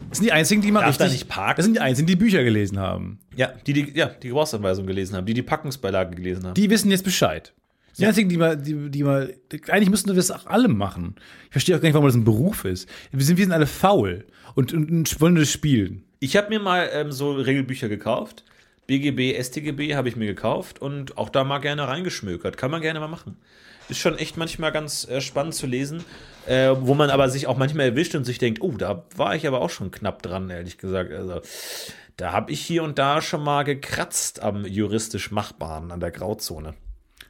Das 0.08 0.18
sind 0.18 0.26
die 0.26 0.32
einzigen, 0.32 0.60
die 0.62 0.70
mal 0.70 0.80
Darf 0.82 0.96
da 0.98 1.04
richtig, 1.04 1.22
nicht 1.22 1.30
parken? 1.30 1.56
Das 1.56 1.64
sind 1.64 1.74
die 1.74 1.80
einzigen, 1.80 2.06
die 2.06 2.16
Bücher 2.16 2.44
gelesen 2.44 2.78
haben. 2.78 3.18
Ja, 3.36 3.52
die 3.66 3.72
die, 3.72 3.92
ja, 3.94 4.06
die 4.06 4.28
Gebrauchsanweisung 4.28 4.86
gelesen 4.86 5.16
haben, 5.16 5.26
die 5.26 5.34
die 5.34 5.42
Packungsbeilage 5.42 6.14
gelesen 6.14 6.44
haben. 6.46 6.54
Die 6.54 6.68
wissen 6.70 6.90
jetzt 6.90 7.04
Bescheid. 7.04 7.52
Die 7.96 8.02
Ja. 8.02 8.08
einzigen, 8.08 8.28
die 8.28 8.36
mal, 8.36 8.56
die, 8.56 8.90
die 8.90 9.02
mal, 9.04 9.34
eigentlich 9.68 9.90
müssten 9.90 10.08
wir 10.08 10.14
das 10.14 10.30
auch 10.30 10.46
alle 10.46 10.68
machen. 10.68 11.14
Ich 11.46 11.52
verstehe 11.52 11.76
auch 11.76 11.80
gar 11.80 11.88
nicht, 11.88 11.94
warum 11.94 12.06
das 12.06 12.14
ein 12.14 12.24
Beruf 12.24 12.64
ist. 12.64 12.88
Wir 13.10 13.24
sind, 13.24 13.36
wir 13.36 13.44
sind 13.44 13.52
alle 13.52 13.66
faul 13.66 14.24
und, 14.54 14.72
und, 14.72 14.90
und 14.90 15.20
wollen 15.20 15.34
das 15.34 15.50
spielen. 15.50 16.04
Ich 16.20 16.36
habe 16.36 16.48
mir 16.50 16.60
mal 16.60 16.88
ähm, 16.92 17.10
so 17.12 17.32
Regelbücher 17.32 17.88
gekauft. 17.88 18.44
BGB, 18.86 19.40
StGB 19.42 19.94
habe 19.94 20.08
ich 20.08 20.16
mir 20.16 20.26
gekauft 20.26 20.80
und 20.80 21.16
auch 21.16 21.28
da 21.30 21.44
mal 21.44 21.58
gerne 21.58 21.86
reingeschmökert. 21.86 22.56
Kann 22.56 22.70
man 22.70 22.80
gerne 22.82 23.00
mal 23.00 23.08
machen. 23.08 23.36
Ist 23.88 23.98
schon 23.98 24.16
echt 24.16 24.36
manchmal 24.36 24.72
ganz 24.72 25.06
äh, 25.08 25.20
spannend 25.20 25.54
zu 25.54 25.66
lesen, 25.66 26.04
äh, 26.46 26.74
wo 26.78 26.94
man 26.94 27.10
aber 27.10 27.28
sich 27.28 27.46
auch 27.46 27.56
manchmal 27.56 27.86
erwischt 27.86 28.14
und 28.14 28.24
sich 28.24 28.38
denkt, 28.38 28.62
oh, 28.62 28.72
da 28.72 29.04
war 29.16 29.34
ich 29.34 29.46
aber 29.46 29.60
auch 29.60 29.70
schon 29.70 29.90
knapp 29.90 30.22
dran, 30.22 30.50
ehrlich 30.50 30.78
gesagt. 30.78 31.12
Also 31.12 31.40
da 32.16 32.32
habe 32.32 32.52
ich 32.52 32.60
hier 32.60 32.82
und 32.82 32.98
da 32.98 33.20
schon 33.20 33.42
mal 33.42 33.64
gekratzt 33.64 34.40
am 34.40 34.64
juristisch 34.64 35.30
Machbaren, 35.30 35.90
an 35.90 36.00
der 36.00 36.10
Grauzone. 36.10 36.74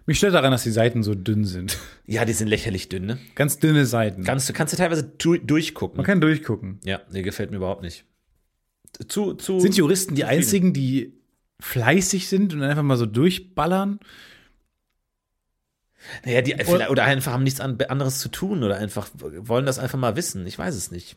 Mich 0.07 0.19
stört 0.19 0.35
daran, 0.35 0.51
dass 0.51 0.65
die 0.65 0.71
Seiten 0.71 1.03
so 1.03 1.15
dünn 1.15 1.45
sind. 1.45 1.79
Ja, 2.07 2.25
die 2.25 2.33
sind 2.33 2.49
lächerlich 2.49 2.89
dünn, 2.89 3.07
ne? 3.07 3.19
Ganz 3.37 3.59
dünne 3.59 3.87
Seiten. 3.87 4.25
Kannst 4.25 4.49
du 4.49 4.53
kannst 4.53 4.73
du 4.73 4.77
teilweise 4.77 5.05
du 5.05 5.37
durchgucken. 5.37 5.97
Man 5.97 6.07
kann 6.07 6.21
durchgucken. 6.21 6.81
Ja, 6.85 7.01
nee, 7.11 7.23
gefällt 7.23 7.51
mir 7.51 7.59
überhaupt 7.59 7.83
nicht. 7.83 8.05
Zu, 9.09 9.35
zu, 9.35 9.61
Sind 9.61 9.77
Juristen 9.77 10.15
die 10.15 10.25
einzigen, 10.25 10.73
die 10.73 11.15
fleißig 11.61 12.29
sind 12.29 12.53
und 12.53 12.63
einfach 12.63 12.83
mal 12.83 12.97
so 12.97 13.07
durchballern? 13.07 14.01
Naja, 16.25 16.43
die, 16.43 16.55
vielleicht, 16.55 16.91
oder 16.91 17.05
einfach 17.05 17.33
haben 17.33 17.45
nichts 17.45 17.61
an, 17.61 17.79
anderes 17.89 18.19
zu 18.19 18.29
tun 18.29 18.63
oder 18.63 18.77
einfach 18.77 19.09
wollen 19.15 19.67
das 19.67 19.79
einfach 19.79 19.99
mal 19.99 20.17
wissen. 20.17 20.47
Ich 20.47 20.59
weiß 20.59 20.75
es 20.75 20.91
nicht. 20.91 21.17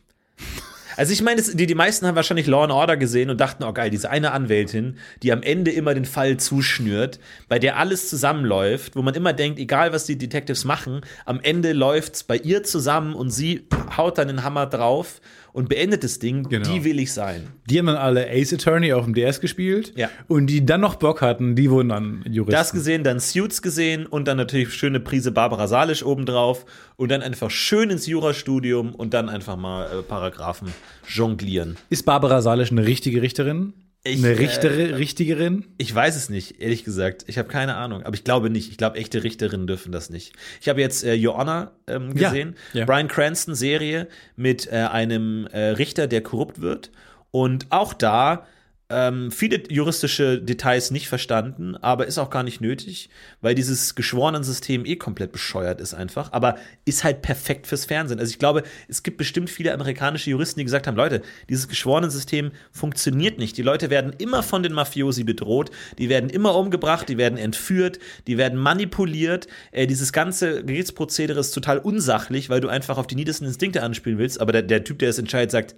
Also 0.96 1.12
ich 1.12 1.20
meine, 1.20 1.42
die, 1.42 1.66
die 1.66 1.74
meisten 1.74 2.06
haben 2.06 2.16
wahrscheinlich 2.16 2.46
Law 2.46 2.64
and 2.64 2.72
Order 2.72 2.96
gesehen 2.96 3.28
und 3.28 3.38
dachten, 3.38 3.64
oh 3.64 3.72
geil, 3.72 3.90
diese 3.90 4.08
eine 4.08 4.32
Anwältin, 4.32 4.96
die 5.22 5.30
am 5.30 5.42
Ende 5.42 5.70
immer 5.70 5.92
den 5.92 6.06
Fall 6.06 6.38
zuschnürt, 6.38 7.20
bei 7.48 7.58
der 7.58 7.76
alles 7.76 8.08
zusammenläuft, 8.08 8.96
wo 8.96 9.02
man 9.02 9.14
immer 9.14 9.34
denkt, 9.34 9.58
egal 9.58 9.92
was 9.92 10.06
die 10.06 10.16
Detectives 10.16 10.64
machen, 10.64 11.02
am 11.26 11.40
Ende 11.42 11.74
läuft's 11.74 12.24
bei 12.24 12.38
ihr 12.38 12.62
zusammen 12.62 13.14
und 13.14 13.30
sie 13.30 13.66
haut 13.96 14.16
dann 14.16 14.28
den 14.28 14.42
Hammer 14.42 14.66
drauf 14.66 15.20
und 15.56 15.70
beendet 15.70 16.04
das 16.04 16.18
Ding. 16.18 16.46
Genau. 16.50 16.70
Die 16.70 16.84
will 16.84 17.00
ich 17.00 17.14
sein. 17.14 17.48
Die 17.64 17.78
haben 17.78 17.86
dann 17.86 17.96
alle 17.96 18.28
Ace 18.28 18.52
Attorney 18.52 18.92
auf 18.92 19.06
dem 19.06 19.14
DS 19.14 19.40
gespielt. 19.40 19.94
Ja. 19.96 20.10
Und 20.28 20.48
die 20.48 20.66
dann 20.66 20.82
noch 20.82 20.96
Bock 20.96 21.22
hatten, 21.22 21.56
die 21.56 21.70
wurden 21.70 21.88
dann 21.88 22.24
Juristen. 22.26 22.52
Das 22.52 22.72
gesehen, 22.72 23.04
dann 23.04 23.20
Suits 23.20 23.62
gesehen 23.62 24.04
und 24.04 24.28
dann 24.28 24.36
natürlich 24.36 24.74
schöne 24.74 25.00
Prise 25.00 25.32
Barbara 25.32 25.66
Salisch 25.66 26.04
obendrauf 26.04 26.66
und 26.96 27.10
dann 27.10 27.22
einfach 27.22 27.50
schön 27.50 27.88
ins 27.88 28.06
Jurastudium 28.06 28.94
und 28.94 29.14
dann 29.14 29.30
einfach 29.30 29.56
mal 29.56 29.86
äh, 29.86 30.02
Paragraphen 30.02 30.68
jonglieren. 31.08 31.78
Ist 31.88 32.04
Barbara 32.04 32.42
Salisch 32.42 32.70
eine 32.70 32.84
richtige 32.84 33.22
Richterin? 33.22 33.72
Ich, 34.08 34.24
eine 34.24 34.34
äh, 34.34 34.38
Richtere, 34.38 34.98
Richtigerin? 34.98 35.64
Ich 35.78 35.94
weiß 35.94 36.16
es 36.16 36.28
nicht, 36.28 36.60
ehrlich 36.60 36.84
gesagt. 36.84 37.24
Ich 37.26 37.38
habe 37.38 37.48
keine 37.48 37.76
Ahnung, 37.76 38.02
aber 38.02 38.14
ich 38.14 38.24
glaube 38.24 38.50
nicht. 38.50 38.70
Ich 38.70 38.76
glaube, 38.78 38.96
echte 38.98 39.22
Richterinnen 39.24 39.66
dürfen 39.66 39.92
das 39.92 40.10
nicht. 40.10 40.32
Ich 40.60 40.68
habe 40.68 40.80
jetzt 40.80 41.04
äh, 41.04 41.16
Your 41.16 41.36
Honor 41.36 41.72
ähm, 41.86 42.16
Ja, 42.16 42.30
gesehen. 42.30 42.56
ja. 42.72 42.84
Brian 42.84 43.08
Cranston 43.08 43.54
Serie 43.54 44.08
mit 44.36 44.66
äh, 44.70 44.76
einem 44.76 45.46
äh, 45.48 45.58
Richter, 45.70 46.06
der 46.06 46.22
korrupt 46.22 46.60
wird. 46.60 46.90
Und 47.30 47.66
auch 47.70 47.92
da 47.92 48.46
ähm, 48.88 49.32
viele 49.32 49.62
juristische 49.68 50.40
Details 50.40 50.92
nicht 50.92 51.08
verstanden, 51.08 51.76
aber 51.76 52.06
ist 52.06 52.18
auch 52.18 52.30
gar 52.30 52.44
nicht 52.44 52.60
nötig, 52.60 53.10
weil 53.40 53.56
dieses 53.56 53.96
Geschworenensystem 53.96 54.86
eh 54.86 54.94
komplett 54.94 55.32
bescheuert 55.32 55.80
ist 55.80 55.92
einfach, 55.92 56.32
aber 56.32 56.56
ist 56.84 57.02
halt 57.02 57.20
perfekt 57.20 57.66
fürs 57.66 57.84
Fernsehen. 57.84 58.20
Also 58.20 58.30
ich 58.30 58.38
glaube, 58.38 58.62
es 58.86 59.02
gibt 59.02 59.16
bestimmt 59.16 59.50
viele 59.50 59.74
amerikanische 59.74 60.30
Juristen, 60.30 60.60
die 60.60 60.64
gesagt 60.64 60.86
haben, 60.86 60.96
Leute, 60.96 61.22
dieses 61.48 61.66
Geschworenensystem 61.66 62.52
funktioniert 62.70 63.38
nicht. 63.38 63.56
Die 63.56 63.62
Leute 63.62 63.90
werden 63.90 64.12
immer 64.18 64.44
von 64.44 64.62
den 64.62 64.72
Mafiosi 64.72 65.24
bedroht, 65.24 65.72
die 65.98 66.08
werden 66.08 66.30
immer 66.30 66.54
umgebracht, 66.54 67.08
die 67.08 67.18
werden 67.18 67.38
entführt, 67.38 67.98
die 68.28 68.38
werden 68.38 68.58
manipuliert. 68.58 69.48
Äh, 69.72 69.88
dieses 69.88 70.12
ganze 70.12 70.64
Gerichtsprozedere 70.64 71.40
ist 71.40 71.50
total 71.50 71.78
unsachlich, 71.78 72.50
weil 72.50 72.60
du 72.60 72.68
einfach 72.68 72.98
auf 72.98 73.08
die 73.08 73.16
niedersten 73.16 73.46
Instinkte 73.46 73.82
anspielen 73.82 74.18
willst, 74.18 74.40
aber 74.40 74.52
der, 74.52 74.62
der 74.62 74.84
Typ, 74.84 75.00
der 75.00 75.08
es 75.08 75.18
entscheidet, 75.18 75.50
sagt, 75.50 75.74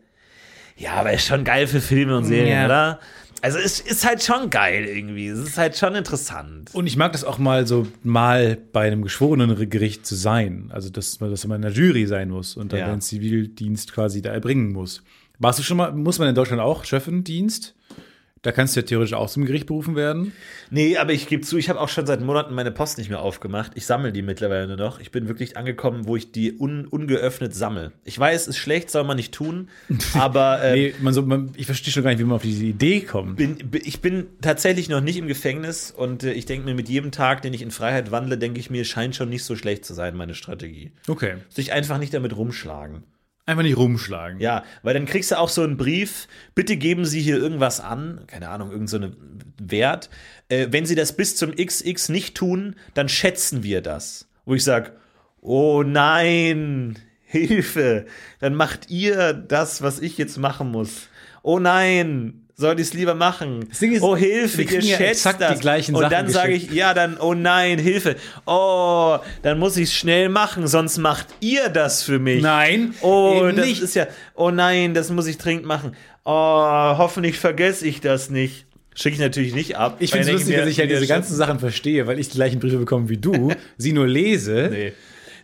ja, 0.78 0.92
aber 0.94 1.12
ist 1.12 1.26
schon 1.26 1.44
geil 1.44 1.66
für 1.66 1.80
Filme 1.80 2.16
und 2.16 2.24
Serien, 2.24 2.48
Ja. 2.60 2.64
oder? 2.66 3.00
Also 3.40 3.58
es 3.58 3.78
ist 3.78 4.04
halt 4.04 4.20
schon 4.22 4.50
geil 4.50 4.84
irgendwie. 4.84 5.28
Es 5.28 5.38
ist 5.38 5.58
halt 5.58 5.76
schon 5.76 5.94
interessant. 5.94 6.70
Und 6.74 6.88
ich 6.88 6.96
mag 6.96 7.12
das 7.12 7.22
auch 7.22 7.38
mal 7.38 7.66
so 7.68 7.86
mal 8.02 8.58
bei 8.72 8.86
einem 8.88 9.02
geschworenen 9.02 9.70
Gericht 9.70 10.04
zu 10.06 10.16
sein. 10.16 10.70
Also, 10.72 10.90
dass 10.90 11.20
man, 11.20 11.30
dass 11.30 11.46
man 11.46 11.56
in 11.56 11.62
der 11.62 11.70
Jury 11.70 12.06
sein 12.06 12.30
muss 12.30 12.56
und 12.56 12.72
dann 12.72 12.80
Ja. 12.80 12.90
den 12.90 13.00
Zivildienst 13.00 13.92
quasi 13.92 14.22
da 14.22 14.30
erbringen 14.30 14.72
muss. 14.72 15.02
Warst 15.38 15.60
du 15.60 15.62
schon 15.62 15.76
mal, 15.76 15.92
muss 15.92 16.18
man 16.18 16.28
in 16.28 16.34
Deutschland 16.34 16.60
auch 16.60 16.84
Schöffendienst? 16.84 17.76
Da 18.42 18.52
kannst 18.52 18.76
du 18.76 18.80
ja 18.80 18.86
theoretisch 18.86 19.14
auch 19.14 19.28
zum 19.28 19.44
Gericht 19.44 19.66
berufen 19.66 19.96
werden. 19.96 20.32
Nee, 20.70 20.96
aber 20.96 21.12
ich 21.12 21.26
gebe 21.26 21.42
zu, 21.42 21.56
ich 21.56 21.68
habe 21.68 21.80
auch 21.80 21.88
schon 21.88 22.06
seit 22.06 22.20
Monaten 22.20 22.54
meine 22.54 22.70
Post 22.70 22.98
nicht 22.98 23.10
mehr 23.10 23.20
aufgemacht. 23.20 23.72
Ich 23.74 23.86
sammle 23.86 24.12
die 24.12 24.22
mittlerweile 24.22 24.66
nur 24.68 24.76
noch. 24.76 25.00
Ich 25.00 25.10
bin 25.10 25.28
wirklich 25.28 25.56
angekommen, 25.56 26.06
wo 26.06 26.16
ich 26.16 26.30
die 26.32 26.58
un 26.58 26.86
ungeöffnet 26.86 27.54
sammle. 27.54 27.92
Ich 28.04 28.18
weiß, 28.18 28.46
ist 28.46 28.56
schlecht, 28.56 28.90
soll 28.90 29.04
man 29.04 29.16
nicht 29.16 29.34
tun, 29.34 29.68
aber 30.14 30.62
äh, 30.62 30.72
Nee, 30.74 30.94
man 31.00 31.14
so, 31.14 31.22
man, 31.22 31.50
ich 31.56 31.66
verstehe 31.66 31.92
schon 31.92 32.02
gar 32.02 32.10
nicht, 32.10 32.20
wie 32.20 32.24
man 32.24 32.36
auf 32.36 32.42
diese 32.42 32.64
Idee 32.64 33.00
kommt. 33.00 33.36
bin, 33.36 33.56
ich 33.72 34.00
bin 34.00 34.26
tatsächlich 34.40 34.88
noch 34.88 35.00
nicht 35.00 35.16
im 35.16 35.26
Gefängnis 35.26 35.90
und 35.90 36.22
äh, 36.24 36.32
ich 36.32 36.46
denke 36.46 36.64
mir, 36.66 36.74
mit 36.74 36.88
jedem 36.88 37.10
Tag, 37.10 37.42
den 37.42 37.52
ich 37.54 37.62
in 37.62 37.70
Freiheit 37.70 38.10
wandle, 38.10 38.38
denke 38.38 38.60
ich 38.60 38.70
mir, 38.70 38.84
scheint 38.84 39.16
schon 39.16 39.28
nicht 39.28 39.44
so 39.44 39.56
schlecht 39.56 39.84
zu 39.84 39.94
sein, 39.94 40.16
meine 40.16 40.34
Strategie. 40.34 40.92
Okay. 41.08 41.34
Sich 41.48 41.72
einfach 41.72 41.98
nicht 41.98 42.14
damit 42.14 42.36
rumschlagen. 42.36 43.02
Einfach 43.48 43.62
nicht 43.62 43.78
rumschlagen. 43.78 44.40
Ja, 44.40 44.62
weil 44.82 44.92
dann 44.92 45.06
kriegst 45.06 45.30
du 45.30 45.38
auch 45.38 45.48
so 45.48 45.62
einen 45.62 45.78
Brief, 45.78 46.28
bitte 46.54 46.76
geben 46.76 47.06
Sie 47.06 47.22
hier 47.22 47.38
irgendwas 47.38 47.80
an, 47.80 48.20
keine 48.26 48.50
Ahnung, 48.50 48.70
irgendein 48.70 49.02
so 49.02 49.10
Wert. 49.58 50.10
Äh, 50.50 50.66
wenn 50.70 50.84
Sie 50.84 50.94
das 50.94 51.16
bis 51.16 51.34
zum 51.34 51.56
XX 51.56 52.10
nicht 52.10 52.36
tun, 52.36 52.76
dann 52.92 53.08
schätzen 53.08 53.62
wir 53.62 53.80
das. 53.80 54.28
Wo 54.44 54.52
ich 54.52 54.64
sage, 54.64 54.92
oh 55.40 55.82
nein, 55.82 56.98
Hilfe, 57.24 58.04
dann 58.38 58.54
macht 58.54 58.90
ihr 58.90 59.32
das, 59.32 59.80
was 59.80 59.98
ich 59.98 60.18
jetzt 60.18 60.36
machen 60.36 60.70
muss. 60.70 61.08
Oh 61.42 61.58
nein, 61.58 62.47
soll 62.58 62.74
ich 62.80 62.88
es 62.88 62.92
lieber 62.92 63.14
machen? 63.14 63.68
Ist, 63.70 64.02
oh 64.02 64.16
Hilfe, 64.16 64.62
ihr 64.62 64.80
ja 64.80 64.96
schätzt 64.96 65.24
die 65.24 65.38
das. 65.38 65.88
Und 65.90 66.10
dann 66.10 66.28
sage 66.28 66.52
ich, 66.54 66.72
ja, 66.72 66.92
dann, 66.92 67.16
oh 67.16 67.32
nein, 67.32 67.78
Hilfe. 67.78 68.16
Oh, 68.46 69.16
dann 69.42 69.60
muss 69.60 69.76
ich 69.76 69.84
es 69.84 69.94
schnell 69.94 70.28
machen, 70.28 70.66
sonst 70.66 70.98
macht 70.98 71.28
ihr 71.38 71.68
das 71.68 72.02
für 72.02 72.18
mich. 72.18 72.42
Nein, 72.42 72.94
Oh, 73.00 73.48
das 73.54 73.64
nicht. 73.64 73.80
ist 73.80 73.94
ja. 73.94 74.08
Oh 74.34 74.50
nein, 74.50 74.92
das 74.92 75.10
muss 75.10 75.28
ich 75.28 75.38
dringend 75.38 75.66
machen. 75.66 75.94
Oh, 76.24 76.32
hoffentlich 76.98 77.38
vergesse 77.38 77.86
ich 77.86 78.00
das 78.00 78.28
nicht. 78.28 78.66
Schicke 78.92 79.14
ich 79.14 79.20
natürlich 79.20 79.54
nicht 79.54 79.76
ab. 79.76 79.98
Ich 80.00 80.10
finde 80.10 80.26
es 80.26 80.32
lustig, 80.32 80.56
mir, 80.56 80.62
dass 80.62 80.68
ich 80.68 80.78
ja 80.78 80.84
wieder 80.84 80.96
diese 80.96 81.06
ganzen 81.06 81.36
Sachen 81.36 81.60
verstehe, 81.60 82.08
weil 82.08 82.18
ich 82.18 82.30
die 82.30 82.34
gleichen 82.34 82.58
Briefe 82.58 82.78
bekomme 82.78 83.08
wie 83.08 83.18
du, 83.18 83.52
sie 83.76 83.92
nur 83.92 84.08
lese 84.08 84.68
Nee. 84.72 84.92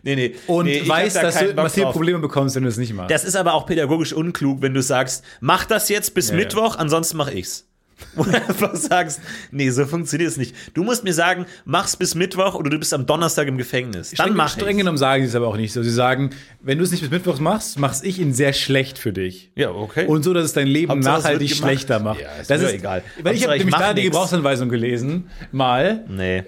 Nee, 0.05 0.15
nee. 0.15 0.35
und 0.45 0.65
nee, 0.65 0.77
ich 0.77 0.87
weiß, 0.87 1.15
da 1.15 1.23
dass 1.23 1.35
keinen 1.35 1.55
du 1.55 1.61
massive. 1.63 1.87
Probleme 1.87 2.19
bekommst, 2.19 2.55
wenn 2.55 2.63
du 2.63 2.69
es 2.69 2.77
nicht 2.77 2.93
machst. 2.93 3.09
Das 3.09 3.25
ist 3.25 3.35
aber 3.35 3.55
auch 3.55 3.65
pädagogisch 3.65 4.13
unklug, 4.13 4.61
wenn 4.61 4.75
du 4.75 4.81
sagst, 4.83 5.23
mach 5.39 5.65
das 5.65 5.89
jetzt 5.89 6.13
bis 6.13 6.29
Ja, 6.29 6.35
Mittwoch, 6.35 6.77
ansonsten 6.77 7.17
mach 7.17 7.31
ich's. 7.31 7.67
Wo 8.15 8.23
du 8.23 8.35
einfach 8.35 8.75
sagst, 8.75 9.21
nee, 9.51 9.69
so 9.69 9.85
funktioniert 9.85 10.29
es 10.29 10.37
nicht. 10.37 10.53
Du 10.73 10.83
musst 10.83 11.05
mir 11.05 11.13
sagen, 11.13 11.45
mach's 11.63 11.95
bis 11.95 12.13
Mittwoch 12.13 12.53
oder 12.53 12.69
du 12.69 12.77
bist 12.77 12.93
am 12.93 13.05
Donnerstag 13.05 13.47
im 13.47 13.57
Gefängnis. 13.57 14.11
Dann 14.11 14.27
streng, 14.27 14.37
mach 14.37 14.49
streng 14.49 14.67
ich's. 14.67 14.77
genommen 14.79 14.97
sagen 14.97 15.23
sie 15.23 15.29
es 15.29 15.35
aber 15.35 15.47
auch 15.47 15.57
nicht 15.57 15.73
so. 15.73 15.81
Sie 15.81 15.89
sagen, 15.89 16.29
wenn 16.61 16.77
du 16.77 16.83
es 16.83 16.91
nicht 16.91 17.01
bis 17.01 17.09
Mittwochs 17.09 17.39
machst, 17.39 17.79
mach's 17.79 18.03
ich 18.03 18.19
ihn 18.19 18.33
sehr 18.33 18.53
schlecht 18.53 18.99
für 18.99 19.13
dich. 19.13 19.51
Ja, 19.55 19.71
okay. 19.71 20.05
Und 20.05 20.23
so, 20.23 20.33
dass 20.33 20.45
es 20.45 20.53
dein 20.53 20.67
Leben 20.67 20.91
Hauptsache, 20.91 21.17
nachhaltig 21.19 21.55
schlechter 21.55 21.99
macht. 21.99 22.19
Ja, 22.19 22.29
ist 22.41 22.49
das 22.51 22.61
mir 22.61 22.67
ist 22.67 22.73
egal. 22.73 23.01
Weil 23.23 23.33
ich 23.33 23.41
Hauptsache, 23.43 23.47
habe 23.47 23.57
ich 23.57 23.59
nämlich 23.61 23.71
mach 23.71 23.79
da 23.79 23.93
die. 23.93 24.03
Gebrauchsanweisung 24.03 24.69
gelesen, 24.69 25.29
mal. 25.51 26.05
Nee. 26.09 26.43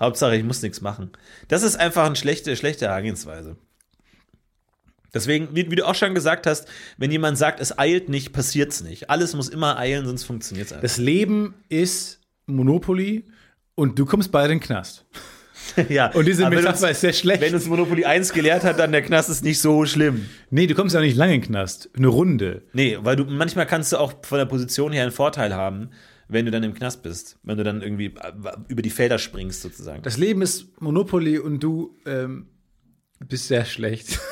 Hauptsache, 0.00 0.36
ich 0.36 0.44
muss 0.44 0.62
nichts 0.62 0.80
machen. 0.80 1.10
Das 1.48 1.62
ist 1.62 1.76
einfach 1.76 2.06
eine 2.06 2.16
schlechte, 2.16 2.56
schlechte 2.56 2.86
Herangehensweise. 2.86 3.56
Deswegen, 5.12 5.48
wie, 5.54 5.70
wie 5.70 5.76
du 5.76 5.86
auch 5.86 5.94
schon 5.94 6.14
gesagt 6.14 6.46
hast, 6.46 6.68
wenn 6.96 7.10
jemand 7.10 7.36
sagt, 7.36 7.60
es 7.60 7.78
eilt 7.78 8.08
nicht, 8.08 8.32
passiert's 8.32 8.82
nicht. 8.82 9.10
Alles 9.10 9.34
muss 9.34 9.48
immer 9.48 9.76
eilen, 9.76 10.06
sonst 10.06 10.24
funktioniert's 10.24 10.72
einfach. 10.72 10.82
Das 10.82 10.98
Leben 10.98 11.54
ist 11.68 12.20
Monopoly 12.46 13.24
und 13.74 13.98
du 13.98 14.06
kommst 14.06 14.30
bald 14.30 14.50
in 14.50 14.58
den 14.58 14.64
Knast. 14.64 15.04
ja. 15.88 16.12
Und 16.12 16.26
diese 16.26 16.48
Metapher 16.48 16.70
uns, 16.70 16.82
ist 16.82 17.00
sehr 17.00 17.12
schlecht. 17.12 17.40
wenn 17.42 17.54
uns 17.54 17.66
Monopoly 17.66 18.04
1 18.04 18.32
gelehrt 18.32 18.64
hat, 18.64 18.78
dann 18.78 18.92
der 18.92 19.02
Knast 19.02 19.30
ist 19.30 19.44
nicht 19.44 19.60
so 19.60 19.84
schlimm. 19.84 20.26
nee, 20.50 20.66
du 20.66 20.74
kommst 20.74 20.94
ja 20.94 21.00
nicht 21.00 21.16
lange 21.16 21.34
in 21.34 21.40
den 21.40 21.46
Knast. 21.46 21.90
Eine 21.96 22.08
Runde. 22.08 22.62
Nee, 22.72 22.98
weil 23.02 23.16
du 23.16 23.24
manchmal 23.24 23.66
kannst 23.66 23.92
du 23.92 23.98
auch 23.98 24.14
von 24.22 24.38
der 24.38 24.46
Position 24.46 24.92
her 24.92 25.02
einen 25.02 25.12
Vorteil 25.12 25.54
haben, 25.54 25.90
wenn 26.32 26.44
du 26.46 26.50
dann 26.50 26.62
im 26.62 26.74
Knast 26.74 27.02
bist. 27.02 27.38
Wenn 27.42 27.56
du 27.58 27.64
dann 27.64 27.82
irgendwie 27.82 28.06
äh, 28.06 28.32
über 28.68 28.82
die 28.82 28.90
Felder 28.90 29.18
springst, 29.18 29.62
sozusagen. 29.62 30.02
Das 30.02 30.16
Leben 30.16 30.42
ist 30.42 30.80
Monopoly 30.80 31.38
und 31.38 31.60
du 31.60 31.96
ähm, 32.06 32.48
bist 33.28 33.48
sehr 33.48 33.64
schlecht. 33.64 34.18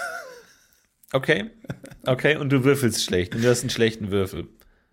Okay. 1.12 1.50
Okay, 2.04 2.36
und 2.36 2.50
du 2.50 2.64
würfelst 2.64 3.02
schlecht 3.02 3.34
und 3.34 3.42
du 3.42 3.48
hast 3.48 3.62
einen 3.62 3.70
schlechten 3.70 4.10
Würfel. 4.10 4.46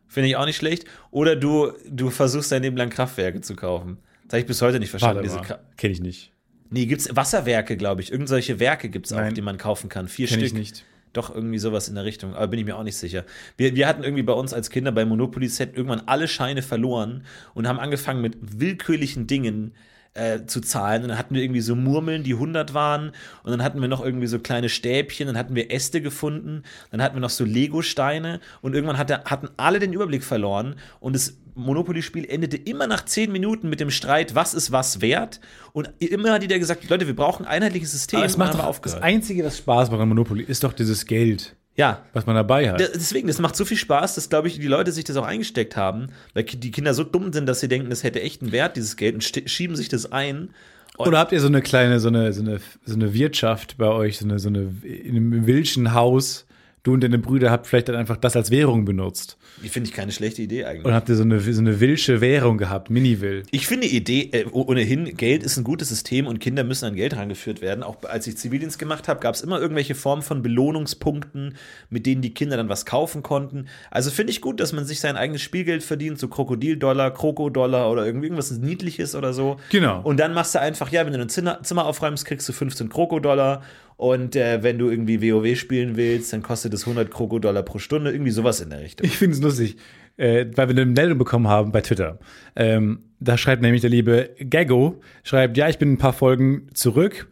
Finde 0.08 0.30
ich 0.30 0.36
auch 0.38 0.46
nicht 0.46 0.56
schlecht. 0.56 0.86
Oder 1.12 1.36
du, 1.36 1.74
du 1.90 2.10
versuchst 2.10 2.52
dein 2.52 2.62
Leben 2.62 2.78
lang 2.78 2.90
Kraftwerke 2.90 3.42
zu 3.42 3.56
kaufen. 3.56 3.98
Das 4.24 4.34
habe 4.34 4.40
ich 4.40 4.46
bis 4.46 4.62
heute 4.62 4.80
nicht 4.80 4.92
verstanden. 4.92 5.24
Diese 5.24 5.36
mal. 5.36 5.42
Kra 5.44 5.60
Kenn 5.78 5.92
ich 5.92 6.00
nicht. 6.00 6.32
nee, 6.70 6.86
gibt's 6.86 7.14
Wasserwerke, 7.14 7.76
glaube 7.76 8.02
ich. 8.02 8.12
Irgend 8.12 8.30
solche 8.30 8.60
Werke 8.62 8.90
gibt's 8.90 9.12
auch, 9.12 9.18
Nein. 9.18 9.34
die 9.34 9.42
man 9.42 9.58
kaufen 9.58 9.90
kann. 9.90 10.08
Vier 10.08 10.28
Kenn 10.28 10.38
Stück. 10.40 10.48
ich 10.48 10.54
nicht. 10.54 10.86
Doch, 11.16 11.34
irgendwie 11.34 11.60
sowas 11.60 11.88
in 11.88 11.96
der 11.96 12.04
Richtung. 12.04 12.36
Aber 12.36 12.48
bin 12.48 12.60
ich 12.60 12.66
mir 12.66 12.76
auch 12.76 12.84
nicht 12.84 12.98
sicher. 12.98 13.24
Wir, 13.56 13.74
wir 13.74 13.88
hatten 13.88 14.04
irgendwie 14.04 14.24
bei 14.24 14.34
uns 14.34 14.54
als 14.54 14.70
Kinder 14.70 14.92
bei 14.92 15.06
Monopoly 15.06 15.48
Set 15.48 15.74
irgendwann 15.74 16.02
alle 16.08 16.28
Scheine 16.28 16.62
verloren 16.62 17.24
und 17.54 17.70
haben 17.70 17.80
angefangen 17.80 18.22
mit 18.22 18.36
willkürlichen 18.42 19.26
Dingen 19.26 19.72
äh, 20.14 20.46
zu 20.46 20.60
zahlen. 20.60 21.04
Und 21.04 21.10
dann 21.10 21.18
hatten 21.18 21.34
wir 21.34 21.42
irgendwie 21.42 21.62
so 21.62 21.74
Murmeln, 21.74 22.24
die 22.24 22.34
100 22.34 22.74
waren. 22.74 23.14
Und 23.44 23.52
dann 23.52 23.64
hatten 23.64 23.80
wir 23.80 23.88
noch 23.88 24.04
irgendwie 24.04 24.28
so 24.28 24.40
kleine 24.40 24.68
Stäbchen. 24.68 25.28
Dann 25.28 25.38
hatten 25.38 25.56
wir 25.56 25.72
Äste 25.72 26.02
gefunden. 26.02 26.64
Dann 26.92 27.02
hatten 27.02 27.16
wir 27.16 27.22
noch 27.22 27.30
so 27.30 27.46
Lego-Steine. 27.46 28.42
Und 28.62 28.76
irgendwann 28.76 28.98
hatte, 28.98 29.24
hatten 29.24 29.48
alle 29.56 29.80
den 29.80 29.94
Überblick 29.94 30.26
verloren. 30.26 30.76
Und 31.00 31.16
das 31.16 31.38
Monopoly-Spiel 31.56 32.26
endete 32.26 32.58
immer 32.58 32.88
nach 32.88 33.06
10 33.06 33.32
Minuten 33.32 33.70
mit 33.70 33.80
dem 33.80 33.90
Streit, 33.90 34.36
was 34.36 34.54
ist 34.54 34.72
was 34.72 35.02
wert. 35.02 35.40
Und 35.74 35.90
immer 36.00 36.34
hat 36.34 36.42
jeder 36.42 36.60
gesagt, 36.60 36.90
Leute, 36.90 37.08
wir 37.08 37.16
brauchen 37.16 37.46
ein 37.46 37.64
einheitliches 37.64 37.92
System. 37.92 38.18
Aber 38.18 38.26
es 38.26 38.38
macht 38.38 38.54
doch, 38.54 38.60
wir 38.60 38.62
das 38.64 38.68
aufgehört. 38.68 39.04
Einzige, 39.04 39.44
was 39.46 39.58
Spaß 39.58 39.90
macht 39.92 40.02
an 40.02 40.10
Monopoly, 40.10 40.44
ist 40.44 40.64
doch 40.64 40.74
dieses 40.74 41.06
Geld, 41.06 41.56
Ja, 41.76 42.04
was 42.14 42.26
man 42.26 42.36
dabei 42.36 42.70
hat. 42.70 42.80
Deswegen, 42.80 43.28
das 43.28 43.40
macht 43.40 43.56
so 43.56 43.66
viel 43.66 43.78
Spaß, 43.78 44.16
dass, 44.16 44.30
glaube 44.30 44.48
ich, 44.48 44.60
die 44.60 44.68
Leute 44.68 44.92
sich 44.92 45.04
das 45.06 45.16
auch 45.18 45.26
eingesteckt 45.26 45.76
haben, 45.76 46.10
weil 46.34 46.44
die 46.44 46.72
Kinder 46.72 46.94
so 46.94 47.04
dumm 47.04 47.34
sind, 47.34 47.46
dass 47.46 47.62
sie 47.62 47.68
denken, 47.68 47.90
das 47.90 48.04
hätte 48.04 48.22
echt 48.22 48.42
einen 48.42 48.52
Wert, 48.52 48.76
dieses 48.76 48.98
Geld, 48.98 49.16
und 49.16 49.24
schieben 49.24 49.76
sich 49.76 49.90
das 49.90 50.12
ein. 50.12 50.50
Und 50.98 51.08
Oder 51.08 51.20
habt 51.20 51.32
ihr 51.34 51.42
so 51.42 51.48
eine 51.48 51.62
kleine, 51.62 52.00
so 52.00 52.08
eine, 52.08 52.32
so 52.32 52.42
eine, 52.42 52.60
so 52.86 52.96
eine 52.96 53.14
Wirtschaft 53.14 53.78
bei 53.78 53.88
euch, 53.88 54.18
so 54.18 54.26
eine, 54.26 54.40
so 54.40 54.48
eine, 54.48 54.72
in 54.84 55.16
einem 55.16 55.48
Wilschen 55.48 55.94
Haus, 55.94 56.46
du 56.84 56.94
und 56.94 57.04
deine 57.04 57.18
Brüder 57.20 57.52
habt 57.52 57.68
vielleicht 57.68 57.90
dann 57.90 57.96
einfach 57.96 58.18
das 58.18 58.36
als 58.36 58.52
Währung 58.52 58.86
benutzt. 58.86 59.38
Die 59.64 59.70
finde 59.70 59.90
ich 59.90 59.96
keine 59.96 60.12
schlechte 60.12 60.42
Idee 60.42 60.66
eigentlich. 60.66 60.86
Und 60.86 60.94
habt 60.94 61.08
ihr 61.08 61.16
so 61.16 61.24
eine, 61.24 61.40
so 61.40 61.62
eine 61.62 61.80
Wilsche 61.80 62.20
Währung 62.20 62.58
gehabt, 62.58 62.90
Mini-Will. 62.90 63.44
Ich 63.52 63.68
finde 63.68 63.88
die 63.88 63.96
Idee, 63.96 64.30
äh, 64.32 64.46
ohnehin, 64.52 65.16
Geld 65.16 65.44
ist 65.44 65.58
ein 65.58 65.64
gutes 65.64 65.90
System 65.90 66.28
und 66.28 66.40
Kinder 66.40 66.64
müssen 66.64 66.86
an 66.86 66.96
Geld 66.96 67.16
rangeführt 67.16 67.62
werden. 67.62 67.84
Auch 67.84 68.04
als 68.04 68.28
ich 68.28 68.38
Zivildienst 68.38 68.78
gemacht 68.78 69.08
habe, 69.08 69.20
gab 69.22 69.36
es 69.36 69.42
immer 69.42 69.60
irgendwelche 69.60 69.96
Formen 69.96 70.24
von 70.24 70.42
Belohnungspunkten, 70.42 71.56
mit 71.90 72.06
denen 72.06 72.22
die 72.22 72.34
Kinder 72.34 72.58
dann 72.58 72.70
was 72.70 72.86
kaufen 72.86 73.24
konnten. 73.24 73.68
Also 73.92 74.12
finde 74.12 74.32
ich 74.32 74.42
gut, 74.42 74.60
dass 74.60 74.74
man 74.74 74.86
sich 74.86 75.00
sein 75.00 75.16
eigenes 75.16 75.42
Spielgeld 75.42 75.84
verdient, 75.84 76.20
so 76.20 76.28
Krokodildollar, 76.28 77.14
Krokodollar 77.14 77.90
oder 77.90 78.06
irgendwie 78.06 78.26
irgendwas 78.28 78.52
Niedliches 78.52 79.16
oder 79.16 79.34
so. 79.34 79.58
Genau. 79.72 80.02
Und 80.02 80.20
dann 80.20 80.34
machst 80.34 80.56
du 80.56 80.60
einfach, 80.60 80.92
ja, 80.92 81.06
wenn 81.06 81.14
du 81.14 81.20
ein 81.20 81.30
Zimmer, 81.30 81.64
Zimmer 81.64 81.86
aufräumst, 81.86 82.26
kriegst 82.26 82.48
du 82.50 82.54
15 82.54 82.90
Krokodollar. 82.90 83.64
Und 83.98 84.36
äh, 84.36 84.62
wenn 84.62 84.78
du 84.78 84.90
irgendwie 84.90 85.22
WoW 85.22 85.58
spielen 85.58 85.96
willst, 85.96 86.34
dann 86.34 86.42
kostet 86.42 86.74
es 86.74 86.82
100 86.82 87.10
Krokodollar 87.10 87.64
pro 87.64 87.80
Stunde. 87.80 88.12
Irgendwie 88.12 88.32
sowas 88.32 88.60
in 88.60 88.70
der 88.70 88.82
Richtung. 88.82 89.06
Ich 89.06 89.18
finde 89.18 89.36
es 89.36 89.42
lustig, 89.42 89.78
äh, 90.18 90.46
weil 90.56 90.68
wir 90.68 90.76
eine 90.76 90.86
Meldung 90.86 91.18
bekommen 91.18 91.48
haben 91.48 91.72
bei 91.72 91.82
Twitter. 91.82 92.20
Ähm, 92.56 93.00
da 93.20 93.38
schreibt 93.38 93.62
nämlich 93.62 93.82
der 93.82 93.90
liebe 93.90 94.32
Gaggo, 94.50 95.02
schreibt, 95.24 95.58
ja, 95.58 95.70
ich 95.70 95.78
bin 95.78 95.94
ein 95.94 95.98
paar 95.98 96.14
Folgen 96.14 96.68
zurück 96.74 97.28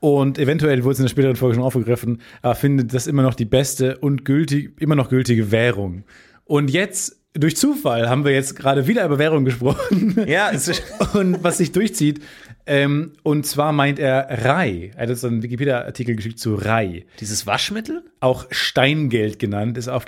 und 0.00 0.38
eventuell 0.38 0.84
wurde 0.84 0.92
es 0.92 0.98
in 0.98 1.04
der 1.04 1.10
späteren 1.10 1.36
Folge 1.36 1.56
schon 1.56 1.64
aufgegriffen, 1.64 2.20
aber 2.42 2.54
findet 2.54 2.94
das 2.94 3.06
immer 3.06 3.22
noch 3.22 3.34
die 3.34 3.44
beste 3.44 3.98
und 3.98 4.24
gültig, 4.24 4.80
immer 4.80 4.94
noch 4.94 5.08
gültige 5.08 5.50
Währung. 5.50 6.04
Und 6.44 6.70
jetzt, 6.70 7.20
durch 7.34 7.56
Zufall, 7.56 8.08
haben 8.08 8.24
wir 8.24 8.32
jetzt 8.32 8.56
gerade 8.56 8.86
wieder 8.86 9.04
über 9.04 9.18
Währung 9.18 9.44
gesprochen. 9.44 10.24
Ja, 10.26 10.50
Und 11.14 11.42
was 11.42 11.58
sich 11.58 11.72
durchzieht, 11.72 12.20
ähm, 12.66 13.12
und 13.22 13.46
zwar 13.46 13.72
meint 13.72 13.98
er 13.98 14.44
Rai. 14.44 14.90
Er 14.96 15.08
hat 15.08 15.16
so 15.16 15.26
einen 15.26 15.42
Wikipedia-Artikel 15.42 16.16
geschickt 16.16 16.38
zu 16.38 16.54
Rai 16.54 17.06
dieses 17.20 17.46
Waschmittel? 17.46 18.02
auch 18.20 18.46
Steingeld 18.50 19.38
genannt, 19.38 19.78
ist 19.78 19.88
auf, 19.88 20.06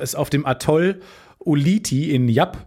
ist 0.00 0.16
auf 0.16 0.30
dem 0.30 0.44
Atoll 0.44 1.00
Uliti 1.38 2.14
in 2.14 2.28
Yap, 2.28 2.66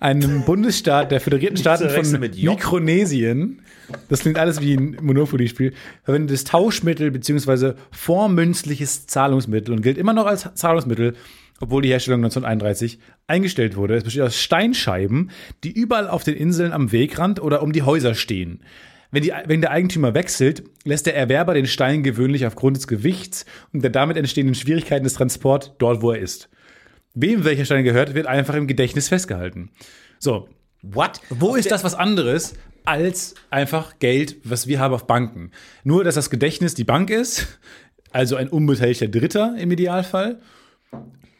einem 0.00 0.44
Bundesstaat 0.44 1.10
der 1.10 1.20
Föderierten 1.20 1.56
Staaten 1.56 1.88
von. 1.88 2.20
Mikronesien. 2.20 3.62
Das 4.08 4.20
klingt 4.20 4.38
alles 4.38 4.60
wie 4.60 4.74
ein 4.74 4.96
Monopoly-Spiel. 5.02 5.72
Verwendetes 6.04 6.44
Tauschmittel 6.44 7.10
bzw. 7.10 7.74
vormünzliches 7.90 9.06
Zahlungsmittel 9.06 9.74
und 9.74 9.82
gilt 9.82 9.98
immer 9.98 10.12
noch 10.12 10.26
als 10.26 10.48
Zahlungsmittel, 10.54 11.14
obwohl 11.62 11.80
die 11.80 11.90
Herstellung 11.90 12.24
1931 12.24 12.98
eingestellt 13.28 13.76
wurde. 13.76 13.94
Es 13.94 14.02
besteht 14.02 14.22
aus 14.22 14.36
Steinscheiben, 14.36 15.30
die 15.62 15.70
überall 15.70 16.08
auf 16.08 16.24
den 16.24 16.34
Inseln 16.34 16.72
am 16.72 16.90
Wegrand 16.90 17.40
oder 17.40 17.62
um 17.62 17.72
die 17.72 17.82
Häuser 17.82 18.16
stehen. 18.16 18.64
Wenn, 19.12 19.22
die, 19.22 19.32
wenn 19.46 19.60
der 19.60 19.70
Eigentümer 19.70 20.12
wechselt, 20.12 20.64
lässt 20.84 21.06
der 21.06 21.14
Erwerber 21.14 21.54
den 21.54 21.66
Stein 21.66 22.02
gewöhnlich 22.02 22.46
aufgrund 22.46 22.78
des 22.78 22.88
Gewichts 22.88 23.46
und 23.72 23.84
der 23.84 23.92
damit 23.92 24.16
entstehenden 24.16 24.56
Schwierigkeiten 24.56 25.04
des 25.04 25.14
Transports 25.14 25.70
dort, 25.78 26.02
wo 26.02 26.10
er 26.10 26.18
ist. 26.18 26.48
Wem 27.14 27.44
welcher 27.44 27.64
Stein 27.64 27.84
gehört, 27.84 28.14
wird 28.14 28.26
einfach 28.26 28.54
im 28.54 28.66
Gedächtnis 28.66 29.08
festgehalten. 29.08 29.70
So, 30.18 30.48
What? 30.82 31.20
wo 31.30 31.54
ist 31.54 31.70
das 31.70 31.84
was 31.84 31.94
anderes 31.94 32.54
als 32.84 33.36
einfach 33.50 34.00
Geld, 34.00 34.38
was 34.42 34.66
wir 34.66 34.80
haben 34.80 34.94
auf 34.94 35.06
Banken? 35.06 35.52
Nur, 35.84 36.02
dass 36.02 36.16
das 36.16 36.28
Gedächtnis 36.28 36.74
die 36.74 36.82
Bank 36.82 37.08
ist, 37.08 37.60
also 38.10 38.34
ein 38.34 38.48
unbeteiligter 38.48 39.06
Dritter 39.06 39.54
im 39.56 39.70
Idealfall. 39.70 40.40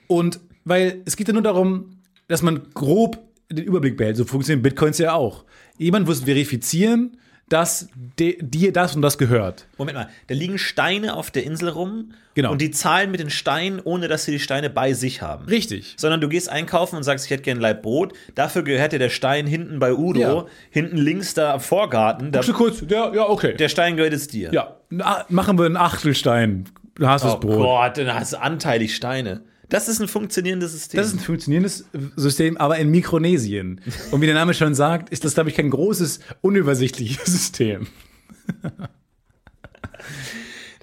Und 0.06 0.40
weil 0.64 1.02
es 1.04 1.16
geht 1.16 1.28
ja 1.28 1.32
nur 1.34 1.42
darum, 1.42 1.98
dass 2.28 2.42
man 2.42 2.62
grob 2.74 3.18
den 3.50 3.64
Überblick 3.64 3.96
behält. 3.96 4.16
So 4.16 4.24
funktionieren 4.24 4.62
Bitcoins 4.62 4.98
ja 4.98 5.12
auch. 5.14 5.44
Jemand 5.78 6.06
muss 6.06 6.20
verifizieren, 6.22 7.16
dass 7.48 7.88
dir 8.18 8.72
das 8.72 8.96
und 8.96 9.02
das 9.02 9.18
gehört. 9.18 9.66
Moment 9.76 9.98
mal, 9.98 10.08
da 10.28 10.34
liegen 10.34 10.56
Steine 10.56 11.14
auf 11.16 11.30
der 11.30 11.44
Insel 11.44 11.68
rum 11.68 12.12
Genau. 12.34 12.50
und 12.50 12.62
die 12.62 12.70
zahlen 12.70 13.10
mit 13.10 13.20
den 13.20 13.28
Steinen, 13.28 13.78
ohne 13.84 14.08
dass 14.08 14.24
sie 14.24 14.32
die 14.32 14.38
Steine 14.38 14.70
bei 14.70 14.94
sich 14.94 15.20
haben. 15.20 15.44
Richtig. 15.44 15.92
Sondern 15.98 16.22
du 16.22 16.30
gehst 16.30 16.48
einkaufen 16.48 16.96
und 16.96 17.02
sagst, 17.02 17.26
ich 17.26 17.30
hätte 17.30 17.42
gern 17.42 17.58
ein 17.58 17.60
Laib 17.60 17.82
Brot. 17.82 18.14
Dafür 18.34 18.62
gehört 18.62 18.92
dir 18.92 18.98
der 18.98 19.10
Stein 19.10 19.46
hinten 19.46 19.78
bei 19.80 19.92
Udo, 19.92 20.20
Ja. 20.20 20.46
hinten 20.70 20.96
links 20.96 21.34
da 21.34 21.52
am 21.52 21.60
Vorgarten. 21.60 22.32
Da, 22.32 22.40
kurz, 22.54 22.82
ja, 22.88 23.12
ja, 23.14 23.28
okay. 23.28 23.54
der 23.54 23.68
Stein 23.68 23.96
gehört 23.96 24.14
jetzt 24.14 24.32
dir. 24.32 24.50
ja, 24.54 24.76
na, 24.88 25.26
machen 25.28 25.58
wir 25.58 25.66
einen 25.66 25.76
Achtelstein. 25.76 26.64
Du 26.94 27.06
hast 27.06 27.22
das 27.22 27.34
Oh 27.34 27.38
Brot. 27.38 27.56
Gott, 27.58 27.98
dann 27.98 28.14
hast 28.14 28.32
du 28.32 28.40
anteilig 28.40 28.96
Steine. 28.96 29.42
Das 29.72 29.88
ist 29.88 30.00
ein 30.00 30.08
funktionierendes 30.08 30.72
System. 30.72 30.98
Das 30.98 31.06
ist 31.08 31.14
ein 31.14 31.18
funktionierendes 31.20 31.86
System, 32.16 32.56
aber 32.58 32.76
in 32.78 32.90
Mikronesien. 32.90 33.80
Und 34.10 34.20
wie 34.20 34.26
der 34.26 34.34
Name 34.34 34.52
schon 34.52 34.74
sagt, 34.74 35.08
ist 35.10 35.24
das, 35.24 35.34
glaube 35.34 35.48
ich, 35.48 35.56
kein 35.56 35.70
großes, 35.70 36.20
unübersichtliches 36.42 37.24
System. 37.24 37.86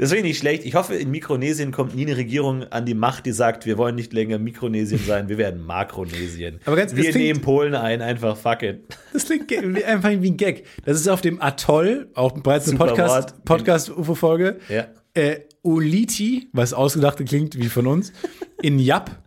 Ich 0.02 0.24
nicht 0.24 0.38
schlecht. 0.38 0.64
Ich 0.66 0.76
hoffe, 0.76 0.96
in 0.96 1.12
Mikronesien 1.12 1.72
kommt 1.74 1.94
nie 1.94 2.06
eine 2.06 2.16
Regierung 2.16 2.64
an 2.64 2.86
die 2.86 2.94
Macht, 2.94 3.26
die 3.26 3.34
sagt, 3.34 3.66
wir 3.66 3.78
wollen 3.78 3.96
nicht 3.96 4.14
länger 4.14 4.40
Mikronesien 4.40 5.02
sein, 5.06 5.28
wir 5.28 5.38
werden 5.38 5.62
Makronesien. 5.66 6.60
Aber 6.66 6.78
ganz- 6.78 6.96
wir 6.96 7.04
klingt- 7.04 7.16
nehmen 7.18 7.42
Polen 7.42 7.76
ein, 7.76 8.02
einfach 8.02 8.38
fuck 8.38 8.64
it. 8.64 8.80
Das 9.12 9.26
klingt 9.26 9.52
einfach 9.86 10.10
wie 10.12 10.30
ein 10.32 10.38
Gag. 10.38 10.64
Das 10.86 10.98
ist 10.98 11.10
auf 11.10 11.20
dem 11.20 11.42
Atoll, 11.42 12.08
auch 12.14 12.32
bereits 12.32 12.70
eine 12.70 12.78
Super 12.78 12.88
Podcast. 12.88 13.44
Podcast-UFO-Folge. 13.44 14.60
Ja. 14.70 14.88
Äh, 15.14 15.42
Uliti, 15.62 16.50
was 16.54 16.74
ausgedacht 16.74 17.24
klingt 17.26 17.58
wie 17.58 17.70
von 17.70 17.88
uns, 17.88 18.14
in 18.62 18.80
Yap, 18.80 19.24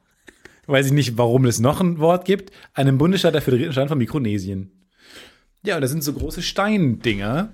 weiß 0.67 0.87
ich 0.87 0.93
nicht, 0.93 1.19
warum 1.19 1.45
es 1.45 1.61
noch 1.61 1.81
ein 1.81 1.99
Wort 1.99 2.25
gibt, 2.25 2.53
einem 2.75 2.99
Bundesstaat 2.99 3.35
der 3.35 3.43
föderierten 3.43 3.73
Staaten 3.73 3.89
von 3.89 3.99
Mikronesien. 3.99 4.71
Ja, 5.65 5.77
und 5.77 5.83
das 5.83 5.91
sind 5.91 6.03
so 6.03 6.13
große 6.13 6.43
Steindinger. 6.43 7.53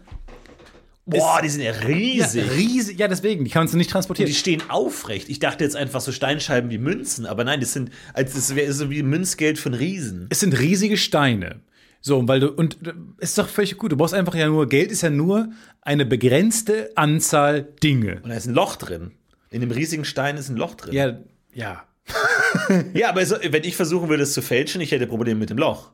Boah, 1.05 1.41
die 1.43 1.49
sind 1.49 1.63
ja 1.63 1.73
riesig. 1.73 2.47
Ja, 2.47 2.53
riesig. 2.53 2.99
Ja, 2.99 3.09
deswegen, 3.09 3.45
die 3.45 3.51
kannst 3.51 3.73
du 3.73 3.79
nicht 3.79 3.91
transportieren. 3.91 4.29
Die 4.29 4.35
stehen 4.35 4.63
aufrecht. 4.69 5.31
Ich 5.31 5.39
dachte 5.39 5.65
jetzt 5.65 5.75
einfach 5.75 6.03
so 6.03 6.13
Steinscheiben 6.13 6.71
wie 6.71 6.77
Münzen, 6.77 7.25
aber 7.25 7.45
nein, 7.45 7.61
das 7.61 7.73
sind, 7.73 7.91
als 8.13 8.35
das 8.35 8.55
wäre 8.55 8.73
so 8.75 8.91
wie 8.91 9.03
Münzgeld 9.03 9.59
von 9.59 9.73
Riesen. 9.73 10.27
es 10.29 10.41
sind 10.41 10.59
riesige 10.59 10.99
Steine. 10.99 11.61
So, 12.01 12.27
weil 12.29 12.41
du, 12.41 12.49
und 12.53 12.87
äh, 12.87 12.93
ist 13.19 13.37
doch 13.39 13.49
völlig 13.49 13.77
gut. 13.77 13.93
Du 13.93 13.97
brauchst 13.97 14.15
einfach 14.15 14.35
ja 14.35 14.49
nur, 14.49 14.69
Geld 14.69 14.91
ist 14.91 15.03
ja 15.03 15.11
nur 15.11 15.51
eine 15.83 16.07
begrenzte 16.07 16.91
Anzahl 16.97 17.63
Dinge. 17.83 18.21
Und 18.23 18.31
da 18.31 18.37
ist 18.37 18.47
ein 18.47 18.55
Loch 18.55 18.77
drin. 18.77 19.13
In 19.51 19.61
dem 19.61 19.71
riesigen 19.71 20.05
Stein 20.05 20.37
ist 20.37 20.49
ein 20.49 20.57
Loch 20.57 20.75
drin. 20.75 20.95
Ja, 20.95 21.19
ja. 21.53 21.85
Ja, 22.95 23.11
aber 23.11 23.25
so, 23.27 23.37
wenn 23.51 23.65
ich 23.65 23.77
versuchen 23.77 24.09
würde, 24.09 24.23
es 24.23 24.33
zu 24.33 24.43
fälschen, 24.43 24.81
ich 24.81 24.93
hätte 24.93 25.07
Probleme 25.07 25.41
mit 25.41 25.51
dem 25.51 25.59
Loch. 25.59 25.93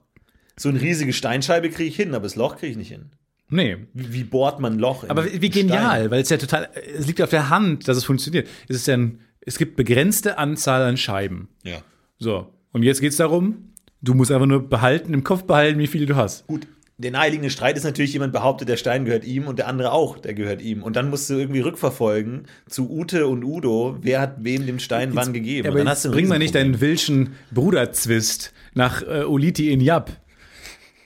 So 0.57 0.68
eine 0.68 0.80
riesige 0.80 1.12
Steinscheibe 1.12 1.68
kriege 1.70 1.88
ich 1.88 1.96
hin, 1.96 2.14
aber 2.14 2.22
das 2.24 2.36
Loch 2.36 2.57
kriege 2.57 2.70
ich 2.72 2.76
nicht 2.76 2.88
hin. 2.88 3.11
Nee. 3.48 3.78
Wie, 3.92 4.12
wie 4.12 4.24
bohrt 4.24 4.61
man 4.61 4.74
ein 4.74 4.78
Loch? 4.78 5.05
in 5.05 5.11
Aber 5.11 5.24
wie 5.24 5.42
wie 5.42 5.50
Stein? 5.50 5.66
genial, 5.68 6.11
weil 6.11 6.22
es 6.22 6.28
ja 6.28 6.36
total, 6.36 6.68
es 6.96 7.07
liegt 7.07 7.20
auf 7.20 7.30
der 7.30 7.50
Hand, 7.50 7.88
dass 7.88 7.96
es 7.96 8.05
funktioniert. 8.05 8.48
Es 8.68 8.76
ist 8.76 8.86
ja 8.86 8.94
ein, 8.94 9.20
es 9.40 9.59
gibt 9.59 9.76
begrenzte 9.76 10.38
Anzahl 10.38 10.82
an 10.82 10.96
Scheiben. 10.96 11.48
Ja. 11.64 11.78
So. 12.18 12.52
Und 12.72 12.82
jetzt 12.82 13.00
geht's 13.00 13.16
darum, 13.16 13.72
du 14.05 14.14
musst 14.14 14.30
einfach 14.30 14.46
nur 14.46 14.68
behalten, 14.68 15.14
im 15.14 15.24
Kopf 15.24 15.44
behalten, 15.44 15.78
wie 15.78 15.86
viele 15.86 16.07
du 16.07 16.16
hast. 16.16 16.46
Gut, 16.46 16.66
der 16.96 17.11
naheliegende 17.11 17.50
Streit 17.50 17.76
ist 17.76 17.82
natürlich, 17.82 18.12
jemand 18.12 18.32
behauptet, 18.32 18.68
der 18.68 18.76
Stein 18.76 19.05
gehört 19.05 19.24
ihm 19.24 19.48
und 19.48 19.59
der 19.59 19.66
andere 19.66 19.92
auch, 19.92 20.18
der 20.18 20.34
gehört 20.34 20.62
ihm. 20.62 20.82
Und 20.82 20.94
dann 20.94 21.11
musst 21.11 21.28
du 21.28 21.34
irgendwie 21.34 21.61
rückverfolgen 21.61 22.46
zu 22.68 22.88
Ute 22.88 23.26
und 23.26 23.42
Udo, 23.42 23.96
wer 24.00 24.20
hat 24.20 24.44
wem 24.44 24.64
den 24.64 24.78
Stein 24.78 25.11
wann 25.14 25.32
gegeben. 25.32 25.64
Ja, 25.64 25.70
und 25.70 25.76
aber 25.76 25.78
dann 25.78 25.88
jetzt 25.88 25.96
hast 25.96 26.05
du 26.05 26.11
bring 26.12 26.28
mal 26.28 26.38
nicht 26.38 26.55
deinen 26.55 26.80
Wilschen 26.80 27.34
Bruderzwist 27.50 28.52
nach 28.74 29.02
äh, 29.02 29.24
Oliti 29.24 29.72
in 29.72 29.80
Jap. 29.80 30.12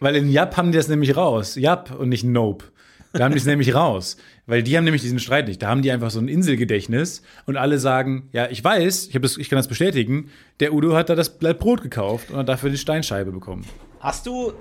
Weil 0.01 0.17
in 0.17 0.31
Jap 0.31 0.57
haben 0.57 0.73
die 0.73 0.77
das 0.77 0.89
nämlich 0.89 1.17
raus. 1.17 1.57
Jap 1.57 1.99
und 1.99 2.11
nicht 2.11 2.25
Nope. 2.25 2.67
Da 3.15 3.25
haben 3.25 3.33
die 3.33 3.39
es 3.39 3.47
nämlich 3.47 3.75
raus. 3.75 4.19
Weil 4.49 4.63
die 4.63 4.79
haben 4.79 4.85
nämlich 4.85 5.03
diesen 5.03 5.19
Streit 5.19 5.47
nicht. 5.47 5.63
Da 5.63 5.69
haben 5.69 5.83
die 5.83 5.93
einfach 5.93 6.11
so 6.11 6.19
ein 6.19 6.27
Inselgedächtnis 6.27 7.23
und 7.45 7.59
alle 7.59 7.79
sagen, 7.79 8.31
ja, 8.33 8.49
ich 8.51 8.65
weiß, 8.65 9.09
ich, 9.09 9.15
hab 9.15 9.21
das, 9.21 9.37
ich 9.37 9.51
kann 9.51 9.59
das 9.59 9.69
bestätigen, 9.69 10.31
der 10.61 10.73
Udo 10.73 10.97
hat 10.97 11.11
da 11.11 11.15
das 11.15 11.39
Blatt 11.39 11.59
Brot 11.59 11.83
gekauft 11.83 12.31
und 12.31 12.39
hat 12.39 12.49
dafür 12.49 12.71
die 12.71 12.79
Steinscheibe 12.79 13.31
bekommen. 13.31 13.67
Hast 14.01 14.27
du 14.27 14.55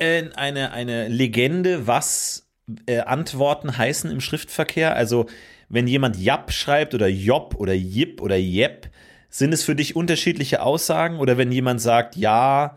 äh, 0.00 0.24
eine, 0.34 0.72
eine 0.72 1.06
Legende, 1.06 1.86
was 1.86 2.48
äh, 2.86 2.98
Antworten 2.98 3.78
heißen 3.78 4.10
im 4.10 4.20
Schriftverkehr? 4.20 4.96
Also, 4.96 5.26
wenn 5.68 5.86
jemand 5.86 6.16
Jap 6.16 6.50
schreibt 6.50 6.92
oder 6.94 7.06
Job 7.06 7.54
oder 7.58 7.74
Jip 7.74 8.20
oder 8.20 8.36
Jep, 8.36 8.90
sind 9.30 9.52
es 9.52 9.62
für 9.62 9.76
dich 9.76 9.94
unterschiedliche 9.94 10.62
Aussagen? 10.62 11.20
Oder 11.20 11.38
wenn 11.38 11.52
jemand 11.52 11.80
sagt 11.80 12.16
Ja, 12.16 12.76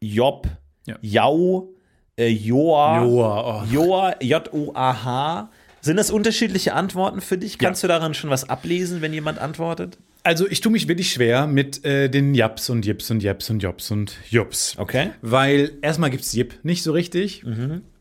Job, 0.00 0.46
Ja. 0.86 0.96
Jau, 1.02 1.70
äh, 2.16 2.28
Joa, 2.28 3.02
Joa, 3.02 3.62
oh. 3.62 3.66
Joa, 3.66 4.14
J-O-A-H, 4.20 5.50
sind 5.88 5.96
das 5.96 6.10
unterschiedliche 6.10 6.74
Antworten 6.74 7.22
für 7.22 7.38
dich? 7.38 7.56
Kannst 7.56 7.82
du 7.82 7.88
daran 7.88 8.12
schon 8.12 8.28
was 8.28 8.46
ablesen, 8.46 9.00
wenn 9.00 9.14
jemand 9.14 9.38
antwortet? 9.38 9.96
Also 10.22 10.46
ich 10.46 10.60
tue 10.60 10.70
mich 10.70 10.86
wirklich 10.86 11.10
schwer 11.10 11.46
mit 11.46 11.82
äh, 11.82 12.10
den 12.10 12.34
Japs 12.34 12.68
und 12.68 12.84
Jips 12.84 13.10
und 13.10 13.22
Jeps 13.22 13.48
und 13.48 13.60
Jobs 13.60 13.90
und 13.90 14.18
Jups. 14.28 14.74
Okay. 14.76 15.12
Weil 15.22 15.78
erstmal 15.80 16.10
gibt's 16.10 16.34
Jip 16.34 16.56
nicht 16.62 16.82
so 16.82 16.92
richtig. 16.92 17.42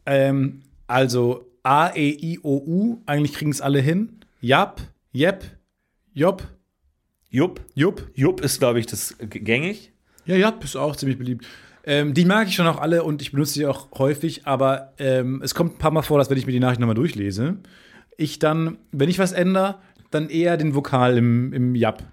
Ähm, 0.06 0.64
also 0.86 1.50
A, 1.64 1.96
E, 1.96 2.10
I, 2.10 2.40
O, 2.44 2.58
U, 2.58 3.02
eigentlich 3.06 3.34
kriegen 3.34 3.52
es 3.52 3.62
alle 3.62 3.80
hin. 3.80 4.20
Jap, 4.42 4.82
Jep, 5.14 5.46
Job, 6.14 6.44
Jupp. 7.30 7.62
Jupp. 7.74 8.12
Jupp 8.16 8.42
ist, 8.42 8.60
glaube 8.60 8.82
ich, 8.82 8.86
das 8.88 9.16
gängig. 9.20 9.94
Ja, 10.26 10.36
Jap 10.36 10.62
ist 10.62 10.76
auch 10.76 10.98
ziemlich 10.98 11.18
beliebt. 11.18 11.46
Ähm, 11.88 12.14
die 12.14 12.26
mag 12.26 12.48
ich 12.50 12.56
schon 12.56 12.68
auch 12.68 12.80
alle 12.82 13.04
und 13.04 13.22
ich 13.22 13.32
benutze 13.32 13.54
sie 13.54 13.66
auch 13.66 13.88
häufig, 13.98 14.46
aber 14.46 14.92
ähm, 15.00 15.42
es 15.42 15.56
kommt 15.56 15.76
ein 15.76 15.78
paar 15.80 15.92
Mal 15.92 16.02
vor, 16.02 16.18
dass 16.20 16.30
wenn 16.30 16.38
ich 16.38 16.46
mir 16.46 16.52
die 16.52 16.60
Nachricht 16.60 16.82
nochmal 16.82 16.96
durchlese, 16.96 17.56
ich 18.18 18.40
dann, 18.40 18.78
wenn 18.92 19.10
ich 19.10 19.20
was 19.20 19.32
ändere, 19.32 19.76
dann 20.12 20.30
eher 20.30 20.58
den 20.58 20.76
Vokal 20.76 21.18
im, 21.18 21.54
im 21.54 21.76
Jap. 21.76 22.04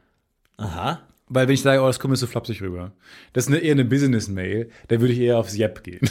Aha. 0.59 1.01
Weil 1.29 1.49
wenn 1.49 1.55
ich 1.55 1.63
sage, 1.63 1.83
oh, 1.83 1.87
das 1.89 1.99
kommt 1.99 2.13
mir 2.13 2.17
so 2.17 2.27
flapsig 2.29 2.63
rüber. 2.63 2.93
Das 3.33 3.45
ist 3.45 3.49
eine, 3.49 3.59
eher 3.59 3.73
eine 3.73 3.85
Business-Mail, 3.85 4.71
da 4.89 5.01
würde 5.01 5.13
ich 5.13 5.19
eher 5.21 5.39
aufs 5.39 5.57
Jap 5.57 5.83
gehen. 5.83 6.01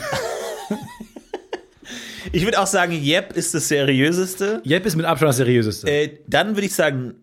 Ich 2.31 2.45
würde 2.45 2.59
auch 2.59 2.67
sagen, 2.67 2.93
Jep 2.93 3.33
ist 3.33 3.53
das 3.53 3.67
seriöseste. 3.67 4.61
Jap 4.63 4.85
ist 4.85 4.95
mit 4.95 5.05
Abstand 5.05 5.29
das 5.29 5.37
seriöseste. 5.37 5.87
Äh, 5.91 6.19
dann 6.27 6.55
würde 6.55 6.65
ich 6.65 6.73
sagen, 6.73 7.15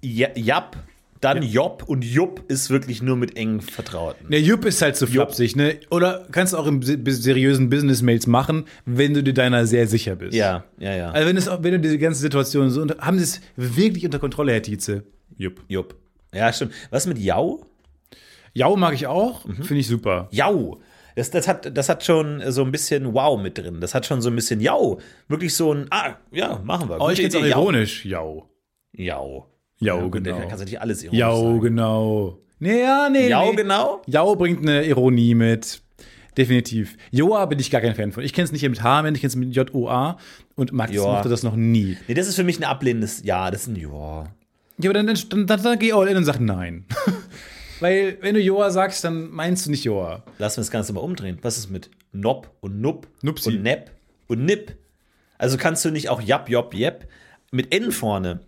Ja- 0.00 0.34
Jap, 0.36 0.76
dann 1.22 1.42
Job 1.42 1.84
und 1.86 2.04
Jupp 2.04 2.44
ist 2.48 2.68
wirklich 2.68 3.00
nur 3.00 3.16
mit 3.16 3.36
engen 3.36 3.60
Vertrauten. 3.62 4.28
Der 4.30 4.40
Jupp 4.42 4.64
ist 4.66 4.82
halt 4.82 4.96
so 4.96 5.06
flapsig, 5.06 5.56
ne? 5.56 5.78
Oder 5.90 6.26
kannst 6.32 6.52
du 6.52 6.58
auch 6.58 6.66
im 6.66 6.82
se- 6.82 6.98
seriösen 7.06 7.70
Business-Mails 7.70 8.26
machen, 8.26 8.66
wenn 8.84 9.14
du 9.14 9.22
dir 9.22 9.32
deiner 9.32 9.64
sehr 9.66 9.86
sicher 9.86 10.16
bist. 10.16 10.34
Ja, 10.34 10.64
ja, 10.78 10.94
ja. 10.94 11.10
Also 11.12 11.28
wenn, 11.28 11.36
es, 11.36 11.46
wenn 11.48 11.72
du 11.72 11.80
diese 11.80 11.96
ganze 11.98 12.20
Situation 12.20 12.68
so 12.70 12.82
unter, 12.82 12.98
haben 12.98 13.16
sie 13.18 13.24
es 13.24 13.40
wirklich 13.56 14.04
unter 14.04 14.18
Kontrolle, 14.18 14.52
Herr 14.52 14.62
Tietze. 14.62 15.04
Jupp. 15.38 15.62
Jupp. 15.68 15.94
Ja, 16.34 16.52
stimmt. 16.52 16.72
Was 16.90 17.06
mit 17.06 17.18
Jau? 17.18 17.64
Jau 18.54 18.76
mag 18.76 18.92
ich 18.94 19.06
auch, 19.06 19.44
Mhm. 19.46 19.62
finde 19.62 19.80
ich 19.80 19.86
super. 19.86 20.28
Jau. 20.30 20.80
Das, 21.14 21.30
das, 21.30 21.46
hat, 21.46 21.76
das 21.76 21.88
hat 21.88 22.04
schon 22.04 22.42
so 22.50 22.64
ein 22.64 22.72
bisschen 22.72 23.12
Wow 23.14 23.40
mit 23.40 23.58
drin. 23.58 23.80
Das 23.80 23.94
hat 23.94 24.06
schon 24.06 24.20
so 24.22 24.30
ein 24.30 24.34
bisschen 24.34 24.60
Jau. 24.60 24.98
Wirklich 25.28 25.54
so 25.54 25.72
ein, 25.72 25.86
ah, 25.90 26.16
ja, 26.32 26.60
machen 26.64 26.88
wir. 26.88 27.00
Oh, 27.00 27.10
ich 27.10 27.20
finde 27.20 27.46
ironisch. 27.46 28.04
Jau. 28.06 28.48
Jau. 28.96 29.46
Ja, 29.82 29.96
genau. 30.08 30.38
Da 30.38 30.44
kannst 30.44 30.60
du 30.60 30.64
nicht 30.64 30.80
alles 30.80 31.02
ironisch 31.02 31.18
Jau, 31.20 31.36
sagen. 31.36 31.60
genau. 31.60 32.38
Nee, 32.58 32.80
ja, 32.80 33.08
nee, 33.10 33.28
Jau, 33.28 33.50
nee. 33.50 33.56
genau? 33.56 34.02
Jau 34.06 34.36
bringt 34.36 34.60
eine 34.62 34.84
Ironie 34.84 35.34
mit. 35.34 35.82
Definitiv. 36.36 36.96
Joa 37.10 37.44
bin 37.46 37.58
ich 37.58 37.70
gar 37.70 37.80
kein 37.80 37.94
Fan 37.94 38.12
von. 38.12 38.22
Ich 38.24 38.32
kenne 38.32 38.44
es 38.46 38.52
nicht 38.52 38.62
mit 38.62 38.82
H, 38.82 39.00
ich 39.08 39.20
kenne 39.20 39.26
es 39.26 39.36
mit 39.36 39.54
J-O-A 39.54 40.16
und 40.56 40.72
Max 40.72 40.92
Joa. 40.92 41.14
mochte 41.16 41.28
das 41.28 41.42
noch 41.42 41.56
nie. 41.56 41.96
Nee, 42.08 42.14
das 42.14 42.26
ist 42.26 42.36
für 42.36 42.44
mich 42.44 42.58
ein 42.58 42.64
ablehnendes 42.64 43.22
Ja. 43.24 43.50
Das 43.50 43.62
ist 43.62 43.66
ein 43.68 43.76
Ja. 43.76 44.24
Ja, 44.78 44.90
aber 44.90 44.94
dann, 44.94 45.06
dann, 45.06 45.46
dann, 45.46 45.62
dann, 45.62 45.78
geh 45.78 45.92
all 45.92 46.08
in 46.08 46.16
und 46.16 46.24
sag 46.24 46.40
nein. 46.40 46.86
Weil, 47.80 48.16
wenn 48.22 48.34
du 48.34 48.40
Joa 48.40 48.70
sagst, 48.70 49.04
dann 49.04 49.30
meinst 49.30 49.66
du 49.66 49.70
nicht 49.70 49.84
Joa. 49.84 50.22
Lassen 50.38 50.56
wir 50.56 50.62
das 50.62 50.70
Ganze 50.70 50.92
mal 50.92 51.00
umdrehen. 51.00 51.38
Was 51.42 51.58
ist 51.58 51.68
mit 51.70 51.90
Nob 52.12 52.50
und 52.60 52.80
Nup 52.80 53.06
Nupsi. 53.22 53.50
und 53.50 53.62
Nepp 53.62 53.90
und 54.28 54.44
Nipp? 54.44 54.76
Also 55.36 55.58
kannst 55.58 55.84
du 55.84 55.90
nicht 55.90 56.08
auch 56.08 56.22
Jap, 56.22 56.48
Job, 56.48 56.72
Jep 56.74 57.08
mit 57.50 57.74
N 57.74 57.92
vorne 57.92 58.40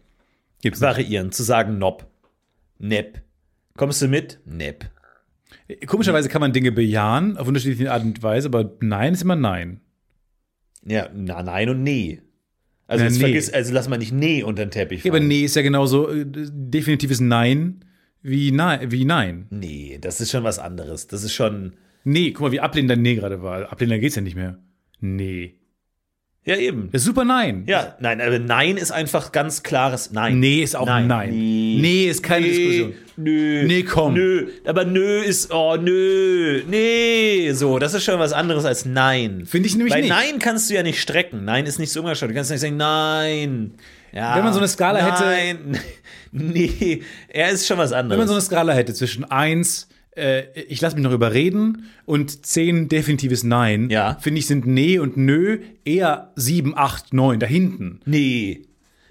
Gibt's 0.65 0.81
variieren, 0.81 1.31
zu 1.31 1.43
sagen 1.43 1.77
Nob, 1.77 2.07
Nepp. 2.79 3.21
Kommst 3.77 4.01
du 4.01 4.09
mit? 4.09 4.41
Nepp. 4.47 4.91
Komischerweise 5.85 6.31
kann 6.31 6.41
man 6.41 6.55
Dinge 6.55 6.73
bejahen, 6.73 7.37
auf 7.37 7.47
unterschiedliche 7.47 7.93
Art 7.93 8.03
und 8.03 8.23
Weise, 8.23 8.49
aber 8.49 8.73
nein 8.81 9.13
ist 9.13 9.21
immer 9.21 9.37
nein. 9.37 9.83
Ja, 10.83 11.11
na, 11.15 11.43
nein 11.43 11.69
und 11.69 11.83
nee. 11.83 12.23
Also, 12.87 13.05
Na, 13.05 13.11
jetzt 13.11 13.19
nee. 13.19 13.25
vergiss, 13.25 13.53
also 13.53 13.75
lass 13.75 13.91
mal 13.91 13.99
nicht 13.99 14.13
nee 14.13 14.43
unter 14.43 14.65
den 14.65 14.71
Teppich 14.71 15.05
Ja, 15.05 15.13
aber 15.13 15.21
nee 15.21 15.45
ist 15.45 15.55
ja 15.55 15.61
genauso 15.61 16.09
äh, 16.09 16.25
definitives 16.27 17.21
Nein 17.21 17.85
wie 18.23 18.51
nein. 18.51 18.91
Wie 18.91 19.05
nein. 19.05 19.47
Nee, 19.51 19.99
das 20.01 20.23
ist 20.23 20.31
schon 20.31 20.45
was 20.45 20.59
anderes. 20.59 21.09
Das 21.09 21.25
ist 21.25 21.35
schon. 21.35 21.75
Nee, 22.05 22.31
guck 22.31 22.41
mal, 22.41 22.53
wie 22.53 22.61
ablehnend 22.61 22.91
dein 22.91 23.03
Nee 23.03 23.17
gerade 23.17 23.43
war. 23.43 23.71
Ablehnender 23.71 23.99
geht's 23.99 24.17
ja 24.17 24.23
nicht 24.23 24.35
mehr. 24.35 24.57
Nee. 24.99 25.57
Ja, 26.47 26.57
eben. 26.57 26.91
Ist 26.93 27.05
super 27.05 27.25
Nein. 27.25 27.65
Ja, 27.67 27.97
nein, 28.01 28.21
aber 28.21 28.39
Nein 28.39 28.77
ist 28.77 28.91
einfach 28.91 29.33
ganz 29.33 29.63
klares 29.63 30.11
Nein. 30.13 30.41
Nee, 30.41 30.63
ist 30.63 30.77
auch 30.77 30.85
Nein. 30.87 31.07
Nein. 31.07 31.31
Nee. 31.31 31.79
Nee, 31.81 32.05
ist 32.11 32.23
keine 32.23 32.47
Diskussion. 32.47 32.93
Nö. 33.17 33.63
Nee, 33.67 33.83
komm. 33.85 34.13
Nö. 34.15 34.49
Aber 34.67 34.85
nö 34.85 35.23
ist, 35.23 35.51
oh, 35.55 35.77
nö. 35.77 36.63
Nee. 36.69 37.53
So, 37.53 37.79
das 37.79 37.95
ist 37.95 38.05
schon 38.05 38.19
was 38.19 38.33
anderes 38.35 38.65
als 38.67 38.85
Nein. 38.85 39.45
Finde 39.47 39.69
ich 39.69 39.75
nämlich 39.77 39.95
Bei 39.95 40.01
nicht. 40.03 40.11
Nein 40.11 40.39
kannst 40.39 40.69
du 40.69 40.75
ja 40.75 40.83
nicht 40.83 41.01
strecken. 41.01 41.45
Nein 41.47 41.65
ist 41.65 41.79
nicht 41.79 41.93
so 41.93 42.01
umgestellt. 42.01 42.33
Du 42.33 42.35
kannst 42.35 42.51
nicht 42.51 42.61
sagen, 42.61 42.77
nein. 42.77 43.71
Ja, 44.13 44.37
Wenn 44.37 44.45
man 44.45 44.53
so 44.53 44.59
eine 44.59 44.69
Skala 44.69 44.99
hätte- 44.99 45.25
Nein. 45.25 45.79
Nee, 46.37 47.01
er 47.29 47.51
ist 47.51 47.65
schon 47.67 47.79
was 47.79 47.93
Wenn 47.93 47.99
anderes. 48.01 48.19
man 48.19 48.27
so 48.27 48.35
eine 48.35 48.43
Skala 48.43 48.73
hätte 48.73 48.93
zwischen 48.93 49.25
1, 49.25 49.85
äh, 49.85 49.94
ich 50.69 50.81
lasse 50.81 50.97
mich 50.97 51.05
noch 51.05 51.13
überreden, 51.13 51.91
und 52.05 52.47
10 52.47 52.89
definitives 52.89 53.43
Nein, 53.45 53.91
Ja. 53.91 54.17
finde 54.21 54.39
ich, 54.39 54.47
sind 54.47 54.67
Nee 54.67 54.99
und 54.99 55.17
Nö 55.17 55.59
eher 55.85 56.33
7, 56.37 56.77
8, 56.77 57.13
9 57.13 57.41
da 57.41 57.47
hinten. 57.47 58.01
nee. 58.05 58.63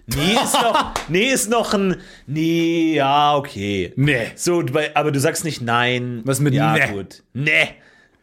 Nee 0.05 0.33
ist 0.43 0.53
noch, 0.61 0.93
nee 1.09 1.31
ist 1.31 1.49
noch 1.49 1.73
ein, 1.73 1.95
nee, 2.27 2.93
ja, 2.95 3.37
okay. 3.37 3.93
Nee. 3.95 4.27
So, 4.35 4.61
aber 4.95 5.11
du 5.13 5.19
sagst 5.21 5.45
nicht 5.45 5.61
nein. 5.61 6.21
Was 6.25 6.41
mit 6.41 6.53
ja, 6.53 6.73
nee? 6.73 6.91
gut. 6.93 7.23
Nee. 7.33 7.69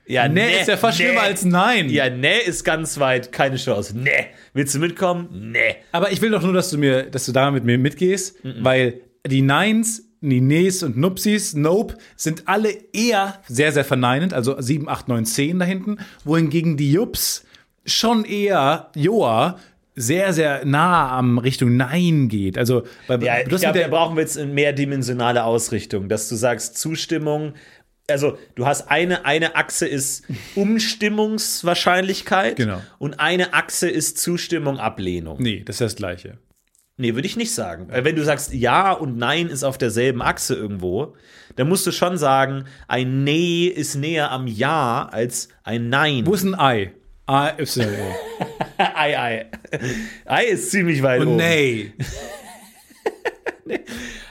Ja, 0.06 0.28
Nee, 0.28 0.60
ist 0.60 0.68
ja 0.68 0.76
fast 0.76 0.98
schlimmer 0.98 1.22
als 1.22 1.44
Nein. 1.44 1.88
Ja, 1.88 2.10
nee 2.10 2.40
ist 2.44 2.64
ganz 2.64 2.98
weit, 2.98 3.30
keine 3.32 3.56
Chance. 3.56 3.96
Nee. 3.96 4.26
Willst 4.52 4.74
du 4.74 4.78
mitkommen? 4.80 5.52
Nee. 5.52 5.76
Aber 5.92 6.10
ich 6.12 6.20
will 6.20 6.30
doch 6.30 6.42
nur, 6.42 6.52
dass 6.52 6.68
du 6.70 6.76
mir, 6.78 7.04
dass 7.04 7.24
du 7.26 7.32
da 7.32 7.50
mit 7.52 7.64
mir 7.64 7.78
mitgehst, 7.78 8.36
weil 8.60 9.00
die 9.26 9.40
Neins, 9.40 10.09
die 10.20 10.40
Nees 10.40 10.82
und 10.82 10.96
Nupsis, 10.96 11.54
Nope, 11.54 11.96
sind 12.16 12.44
alle 12.46 12.70
eher 12.92 13.40
sehr, 13.48 13.72
sehr 13.72 13.84
verneinend, 13.84 14.34
also 14.34 14.60
7, 14.60 14.88
8, 14.88 15.08
9, 15.08 15.24
10 15.24 15.58
da 15.58 15.64
hinten, 15.64 15.98
wohingegen 16.24 16.76
die 16.76 16.92
Jups 16.92 17.44
schon 17.86 18.24
eher, 18.24 18.90
Joa, 18.94 19.58
sehr, 19.96 20.32
sehr 20.32 20.64
nah 20.64 21.10
am 21.18 21.38
Richtung 21.38 21.76
Nein 21.76 22.28
geht. 22.28 22.56
Also, 22.58 22.84
bei, 23.08 23.16
Ja, 23.16 23.40
ich 23.40 23.48
glaube, 23.48 23.78
da 23.78 23.88
brauchen 23.88 24.16
wir 24.16 24.22
jetzt 24.22 24.38
eine 24.38 24.52
mehrdimensionale 24.52 25.44
Ausrichtung, 25.44 26.08
dass 26.08 26.28
du 26.28 26.36
sagst, 26.36 26.78
Zustimmung, 26.78 27.54
also 28.08 28.38
du 28.54 28.66
hast 28.66 28.90
eine, 28.90 29.24
eine 29.24 29.56
Achse 29.56 29.86
ist 29.86 30.24
Umstimmungswahrscheinlichkeit 30.54 32.56
Genau. 32.56 32.80
und 32.98 33.18
eine 33.20 33.54
Achse 33.54 33.88
ist 33.88 34.18
Zustimmung, 34.18 34.78
Ablehnung. 34.78 35.36
Nee, 35.40 35.62
das 35.64 35.76
ist 35.76 35.80
das 35.80 35.96
Gleiche. 35.96 36.38
Nee, 37.00 37.14
würde 37.14 37.26
ich 37.26 37.36
nicht 37.36 37.54
sagen. 37.54 37.86
Weil 37.90 38.04
Wenn 38.04 38.14
du 38.14 38.22
sagst, 38.24 38.52
Ja 38.52 38.92
und 38.92 39.16
Nein 39.16 39.48
ist 39.48 39.64
auf 39.64 39.78
derselben 39.78 40.20
Achse 40.20 40.54
irgendwo, 40.54 41.14
dann 41.56 41.68
musst 41.68 41.86
du 41.86 41.92
schon 41.92 42.18
sagen, 42.18 42.64
ein 42.88 43.24
Nee 43.24 43.66
ist 43.66 43.94
näher 43.94 44.30
am 44.30 44.46
Ja 44.46 45.08
als 45.10 45.48
ein 45.64 45.88
Nein. 45.88 46.26
Wo 46.26 46.34
ist 46.34 46.44
ein 46.44 46.54
Ei? 46.58 46.92
A, 47.26 47.58
Y. 47.58 47.86
Ei, 48.76 49.18
Ei. 49.18 49.46
Ei 50.26 50.44
ist 50.44 50.70
ziemlich 50.70 51.02
weit 51.02 51.20
Und 51.22 51.28
oben. 51.28 51.36
nee. 51.38 51.92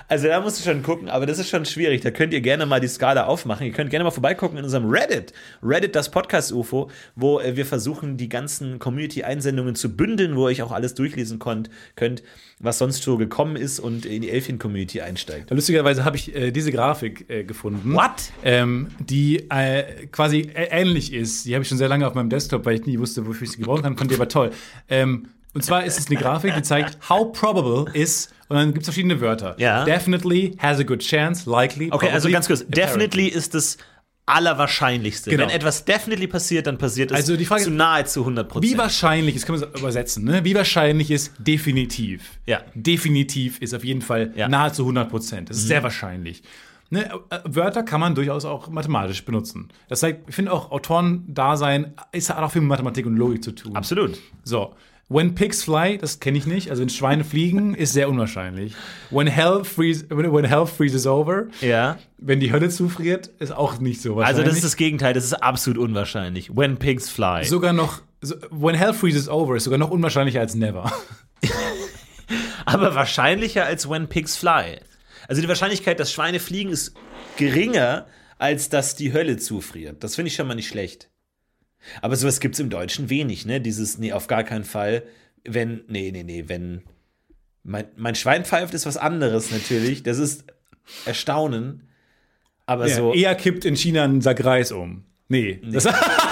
Also 0.10 0.28
da 0.28 0.42
musst 0.42 0.60
du 0.60 0.68
schon 0.68 0.82
gucken, 0.82 1.08
aber 1.08 1.28
das 1.28 1.38
ist 1.38 1.50
schon 1.50 1.66
schwierig. 1.66 2.02
Da 2.02 2.10
könnt 2.10 2.34
ihr 2.34 2.42
gerne 2.42 2.66
mal 2.66 2.80
die 2.80 2.88
Skala 2.88 3.26
aufmachen. 3.26 3.68
Ihr 3.68 3.74
könnt 3.74 3.92
gerne 3.92 4.04
mal 4.04 4.10
vorbeigucken 4.10 4.58
in 4.58 4.64
unserem 4.64 4.90
Reddit. 4.90 5.34
Reddit, 5.62 5.94
das 5.94 6.10
Podcast-UFO, 6.10 6.90
wo 7.16 7.40
äh, 7.40 7.56
wir 7.56 7.66
versuchen, 7.68 8.18
die 8.18 8.28
ganzen 8.28 8.80
Community-Einsendungen 8.80 9.76
zu 9.76 9.96
bündeln, 9.96 10.36
wo 10.36 10.48
ihr 10.48 10.52
euch 10.52 10.62
auch 10.64 10.72
alles 10.72 10.96
durchlesen 10.96 11.38
konnt, 11.38 11.70
könnt, 11.96 12.24
was 12.58 12.80
sonst 12.80 13.04
so 13.04 13.18
gekommen 13.18 13.56
ist 13.56 13.80
und 13.80 14.08
in 14.08 14.24
die 14.24 14.32
Elfien-Community 14.32 15.02
einsteigt. 15.02 15.52
Lustigerweise 15.52 16.04
habe 16.06 16.18
ich 16.18 16.36
äh, 16.36 16.50
diese 16.50 16.72
Grafik 16.72 17.30
äh, 17.30 17.44
gefunden. 17.44 17.94
What? 17.94 18.32
Ähm, 18.44 18.88
die 18.98 19.48
äh, 19.52 20.08
quasi 20.12 20.50
ähnlich 20.56 21.14
ist. 21.14 21.46
Die 21.46 21.54
habe 21.54 21.62
ich 21.62 21.70
schon 21.70 21.78
sehr 21.78 21.88
lange 21.88 22.08
auf 22.08 22.16
meinem 22.16 22.32
Desktop, 22.32 22.66
weil 22.66 22.80
ich 22.80 22.86
nie 22.88 22.98
wusste, 22.98 23.28
wofür 23.28 23.46
ich 23.46 23.52
sie 23.52 23.60
gebrauchen 23.60 23.84
kann. 23.84 23.96
Fand 23.96 24.10
die 24.10 24.16
aber 24.16 24.28
toll. 24.28 24.50
Ähm, 24.90 25.28
und 25.54 25.64
zwar 25.64 25.84
ist 25.86 26.00
es 26.00 26.08
eine 26.08 26.20
Grafik, 26.20 26.54
die 26.56 26.62
zeigt, 26.62 26.98
how 27.10 27.32
probable 27.32 27.92
is, 27.94 28.30
und 28.50 28.58
dann 28.58 28.68
gibt 28.74 28.80
es 28.84 28.86
verschiedene 28.88 29.20
Wörter. 29.22 29.56
Ja. 29.60 29.84
Definitely, 29.86 30.56
has 30.60 30.80
a 30.80 30.84
good 30.84 31.00
chance, 31.00 31.50
likely. 31.50 31.92
Okay, 31.92 32.08
also 32.08 32.28
probably, 32.28 32.32
ganz 32.34 32.48
kurz. 32.48 32.62
apparently. 32.62 32.82
Definitely 33.08 33.28
ist 33.28 33.54
das 33.54 33.78
Allerwahrscheinlichste. 34.26 35.32
Genau. 35.32 35.44
Wenn 35.44 35.50
etwas 35.50 35.86
definitely 35.86 36.28
passiert, 36.28 36.68
dann 36.68 36.78
passiert 36.78 37.10
es 37.12 37.18
Also 37.18 37.36
die 37.36 37.46
Frage 37.46 37.64
zu 37.64 37.72
nahezu 37.72 38.22
100 38.22 38.48
Wie 38.48 38.52
Prozent. 38.52 38.78
wahrscheinlich, 38.78 39.34
das 39.36 39.46
können 39.46 39.60
wir 39.60 39.68
so 39.74 39.80
übersetzen, 39.80 40.24
ne? 40.24 40.44
Wie 40.46 40.54
wahrscheinlich 40.56 41.10
ist 41.12 41.34
definitiv? 41.40 42.40
Ja. 42.46 42.62
Definitiv 42.76 43.60
ist 43.60 43.74
auf 43.74 43.84
jeden 43.84 44.02
Fall 44.04 44.32
Ja. 44.36 44.46
Mhm. 44.48 44.52
nahezu 44.52 44.84
100 44.84 45.10
Prozent. 45.10 45.50
Das 45.50 45.58
ist 45.58 45.68
sehr 45.68 45.82
wahrscheinlich. 45.84 46.44
Ne? 46.92 47.10
äh, 47.30 47.40
Wörter 47.46 47.84
kann 47.84 48.00
man 48.00 48.16
durchaus 48.16 48.46
auch 48.46 48.68
mathematisch 48.70 49.24
benutzen. 49.26 49.70
Das 49.90 50.02
heißt, 50.04 50.18
ich 50.28 50.36
finde 50.36 50.52
auch 50.54 50.72
Autoren-Dasein 50.72 51.94
ist, 52.12 52.30
hat 52.30 52.38
auch 52.40 52.52
viel 52.52 52.62
mit 52.62 52.70
Mathematik 52.70 53.06
und 53.06 53.16
Logik 53.16 53.44
zu 53.44 53.52
tun. 53.52 53.76
Absolut. 53.76 54.18
So. 54.44 54.74
When 55.12 55.34
pigs 55.34 55.64
fly, 55.64 55.98
das 55.98 56.20
kenne 56.20 56.38
ich 56.38 56.46
nicht. 56.46 56.70
Also 56.70 56.82
wenn 56.84 56.90
Schweine 56.90 57.24
fliegen, 57.24 57.74
ist 57.74 57.94
sehr 57.94 58.10
unwahrscheinlich. 58.10 58.74
When 59.10 59.26
hell, 59.26 59.64
freeze, 59.64 60.06
when, 60.10 60.46
hell 60.46 60.68
freezes 60.68 61.08
over, 61.08 61.48
Ja. 61.62 61.98
wenn 62.20 62.40
die 62.40 62.52
Hölle 62.52 62.70
zufriert, 62.70 63.28
ist 63.40 63.52
auch 63.52 63.80
nicht 63.80 64.02
so 64.04 64.12
Also 64.12 64.18
wahrscheinlich. 64.20 64.46
das 64.46 64.56
ist 64.58 64.64
das 64.66 64.76
Gegenteil, 64.76 65.14
das 65.16 65.24
ist 65.26 65.34
absolut 65.34 65.80
unwahrscheinlich. 65.80 66.56
When 66.56 66.78
pigs 66.78 67.10
fly. 67.10 67.44
sogar 67.44 67.74
noch, 67.74 68.02
when 68.52 68.76
hell 68.76 68.94
freezes 68.94 69.28
over, 69.30 69.56
ist 69.56 69.64
sogar 69.64 69.80
noch 69.80 69.90
unwahrscheinlicher 69.90 70.42
als 70.42 70.54
never. 70.54 70.92
aber 72.66 72.94
wahrscheinlicher 72.96 73.66
als 73.66 73.90
when 73.90 74.08
pigs 74.08 74.38
fly. 74.38 74.80
Also 75.28 75.42
die 75.42 75.48
Wahrscheinlichkeit, 75.48 76.00
dass 76.00 76.12
Schweine 76.12 76.40
fliegen, 76.40 76.70
ist 76.70 76.94
geringer, 77.38 78.06
als 78.38 78.70
dass 78.70 78.96
die 78.96 79.12
Hölle 79.14 79.38
zufriert. 79.38 80.04
Das 80.04 80.16
finde 80.16 80.30
ich 80.30 80.36
schon 80.36 80.48
mal 80.48 80.56
nicht 80.56 80.68
schlecht. 80.68 81.10
Aber 82.02 82.16
sowas 82.16 82.40
gibt 82.40 82.56
es 82.56 82.60
im 82.60 82.70
Deutschen 82.70 83.10
wenig, 83.10 83.46
ne? 83.46 83.62
Dieses, 83.62 83.98
nee, 83.98 84.12
auf 84.14 84.28
gar 84.28 84.44
keinen 84.44 84.64
Fall. 84.64 85.04
Wenn, 85.44 85.82
nee, 85.88 86.12
nee, 86.12 86.24
nee, 86.24 86.46
wenn 86.48 86.84
mein, 87.64 87.86
mein 87.96 88.16
Schwein 88.16 88.46
pfeift, 88.46 88.74
ist 88.74 88.86
was 88.86 88.98
anderes 88.98 89.52
natürlich. 89.52 90.04
Das 90.04 90.18
ist 90.18 90.46
Erstaunen. 91.06 91.88
Aber 92.66 92.88
Ja, 92.88 92.96
so. 92.96 93.14
Eher 93.14 93.36
kippt 93.36 93.66
in 93.66 93.76
China 93.76 94.04
ein 94.04 94.22
Sack 94.22 94.44
Reis 94.44 94.72
um. 94.72 95.04
Nee. 95.28 95.60
Das, 95.64 95.86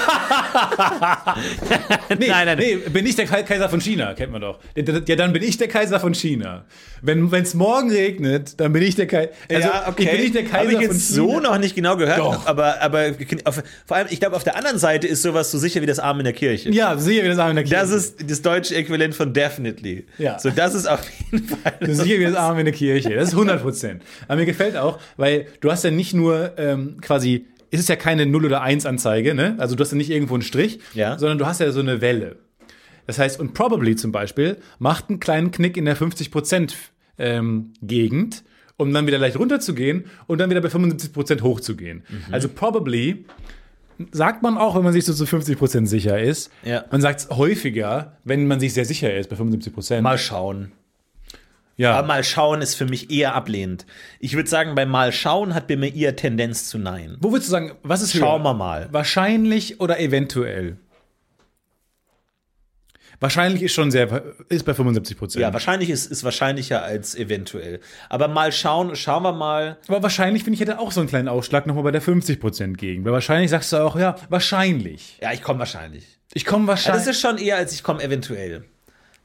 nee, 2.18 2.28
nein, 2.28 2.46
nein, 2.46 2.58
nee, 2.58 2.76
bin 2.90 3.06
ich 3.06 3.16
der 3.16 3.26
Kaiser 3.26 3.70
von 3.70 3.82
China, 3.82 4.14
kennt 4.14 4.32
man 4.32 4.42
doch. 4.42 4.60
Ja, 4.76 5.16
dann 5.16 5.34
bin 5.34 5.44
ich 5.44 5.58
der 5.58 5.68
Kaiser 5.68 6.00
von 6.00 6.14
China. 6.14 6.66
Wenn 7.02 7.32
es 7.32 7.54
morgen 7.54 7.92
regnet, 7.92 8.60
dann 8.60 8.74
bin 8.74 8.82
ich 8.82 8.96
der 8.96 9.08
Kaiser. 9.08 9.32
Also, 9.52 9.70
ich 9.98 10.10
bin 10.10 10.22
nicht 10.22 10.36
der 10.36 10.44
Kaiser 10.44 10.58
Habe 10.58 10.74
ich 10.74 10.80
jetzt 10.80 11.10
so 11.10 11.40
noch 11.40 11.58
nicht 11.58 11.76
genau 11.76 11.98
gehört. 11.98 12.20
Doch. 12.20 12.46
Aber, 12.46 12.82
aber 12.82 13.12
auf, 13.46 13.64
vor 13.86 13.98
allem, 13.98 14.08
ich 14.10 14.20
glaube, 14.20 14.36
auf 14.36 14.44
der 14.44 14.56
anderen 14.56 14.80
Seite 14.80 15.08
ist 15.08 15.22
sowas 15.22 15.52
so 15.52 15.58
sicher 15.58 15.82
wie 15.82 15.86
das 15.86 16.00
Arm 16.00 16.20
in 16.20 16.26
der 16.26 16.34
Kirche. 16.34 16.70
Ja, 16.72 16.98
sicher, 16.98 17.24
wie 17.24 17.28
das 17.28 17.40
Arm 17.40 17.52
in 17.52 17.56
der 17.58 17.66
Kirche. 17.66 17.82
Das 17.82 17.92
ist 17.92 18.30
das 18.30 18.42
deutsche 18.42 18.76
Äquivalent 18.76 19.16
von 19.16 19.34
definitely. 19.34 20.06
Ja. 20.18 20.40
So, 20.40 20.50
das 20.50 20.74
ist 20.74 20.88
auf 20.88 21.02
jeden 21.32 21.48
Fall. 21.48 21.74
Ist 21.80 22.02
sicher 22.02 22.20
wie 22.20 22.26
das 22.26 22.36
Arm 22.36 22.58
in 22.60 22.66
der 22.66 22.74
Kirche. 22.74 23.14
Das 23.14 23.30
ist 23.30 23.34
100 23.34 23.62
Prozent. 23.62 24.02
Aber 24.28 24.38
mir 24.38 24.46
gefällt 24.46 24.78
auch, 24.78 25.00
weil 25.18 25.48
du 25.62 25.72
hast 25.72 25.84
ja 25.84 25.92
nicht 25.92 26.14
nur 26.14 26.54
ähm, 26.58 26.98
quasi, 27.02 27.46
es 27.72 27.80
ist 27.80 27.90
ja 27.90 27.96
keine 27.96 28.26
0 28.26 28.46
oder 28.46 28.62
1 28.62 28.86
Anzeige, 28.86 29.34
ne? 29.36 29.56
Also 29.60 29.76
du 29.76 29.82
hast 29.84 29.92
ja 29.92 29.98
nicht 29.98 30.10
irgendwo 30.10 30.34
einen 30.36 30.44
Strich, 30.44 30.80
Ja. 30.94 31.18
sondern 31.20 31.38
du 31.38 31.46
hast 31.46 31.60
ja 31.60 31.72
so 31.72 31.80
eine 31.80 32.02
Welle. 32.02 32.38
Das 33.06 33.20
heißt, 33.20 33.40
und 33.40 33.54
probably 33.54 33.96
zum 33.96 34.12
Beispiel 34.12 34.58
macht 34.80 35.10
einen 35.10 35.20
kleinen 35.20 35.52
Knick 35.52 35.78
in 35.78 35.86
der 35.86 35.96
50 35.96 36.30
Prozent 36.32 36.76
ähm, 37.18 37.74
Gegend, 37.82 38.44
um 38.78 38.94
dann 38.94 39.08
wieder 39.08 39.18
leicht 39.18 39.38
runterzugehen 39.40 40.06
und 40.28 40.40
dann 40.40 40.50
wieder 40.50 40.62
bei 40.62 40.70
75 40.70 41.14
Prozent 41.14 41.42
hochzugehen. 41.42 42.04
Mhm. 42.10 42.34
Also 42.34 42.50
probably 42.50 43.26
sagt 44.12 44.44
man 44.44 44.58
auch, 44.58 44.76
wenn 44.76 44.84
man 44.84 44.94
sich 44.94 45.06
so 45.06 45.14
zu 45.14 45.26
50 45.26 45.58
Prozent 45.58 45.90
sicher 45.90 46.20
ist. 46.22 46.52
Ja. 46.64 46.86
Man 46.92 47.02
sagt 47.02 47.22
es 47.22 47.30
häufiger, 47.30 48.18
wenn 48.24 48.46
man 48.46 48.60
sich 48.60 48.74
sehr 48.74 48.86
sicher 48.86 49.16
ist 49.16 49.30
bei 49.30 49.36
75 49.36 49.74
Prozent. 49.74 50.04
Mal 50.04 50.18
schauen. 50.18 50.72
Ja. 51.78 51.94
Aber 51.94 52.08
mal 52.08 52.24
schauen 52.24 52.62
ist 52.62 52.76
für 52.76 52.86
mich 52.86 53.10
eher 53.12 53.36
ablehnend. 53.36 53.86
Ich 54.20 54.34
würde 54.34 54.50
sagen, 54.50 54.76
beim 54.76 54.90
Mal 54.90 55.12
schauen 55.12 55.54
hat 55.54 55.68
bei 55.68 55.78
mir 55.78 55.94
eher 55.96 56.16
Tendenz 56.16 56.68
zu 56.68 56.78
Nein. 56.78 57.18
Wo 57.22 57.32
würdest 57.32 57.48
du 57.48 57.52
sagen, 57.52 57.72
was 57.84 58.02
ist 58.02 58.16
Schauen 58.18 58.44
wir 58.44 58.54
mal. 58.54 58.90
Wahrscheinlich 58.92 59.80
oder 59.80 60.00
eventuell? 60.00 60.78
Wahrscheinlich 63.20 63.64
ist 63.64 63.74
schon 63.74 63.90
sehr, 63.90 64.36
ist 64.50 64.64
bei 64.64 64.76
75 64.76 65.18
Prozent. 65.18 65.42
Ja, 65.42 65.52
wahrscheinlich 65.52 65.90
ist, 65.90 66.06
ist 66.06 66.24
wahrscheinlicher 66.24 66.84
als 66.84 67.16
eventuell. 67.16 67.80
Aber 68.10 68.28
mal 68.28 68.52
schauen, 68.52 68.96
schauen 68.96 69.24
wir 69.24 69.34
mal. 69.34 69.78
Aber 69.88 70.04
wahrscheinlich, 70.04 70.44
finde 70.44 70.56
ich, 70.56 70.62
hätte 70.62 70.78
auch 70.78 70.92
so 70.92 71.00
einen 71.00 71.10
kleinen 71.10 71.28
Ausschlag 71.28 71.66
nochmal 71.66 71.84
bei 71.84 71.92
der 71.92 72.02
50 72.02 72.40
Prozent 72.40 72.78
gegen. 72.78 73.06
Weil 73.06 73.14
wahrscheinlich 73.14 73.50
sagst 73.50 73.74
du 73.74 73.78
auch, 73.78 73.98
ja, 73.98 74.16
wahrscheinlich. 74.30 75.18
Ja, 75.20 75.34
ich 75.34 75.42
komme 75.42 75.58
wahrscheinlich. 75.60 76.06
Ich 76.34 76.46
komme 76.46 76.66
Ja, 76.66 76.70
wahrscheinlich. 76.70 77.06
das 77.06 77.16
ist 77.16 77.22
schon 77.22 77.40
eher, 77.40 77.58
als 77.58 77.74
ich 77.74 77.82
komme 77.82 78.04
eventuell. 78.04 78.66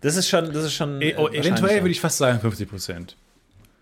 Das 0.02 0.16
ist 0.16 0.28
schon, 0.28 0.52
das 0.52 0.64
ist 0.64 0.74
schon. 0.74 1.00
E- 1.00 1.14
oh, 1.16 1.28
eventuell 1.28 1.80
würde 1.82 1.90
ich 1.90 2.00
fast 2.00 2.18
sagen 2.18 2.38
50 2.40 2.68
Prozent. 2.68 3.16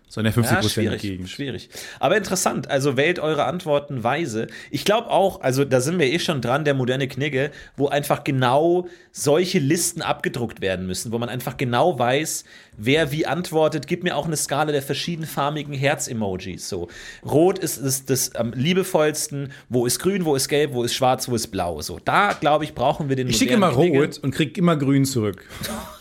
so 0.07 0.19
in 0.19 0.25
der 0.25 0.33
50 0.33 0.55
Ja, 0.57 0.69
schwierig, 0.69 1.01
Gegend. 1.01 1.29
schwierig. 1.29 1.69
Aber 1.99 2.17
interessant, 2.17 2.69
also 2.69 2.97
wählt 2.97 3.17
eure 3.17 3.45
Antworten 3.45 4.03
weise. 4.03 4.47
Ich 4.69 4.83
glaube 4.83 5.09
auch, 5.09 5.39
also 5.41 5.63
da 5.63 5.79
sind 5.79 5.99
wir 5.99 6.07
eh 6.07 6.19
schon 6.19 6.41
dran, 6.41 6.65
der 6.65 6.73
moderne 6.73 7.07
Knigge, 7.07 7.49
wo 7.77 7.87
einfach 7.87 8.25
genau 8.25 8.89
solche 9.13 9.59
Listen 9.59 10.01
abgedruckt 10.01 10.59
werden 10.59 10.85
müssen, 10.85 11.13
wo 11.13 11.17
man 11.17 11.29
einfach 11.29 11.55
genau 11.55 11.97
weiß, 11.97 12.43
wer 12.77 13.11
wie 13.13 13.25
antwortet. 13.25 13.87
Gib 13.87 14.03
mir 14.03 14.17
auch 14.17 14.25
eine 14.25 14.35
Skala 14.35 14.73
der 14.73 14.81
verschiedenfarbigen 14.81 15.73
Herz-Emojis. 15.73 16.67
So. 16.67 16.89
Rot 17.25 17.57
ist, 17.59 17.77
ist 17.77 18.09
das 18.09 18.35
am 18.35 18.51
liebevollsten, 18.51 19.53
wo 19.69 19.85
ist 19.85 19.99
grün, 19.99 20.25
wo 20.25 20.35
ist 20.35 20.49
gelb, 20.49 20.73
wo 20.73 20.83
ist 20.83 20.93
schwarz, 20.93 21.29
wo 21.29 21.35
ist 21.35 21.47
blau. 21.47 21.81
So, 21.81 21.99
da 22.03 22.33
glaube 22.33 22.65
ich, 22.65 22.75
brauchen 22.75 23.07
wir 23.07 23.15
den 23.15 23.29
Ich 23.29 23.37
schicke 23.37 23.53
immer 23.53 23.71
Knigge. 23.71 24.01
rot 24.01 24.17
und 24.17 24.31
krieg 24.31 24.57
immer 24.57 24.75
grün 24.75 25.05
zurück. 25.05 25.45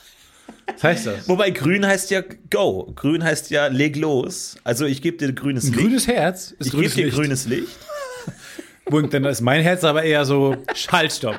Was 0.66 0.84
heißt 0.84 1.06
das? 1.06 1.28
Wobei 1.28 1.50
grün 1.50 1.86
heißt 1.86 2.10
ja 2.10 2.22
go. 2.50 2.92
Grün 2.94 3.22
heißt 3.24 3.50
ja 3.50 3.66
leg 3.66 3.96
los. 3.96 4.56
Also 4.64 4.86
ich 4.86 5.02
gebe 5.02 5.16
dir 5.16 5.32
grünes 5.32 5.64
Ein 5.64 5.72
Licht. 5.72 5.80
grünes 5.82 6.06
Herz 6.06 6.52
ist 6.58 6.66
ich 6.66 6.72
gebe 6.72 6.76
grünes 6.82 6.94
dir 6.94 7.04
Licht. 7.06 7.16
grünes 7.16 7.46
Licht. 7.46 7.78
Und 8.86 9.14
dann 9.14 9.24
ist 9.24 9.40
mein 9.40 9.62
Herz 9.62 9.84
aber 9.84 10.02
eher 10.02 10.24
so 10.24 10.56
Schaltstopp. 10.74 11.38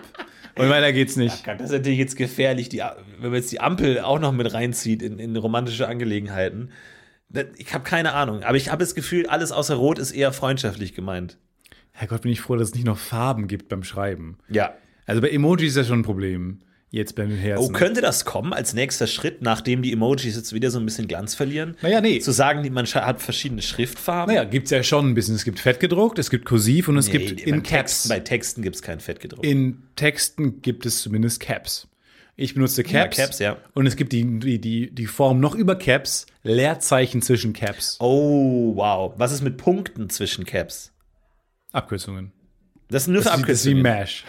Und 0.58 0.70
weiter 0.70 0.92
geht's 0.94 1.16
nicht. 1.16 1.48
Das 1.48 1.62
ist 1.62 1.72
natürlich 1.72 2.00
jetzt 2.00 2.16
gefährlich, 2.18 2.70
die, 2.70 2.80
wenn 3.20 3.32
man 3.32 3.36
jetzt 3.36 3.52
die 3.52 3.60
Ampel 3.62 4.00
auch 4.00 4.20
noch 4.20 4.32
mit 4.32 4.54
reinzieht 4.54 5.02
in, 5.02 5.18
in 5.20 5.36
romantische 5.36 5.88
Angelegenheiten. 5.88 6.72
Ich 7.58 7.74
habe 7.74 7.84
keine 7.86 8.14
Ahnung, 8.14 8.44
aber 8.44 8.58
ich 8.58 8.70
habe 8.70 8.84
das 8.84 8.94
Gefühl, 8.94 9.28
alles 9.28 9.52
außer 9.54 9.76
Rot 9.76 9.98
ist 10.00 10.12
eher 10.12 10.34
freundschaftlich 10.34 10.94
gemeint. 10.94 11.38
Herrgott, 11.94 12.22
bin 12.22 12.32
ich 12.32 12.42
froh, 12.42 12.56
dass 12.58 12.70
es 12.70 12.76
nicht 12.76 12.86
noch 12.86 12.98
Farben 12.98 13.48
gibt 13.48 13.70
beim 13.70 13.84
Schreiben. 13.84 14.38
Ja. 14.50 14.74
Also 15.06 15.22
bei 15.22 15.30
Emojis 15.30 15.70
ist 15.70 15.78
das 15.78 15.88
schon 15.88 16.00
ein 16.00 16.04
Problem. 16.04 16.60
Jetzt 16.94 17.16
beim 17.16 17.32
Herzen. 17.32 17.64
Oh, 17.64 17.70
könnte 17.72 18.02
das 18.02 18.26
kommen 18.26 18.52
als 18.52 18.74
nächster 18.74 19.08
Schritt, 19.08 19.42
nachdem 19.42 19.82
die 19.82 19.94
Emojis 19.94 20.36
jetzt 20.36 20.52
wieder 20.52 20.70
so 20.72 20.78
ein 20.78 20.84
bisschen 20.86 21.08
Glanz 21.08 21.34
verlieren? 21.36 21.78
Naja, 21.82 22.02
nee. 22.02 22.20
Zu 22.20 22.32
sagen, 22.34 22.70
man 22.74 22.86
hat 22.86 23.22
verschiedene 23.22 23.62
Schriftfarben? 23.62 24.36
Naja, 24.36 24.44
gibt's 24.48 24.72
ja 24.72 24.84
schon 24.84 25.08
ein 25.10 25.14
bisschen. 25.14 25.36
Es 25.36 25.46
gibt 25.46 25.60
fett 25.62 25.80
gedruckt, 25.80 26.20
es 26.20 26.30
gibt 26.30 26.44
kursiv 26.44 26.90
und 26.90 26.98
es 26.98 27.08
Nee, 27.08 27.18
gibt 27.20 27.42
in 27.42 27.64
Caps. 27.64 27.70
Texten, 28.04 28.10
bei 28.10 28.20
Texten 28.20 28.62
gibt 28.62 28.76
es 28.76 28.82
kein 28.82 29.00
Fettgedruckt. 29.00 29.46
in 29.46 29.84
Texten 29.96 30.62
gibt 30.62 30.86
es 30.86 31.02
zumindest 31.02 31.40
Caps. 31.40 31.88
Ich 32.36 32.56
benutze 32.56 32.84
Caps. 32.84 33.16
Caps, 33.16 33.40
ja. 33.40 33.56
Und 33.74 33.86
es 33.86 33.96
gibt 33.96 34.12
die, 34.12 34.40
die, 34.40 34.60
die, 34.60 34.92
die 34.94 35.06
Form 35.06 35.40
noch 35.40 35.56
über 35.56 35.76
Caps, 35.78 36.26
Leerzeichen 36.44 37.22
zwischen 37.22 37.54
Caps. 37.54 37.98
Oh, 38.02 38.76
wow. 38.76 39.14
Was 39.16 39.32
ist 39.32 39.44
mit 39.44 39.56
Punkten 39.56 40.10
zwischen 40.10 40.44
Caps? 40.46 40.92
Abkürzungen. 41.72 42.34
Das 42.90 43.06
sind 43.06 43.14
nur 43.14 43.22
für 43.22 43.30
Das 43.30 43.38
ist, 43.40 43.48
das 43.48 43.60
ist 43.60 43.66
wie 43.66 43.70
Abkürzungen. 43.80 43.84
MASH. 44.00 44.24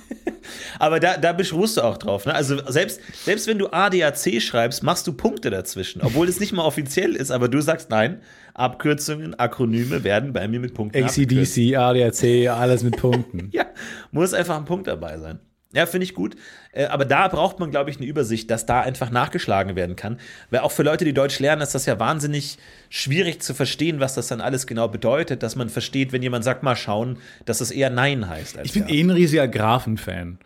Aber 0.78 1.00
da, 1.00 1.16
da 1.16 1.32
beruhst 1.32 1.76
du 1.76 1.82
auch 1.82 1.96
drauf. 1.96 2.26
Ne? 2.26 2.34
Also 2.34 2.60
selbst, 2.70 3.00
selbst 3.24 3.46
wenn 3.46 3.58
du 3.58 3.68
ADAC 3.68 4.40
schreibst, 4.40 4.82
machst 4.82 5.06
du 5.06 5.12
Punkte 5.12 5.50
dazwischen. 5.50 6.02
Obwohl 6.02 6.28
es 6.28 6.40
nicht 6.40 6.52
mal 6.52 6.64
offiziell 6.64 7.14
ist, 7.14 7.30
aber 7.30 7.48
du 7.48 7.60
sagst 7.60 7.90
nein, 7.90 8.20
Abkürzungen, 8.54 9.38
Akronyme 9.38 10.04
werden 10.04 10.32
bei 10.32 10.46
mir 10.48 10.60
mit 10.60 10.74
Punkten 10.74 11.04
abgekürzt. 11.04 11.56
ACDC, 11.58 11.76
ADAC, 11.76 12.48
alles 12.50 12.82
mit 12.82 12.96
Punkten. 12.96 13.48
Ja, 13.52 13.66
muss 14.10 14.34
einfach 14.34 14.56
ein 14.56 14.64
Punkt 14.64 14.86
dabei 14.86 15.18
sein. 15.18 15.38
Ja, 15.74 15.86
finde 15.86 16.04
ich 16.04 16.14
gut. 16.14 16.36
Äh, 16.72 16.86
Aber 16.86 17.04
da 17.04 17.28
braucht 17.28 17.58
man, 17.58 17.70
glaube 17.70 17.90
ich, 17.90 17.96
eine 17.96 18.06
Übersicht, 18.06 18.50
dass 18.50 18.66
da 18.66 18.80
einfach 18.80 19.10
nachgeschlagen 19.10 19.74
werden 19.74 19.96
kann. 19.96 20.18
Weil 20.50 20.60
auch 20.60 20.72
für 20.72 20.82
Leute, 20.82 21.04
die 21.04 21.14
Deutsch 21.14 21.38
lernen, 21.38 21.62
ist 21.62 21.74
das 21.74 21.86
ja 21.86 21.98
wahnsinnig 21.98 22.58
schwierig 22.90 23.40
zu 23.40 23.54
verstehen, 23.54 24.00
was 24.00 24.14
das 24.14 24.28
dann 24.28 24.40
alles 24.40 24.66
genau 24.66 24.88
bedeutet, 24.88 25.42
dass 25.42 25.56
man 25.56 25.70
versteht, 25.70 26.12
wenn 26.12 26.22
jemand 26.22 26.44
sagt, 26.44 26.62
mal 26.62 26.76
schauen, 26.76 27.18
dass 27.46 27.60
es 27.60 27.70
eher 27.70 27.90
Nein 27.90 28.28
heißt. 28.28 28.58
Ich 28.62 28.72
bin 28.72 28.86
ja. 28.86 28.94
eh 28.94 29.00
ein 29.00 29.10
riesiger 29.10 29.48
Graphen-Fan. 29.48 30.38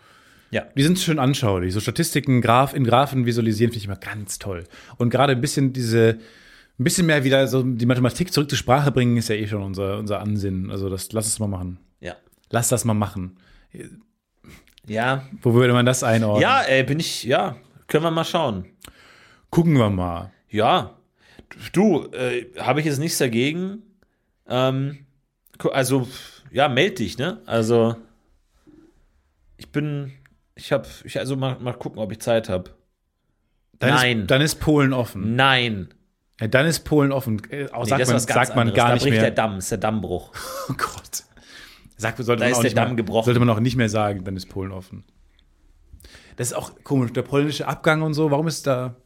Ja. 0.51 0.65
Die 0.77 0.83
sind 0.83 0.99
schön 0.99 1.19
anschaulich. 1.19 1.75
So 1.75 1.81
Statistiken, 1.81 2.41
Graph, 2.41 2.73
in 2.73 2.85
Graphen 2.85 3.27
visualisieren 3.27 3.73
finde 3.73 3.79
ich 3.79 3.87
immer 3.87 3.97
ganz 3.97 4.39
toll. 4.39 4.65
Und 4.97 5.11
gerade 5.11 5.33
ein 5.33 5.41
bisschen 5.41 5.73
diese, 5.73 6.19
ein 6.79 6.85
bisschen 6.85 7.07
mehr 7.07 7.25
wieder 7.25 7.49
so 7.49 7.63
die 7.63 7.87
Mathematik 7.87 8.33
zurück 8.33 8.49
zur 8.49 8.59
Sprache 8.59 8.93
bringen, 8.93 9.17
ist 9.17 9.29
ja 9.29 9.35
eh 9.35 9.49
schon 9.49 9.63
unser, 9.63 9.99
unser 9.99 10.21
Ansinnen. 10.21 10.71
Also 10.71 10.89
das, 10.89 11.11
lass 11.13 11.27
es 11.27 11.39
mal 11.41 11.49
machen. 11.49 11.79
Ja. 12.01 12.15
Lass 12.51 12.69
das 12.69 12.85
mal 12.85 12.95
machen. 12.95 13.39
Ja, 14.87 15.25
Wo 15.43 15.55
würde 15.55 15.73
man 15.73 15.85
das 15.87 16.03
einordnen? 16.05 16.43
ja 16.43 16.63
äh, 16.67 16.83
bin 16.85 17.01
ich, 17.01 17.25
ja, 17.25 17.57
können 17.89 18.05
wir 18.05 18.11
mal 18.11 18.25
schauen. 18.25 18.67
Gucken 19.51 19.75
wir 19.79 19.91
mal. 19.91 20.33
Ja, 20.49 20.97
du, 21.73 22.07
äh, 22.13 22.47
habe 22.59 22.81
ich 22.81 22.87
jetzt 22.87 22.99
nichts 22.99 23.19
dagegen. 23.19 23.83
Ähm, 24.49 25.07
also, 25.73 26.07
ja, 26.53 26.69
meld 26.69 26.99
dich, 26.99 27.19
ne? 27.19 27.41
Also, 27.47 27.97
ich 29.57 29.71
bin, 29.73 30.13
ich 30.55 30.73
habe, 30.73 30.87
ich, 31.05 31.19
also 31.19 31.37
mal, 31.37 31.59
mal 31.61 31.73
gucken, 31.73 31.99
ob 31.99 32.13
ich 32.13 32.21
Zeit 32.21 32.49
habe. 32.49 32.71
Nein. 33.81 34.21
Ist, 34.23 34.31
dann 34.31 34.41
ist 34.41 34.57
Polen 34.57 34.93
offen. 34.93 35.35
Nein, 35.37 35.89
Ja, 36.41 36.49
dann 36.49 36.67
ist 36.67 36.81
Polen 36.81 37.13
offen. 37.13 37.43
Äh, 37.51 37.65
nee, 37.65 37.85
sagt 37.85 38.07
man, 38.09 38.19
sagt 38.21 38.57
man 38.57 38.73
gar 38.75 38.89
da 38.89 38.95
nicht 38.95 39.03
bricht 39.03 39.13
mehr. 39.15 39.23
der 39.23 39.31
Damm, 39.33 39.59
ist 39.59 39.71
der 39.71 39.79
Dammbruch. 39.79 40.33
Oh 40.69 40.75
Gott. 40.75 41.25
Sagt, 41.97 42.19
sollte 42.19 42.41
Da 42.41 42.45
man 42.47 42.53
ist 42.53 42.57
auch 42.59 42.63
der 42.63 42.69
nicht 42.71 42.77
Damm 42.77 42.89
mehr, 42.89 42.97
gebrochen. 42.97 43.25
Sollte 43.25 43.41
man 43.41 43.49
auch 43.51 43.61
nicht 43.61 43.77
mehr 43.77 43.89
sagen, 43.89 44.25
dann 44.25 44.37
ist 44.37 44.47
Polen 44.49 44.73
offen. 44.73 45.05
Das 46.37 46.49
ist 46.49 46.53
auch 46.53 46.73
komisch, 46.85 47.13
der 47.13 47.23
polnische 47.23 47.67
Abgang 47.67 48.03
und 48.03 48.15
so. 48.15 48.31
Warum 48.31 48.47
ist 48.47 48.67
da. 48.67 48.97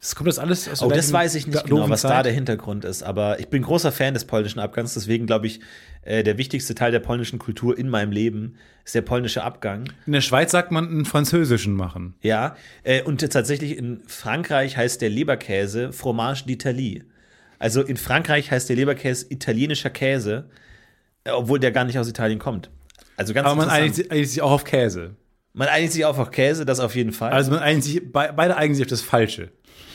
Das 0.00 0.16
kommt 0.16 0.26
das 0.26 0.40
alles 0.40 0.68
aus 0.68 0.80
der 0.80 0.88
Oh, 0.88 0.90
das 0.90 1.12
weiß 1.12 1.36
ich 1.36 1.46
nicht 1.46 1.64
genau, 1.64 1.88
was 1.88 2.02
da 2.02 2.08
Zeit? 2.08 2.26
der 2.26 2.32
Hintergrund 2.32 2.84
ist. 2.84 3.04
Aber 3.04 3.38
ich 3.38 3.46
bin 3.46 3.62
großer 3.62 3.92
Fan 3.92 4.14
des 4.14 4.24
polnischen 4.24 4.58
Abgangs. 4.58 4.94
Deswegen 4.94 5.26
glaube 5.26 5.46
ich, 5.46 5.60
äh, 6.02 6.24
der 6.24 6.38
wichtigste 6.38 6.74
Teil 6.74 6.90
der 6.90 6.98
polnischen 6.98 7.38
Kultur 7.38 7.78
in 7.78 7.88
meinem 7.88 8.10
Leben 8.10 8.56
ist 8.84 8.96
der 8.96 9.02
polnische 9.02 9.44
Abgang. 9.44 9.84
In 10.06 10.12
der 10.12 10.20
Schweiz 10.20 10.50
sagt 10.50 10.72
man 10.72 10.88
einen 10.88 11.04
französischen 11.04 11.74
machen. 11.74 12.16
Ja, 12.20 12.56
äh, 12.82 13.02
und 13.02 13.20
tatsächlich 13.30 13.78
in 13.78 14.02
Frankreich 14.08 14.76
heißt 14.76 15.00
der 15.00 15.08
Leberkäse 15.08 15.92
Fromage 15.92 16.46
d'Italie. 16.48 17.04
Also 17.60 17.80
in 17.82 17.96
Frankreich 17.96 18.50
heißt 18.50 18.68
der 18.70 18.74
Leberkäse 18.74 19.26
italienischer 19.30 19.90
Käse, 19.90 20.50
obwohl 21.30 21.58
der 21.58 21.72
gar 21.72 21.84
nicht 21.84 21.98
aus 21.98 22.08
Italien 22.08 22.38
kommt. 22.38 22.70
Also 23.16 23.34
ganz 23.34 23.46
Aber 23.46 23.56
man 23.56 23.68
einigt, 23.68 23.94
sich- 23.96 24.10
einigt 24.10 24.30
sich 24.30 24.42
auch 24.42 24.50
auf 24.50 24.64
Käse. 24.64 25.16
man 25.52 25.68
einigt 25.68 25.92
sich 25.92 26.04
auf 26.04 26.18
auf 26.18 26.30
Käse, 26.30 26.64
das 26.64 26.80
auf 26.80 26.94
jeden 26.96 27.12
Fall. 27.12 27.30
Also 27.32 27.50
man 27.50 27.60
einigt 27.60 27.84
sich, 27.84 28.00
be- 28.12 28.32
beide 28.34 28.56
einigen 28.56 28.74
sich 28.74 28.84
auf 28.84 28.90
das 28.90 29.02
Falsche. 29.02 29.50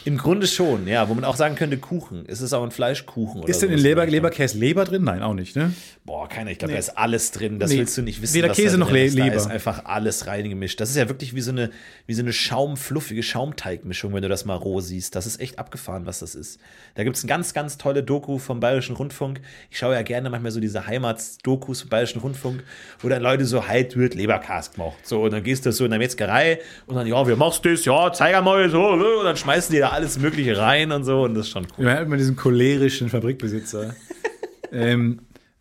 Im 0.06 0.18
Grunde 0.18 0.48
schon, 0.48 0.88
ja, 0.88 1.10
wo 1.10 1.14
man 1.16 1.26
auch 1.26 1.36
sagen 1.36 1.56
könnte 1.56 1.78
Kuchen. 1.78 2.26
Ist 2.26 2.40
es 2.40 2.54
auch 2.54 2.64
ein 2.64 2.72
Fleischkuchen 2.72 3.42
oder 3.42 3.50
Ist 3.50 3.62
denn 3.62 3.72
in 3.72 3.80
Leber? 3.80 4.06
Leberkäse 4.06 4.58
Leber 4.58 4.86
drin? 4.86 5.04
Nein, 5.04 5.22
auch 5.22 5.34
nicht, 5.34 5.56
ne? 5.58 5.74
Boah, 6.08 6.30
keiner. 6.30 6.52
Ich 6.52 6.58
glaube, 6.58 6.72
da 6.72 6.80
ist 6.80 6.98
alles 6.98 7.32
drin. 7.32 7.60
Das 7.60 7.70
Nee. 7.70 7.80
willst 7.80 7.98
du 7.98 8.02
nicht 8.02 8.22
wissen. 8.22 8.34
Weder 8.34 8.48
Käse 8.48 8.78
noch 8.78 8.88
ist. 8.88 9.14
Le- 9.14 9.20
Da 9.20 9.24
Leber. 9.26 9.36
ist 9.36 9.48
einfach 9.48 9.84
alles 9.84 10.26
reingemischt. 10.26 10.80
Das 10.80 10.90
ist 10.90 10.96
ja 10.96 11.10
wirklich 11.10 11.36
wie 11.36 11.42
so 11.42 11.52
eine, 11.52 11.70
wie 12.06 12.14
so 12.14 12.22
eine 12.22 12.32
schaumfluffige 12.32 13.22
Schaumteigmischung, 13.22 14.14
wenn 14.14 14.22
du 14.22 14.30
das 14.30 14.46
mal 14.46 14.56
roh 14.56 14.80
siehst. 14.80 15.16
Das 15.18 15.28
ist 15.28 15.42
echt 15.42 15.60
abgefahren, 15.60 16.06
was 16.06 16.20
das 16.20 16.34
ist. 16.34 16.62
Da 16.96 17.04
gibt 17.04 17.18
es 17.18 17.24
eine 17.24 17.28
ganz, 17.30 17.54
ganz 17.54 17.78
tolle 17.78 18.04
Doku 18.04 18.38
vom 18.38 18.62
Bayerischen 18.62 18.96
Rundfunk. 18.96 19.42
Ich 19.70 19.78
schaue 19.80 19.96
ja 19.96 20.02
gerne 20.02 20.30
manchmal 20.30 20.52
so 20.54 20.62
diese 20.62 20.88
Heimatsdokus 20.88 21.82
vom 21.82 21.90
Bayerischen 21.90 22.22
Rundfunk, 22.22 22.64
wo 23.00 23.10
dann 23.10 23.22
Leute 23.22 23.46
so 23.46 23.68
halt 23.68 23.98
wird 23.98 24.16
Leberkas 24.16 24.72
gemacht. 24.72 24.96
So, 25.04 25.24
und 25.24 25.34
dann 25.34 25.44
gehst 25.44 25.66
du 25.66 25.74
so 25.74 25.84
in 25.84 25.92
der 25.92 26.00
Metzgerei 26.00 26.62
und 26.86 26.96
dann, 26.96 27.06
ja, 27.06 27.28
wie 27.28 27.36
machst 27.36 27.66
das? 27.66 27.84
Ja, 27.84 28.14
zeig 28.14 28.42
mal 28.46 28.70
so. 28.70 28.82
Und 28.88 29.26
dann 29.26 29.36
schmeißen 29.36 29.74
die 29.76 29.80
da 29.82 29.90
alles 29.90 30.18
Mögliche 30.18 30.58
rein 30.58 30.94
und 30.94 31.04
so. 31.04 31.24
Und 31.24 31.34
das 31.34 31.48
ist 31.48 31.52
schon 31.52 31.68
cool. 31.78 31.84
Man 31.84 31.96
hat 31.98 32.06
immer 32.06 32.16
diesen 32.16 32.38
cholerischen 32.38 33.10
Fabrikbesitzer. 33.10 33.94
ähm, 34.72 35.20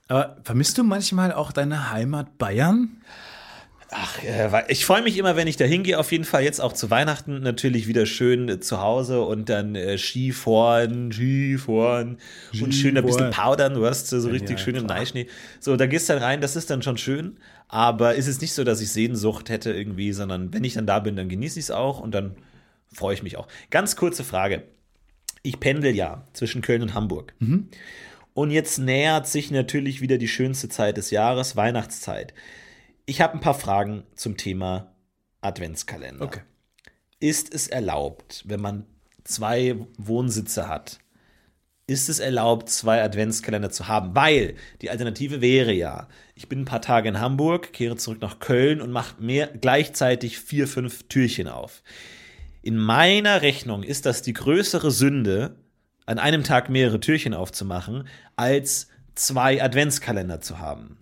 aber 0.09 0.37
vermisst 0.43 0.79
du 0.79 0.85
manchmal 0.85 1.33
auch 1.33 1.53
deine 1.53 1.91
Heimat 1.91 2.39
Bayern? 2.39 3.03
Ach, 3.91 4.23
äh, 4.25 4.65
ich 4.69 4.85
freue 4.85 5.03
mich 5.03 5.17
immer, 5.17 5.37
wenn 5.37 5.47
ich 5.47 5.57
da 5.57 5.65
hingehe. 5.65 5.99
Auf 5.99 6.11
jeden 6.11 6.25
Fall 6.25 6.43
jetzt 6.43 6.61
auch 6.61 6.73
zu 6.73 6.91
Weihnachten 6.91 7.41
natürlich 7.41 7.87
wieder 7.87 8.05
schön 8.05 8.49
äh, 8.49 8.61
zu 8.61 8.81
Hause 8.81 9.23
und 9.23 9.49
dann 9.49 9.77
äh, 9.77 9.97
Skifahren, 9.97 11.13
Skifahren 11.13 12.19
und 12.61 12.75
schön 12.75 12.99
ein 12.99 13.07
bisschen 13.07 13.31
powdern. 13.31 13.75
Du 13.75 13.87
hast 13.87 14.09
so 14.09 14.29
richtig 14.29 14.59
ja, 14.59 14.65
schön 14.65 14.75
im. 14.75 14.87
Neischnee. 14.87 15.29
So, 15.61 15.77
da 15.77 15.87
gehst 15.87 16.09
du 16.09 16.15
dann 16.15 16.23
rein. 16.23 16.41
Das 16.41 16.57
ist 16.57 16.69
dann 16.71 16.83
schon 16.83 16.97
schön. 16.97 17.39
Aber 17.69 18.15
ist 18.15 18.27
es 18.27 18.41
nicht 18.41 18.53
so, 18.53 18.65
dass 18.65 18.81
ich 18.81 18.91
Sehnsucht 18.91 19.51
hätte 19.51 19.73
irgendwie, 19.73 20.13
sondern 20.13 20.53
wenn 20.53 20.65
ich 20.65 20.75
dann 20.75 20.87
da 20.87 20.99
bin, 20.99 21.17
dann 21.17 21.29
genieße 21.29 21.59
ich 21.59 21.67
es 21.67 21.71
auch 21.71 22.01
und 22.01 22.13
dann 22.13 22.37
freue 22.93 23.15
ich 23.15 23.23
mich 23.23 23.37
auch. 23.37 23.47
Ganz 23.71 23.97
kurze 23.97 24.25
Frage. 24.25 24.63
Ich 25.43 25.61
pendel 25.61 25.95
ja 25.95 26.25
zwischen 26.33 26.61
Köln 26.61 26.83
und 26.83 26.95
Hamburg. 26.95 27.35
Und 28.37 28.51
jetzt 28.51 28.77
nähert 28.77 29.27
sich 29.27 29.51
natürlich 29.51 30.03
wieder 30.03 30.19
die 30.19 30.29
schönste 30.29 30.69
Zeit 30.69 30.99
des 30.99 31.11
Jahres, 31.11 31.57
Weihnachtszeit. 31.57 32.35
Ich 33.07 33.23
habe 33.23 33.33
ein 33.33 33.41
paar 33.41 33.55
Fragen 33.55 34.03
zum 34.15 34.37
Thema 34.37 34.95
Adventskalender. 35.41 36.27
Ist 37.19 37.55
es 37.55 37.67
erlaubt, 37.67 38.45
wenn 38.47 38.61
man 38.61 38.85
zwei 39.25 39.77
Wohnsitze 39.97 40.69
hat, 40.69 40.99
ist 41.87 42.11
es 42.11 42.19
erlaubt, 42.19 42.69
zwei 42.69 43.03
Adventskalender 43.03 43.71
zu 43.71 43.89
haben? 43.89 44.15
Weil 44.15 44.57
die 44.83 44.91
Alternative 44.91 45.41
wäre 45.41 45.73
ja, 45.73 46.07
ich 46.35 46.47
bin 46.47 46.61
ein 46.61 46.67
paar 46.67 46.83
Tage 46.83 47.09
in 47.09 47.21
Hamburg, 47.21 47.73
kehre 47.73 47.97
zurück 47.97 48.21
nach 48.21 48.39
Köln 48.39 48.83
und 48.83 48.93
mache 48.93 49.15
mehr 49.19 49.47
gleichzeitig 49.47 50.41
vier, 50.41 50.69
fünf 50.69 51.05
Türchen 51.05 51.49
auf. 51.49 51.83
In 52.61 52.77
meiner 52.77 53.41
Rechnung 53.41 53.83
ist 53.83 54.05
das 54.05 54.21
die 54.21 54.35
größere 54.35 54.91
Sünde, 54.91 55.57
an 56.07 56.19
einem 56.19 56.45
Tag 56.45 56.71
mehrere 56.71 57.01
Türchen 57.01 57.35
aufzumachen, 57.35 58.09
als 58.37 58.89
zwei 59.15 59.63
Adventskalender 59.63 60.41
zu 60.41 60.59
haben. 60.59 60.99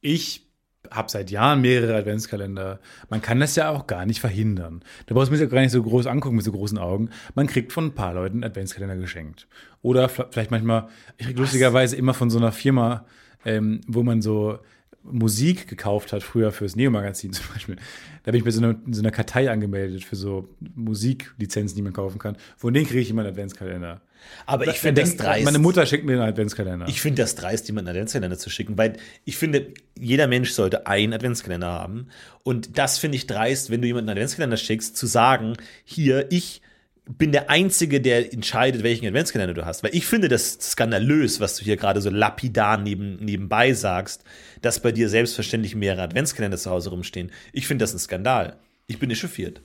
Ich 0.00 0.46
habe 0.90 1.10
seit 1.10 1.30
Jahren 1.30 1.60
mehrere 1.60 1.96
Adventskalender. 1.96 2.80
Man 3.08 3.22
kann 3.22 3.40
das 3.40 3.56
ja 3.56 3.70
auch 3.70 3.86
gar 3.86 4.06
nicht 4.06 4.20
verhindern. 4.20 4.82
Da 5.06 5.14
brauchst 5.14 5.30
du 5.30 5.34
mir 5.34 5.40
ja 5.40 5.46
gar 5.46 5.60
nicht 5.60 5.72
so 5.72 5.82
groß 5.82 6.06
angucken 6.06 6.36
mit 6.36 6.44
so 6.44 6.52
großen 6.52 6.78
Augen. 6.78 7.10
Man 7.34 7.46
kriegt 7.46 7.72
von 7.72 7.86
ein 7.86 7.94
paar 7.94 8.14
Leuten 8.14 8.36
einen 8.36 8.44
Adventskalender 8.44 8.96
geschenkt. 8.96 9.48
Oder 9.82 10.08
vielleicht 10.08 10.50
manchmal, 10.50 10.88
ich 11.16 11.26
krieg 11.26 11.38
lustigerweise 11.38 11.96
immer 11.96 12.14
von 12.14 12.30
so 12.30 12.38
einer 12.38 12.52
Firma, 12.52 13.04
ähm, 13.44 13.80
wo 13.86 14.02
man 14.02 14.22
so 14.22 14.58
Musik 15.02 15.68
gekauft 15.68 16.12
hat, 16.12 16.22
früher 16.22 16.50
fürs 16.50 16.76
Neo-Magazin 16.76 17.32
zum 17.32 17.46
Beispiel. 17.52 17.76
Da 18.24 18.32
bin 18.32 18.38
ich 18.38 18.44
bei 18.44 18.50
so 18.50 18.62
einer, 18.62 18.76
so 18.90 19.00
einer 19.00 19.10
Kartei 19.10 19.50
angemeldet 19.50 20.04
für 20.04 20.16
so 20.16 20.48
Musiklizenzen, 20.74 21.76
die 21.76 21.82
man 21.82 21.92
kaufen 21.92 22.18
kann. 22.18 22.36
Von 22.56 22.74
denen 22.74 22.86
kriege 22.86 23.00
ich 23.00 23.10
immer 23.10 23.22
einen 23.22 23.30
Adventskalender. 23.30 24.00
Aber 24.46 24.66
ich 24.66 24.78
finde 24.78 25.02
das 25.02 25.16
dreist. 25.16 25.44
Meine 25.44 25.58
Mutter 25.58 25.86
schickt 25.86 26.04
mir 26.04 26.12
einen 26.12 26.22
Adventskalender. 26.22 26.86
Ich 26.88 27.00
finde 27.00 27.22
das 27.22 27.34
dreist, 27.34 27.66
jemanden 27.68 27.88
einen 27.88 27.96
Adventskalender 27.96 28.38
zu 28.38 28.50
schicken, 28.50 28.78
weil 28.78 28.96
ich 29.24 29.36
finde, 29.36 29.72
jeder 29.98 30.26
Mensch 30.26 30.50
sollte 30.50 30.86
einen 30.86 31.12
Adventskalender 31.12 31.68
haben. 31.68 32.08
Und 32.42 32.78
das 32.78 32.98
finde 32.98 33.16
ich 33.16 33.26
dreist, 33.26 33.70
wenn 33.70 33.80
du 33.80 33.86
jemanden 33.86 34.10
einen 34.10 34.18
Adventskalender 34.18 34.56
schickst, 34.56 34.96
zu 34.96 35.06
sagen, 35.06 35.56
hier, 35.84 36.26
ich 36.30 36.62
bin 37.08 37.30
der 37.32 37.50
Einzige, 37.50 38.00
der 38.00 38.32
entscheidet, 38.32 38.82
welchen 38.82 39.06
Adventskalender 39.06 39.54
du 39.54 39.64
hast. 39.64 39.84
Weil 39.84 39.94
ich 39.94 40.06
finde 40.06 40.28
das 40.28 40.58
skandalös, 40.60 41.40
was 41.40 41.56
du 41.56 41.64
hier 41.64 41.76
gerade 41.76 42.00
so 42.00 42.10
lapidar 42.10 42.78
neben, 42.78 43.16
nebenbei 43.16 43.74
sagst, 43.74 44.24
dass 44.60 44.80
bei 44.80 44.92
dir 44.92 45.08
selbstverständlich 45.08 45.76
mehrere 45.76 46.02
Adventskalender 46.02 46.58
zu 46.58 46.70
Hause 46.70 46.90
rumstehen. 46.90 47.30
Ich 47.52 47.66
finde 47.66 47.84
das 47.84 47.94
ein 47.94 47.98
Skandal. 47.98 48.56
Ich 48.88 48.98
bin 48.98 49.10
echauffiert. 49.10 49.62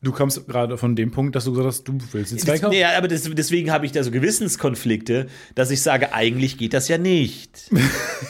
Du 0.00 0.12
kommst 0.12 0.46
gerade 0.46 0.78
von 0.78 0.94
dem 0.94 1.10
Punkt, 1.10 1.34
dass 1.34 1.44
du 1.44 1.50
gesagt 1.50 1.66
hast, 1.66 1.84
du 1.84 1.98
willst 2.12 2.30
jetzt 2.30 2.46
kaufen. 2.46 2.70
nee, 2.70 2.84
aber 2.84 3.08
das, 3.08 3.28
deswegen 3.32 3.72
habe 3.72 3.84
ich 3.84 3.90
da 3.90 4.04
so 4.04 4.12
Gewissenskonflikte, 4.12 5.26
dass 5.56 5.72
ich 5.72 5.82
sage, 5.82 6.12
eigentlich 6.12 6.56
geht 6.56 6.72
das 6.72 6.88
ja 6.88 6.98
nicht. 6.98 7.70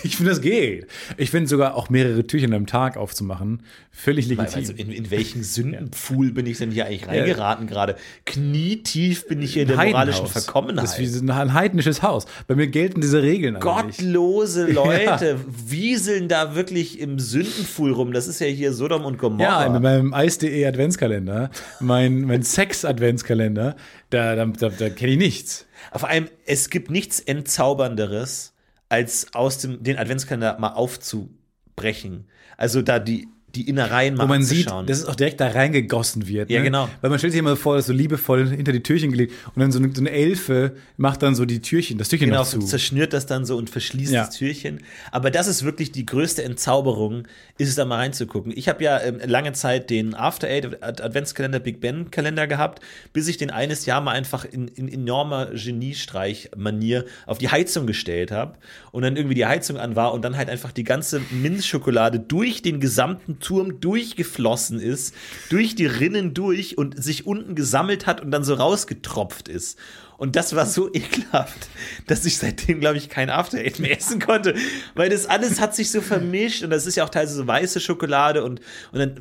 Ich 0.04 0.16
finde, 0.16 0.30
das 0.30 0.40
geht. 0.40 0.86
Ich 1.16 1.30
finde 1.30 1.48
sogar 1.48 1.74
auch 1.74 1.90
mehrere 1.90 2.24
Türchen 2.24 2.54
am 2.54 2.66
Tag 2.66 2.96
aufzumachen 2.96 3.62
völlig 3.98 4.28
legitim. 4.28 4.54
Also 4.54 4.72
in, 4.72 4.92
in 4.92 5.10
welchen 5.10 5.42
Sündenpfuhl 5.42 6.30
bin 6.32 6.46
ich 6.46 6.58
denn 6.58 6.70
hier 6.70 6.86
eigentlich 6.86 7.08
reingeraten 7.08 7.66
gerade? 7.66 7.96
Knietief 8.24 9.26
bin 9.26 9.42
ich 9.42 9.54
hier 9.54 9.62
in 9.62 9.68
der 9.68 9.76
moralischen. 9.76 10.26
Verkommenheit. 10.28 10.84
Das 10.84 10.98
ist 10.98 11.24
wie 11.24 11.30
ein 11.30 11.52
heidnisches 11.52 12.02
Haus. 12.02 12.26
Bei 12.46 12.54
mir 12.54 12.68
gelten 12.68 13.00
diese 13.00 13.22
Regeln 13.22 13.56
eigentlich. 13.56 13.98
Gottlose 13.98 14.66
Leute 14.70 15.40
wieseln 15.48 16.28
da 16.28 16.54
wirklich 16.54 17.00
im 17.00 17.18
Sündenpfuhl 17.18 17.92
rum. 17.92 18.12
Das 18.12 18.28
ist 18.28 18.40
ja 18.40 18.46
hier 18.46 18.72
Sodom 18.72 19.04
und 19.04 19.18
Gomorra. 19.18 19.64
Ja, 19.64 19.68
mit 19.68 19.82
meinem 19.82 20.14
Eis.de 20.14 20.64
Adventskalender, 20.64 21.50
mein, 21.80 22.22
mein 22.22 22.42
Sex-Adventskalender, 22.42 23.76
da, 24.10 24.36
da, 24.36 24.46
da, 24.46 24.68
da 24.68 24.90
kenne 24.90 25.12
ich 25.12 25.18
nichts. 25.18 25.66
Auf 25.90 26.04
einem, 26.04 26.28
es 26.46 26.70
gibt 26.70 26.90
nichts 26.90 27.20
entzaubernderes, 27.20 28.54
als 28.88 29.34
aus 29.34 29.58
dem, 29.58 29.82
den 29.82 29.98
Adventskalender 29.98 30.58
mal 30.58 30.72
aufzubrechen. 30.72 32.26
Also 32.56 32.82
da 32.82 32.98
die, 32.98 33.28
die 33.58 33.68
Innereien 33.68 34.14
mal 34.14 34.24
Wo 34.24 34.28
man 34.28 34.42
sieht, 34.42 34.66
dass 34.68 34.98
es 34.98 35.04
auch 35.04 35.14
direkt 35.16 35.40
da 35.40 35.48
reingegossen 35.48 36.28
wird. 36.28 36.50
Ja, 36.50 36.58
ne? 36.58 36.64
genau. 36.64 36.88
Weil 37.00 37.10
man 37.10 37.18
stellt 37.18 37.32
sich 37.32 37.40
immer 37.40 37.56
vor, 37.56 37.76
dass 37.76 37.86
so 37.86 37.92
liebevoll 37.92 38.48
hinter 38.48 38.72
die 38.72 38.82
Türchen 38.82 39.10
gelegt 39.10 39.32
und 39.54 39.60
dann 39.60 39.72
so 39.72 39.78
eine, 39.78 39.90
so 39.94 40.00
eine 40.00 40.10
Elfe 40.10 40.76
macht 40.96 41.22
dann 41.22 41.34
so 41.34 41.44
die 41.44 41.60
Türchen, 41.60 41.98
das 41.98 42.08
Türchen 42.08 42.28
Genau, 42.28 42.40
noch 42.42 42.48
zu. 42.48 42.60
zerschnürt 42.60 43.12
das 43.12 43.26
dann 43.26 43.44
so 43.44 43.56
und 43.56 43.68
verschließt 43.70 44.12
Ja. 44.12 44.26
das 44.26 44.36
Türchen. 44.36 44.80
Aber 45.12 45.30
das 45.30 45.48
ist 45.48 45.64
wirklich 45.64 45.92
die 45.92 46.06
größte 46.06 46.42
Entzauberung, 46.44 47.26
ist 47.58 47.68
es 47.68 47.74
da 47.74 47.84
mal 47.84 47.96
reinzugucken. 47.96 48.52
Ich 48.56 48.68
habe 48.68 48.82
ja 48.84 49.00
ähm, 49.02 49.18
lange 49.26 49.52
Zeit 49.52 49.90
den 49.90 50.14
After 50.14 50.46
Eight 50.48 50.82
Ad- 50.82 51.02
Adventskalender 51.02 51.58
Big 51.60 51.80
Ben 51.80 52.10
Kalender 52.10 52.46
gehabt, 52.46 52.80
bis 53.12 53.26
ich 53.28 53.36
den 53.36 53.50
eines 53.50 53.84
Jahr 53.86 54.00
mal 54.00 54.12
einfach 54.12 54.44
in, 54.44 54.68
in 54.68 54.88
enormer 54.88 55.46
Geniestreich-Manier 55.54 57.04
auf 57.26 57.38
die 57.38 57.48
Heizung 57.48 57.86
gestellt 57.86 58.30
habe 58.30 58.54
und 58.92 59.02
dann 59.02 59.16
irgendwie 59.16 59.34
die 59.34 59.46
Heizung 59.46 59.76
an 59.78 59.96
war 59.96 60.12
und 60.12 60.22
dann 60.22 60.36
halt 60.36 60.48
einfach 60.48 60.72
die 60.72 60.84
ganze 60.84 61.20
Minzschokolade 61.30 62.20
durch 62.20 62.62
den 62.62 62.80
gesamten 62.80 63.40
Turm 63.48 63.80
durchgeflossen 63.80 64.78
ist, 64.78 65.14
durch 65.48 65.74
die 65.74 65.86
Rinnen 65.86 66.34
durch 66.34 66.76
und 66.76 67.02
sich 67.02 67.26
unten 67.26 67.54
gesammelt 67.54 68.06
hat 68.06 68.20
und 68.20 68.30
dann 68.30 68.44
so 68.44 68.52
rausgetropft 68.52 69.48
ist. 69.48 69.78
Und 70.18 70.34
das 70.34 70.56
war 70.56 70.66
so 70.66 70.88
ekelhaft, 70.92 71.68
dass 72.06 72.26
ich 72.26 72.36
seitdem, 72.36 72.80
glaube 72.80 72.98
ich, 72.98 73.08
kein 73.08 73.30
After 73.30 73.58
Eight 73.58 73.78
mehr 73.78 73.96
essen 73.96 74.20
konnte. 74.20 74.54
Weil 74.94 75.08
das 75.08 75.26
alles 75.26 75.60
hat 75.60 75.74
sich 75.74 75.90
so 75.90 76.02
vermischt 76.02 76.62
und 76.62 76.70
das 76.70 76.86
ist 76.86 76.96
ja 76.96 77.04
auch 77.04 77.08
teilweise 77.08 77.36
so 77.36 77.46
weiße 77.46 77.80
Schokolade 77.80 78.44
und, 78.44 78.60
und 78.92 78.98
dann 78.98 79.20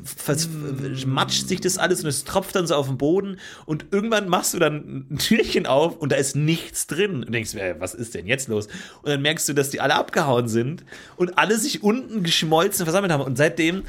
matscht 1.06 1.48
sich 1.48 1.60
das 1.60 1.78
alles 1.78 2.02
und 2.02 2.08
es 2.08 2.24
tropft 2.24 2.54
dann 2.54 2.66
so 2.66 2.74
auf 2.74 2.88
den 2.88 2.98
Boden 2.98 3.38
und 3.64 3.86
irgendwann 3.92 4.28
machst 4.28 4.52
du 4.52 4.58
dann 4.58 5.06
ein 5.10 5.18
Türchen 5.18 5.66
auf 5.66 5.96
und 5.96 6.12
da 6.12 6.16
ist 6.16 6.36
nichts 6.36 6.86
drin. 6.86 7.22
Und 7.24 7.32
denkst, 7.32 7.54
was 7.78 7.94
ist 7.94 8.14
denn 8.14 8.26
jetzt 8.26 8.48
los? 8.48 8.66
Und 9.02 9.08
dann 9.08 9.22
merkst 9.22 9.48
du, 9.48 9.54
dass 9.54 9.70
die 9.70 9.80
alle 9.80 9.94
abgehauen 9.94 10.48
sind 10.48 10.84
und 11.16 11.38
alle 11.38 11.58
sich 11.58 11.82
unten 11.84 12.24
geschmolzen 12.24 12.84
versammelt 12.84 13.12
haben. 13.12 13.22
Und 13.22 13.38
seitdem 13.38 13.84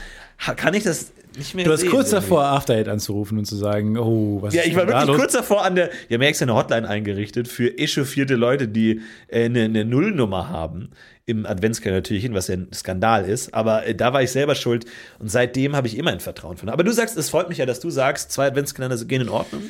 kann 0.55 0.73
ich 0.73 0.83
das 0.83 1.11
nicht 1.37 1.53
mehr 1.53 1.65
Du 1.65 1.71
warst 1.71 1.83
kurz 1.87 2.11
irgendwie. 2.11 2.27
davor, 2.27 2.43
After 2.45 2.73
Eight 2.73 2.87
anzurufen 2.87 3.37
und 3.37 3.45
zu 3.45 3.55
sagen, 3.55 3.97
oh, 3.97 4.41
was 4.41 4.53
Ja, 4.53 4.61
ist 4.61 4.67
ich 4.69 4.75
war 4.75 4.87
wirklich 4.87 5.07
los? 5.07 5.17
kurz 5.17 5.33
davor 5.33 5.63
an 5.63 5.75
der, 5.75 5.89
ja, 6.09 6.17
merkst 6.17 6.41
eine 6.41 6.55
Hotline 6.55 6.87
eingerichtet 6.87 7.47
für 7.47 7.77
echauffierte 7.77 8.35
Leute, 8.35 8.67
die 8.67 9.01
äh, 9.27 9.45
eine, 9.45 9.63
eine 9.63 9.85
Nullnummer 9.85 10.49
haben 10.49 10.89
im 11.25 11.45
Adventskalender-Türchen, 11.45 12.33
was 12.33 12.47
ja 12.47 12.55
ein 12.55 12.67
Skandal 12.73 13.25
ist. 13.25 13.53
Aber 13.53 13.85
äh, 13.85 13.93
da 13.93 14.13
war 14.13 14.23
ich 14.23 14.31
selber 14.31 14.55
schuld 14.55 14.85
und 15.19 15.29
seitdem 15.29 15.75
habe 15.75 15.87
ich 15.87 15.97
immer 15.97 16.11
ein 16.11 16.19
Vertrauen 16.19 16.57
von. 16.57 16.69
Aber 16.69 16.83
du 16.83 16.91
sagst, 16.91 17.15
es 17.17 17.29
freut 17.29 17.47
mich 17.49 17.59
ja, 17.59 17.65
dass 17.67 17.79
du 17.79 17.89
sagst, 17.91 18.31
zwei 18.31 18.47
Adventskalender 18.47 18.97
gehen 19.05 19.21
in 19.21 19.29
Ordnung. 19.29 19.61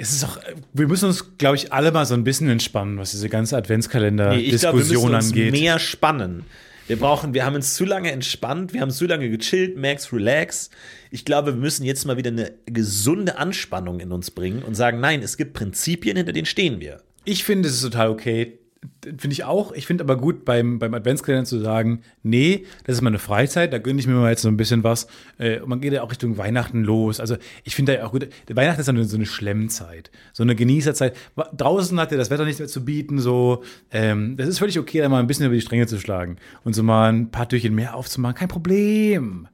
Es 0.00 0.12
ist 0.12 0.24
auch, 0.24 0.38
wir 0.72 0.86
müssen 0.88 1.06
uns, 1.06 1.36
glaube 1.38 1.56
ich, 1.56 1.72
alle 1.72 1.90
mal 1.92 2.06
so 2.06 2.14
ein 2.14 2.22
bisschen 2.24 2.48
entspannen, 2.48 2.98
was 2.98 3.10
diese 3.12 3.28
ganze 3.28 3.54
Nee, 3.54 3.58
Adventskalender-Diskussion 3.58 4.76
müssen 5.12 5.14
uns 5.14 5.26
angeht. 5.28 5.52
mehr 5.52 5.78
spannen. 5.78 6.44
Wir 6.88 6.98
brauchen, 6.98 7.34
wir 7.34 7.44
haben 7.44 7.54
uns 7.54 7.74
zu 7.74 7.84
lange 7.84 8.10
entspannt, 8.10 8.72
wir 8.72 8.80
haben 8.80 8.90
zu 8.90 9.06
lange 9.06 9.28
gechillt, 9.28 9.76
Max, 9.76 10.10
relax. 10.10 10.70
Ich 11.10 11.26
glaube, 11.26 11.52
wir 11.52 11.60
müssen 11.60 11.84
jetzt 11.84 12.06
mal 12.06 12.16
wieder 12.16 12.30
eine 12.30 12.52
gesunde 12.64 13.36
Anspannung 13.36 14.00
in 14.00 14.10
uns 14.10 14.30
bringen 14.30 14.62
und 14.62 14.74
sagen, 14.74 14.98
nein, 14.98 15.22
es 15.22 15.36
gibt 15.36 15.52
Prinzipien, 15.52 16.16
hinter 16.16 16.32
denen 16.32 16.46
stehen 16.46 16.80
wir. 16.80 17.02
Ich 17.26 17.44
finde, 17.44 17.68
es 17.68 17.82
total 17.82 18.08
okay. 18.08 18.58
Finde 19.04 19.32
ich 19.32 19.44
auch. 19.44 19.72
Ich 19.72 19.86
finde 19.86 20.04
aber 20.04 20.16
gut, 20.16 20.44
beim, 20.44 20.78
beim 20.78 20.94
Adventskalender 20.94 21.44
zu 21.44 21.58
sagen, 21.58 22.02
nee, 22.22 22.64
das 22.84 22.96
ist 22.96 23.02
meine 23.02 23.18
Freizeit, 23.18 23.72
da 23.72 23.78
gönne 23.78 23.98
ich 23.98 24.06
mir 24.06 24.14
mal 24.14 24.30
jetzt 24.30 24.42
so 24.42 24.48
ein 24.48 24.56
bisschen 24.56 24.84
was. 24.84 25.08
Äh, 25.38 25.60
und 25.60 25.68
man 25.68 25.80
geht 25.80 25.92
ja 25.92 26.02
auch 26.02 26.10
Richtung 26.10 26.38
Weihnachten 26.38 26.84
los. 26.84 27.18
Also 27.18 27.36
ich 27.64 27.74
finde 27.74 27.94
ja 27.94 28.06
auch 28.06 28.12
gut, 28.12 28.28
Weihnachten 28.48 28.80
ist 28.80 28.86
dann 28.86 29.02
so 29.02 29.16
eine 29.16 29.26
Schlemmzeit, 29.26 30.10
so 30.32 30.42
eine 30.42 30.54
Genießerzeit. 30.54 31.16
Draußen 31.56 31.98
hat 31.98 32.12
ja 32.12 32.18
das 32.18 32.30
Wetter 32.30 32.44
nichts 32.44 32.60
mehr 32.60 32.68
zu 32.68 32.84
bieten, 32.84 33.18
so. 33.18 33.62
Ähm, 33.90 34.36
das 34.36 34.48
ist 34.48 34.58
völlig 34.58 34.78
okay, 34.78 35.00
da 35.00 35.08
mal 35.08 35.20
ein 35.20 35.26
bisschen 35.26 35.46
über 35.46 35.54
die 35.54 35.60
Stränge 35.60 35.86
zu 35.86 35.98
schlagen 35.98 36.36
und 36.64 36.74
so 36.74 36.82
mal 36.82 37.12
ein 37.12 37.30
paar 37.30 37.48
Türchen 37.48 37.74
mehr 37.74 37.96
aufzumachen. 37.96 38.36
Kein 38.36 38.48
Problem. 38.48 39.48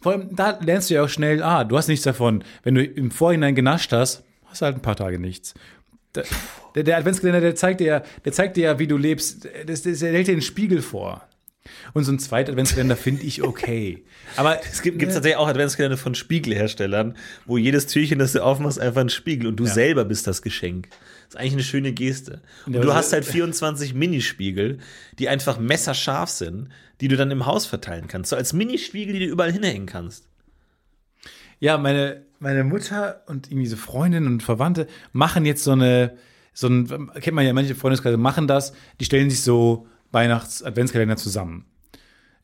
Vor 0.00 0.12
allem, 0.12 0.28
da 0.34 0.58
lernst 0.60 0.90
du 0.90 0.94
ja 0.94 1.04
auch 1.04 1.08
schnell, 1.08 1.42
ah, 1.42 1.64
du 1.64 1.76
hast 1.76 1.88
nichts 1.88 2.04
davon. 2.04 2.44
Wenn 2.62 2.74
du 2.74 2.84
im 2.84 3.10
Vorhinein 3.10 3.54
genascht 3.54 3.92
hast, 3.92 4.24
hast 4.44 4.60
du 4.60 4.66
halt 4.66 4.76
ein 4.76 4.82
paar 4.82 4.96
Tage 4.96 5.18
nichts. 5.18 5.54
Der, 6.16 6.24
der, 6.74 6.82
der 6.84 6.96
Adventskalender, 6.98 7.40
der 7.40 7.54
zeigt 7.54 7.80
dir 7.80 7.86
ja, 7.86 8.02
der 8.24 8.32
zeigt 8.32 8.56
dir 8.56 8.64
ja, 8.64 8.78
wie 8.78 8.86
du 8.86 8.96
lebst. 8.96 9.48
Das, 9.66 9.82
das, 9.82 10.00
der 10.00 10.12
hält 10.12 10.28
dir 10.28 10.34
den 10.34 10.42
Spiegel 10.42 10.82
vor. 10.82 11.26
Und 11.94 12.04
so 12.04 12.12
ein 12.12 12.18
zweiter 12.18 12.52
Adventskalender 12.52 12.96
finde 12.96 13.22
ich 13.22 13.42
okay. 13.42 14.04
Aber 14.36 14.60
Es 14.64 14.82
gibt 14.82 14.98
gibt's 14.98 15.14
tatsächlich 15.14 15.38
auch 15.38 15.48
Adventskalender 15.48 15.96
von 15.96 16.14
Spiegelherstellern, 16.14 17.16
wo 17.44 17.58
jedes 17.58 17.86
Türchen, 17.86 18.18
das 18.18 18.32
du 18.32 18.42
aufmachst, 18.42 18.78
einfach 18.78 19.00
ein 19.00 19.08
Spiegel 19.08 19.46
und 19.46 19.56
du 19.56 19.66
selber 19.66 20.04
bist 20.04 20.26
das 20.26 20.42
Geschenk. 20.42 20.88
Das 20.90 21.34
ist 21.34 21.36
eigentlich 21.40 21.52
eine 21.54 21.62
schöne 21.64 21.92
Geste. 21.92 22.42
Und 22.66 22.74
Ja, 22.74 22.80
du 22.80 22.94
hast 22.94 23.12
halt 23.12 23.24
24 23.24 23.94
Minispiegel, 23.94 24.78
die 25.18 25.28
einfach 25.28 25.58
messerscharf 25.58 26.30
sind, 26.30 26.68
die 27.00 27.08
du 27.08 27.16
dann 27.16 27.30
im 27.30 27.46
Haus 27.46 27.66
verteilen 27.66 28.06
kannst. 28.08 28.30
So 28.30 28.36
als 28.36 28.52
Minispiegel, 28.52 29.12
die 29.12 29.26
du 29.26 29.26
überall 29.26 29.52
hinhängen 29.52 29.86
kannst. 29.86 30.28
Ja, 31.58 31.78
meine, 31.78 32.25
meine 32.38 32.64
Mutter 32.64 33.22
und 33.26 33.50
irgendwie 33.50 33.66
so 33.66 33.76
Freundinnen 33.76 34.26
und 34.26 34.42
Verwandte 34.42 34.86
machen 35.12 35.44
jetzt 35.44 35.64
so 35.64 35.72
eine, 35.72 36.16
so 36.52 36.68
ein, 36.68 37.10
kennt 37.20 37.34
man 37.34 37.46
ja, 37.46 37.52
manche 37.52 37.74
Freundeskreise 37.74 38.16
machen 38.16 38.46
das, 38.46 38.72
die 39.00 39.04
stellen 39.04 39.30
sich 39.30 39.42
so 39.42 39.86
Weihnachts-Adventskalender 40.12 41.16
zusammen. 41.16 41.66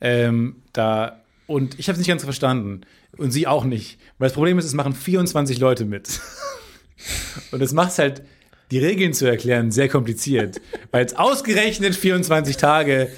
Ähm, 0.01 0.63
da, 0.73 1.23
und 1.47 1.79
ich 1.79 1.89
habe 1.89 1.95
es 1.95 1.99
nicht 1.99 2.09
ganz 2.09 2.25
verstanden. 2.25 2.83
Und 3.17 3.31
sie 3.31 3.47
auch 3.47 3.65
nicht. 3.65 3.99
Weil 4.19 4.29
das 4.29 4.35
Problem 4.35 4.59
ist, 4.59 4.65
es 4.65 4.75
machen 4.75 4.95
24 4.95 5.59
Leute 5.59 5.85
mit. 5.85 6.21
Und 7.51 7.61
das 7.61 7.73
macht 7.73 7.91
es 7.91 7.99
halt, 7.99 8.23
die 8.71 8.79
Regeln 8.79 9.13
zu 9.13 9.27
erklären, 9.27 9.71
sehr 9.71 9.89
kompliziert. 9.89 10.61
Weil 10.93 11.05
es 11.05 11.15
ausgerechnet 11.15 11.95
24 11.95 12.57
Tage 12.57 13.13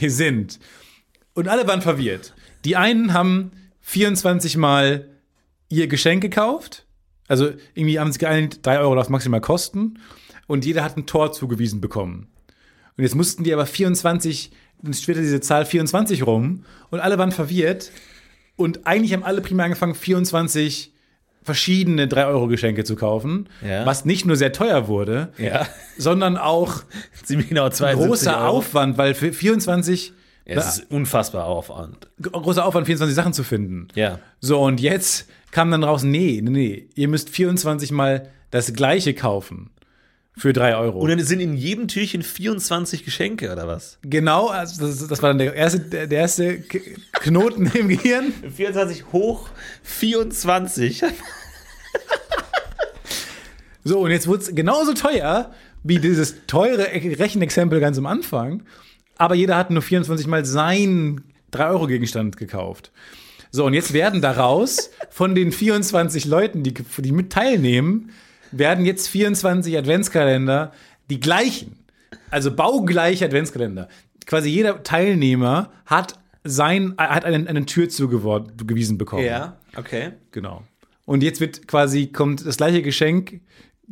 sind. 0.00 0.60
Und 1.32 1.48
alle 1.48 1.66
waren 1.66 1.80
verwirrt. 1.80 2.34
Die 2.64 2.76
einen 2.76 3.14
haben 3.14 3.52
24 3.80 4.58
Mal 4.58 5.08
ihr 5.68 5.86
Geschenk 5.88 6.22
gekauft. 6.22 6.86
Also 7.28 7.50
irgendwie 7.74 7.98
haben 8.00 8.10
sie 8.12 8.18
geeinigt, 8.18 8.64
3 8.64 8.78
Euro 8.80 8.94
darf 8.94 9.08
maximal 9.08 9.40
kosten. 9.40 9.98
Und 10.46 10.64
jeder 10.64 10.82
hat 10.82 10.96
ein 10.96 11.06
Tor 11.06 11.32
zugewiesen 11.32 11.80
bekommen. 11.80 12.28
Und 12.96 13.04
jetzt 13.04 13.14
mussten 13.14 13.44
die 13.44 13.52
aber 13.52 13.66
24, 13.66 14.50
dann 14.82 14.94
schwirrte 14.94 15.20
diese 15.22 15.40
Zahl 15.40 15.66
24 15.66 16.26
rum 16.26 16.64
und 16.90 17.00
alle 17.00 17.18
waren 17.18 17.32
verwirrt. 17.32 17.90
Und 18.56 18.86
eigentlich 18.86 19.12
haben 19.12 19.22
alle 19.24 19.40
prima 19.40 19.64
angefangen, 19.64 19.94
24 19.94 20.92
verschiedene 21.42 22.06
3-Euro-Geschenke 22.06 22.84
zu 22.84 22.96
kaufen, 22.96 23.48
Ja. 23.66 23.86
was 23.86 24.04
nicht 24.04 24.26
nur 24.26 24.36
sehr 24.36 24.52
teuer 24.52 24.88
wurde, 24.88 25.32
Ja. 25.38 25.66
sondern 25.96 26.36
auch 26.36 26.82
Ziemlich 27.24 27.48
genau 27.50 27.68
72 27.68 28.06
großer 28.08 28.36
Euro. 28.38 28.48
Aufwand, 28.58 28.98
weil 28.98 29.14
für 29.14 29.32
24 29.32 30.12
Ja, 30.48 30.56
es 30.56 30.78
ist 30.78 30.90
unfassbar 30.90 31.44
Aufwand. 31.44 32.08
Großer 32.20 32.64
Aufwand, 32.64 32.86
24 32.86 33.14
Sachen 33.14 33.32
zu 33.32 33.44
finden. 33.44 33.88
Ja. 33.94 34.18
So, 34.40 34.60
und 34.60 34.80
jetzt 34.80 35.28
kam 35.50 35.70
dann 35.70 35.84
raus, 35.84 36.02
nee, 36.02 36.40
nee, 36.42 36.50
nee, 36.50 36.88
ihr 36.94 37.08
müsst 37.08 37.30
24 37.30 37.90
Mal 37.90 38.30
das 38.50 38.72
gleiche 38.72 39.14
kaufen. 39.14 39.70
Für 40.36 40.52
3 40.52 40.76
Euro. 40.76 41.00
Und 41.00 41.10
dann 41.10 41.18
sind 41.18 41.40
in 41.40 41.56
jedem 41.56 41.88
Türchen 41.88 42.22
24 42.22 43.04
Geschenke 43.04 43.50
oder 43.52 43.66
was? 43.66 43.98
genau, 44.02 44.46
also 44.46 44.86
das, 44.86 45.04
das 45.08 45.20
war 45.20 45.30
dann 45.30 45.38
der 45.38 45.52
erste, 45.52 45.80
der, 45.80 46.06
der 46.06 46.20
erste 46.20 46.60
Knoten 46.60 47.66
im 47.74 47.88
Gehirn. 47.88 48.32
24 48.54 49.12
hoch 49.12 49.48
24. 49.82 51.02
So, 53.88 54.00
und 54.00 54.10
jetzt 54.10 54.26
wurde 54.26 54.42
es 54.42 54.54
genauso 54.54 54.92
teuer 54.92 55.50
wie 55.82 55.98
dieses 55.98 56.46
teure 56.46 56.84
Rechenexempel 56.92 57.80
ganz 57.80 57.96
am 57.96 58.04
Anfang. 58.04 58.62
Aber 59.18 59.34
jeder 59.34 59.56
hat 59.56 59.70
nur 59.70 59.82
24 59.82 60.26
Mal 60.26 60.44
seinen 60.44 61.22
3-Euro-Gegenstand 61.52 62.36
gekauft. 62.36 62.92
So, 63.50 63.64
und 63.64 63.74
jetzt 63.74 63.92
werden 63.92 64.20
daraus 64.22 64.90
von 65.10 65.34
den 65.34 65.52
24 65.52 66.24
Leuten, 66.24 66.62
die, 66.62 66.74
die 66.74 67.12
mit 67.12 67.30
teilnehmen, 67.32 68.10
werden 68.52 68.84
jetzt 68.86 69.08
24 69.08 69.76
Adventskalender 69.76 70.72
die 71.10 71.20
gleichen. 71.20 71.76
Also 72.30 72.54
baugleiche 72.54 73.24
Adventskalender. 73.24 73.88
Quasi 74.26 74.48
jeder 74.50 74.82
Teilnehmer 74.82 75.70
hat 75.86 76.18
sein, 76.44 76.94
hat 76.98 77.24
einen, 77.24 77.48
einen 77.48 77.66
Tür 77.66 77.88
zugewiesen 77.88 78.98
bekommen. 78.98 79.24
okay. 79.76 80.12
Genau. 80.32 80.62
Und 81.04 81.22
jetzt 81.22 81.40
wird 81.40 81.66
quasi, 81.66 82.06
kommt 82.08 82.46
das 82.46 82.58
gleiche 82.58 82.82
Geschenk 82.82 83.40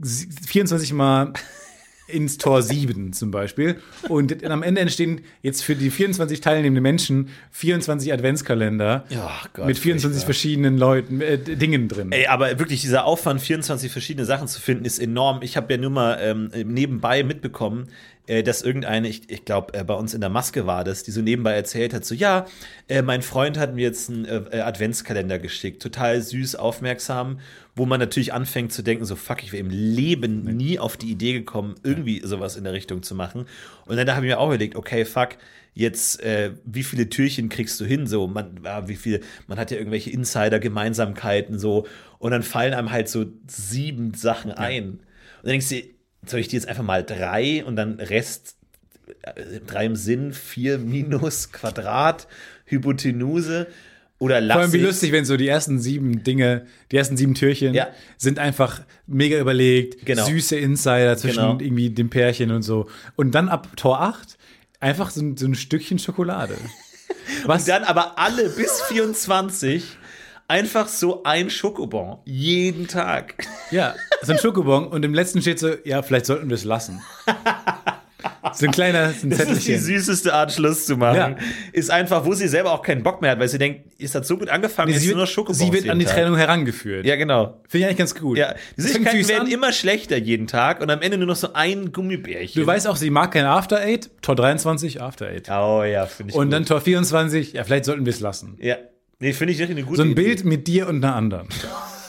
sie- 0.00 0.28
24 0.46 0.92
Mal 0.92 1.32
ins 2.08 2.38
Tor 2.38 2.62
7 2.62 3.12
zum 3.12 3.30
Beispiel. 3.30 3.80
Und 4.08 4.44
am 4.44 4.62
Ende 4.62 4.80
entstehen 4.80 5.22
jetzt 5.42 5.62
für 5.62 5.74
die 5.74 5.90
24 5.90 6.40
teilnehmenden 6.40 6.82
Menschen 6.82 7.28
24 7.50 8.12
Adventskalender 8.12 9.04
Ja, 9.08 9.32
Gott, 9.54 9.66
mit 9.66 9.78
24 9.78 10.10
furchtbar. 10.10 10.26
verschiedenen 10.26 10.78
Leuten, 10.78 11.20
äh, 11.20 11.38
Dingen 11.38 11.88
drin. 11.88 12.12
Ey, 12.12 12.26
aber 12.26 12.58
wirklich 12.58 12.80
dieser 12.80 13.04
Aufwand, 13.04 13.40
24 13.40 13.90
verschiedene 13.90 14.24
Sachen 14.24 14.48
zu 14.48 14.60
finden, 14.60 14.84
ist 14.84 14.98
enorm. 14.98 15.40
Ich 15.42 15.56
habe 15.56 15.72
ja 15.74 15.80
nur 15.80 15.90
mal 15.90 16.18
ähm, 16.20 16.50
nebenbei 16.64 17.24
mitbekommen, 17.24 17.88
äh, 18.26 18.42
dass 18.42 18.62
irgendeine, 18.62 19.08
ich, 19.08 19.30
ich 19.30 19.44
glaube, 19.44 19.74
äh, 19.74 19.84
bei 19.84 19.94
uns 19.94 20.14
in 20.14 20.20
der 20.20 20.30
Maske 20.30 20.66
war 20.66 20.84
das, 20.84 21.02
die 21.02 21.10
so 21.10 21.22
nebenbei 21.22 21.52
erzählt 21.52 21.94
hat, 21.94 22.04
so, 22.04 22.14
ja, 22.14 22.46
äh, 22.88 23.02
mein 23.02 23.22
Freund 23.22 23.58
hat 23.58 23.74
mir 23.74 23.82
jetzt 23.82 24.10
einen 24.10 24.26
Adventskalender 24.26 25.38
geschickt, 25.38 25.82
total 25.82 26.20
süß, 26.20 26.56
aufmerksam, 26.56 27.38
wo 27.76 27.84
man 27.84 28.00
natürlich 28.00 28.32
anfängt 28.32 28.72
zu 28.72 28.82
denken, 28.82 29.04
so, 29.04 29.16
fuck, 29.16 29.42
ich 29.42 29.52
wäre 29.52 29.60
im 29.60 29.70
Leben 29.70 30.44
nie 30.56 30.78
auf 30.78 30.96
die 30.96 31.10
Idee 31.10 31.34
gekommen, 31.34 31.74
irgendwie 31.82 32.22
sowas 32.24 32.56
in 32.56 32.64
der 32.64 32.72
Richtung 32.72 33.02
zu 33.02 33.14
machen. 33.14 33.44
Und 33.84 33.96
dann 33.96 34.06
da 34.06 34.16
habe 34.16 34.24
ich 34.24 34.30
mir 34.30 34.40
auch 34.40 34.48
überlegt, 34.48 34.76
okay, 34.76 35.04
fuck, 35.04 35.36
jetzt, 35.74 36.22
äh, 36.22 36.52
wie 36.64 36.82
viele 36.82 37.10
Türchen 37.10 37.50
kriegst 37.50 37.78
du 37.78 37.84
hin? 37.84 38.06
So, 38.06 38.26
man, 38.26 38.60
ja, 38.64 38.88
wie 38.88 38.96
viel, 38.96 39.20
man 39.46 39.58
hat 39.58 39.70
ja 39.70 39.76
irgendwelche 39.76 40.10
Insider-Gemeinsamkeiten 40.10 41.58
so, 41.58 41.86
und 42.18 42.30
dann 42.30 42.42
fallen 42.42 42.72
einem 42.72 42.90
halt 42.92 43.10
so 43.10 43.26
sieben 43.46 44.14
Sachen 44.14 44.52
ein. 44.52 44.92
Und 44.92 45.00
dann 45.42 45.50
denkst 45.50 45.68
du, 45.68 45.82
soll 46.24 46.40
ich 46.40 46.48
die 46.48 46.56
jetzt 46.56 46.68
einfach 46.68 46.82
mal 46.82 47.04
drei 47.04 47.62
und 47.62 47.76
dann 47.76 48.00
Rest, 48.00 48.56
äh, 49.20 49.60
drei 49.66 49.84
im 49.84 49.96
Sinn, 49.96 50.32
vier 50.32 50.78
minus 50.78 51.52
Quadrat, 51.52 52.26
Hypotenuse 52.64 53.66
oder 54.18 54.40
lass 54.40 54.54
Vor 54.54 54.62
allem 54.62 54.72
wie 54.72 54.78
lustig, 54.78 55.12
wenn 55.12 55.24
so 55.24 55.36
die 55.36 55.46
ersten 55.48 55.78
sieben 55.78 56.22
Dinge, 56.24 56.66
die 56.90 56.96
ersten 56.96 57.16
sieben 57.16 57.34
Türchen 57.34 57.74
Ja. 57.74 57.88
sind 58.16 58.38
einfach 58.38 58.80
mega 59.06 59.38
überlegt, 59.38 60.06
Genau. 60.06 60.24
süße 60.24 60.56
Insider 60.56 61.16
zwischen 61.16 61.40
Genau. 61.40 61.58
irgendwie 61.60 61.90
dem 61.90 62.08
Pärchen 62.10 62.50
und 62.50 62.62
so. 62.62 62.88
Und 63.16 63.34
dann 63.34 63.48
ab 63.48 63.68
Tor 63.76 64.00
8 64.00 64.38
einfach 64.80 65.10
so, 65.10 65.20
ein- 65.20 65.36
so 65.36 65.46
ein 65.46 65.54
Stückchen 65.54 65.98
Schokolade. 65.98 66.56
Was? 67.46 67.62
Und 67.62 67.68
dann 67.68 67.84
aber 67.84 68.18
alle 68.18 68.48
bis 68.50 68.80
24 68.88 69.84
einfach 70.48 70.88
so 70.88 71.22
ein 71.24 71.50
Schokobon. 71.50 72.18
Jeden 72.24 72.86
Tag. 72.88 73.34
Ja, 73.70 73.94
so 74.22 74.32
ein 74.32 74.38
Schokobon 74.38 74.86
und 74.86 75.04
im 75.04 75.12
letzten 75.12 75.42
steht 75.42 75.58
so, 75.58 75.74
ja, 75.84 76.02
vielleicht 76.02 76.26
sollten 76.26 76.48
wir 76.48 76.54
es 76.54 76.64
lassen. 76.64 77.02
So 78.54 78.66
ein 78.66 78.72
kleiner 78.72 79.10
so 79.12 79.26
ein 79.26 79.30
Das 79.30 79.40
ist 79.48 79.66
die 79.66 79.76
süßeste 79.76 80.32
Art, 80.32 80.52
Schluss 80.52 80.86
zu 80.86 80.96
machen. 80.96 81.16
Ja. 81.16 81.36
Ist 81.72 81.90
einfach, 81.90 82.24
wo 82.24 82.32
sie 82.34 82.48
selber 82.48 82.72
auch 82.72 82.82
keinen 82.82 83.02
Bock 83.02 83.20
mehr 83.22 83.32
hat, 83.32 83.38
weil 83.40 83.48
sie 83.48 83.58
denkt, 83.58 83.82
ist 83.98 84.14
das 84.14 84.26
so 84.28 84.36
gut 84.38 84.48
angefangen, 84.48 84.88
Nee, 84.88 84.94
jetzt 84.94 85.02
sie, 85.02 85.08
nur 85.08 85.16
noch 85.16 85.22
wird, 85.22 85.30
Schokobons 85.30 85.58
sie 85.58 85.72
wird 85.72 85.88
an 85.88 85.98
die 85.98 86.04
Tag. 86.04 86.14
Trennung 86.14 86.36
herangeführt. 86.36 87.04
Ja, 87.06 87.16
genau. 87.16 87.60
Finde 87.68 87.78
ich 87.78 87.84
eigentlich 87.86 87.96
ganz 87.98 88.14
gut. 88.14 88.38
Ja, 88.38 88.54
die 88.76 88.82
Süßigkeiten 88.82 89.18
süß 89.20 89.28
werden 89.28 89.46
an. 89.46 89.50
immer 89.52 89.72
schlechter 89.72 90.16
jeden 90.16 90.46
Tag 90.46 90.80
und 90.80 90.90
am 90.90 91.02
Ende 91.02 91.18
nur 91.18 91.26
noch 91.26 91.36
so 91.36 91.52
ein 91.52 91.92
Gummibärchen. 91.92 92.60
Du 92.60 92.66
weißt 92.66 92.86
auch, 92.88 92.96
sie 92.96 93.10
mag 93.10 93.32
kein 93.32 93.44
After 93.44 93.78
Eight. 93.80 94.10
Tor 94.22 94.36
23, 94.36 95.00
After 95.02 95.26
Eight. 95.26 95.48
Oh 95.50 95.82
ja, 95.84 96.06
finde 96.06 96.30
ich 96.32 96.36
Und 96.36 96.46
gut. 96.46 96.52
dann 96.52 96.64
Tor 96.66 96.80
24, 96.80 97.52
ja, 97.54 97.64
vielleicht 97.64 97.84
sollten 97.84 98.04
wir 98.06 98.12
es 98.12 98.20
lassen. 98.20 98.56
Ja. 98.60 98.76
Nee, 99.18 99.32
finde 99.32 99.52
ich 99.54 99.58
wirklich 99.58 99.78
eine 99.78 99.86
gute 99.86 99.96
So 99.96 100.02
ein 100.02 100.10
Idee. 100.10 100.22
Bild 100.22 100.44
mit 100.44 100.66
dir 100.66 100.88
und 100.88 101.02
einer 101.02 101.14
anderen. 101.16 101.48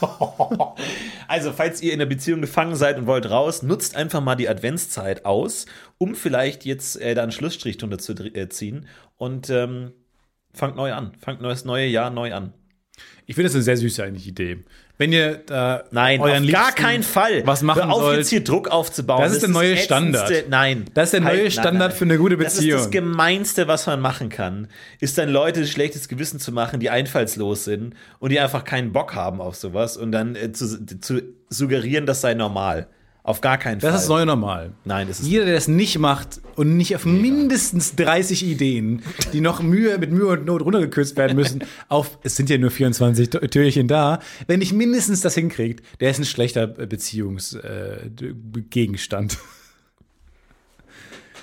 Also, 1.28 1.52
falls 1.52 1.82
ihr 1.82 1.92
in 1.92 1.98
der 1.98 2.06
Beziehung 2.06 2.40
gefangen 2.40 2.74
seid 2.74 2.98
und 2.98 3.06
wollt 3.06 3.30
raus, 3.30 3.62
nutzt 3.62 3.94
einfach 3.94 4.22
mal 4.22 4.34
die 4.34 4.48
Adventszeit 4.48 5.26
aus, 5.26 5.66
um 5.98 6.14
vielleicht 6.14 6.64
jetzt 6.64 7.00
äh, 7.00 7.14
da 7.14 7.22
einen 7.22 7.32
Schlussstrich 7.32 7.76
drunter 7.76 7.98
zu 7.98 8.14
äh, 8.14 8.48
ziehen 8.48 8.86
und 9.16 9.50
ähm, 9.50 9.92
fangt 10.54 10.76
neu 10.76 10.92
an. 10.92 11.12
Fangt 11.20 11.42
neues 11.42 11.66
neue 11.66 11.86
Jahr 11.86 12.10
neu 12.10 12.32
an. 12.32 12.54
Ich 13.26 13.34
finde 13.34 13.48
das 13.48 13.54
eine 13.54 13.62
sehr 13.62 13.76
süße 13.76 14.02
eigentlich 14.02 14.26
Idee. 14.26 14.64
Wenn 14.98 15.12
ihr 15.12 15.36
da 15.46 15.84
Nein, 15.92 16.20
euren 16.20 16.44
auf 16.44 16.50
gar 16.50 16.72
keinen 16.72 17.04
Fall. 17.04 17.46
was 17.46 17.62
machen 17.62 17.84
Hör 17.84 17.92
auf, 17.92 18.02
sollt. 18.02 18.18
jetzt 18.18 18.30
hier 18.30 18.42
Druck 18.42 18.68
aufzubauen. 18.68 19.22
Das 19.22 19.32
ist 19.32 19.42
der 19.42 19.48
neue 19.48 19.76
Standard. 19.76 20.30
Nein. 20.48 20.86
Das 20.92 21.06
ist 21.06 21.12
der 21.12 21.20
neue 21.20 21.42
Halt, 21.42 21.52
Standard 21.52 21.92
für 21.92 22.04
eine 22.04 22.18
gute 22.18 22.36
Das 22.36 22.54
ist 22.54 22.58
Beziehung. 22.60 22.78
das 22.80 22.90
Gemeinste, 22.90 23.68
was 23.68 23.86
man 23.86 24.00
machen 24.00 24.28
kann, 24.28 24.66
ist 24.98 25.16
dann 25.16 25.28
Leute 25.28 25.66
schlechtes 25.68 26.08
Gewissen 26.08 26.40
zu 26.40 26.50
machen, 26.50 26.80
die 26.80 26.90
einfallslos 26.90 27.64
sind 27.64 27.94
und 28.18 28.30
die 28.32 28.40
einfach 28.40 28.64
keinen 28.64 28.92
Bock 28.92 29.14
haben 29.14 29.40
auf 29.40 29.54
sowas 29.54 29.96
und 29.96 30.10
dann 30.10 30.34
äh, 30.34 30.50
zu, 30.52 30.84
zu 31.00 31.22
suggerieren, 31.48 32.04
das 32.04 32.20
sei 32.20 32.34
normal. 32.34 32.88
Auf 33.28 33.42
gar 33.42 33.58
keinen 33.58 33.82
Fall. 33.82 33.92
Das 33.92 34.04
ist 34.04 34.08
neue 34.08 34.24
Normal. 34.24 34.72
Nein, 34.86 35.06
das 35.06 35.20
ist 35.20 35.26
Jeder, 35.26 35.44
der 35.44 35.52
das 35.54 35.68
nicht 35.68 35.98
macht 35.98 36.40
und 36.56 36.78
nicht 36.78 36.96
auf 36.96 37.04
mindestens 37.04 37.94
30 37.94 38.42
Ideen, 38.42 39.02
die 39.34 39.42
noch 39.42 39.60
Mühe 39.60 39.98
mit 39.98 40.10
Mühe 40.12 40.28
und 40.28 40.46
Not 40.46 40.62
runtergekürzt 40.62 41.14
werden 41.16 41.36
müssen, 41.36 41.62
auf, 41.88 42.18
es 42.22 42.36
sind 42.36 42.48
ja 42.48 42.56
nur 42.56 42.70
24 42.70 43.28
Tö- 43.28 43.46
Türchen 43.50 43.86
da, 43.86 44.20
wenn 44.46 44.60
nicht 44.60 44.72
mindestens 44.72 45.20
das 45.20 45.34
hinkriegt, 45.34 45.84
der 46.00 46.10
ist 46.10 46.18
ein 46.18 46.24
schlechter 46.24 46.66
Beziehungsgegenstand. 46.66 49.36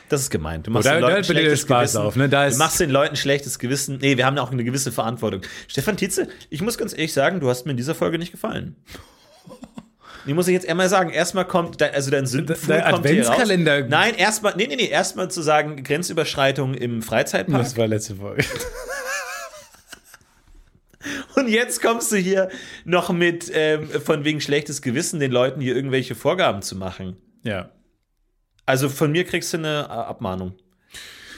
Das 0.10 0.22
ist 0.22 0.30
gemeint. 0.30 0.68
Du 0.68 0.72
machst 0.72 0.86
da- 0.88 0.94
den 0.94 1.02
da 1.02 1.08
Leuten 1.10 1.22
dir 1.22 1.26
schlechtes 1.34 1.62
Spaß 1.62 1.94
Gewissen. 1.94 2.02
auf, 2.08 2.16
ne? 2.16 2.30
Da 2.30 2.48
du 2.50 2.56
machst 2.58 2.80
den 2.80 2.90
Leuten 2.92 3.16
schlechtes 3.16 3.58
Gewissen. 3.60 3.98
Nee, 4.02 4.18
wir 4.18 4.26
haben 4.26 4.38
auch 4.38 4.52
eine 4.52 4.64
gewisse 4.64 4.92
Verantwortung. 4.92 5.42
Stefan 5.68 5.98
Tietze, 5.98 6.28
ich 6.50 6.62
muss 6.62 6.78
ganz 6.78 6.94
ehrlich 6.94 7.14
sagen, 7.14 7.40
du 7.40 7.50
hast 7.50 7.66
mir 7.66 7.72
in 7.72 7.78
dieser 7.78 7.96
Folge 7.96 8.20
nicht 8.20 8.32
gefallen. 8.32 8.76
Ich 10.28 10.34
muss 10.34 10.48
ich 10.48 10.54
jetzt 10.54 10.68
einmal 10.68 10.90
sagen, 10.90 11.12
erstmal 11.12 11.46
kommt, 11.46 11.80
dein, 11.82 11.94
also 11.94 12.10
dein 12.10 12.26
Sündenflug 12.26 12.84
kommt 12.90 13.08
hier 13.08 13.28
raus. 13.28 13.38
Adventskalender- 13.40 13.86
Nein, 13.88 14.16
erstmal, 14.16 14.56
nee, 14.56 14.66
nee, 14.68 14.76
nee, 14.76 14.88
erstmal 14.88 15.30
zu 15.30 15.42
sagen, 15.42 15.84
Grenzüberschreitung 15.84 16.74
im 16.74 17.02
Freizeitpark. 17.04 17.62
Das 17.64 17.78
war 17.78 17.88
letzte 17.88 18.16
Folge. 18.16 18.44
Und 21.36 21.48
jetzt 21.50 21.82
kommst 21.82 22.12
du 22.12 22.16
hier 22.16 22.50
noch 22.84 23.12
mit, 23.12 23.52
ähm, 23.54 23.88
von 23.90 24.24
wegen 24.26 24.42
schlechtes 24.42 24.82
Gewissen, 24.82 25.20
den 25.20 25.32
Leuten 25.32 25.62
hier 25.62 25.76
irgendwelche 25.76 26.16
Vorgaben 26.16 26.62
zu 26.64 26.76
machen. 26.76 27.18
Ja. 27.44 27.70
Also 28.66 28.90
von 28.90 29.12
mir 29.12 29.24
kriegst 29.26 29.54
du 29.54 29.58
eine 29.58 29.82
äh, 29.82 29.92
Abmahnung. 29.92 30.54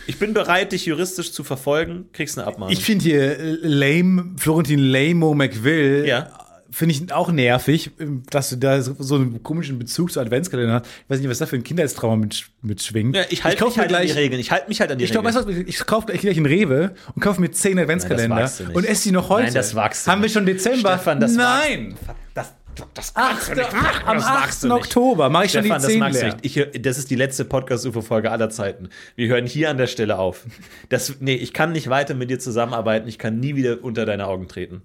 Ich 0.06 0.20
bin 0.20 0.34
bereit, 0.34 0.72
dich 0.72 0.86
juristisch 0.86 1.34
zu 1.34 1.44
verfolgen, 1.44 2.06
kriegst 2.14 2.38
eine 2.38 2.48
Abmahnung. 2.48 2.72
Ich 2.72 2.82
finde 2.86 3.04
hier 3.04 3.38
äh, 3.40 3.58
lame, 3.62 4.36
Florentin 4.38 4.80
Lamo 4.80 5.34
McVille, 5.34 6.08
Ja. 6.08 6.37
Finde 6.78 6.94
ich 6.94 7.12
auch 7.12 7.32
nervig, 7.32 7.90
dass 8.30 8.52
du 8.52 8.56
da 8.58 8.80
so, 8.82 9.16
einen 9.16 9.42
komischen 9.42 9.80
Bezug 9.80 10.12
zu 10.12 10.20
Adventskalender 10.20 10.74
hast. 10.76 10.86
Ich 10.86 11.10
weiß 11.10 11.20
nicht, 11.20 11.30
was 11.30 11.40
da 11.40 11.48
für 11.48 11.56
ein 11.56 11.64
Kindheitstrauma 11.64 12.18
mit, 12.18 12.46
mitschwingt. 12.62 13.16
ja, 13.16 13.24
ich 13.30 13.44
halte 13.44 13.58
kauf 13.58 13.70
mich 13.70 13.80
halt 13.80 13.90
mir 13.90 13.98
an 13.98 14.04
gleich, 14.04 14.14
die 14.14 14.20
Regeln. 14.20 14.40
Ich 14.40 14.52
halte 14.52 14.68
mich 14.68 14.80
halt 14.80 14.92
an 14.92 15.00
die 15.00 15.06
Ich 15.06 15.12
glaube, 15.12 15.28
Regeln. 15.30 15.48
weißt 15.48 15.58
du 15.58 15.70
ich 15.70 15.86
kaufe 15.88 16.06
gleich 16.06 16.22
gleich 16.22 16.38
einen 16.38 16.46
Rewe 16.46 16.94
und 17.16 17.22
kaufe 17.22 17.42
mir 17.42 17.50
10 17.50 17.80
Adventskalender 17.80 18.36
Nein, 18.36 18.44
das 18.44 18.58
du 18.58 18.66
nicht. 18.66 18.76
und 18.76 18.86
esse 18.86 19.04
die 19.06 19.12
noch 19.12 19.30
heute. 19.30 19.46
Nein, 19.46 19.54
das 19.56 19.74
wagst 19.74 20.06
du 20.06 20.12
Haben 20.12 20.22
wir 20.22 20.30
schon 20.30 20.46
Dezember? 20.46 20.94
Stefan, 20.94 21.20
das 21.20 21.34
Nein. 21.34 21.96
Das, 22.36 22.54
das 22.94 23.12
Ach, 23.16 23.30
kannst 23.32 23.50
du 23.50 23.56
nicht 23.56 23.74
machen. 23.74 24.08
am 24.08 24.18
das 24.18 24.26
8. 24.28 24.34
magst 24.40 24.64
du 24.64 24.68
nicht. 24.68 24.78
Oktober 24.78 25.30
mache 25.30 25.46
ich 25.46 25.52
schon 25.54 25.62
Stefan, 25.62 25.80
die 25.80 25.84
das 25.84 25.92
10 25.92 26.00
magst 26.00 26.22
du 26.22 26.26
leer. 26.28 26.36
nicht. 26.44 26.76
Ich, 26.76 26.82
das 26.84 26.98
ist 27.00 27.10
die 27.10 27.16
letzte 27.16 27.44
Podcast-UFO-Folge 27.46 28.30
aller 28.30 28.52
Zeiten. 28.52 28.90
Wir 29.16 29.28
hören 29.30 29.48
hier 29.48 29.72
an 29.72 29.78
der 29.78 29.88
Stelle 29.88 30.20
auf. 30.20 30.46
Das, 30.90 31.16
nee, 31.20 31.34
ich 31.34 31.54
kann 31.54 31.72
nicht 31.72 31.90
weiter 31.90 32.14
mit 32.14 32.30
dir 32.30 32.38
zusammenarbeiten. 32.38 33.08
Ich 33.08 33.18
kann 33.18 33.40
nie 33.40 33.56
wieder 33.56 33.84
unter 33.84 34.06
deine 34.06 34.28
Augen 34.28 34.48
treten. 34.48 34.84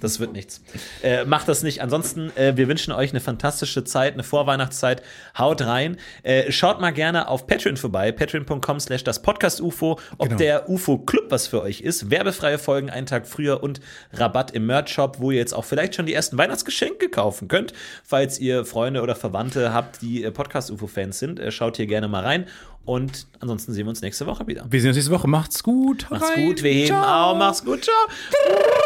Das 0.00 0.20
wird 0.20 0.32
nichts. 0.32 0.62
Äh, 1.02 1.24
macht 1.24 1.48
das 1.48 1.62
nicht. 1.62 1.82
Ansonsten, 1.82 2.34
äh, 2.36 2.56
wir 2.56 2.66
wünschen 2.68 2.92
euch 2.92 3.10
eine 3.10 3.20
fantastische 3.20 3.84
Zeit, 3.84 4.14
eine 4.14 4.22
Vorweihnachtszeit. 4.22 5.02
Haut 5.38 5.60
rein. 5.62 5.96
Äh, 6.22 6.50
schaut 6.50 6.80
mal 6.80 6.92
gerne 6.92 7.28
auf 7.28 7.46
Patreon 7.46 7.76
vorbei. 7.76 8.10
Patreon.com 8.12 8.80
slash 8.80 9.04
das 9.04 9.20
Podcast 9.22 9.60
UFO. 9.60 9.98
Ob 10.18 10.28
Genau. 10.28 10.38
der 10.38 10.68
UFO 10.70 10.98
Club 10.98 11.26
was 11.30 11.46
für 11.46 11.62
euch 11.62 11.80
ist. 11.82 12.10
Werbefreie 12.10 12.58
Folgen 12.58 12.88
einen 12.90 13.06
Tag 13.06 13.26
früher 13.26 13.62
und 13.62 13.80
Rabatt 14.12 14.50
im 14.52 14.66
Merch 14.66 14.88
Shop, 14.88 15.16
wo 15.20 15.30
ihr 15.30 15.38
jetzt 15.38 15.52
auch 15.54 15.64
vielleicht 15.64 15.94
schon 15.94 16.06
die 16.06 16.14
ersten 16.14 16.38
Weihnachtsgeschenke 16.38 17.08
kaufen 17.10 17.48
könnt. 17.48 17.72
Falls 18.04 18.38
ihr 18.38 18.64
Freunde 18.64 19.02
oder 19.02 19.14
Verwandte 19.14 19.72
habt, 19.74 20.00
die 20.02 20.24
äh, 20.24 20.30
Podcast 20.30 20.70
UFO 20.70 20.86
Fans 20.86 21.18
sind, 21.18 21.38
äh, 21.38 21.50
schaut 21.50 21.76
hier 21.76 21.86
gerne 21.86 22.08
mal 22.08 22.22
rein. 22.24 22.46
Und 22.84 23.26
ansonsten 23.40 23.72
sehen 23.72 23.84
wir 23.86 23.90
uns 23.90 24.00
nächste 24.00 24.26
Woche 24.26 24.46
wieder. 24.46 24.64
Wir 24.70 24.80
sehen 24.80 24.88
uns 24.90 24.96
nächste 24.96 25.12
Woche. 25.12 25.26
Macht's 25.26 25.62
gut. 25.64 26.06
Macht's 26.08 26.30
Rein. 26.30 26.46
gut, 26.46 26.62
wir 26.62 26.70
heben 26.72 26.86
Ciao. 26.86 27.32
auf. 27.32 27.36
Macht's 27.38 27.64
gut, 27.64 27.82
ciao. 27.84 28.85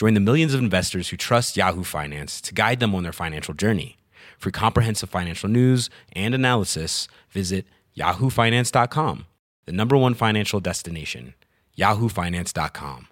Join 0.00 0.14
the 0.14 0.20
millions 0.20 0.54
of 0.54 0.60
investors 0.60 1.10
who 1.10 1.18
trust 1.18 1.58
Yahoo 1.58 1.84
Finance 1.84 2.40
to 2.40 2.54
guide 2.54 2.80
them 2.80 2.94
on 2.94 3.02
their 3.02 3.12
financial 3.12 3.52
journey. 3.52 3.98
For 4.38 4.50
comprehensive 4.50 5.10
financial 5.10 5.50
news 5.50 5.90
and 6.16 6.34
analysis, 6.34 7.06
visit 7.28 7.66
yahoofinance.com, 7.94 9.26
the 9.66 9.72
number 9.72 9.98
one 9.98 10.14
financial 10.14 10.58
destination, 10.58 11.34
yahoofinance.com. 11.76 13.08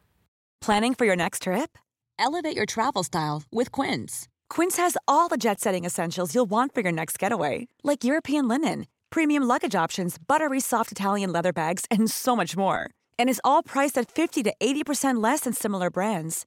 Planning 0.63 0.95
for 0.95 1.05
your 1.05 1.15
next 1.15 1.43
trip? 1.43 1.77
Elevate 2.19 2.57
your 2.57 2.65
travel 2.65 3.03
style 3.05 3.43
with 3.53 3.71
Quince. 3.71 4.27
Quince 4.49 4.79
has 4.79 4.97
all 5.07 5.29
the 5.29 5.37
jet 5.37 5.61
setting 5.61 5.85
essentials 5.85 6.35
you'll 6.35 6.47
want 6.51 6.73
for 6.73 6.81
your 6.81 6.93
next 6.93 7.19
getaway, 7.19 7.69
like 7.85 8.03
European 8.03 8.49
linen, 8.49 8.87
premium 9.11 9.43
luggage 9.43 9.75
options, 9.75 10.17
buttery 10.17 10.59
soft 10.61 10.91
Italian 10.91 11.33
leather 11.33 11.53
bags, 11.53 11.85
and 11.91 12.11
so 12.11 12.35
much 12.35 12.57
more. 12.57 12.89
And 13.19 13.29
is 13.29 13.43
all 13.45 13.63
priced 13.63 13.99
at 13.99 14.11
50 14.11 14.43
to 14.45 14.55
80% 14.59 15.23
less 15.23 15.41
than 15.41 15.53
similar 15.53 15.91
brands. 15.91 16.47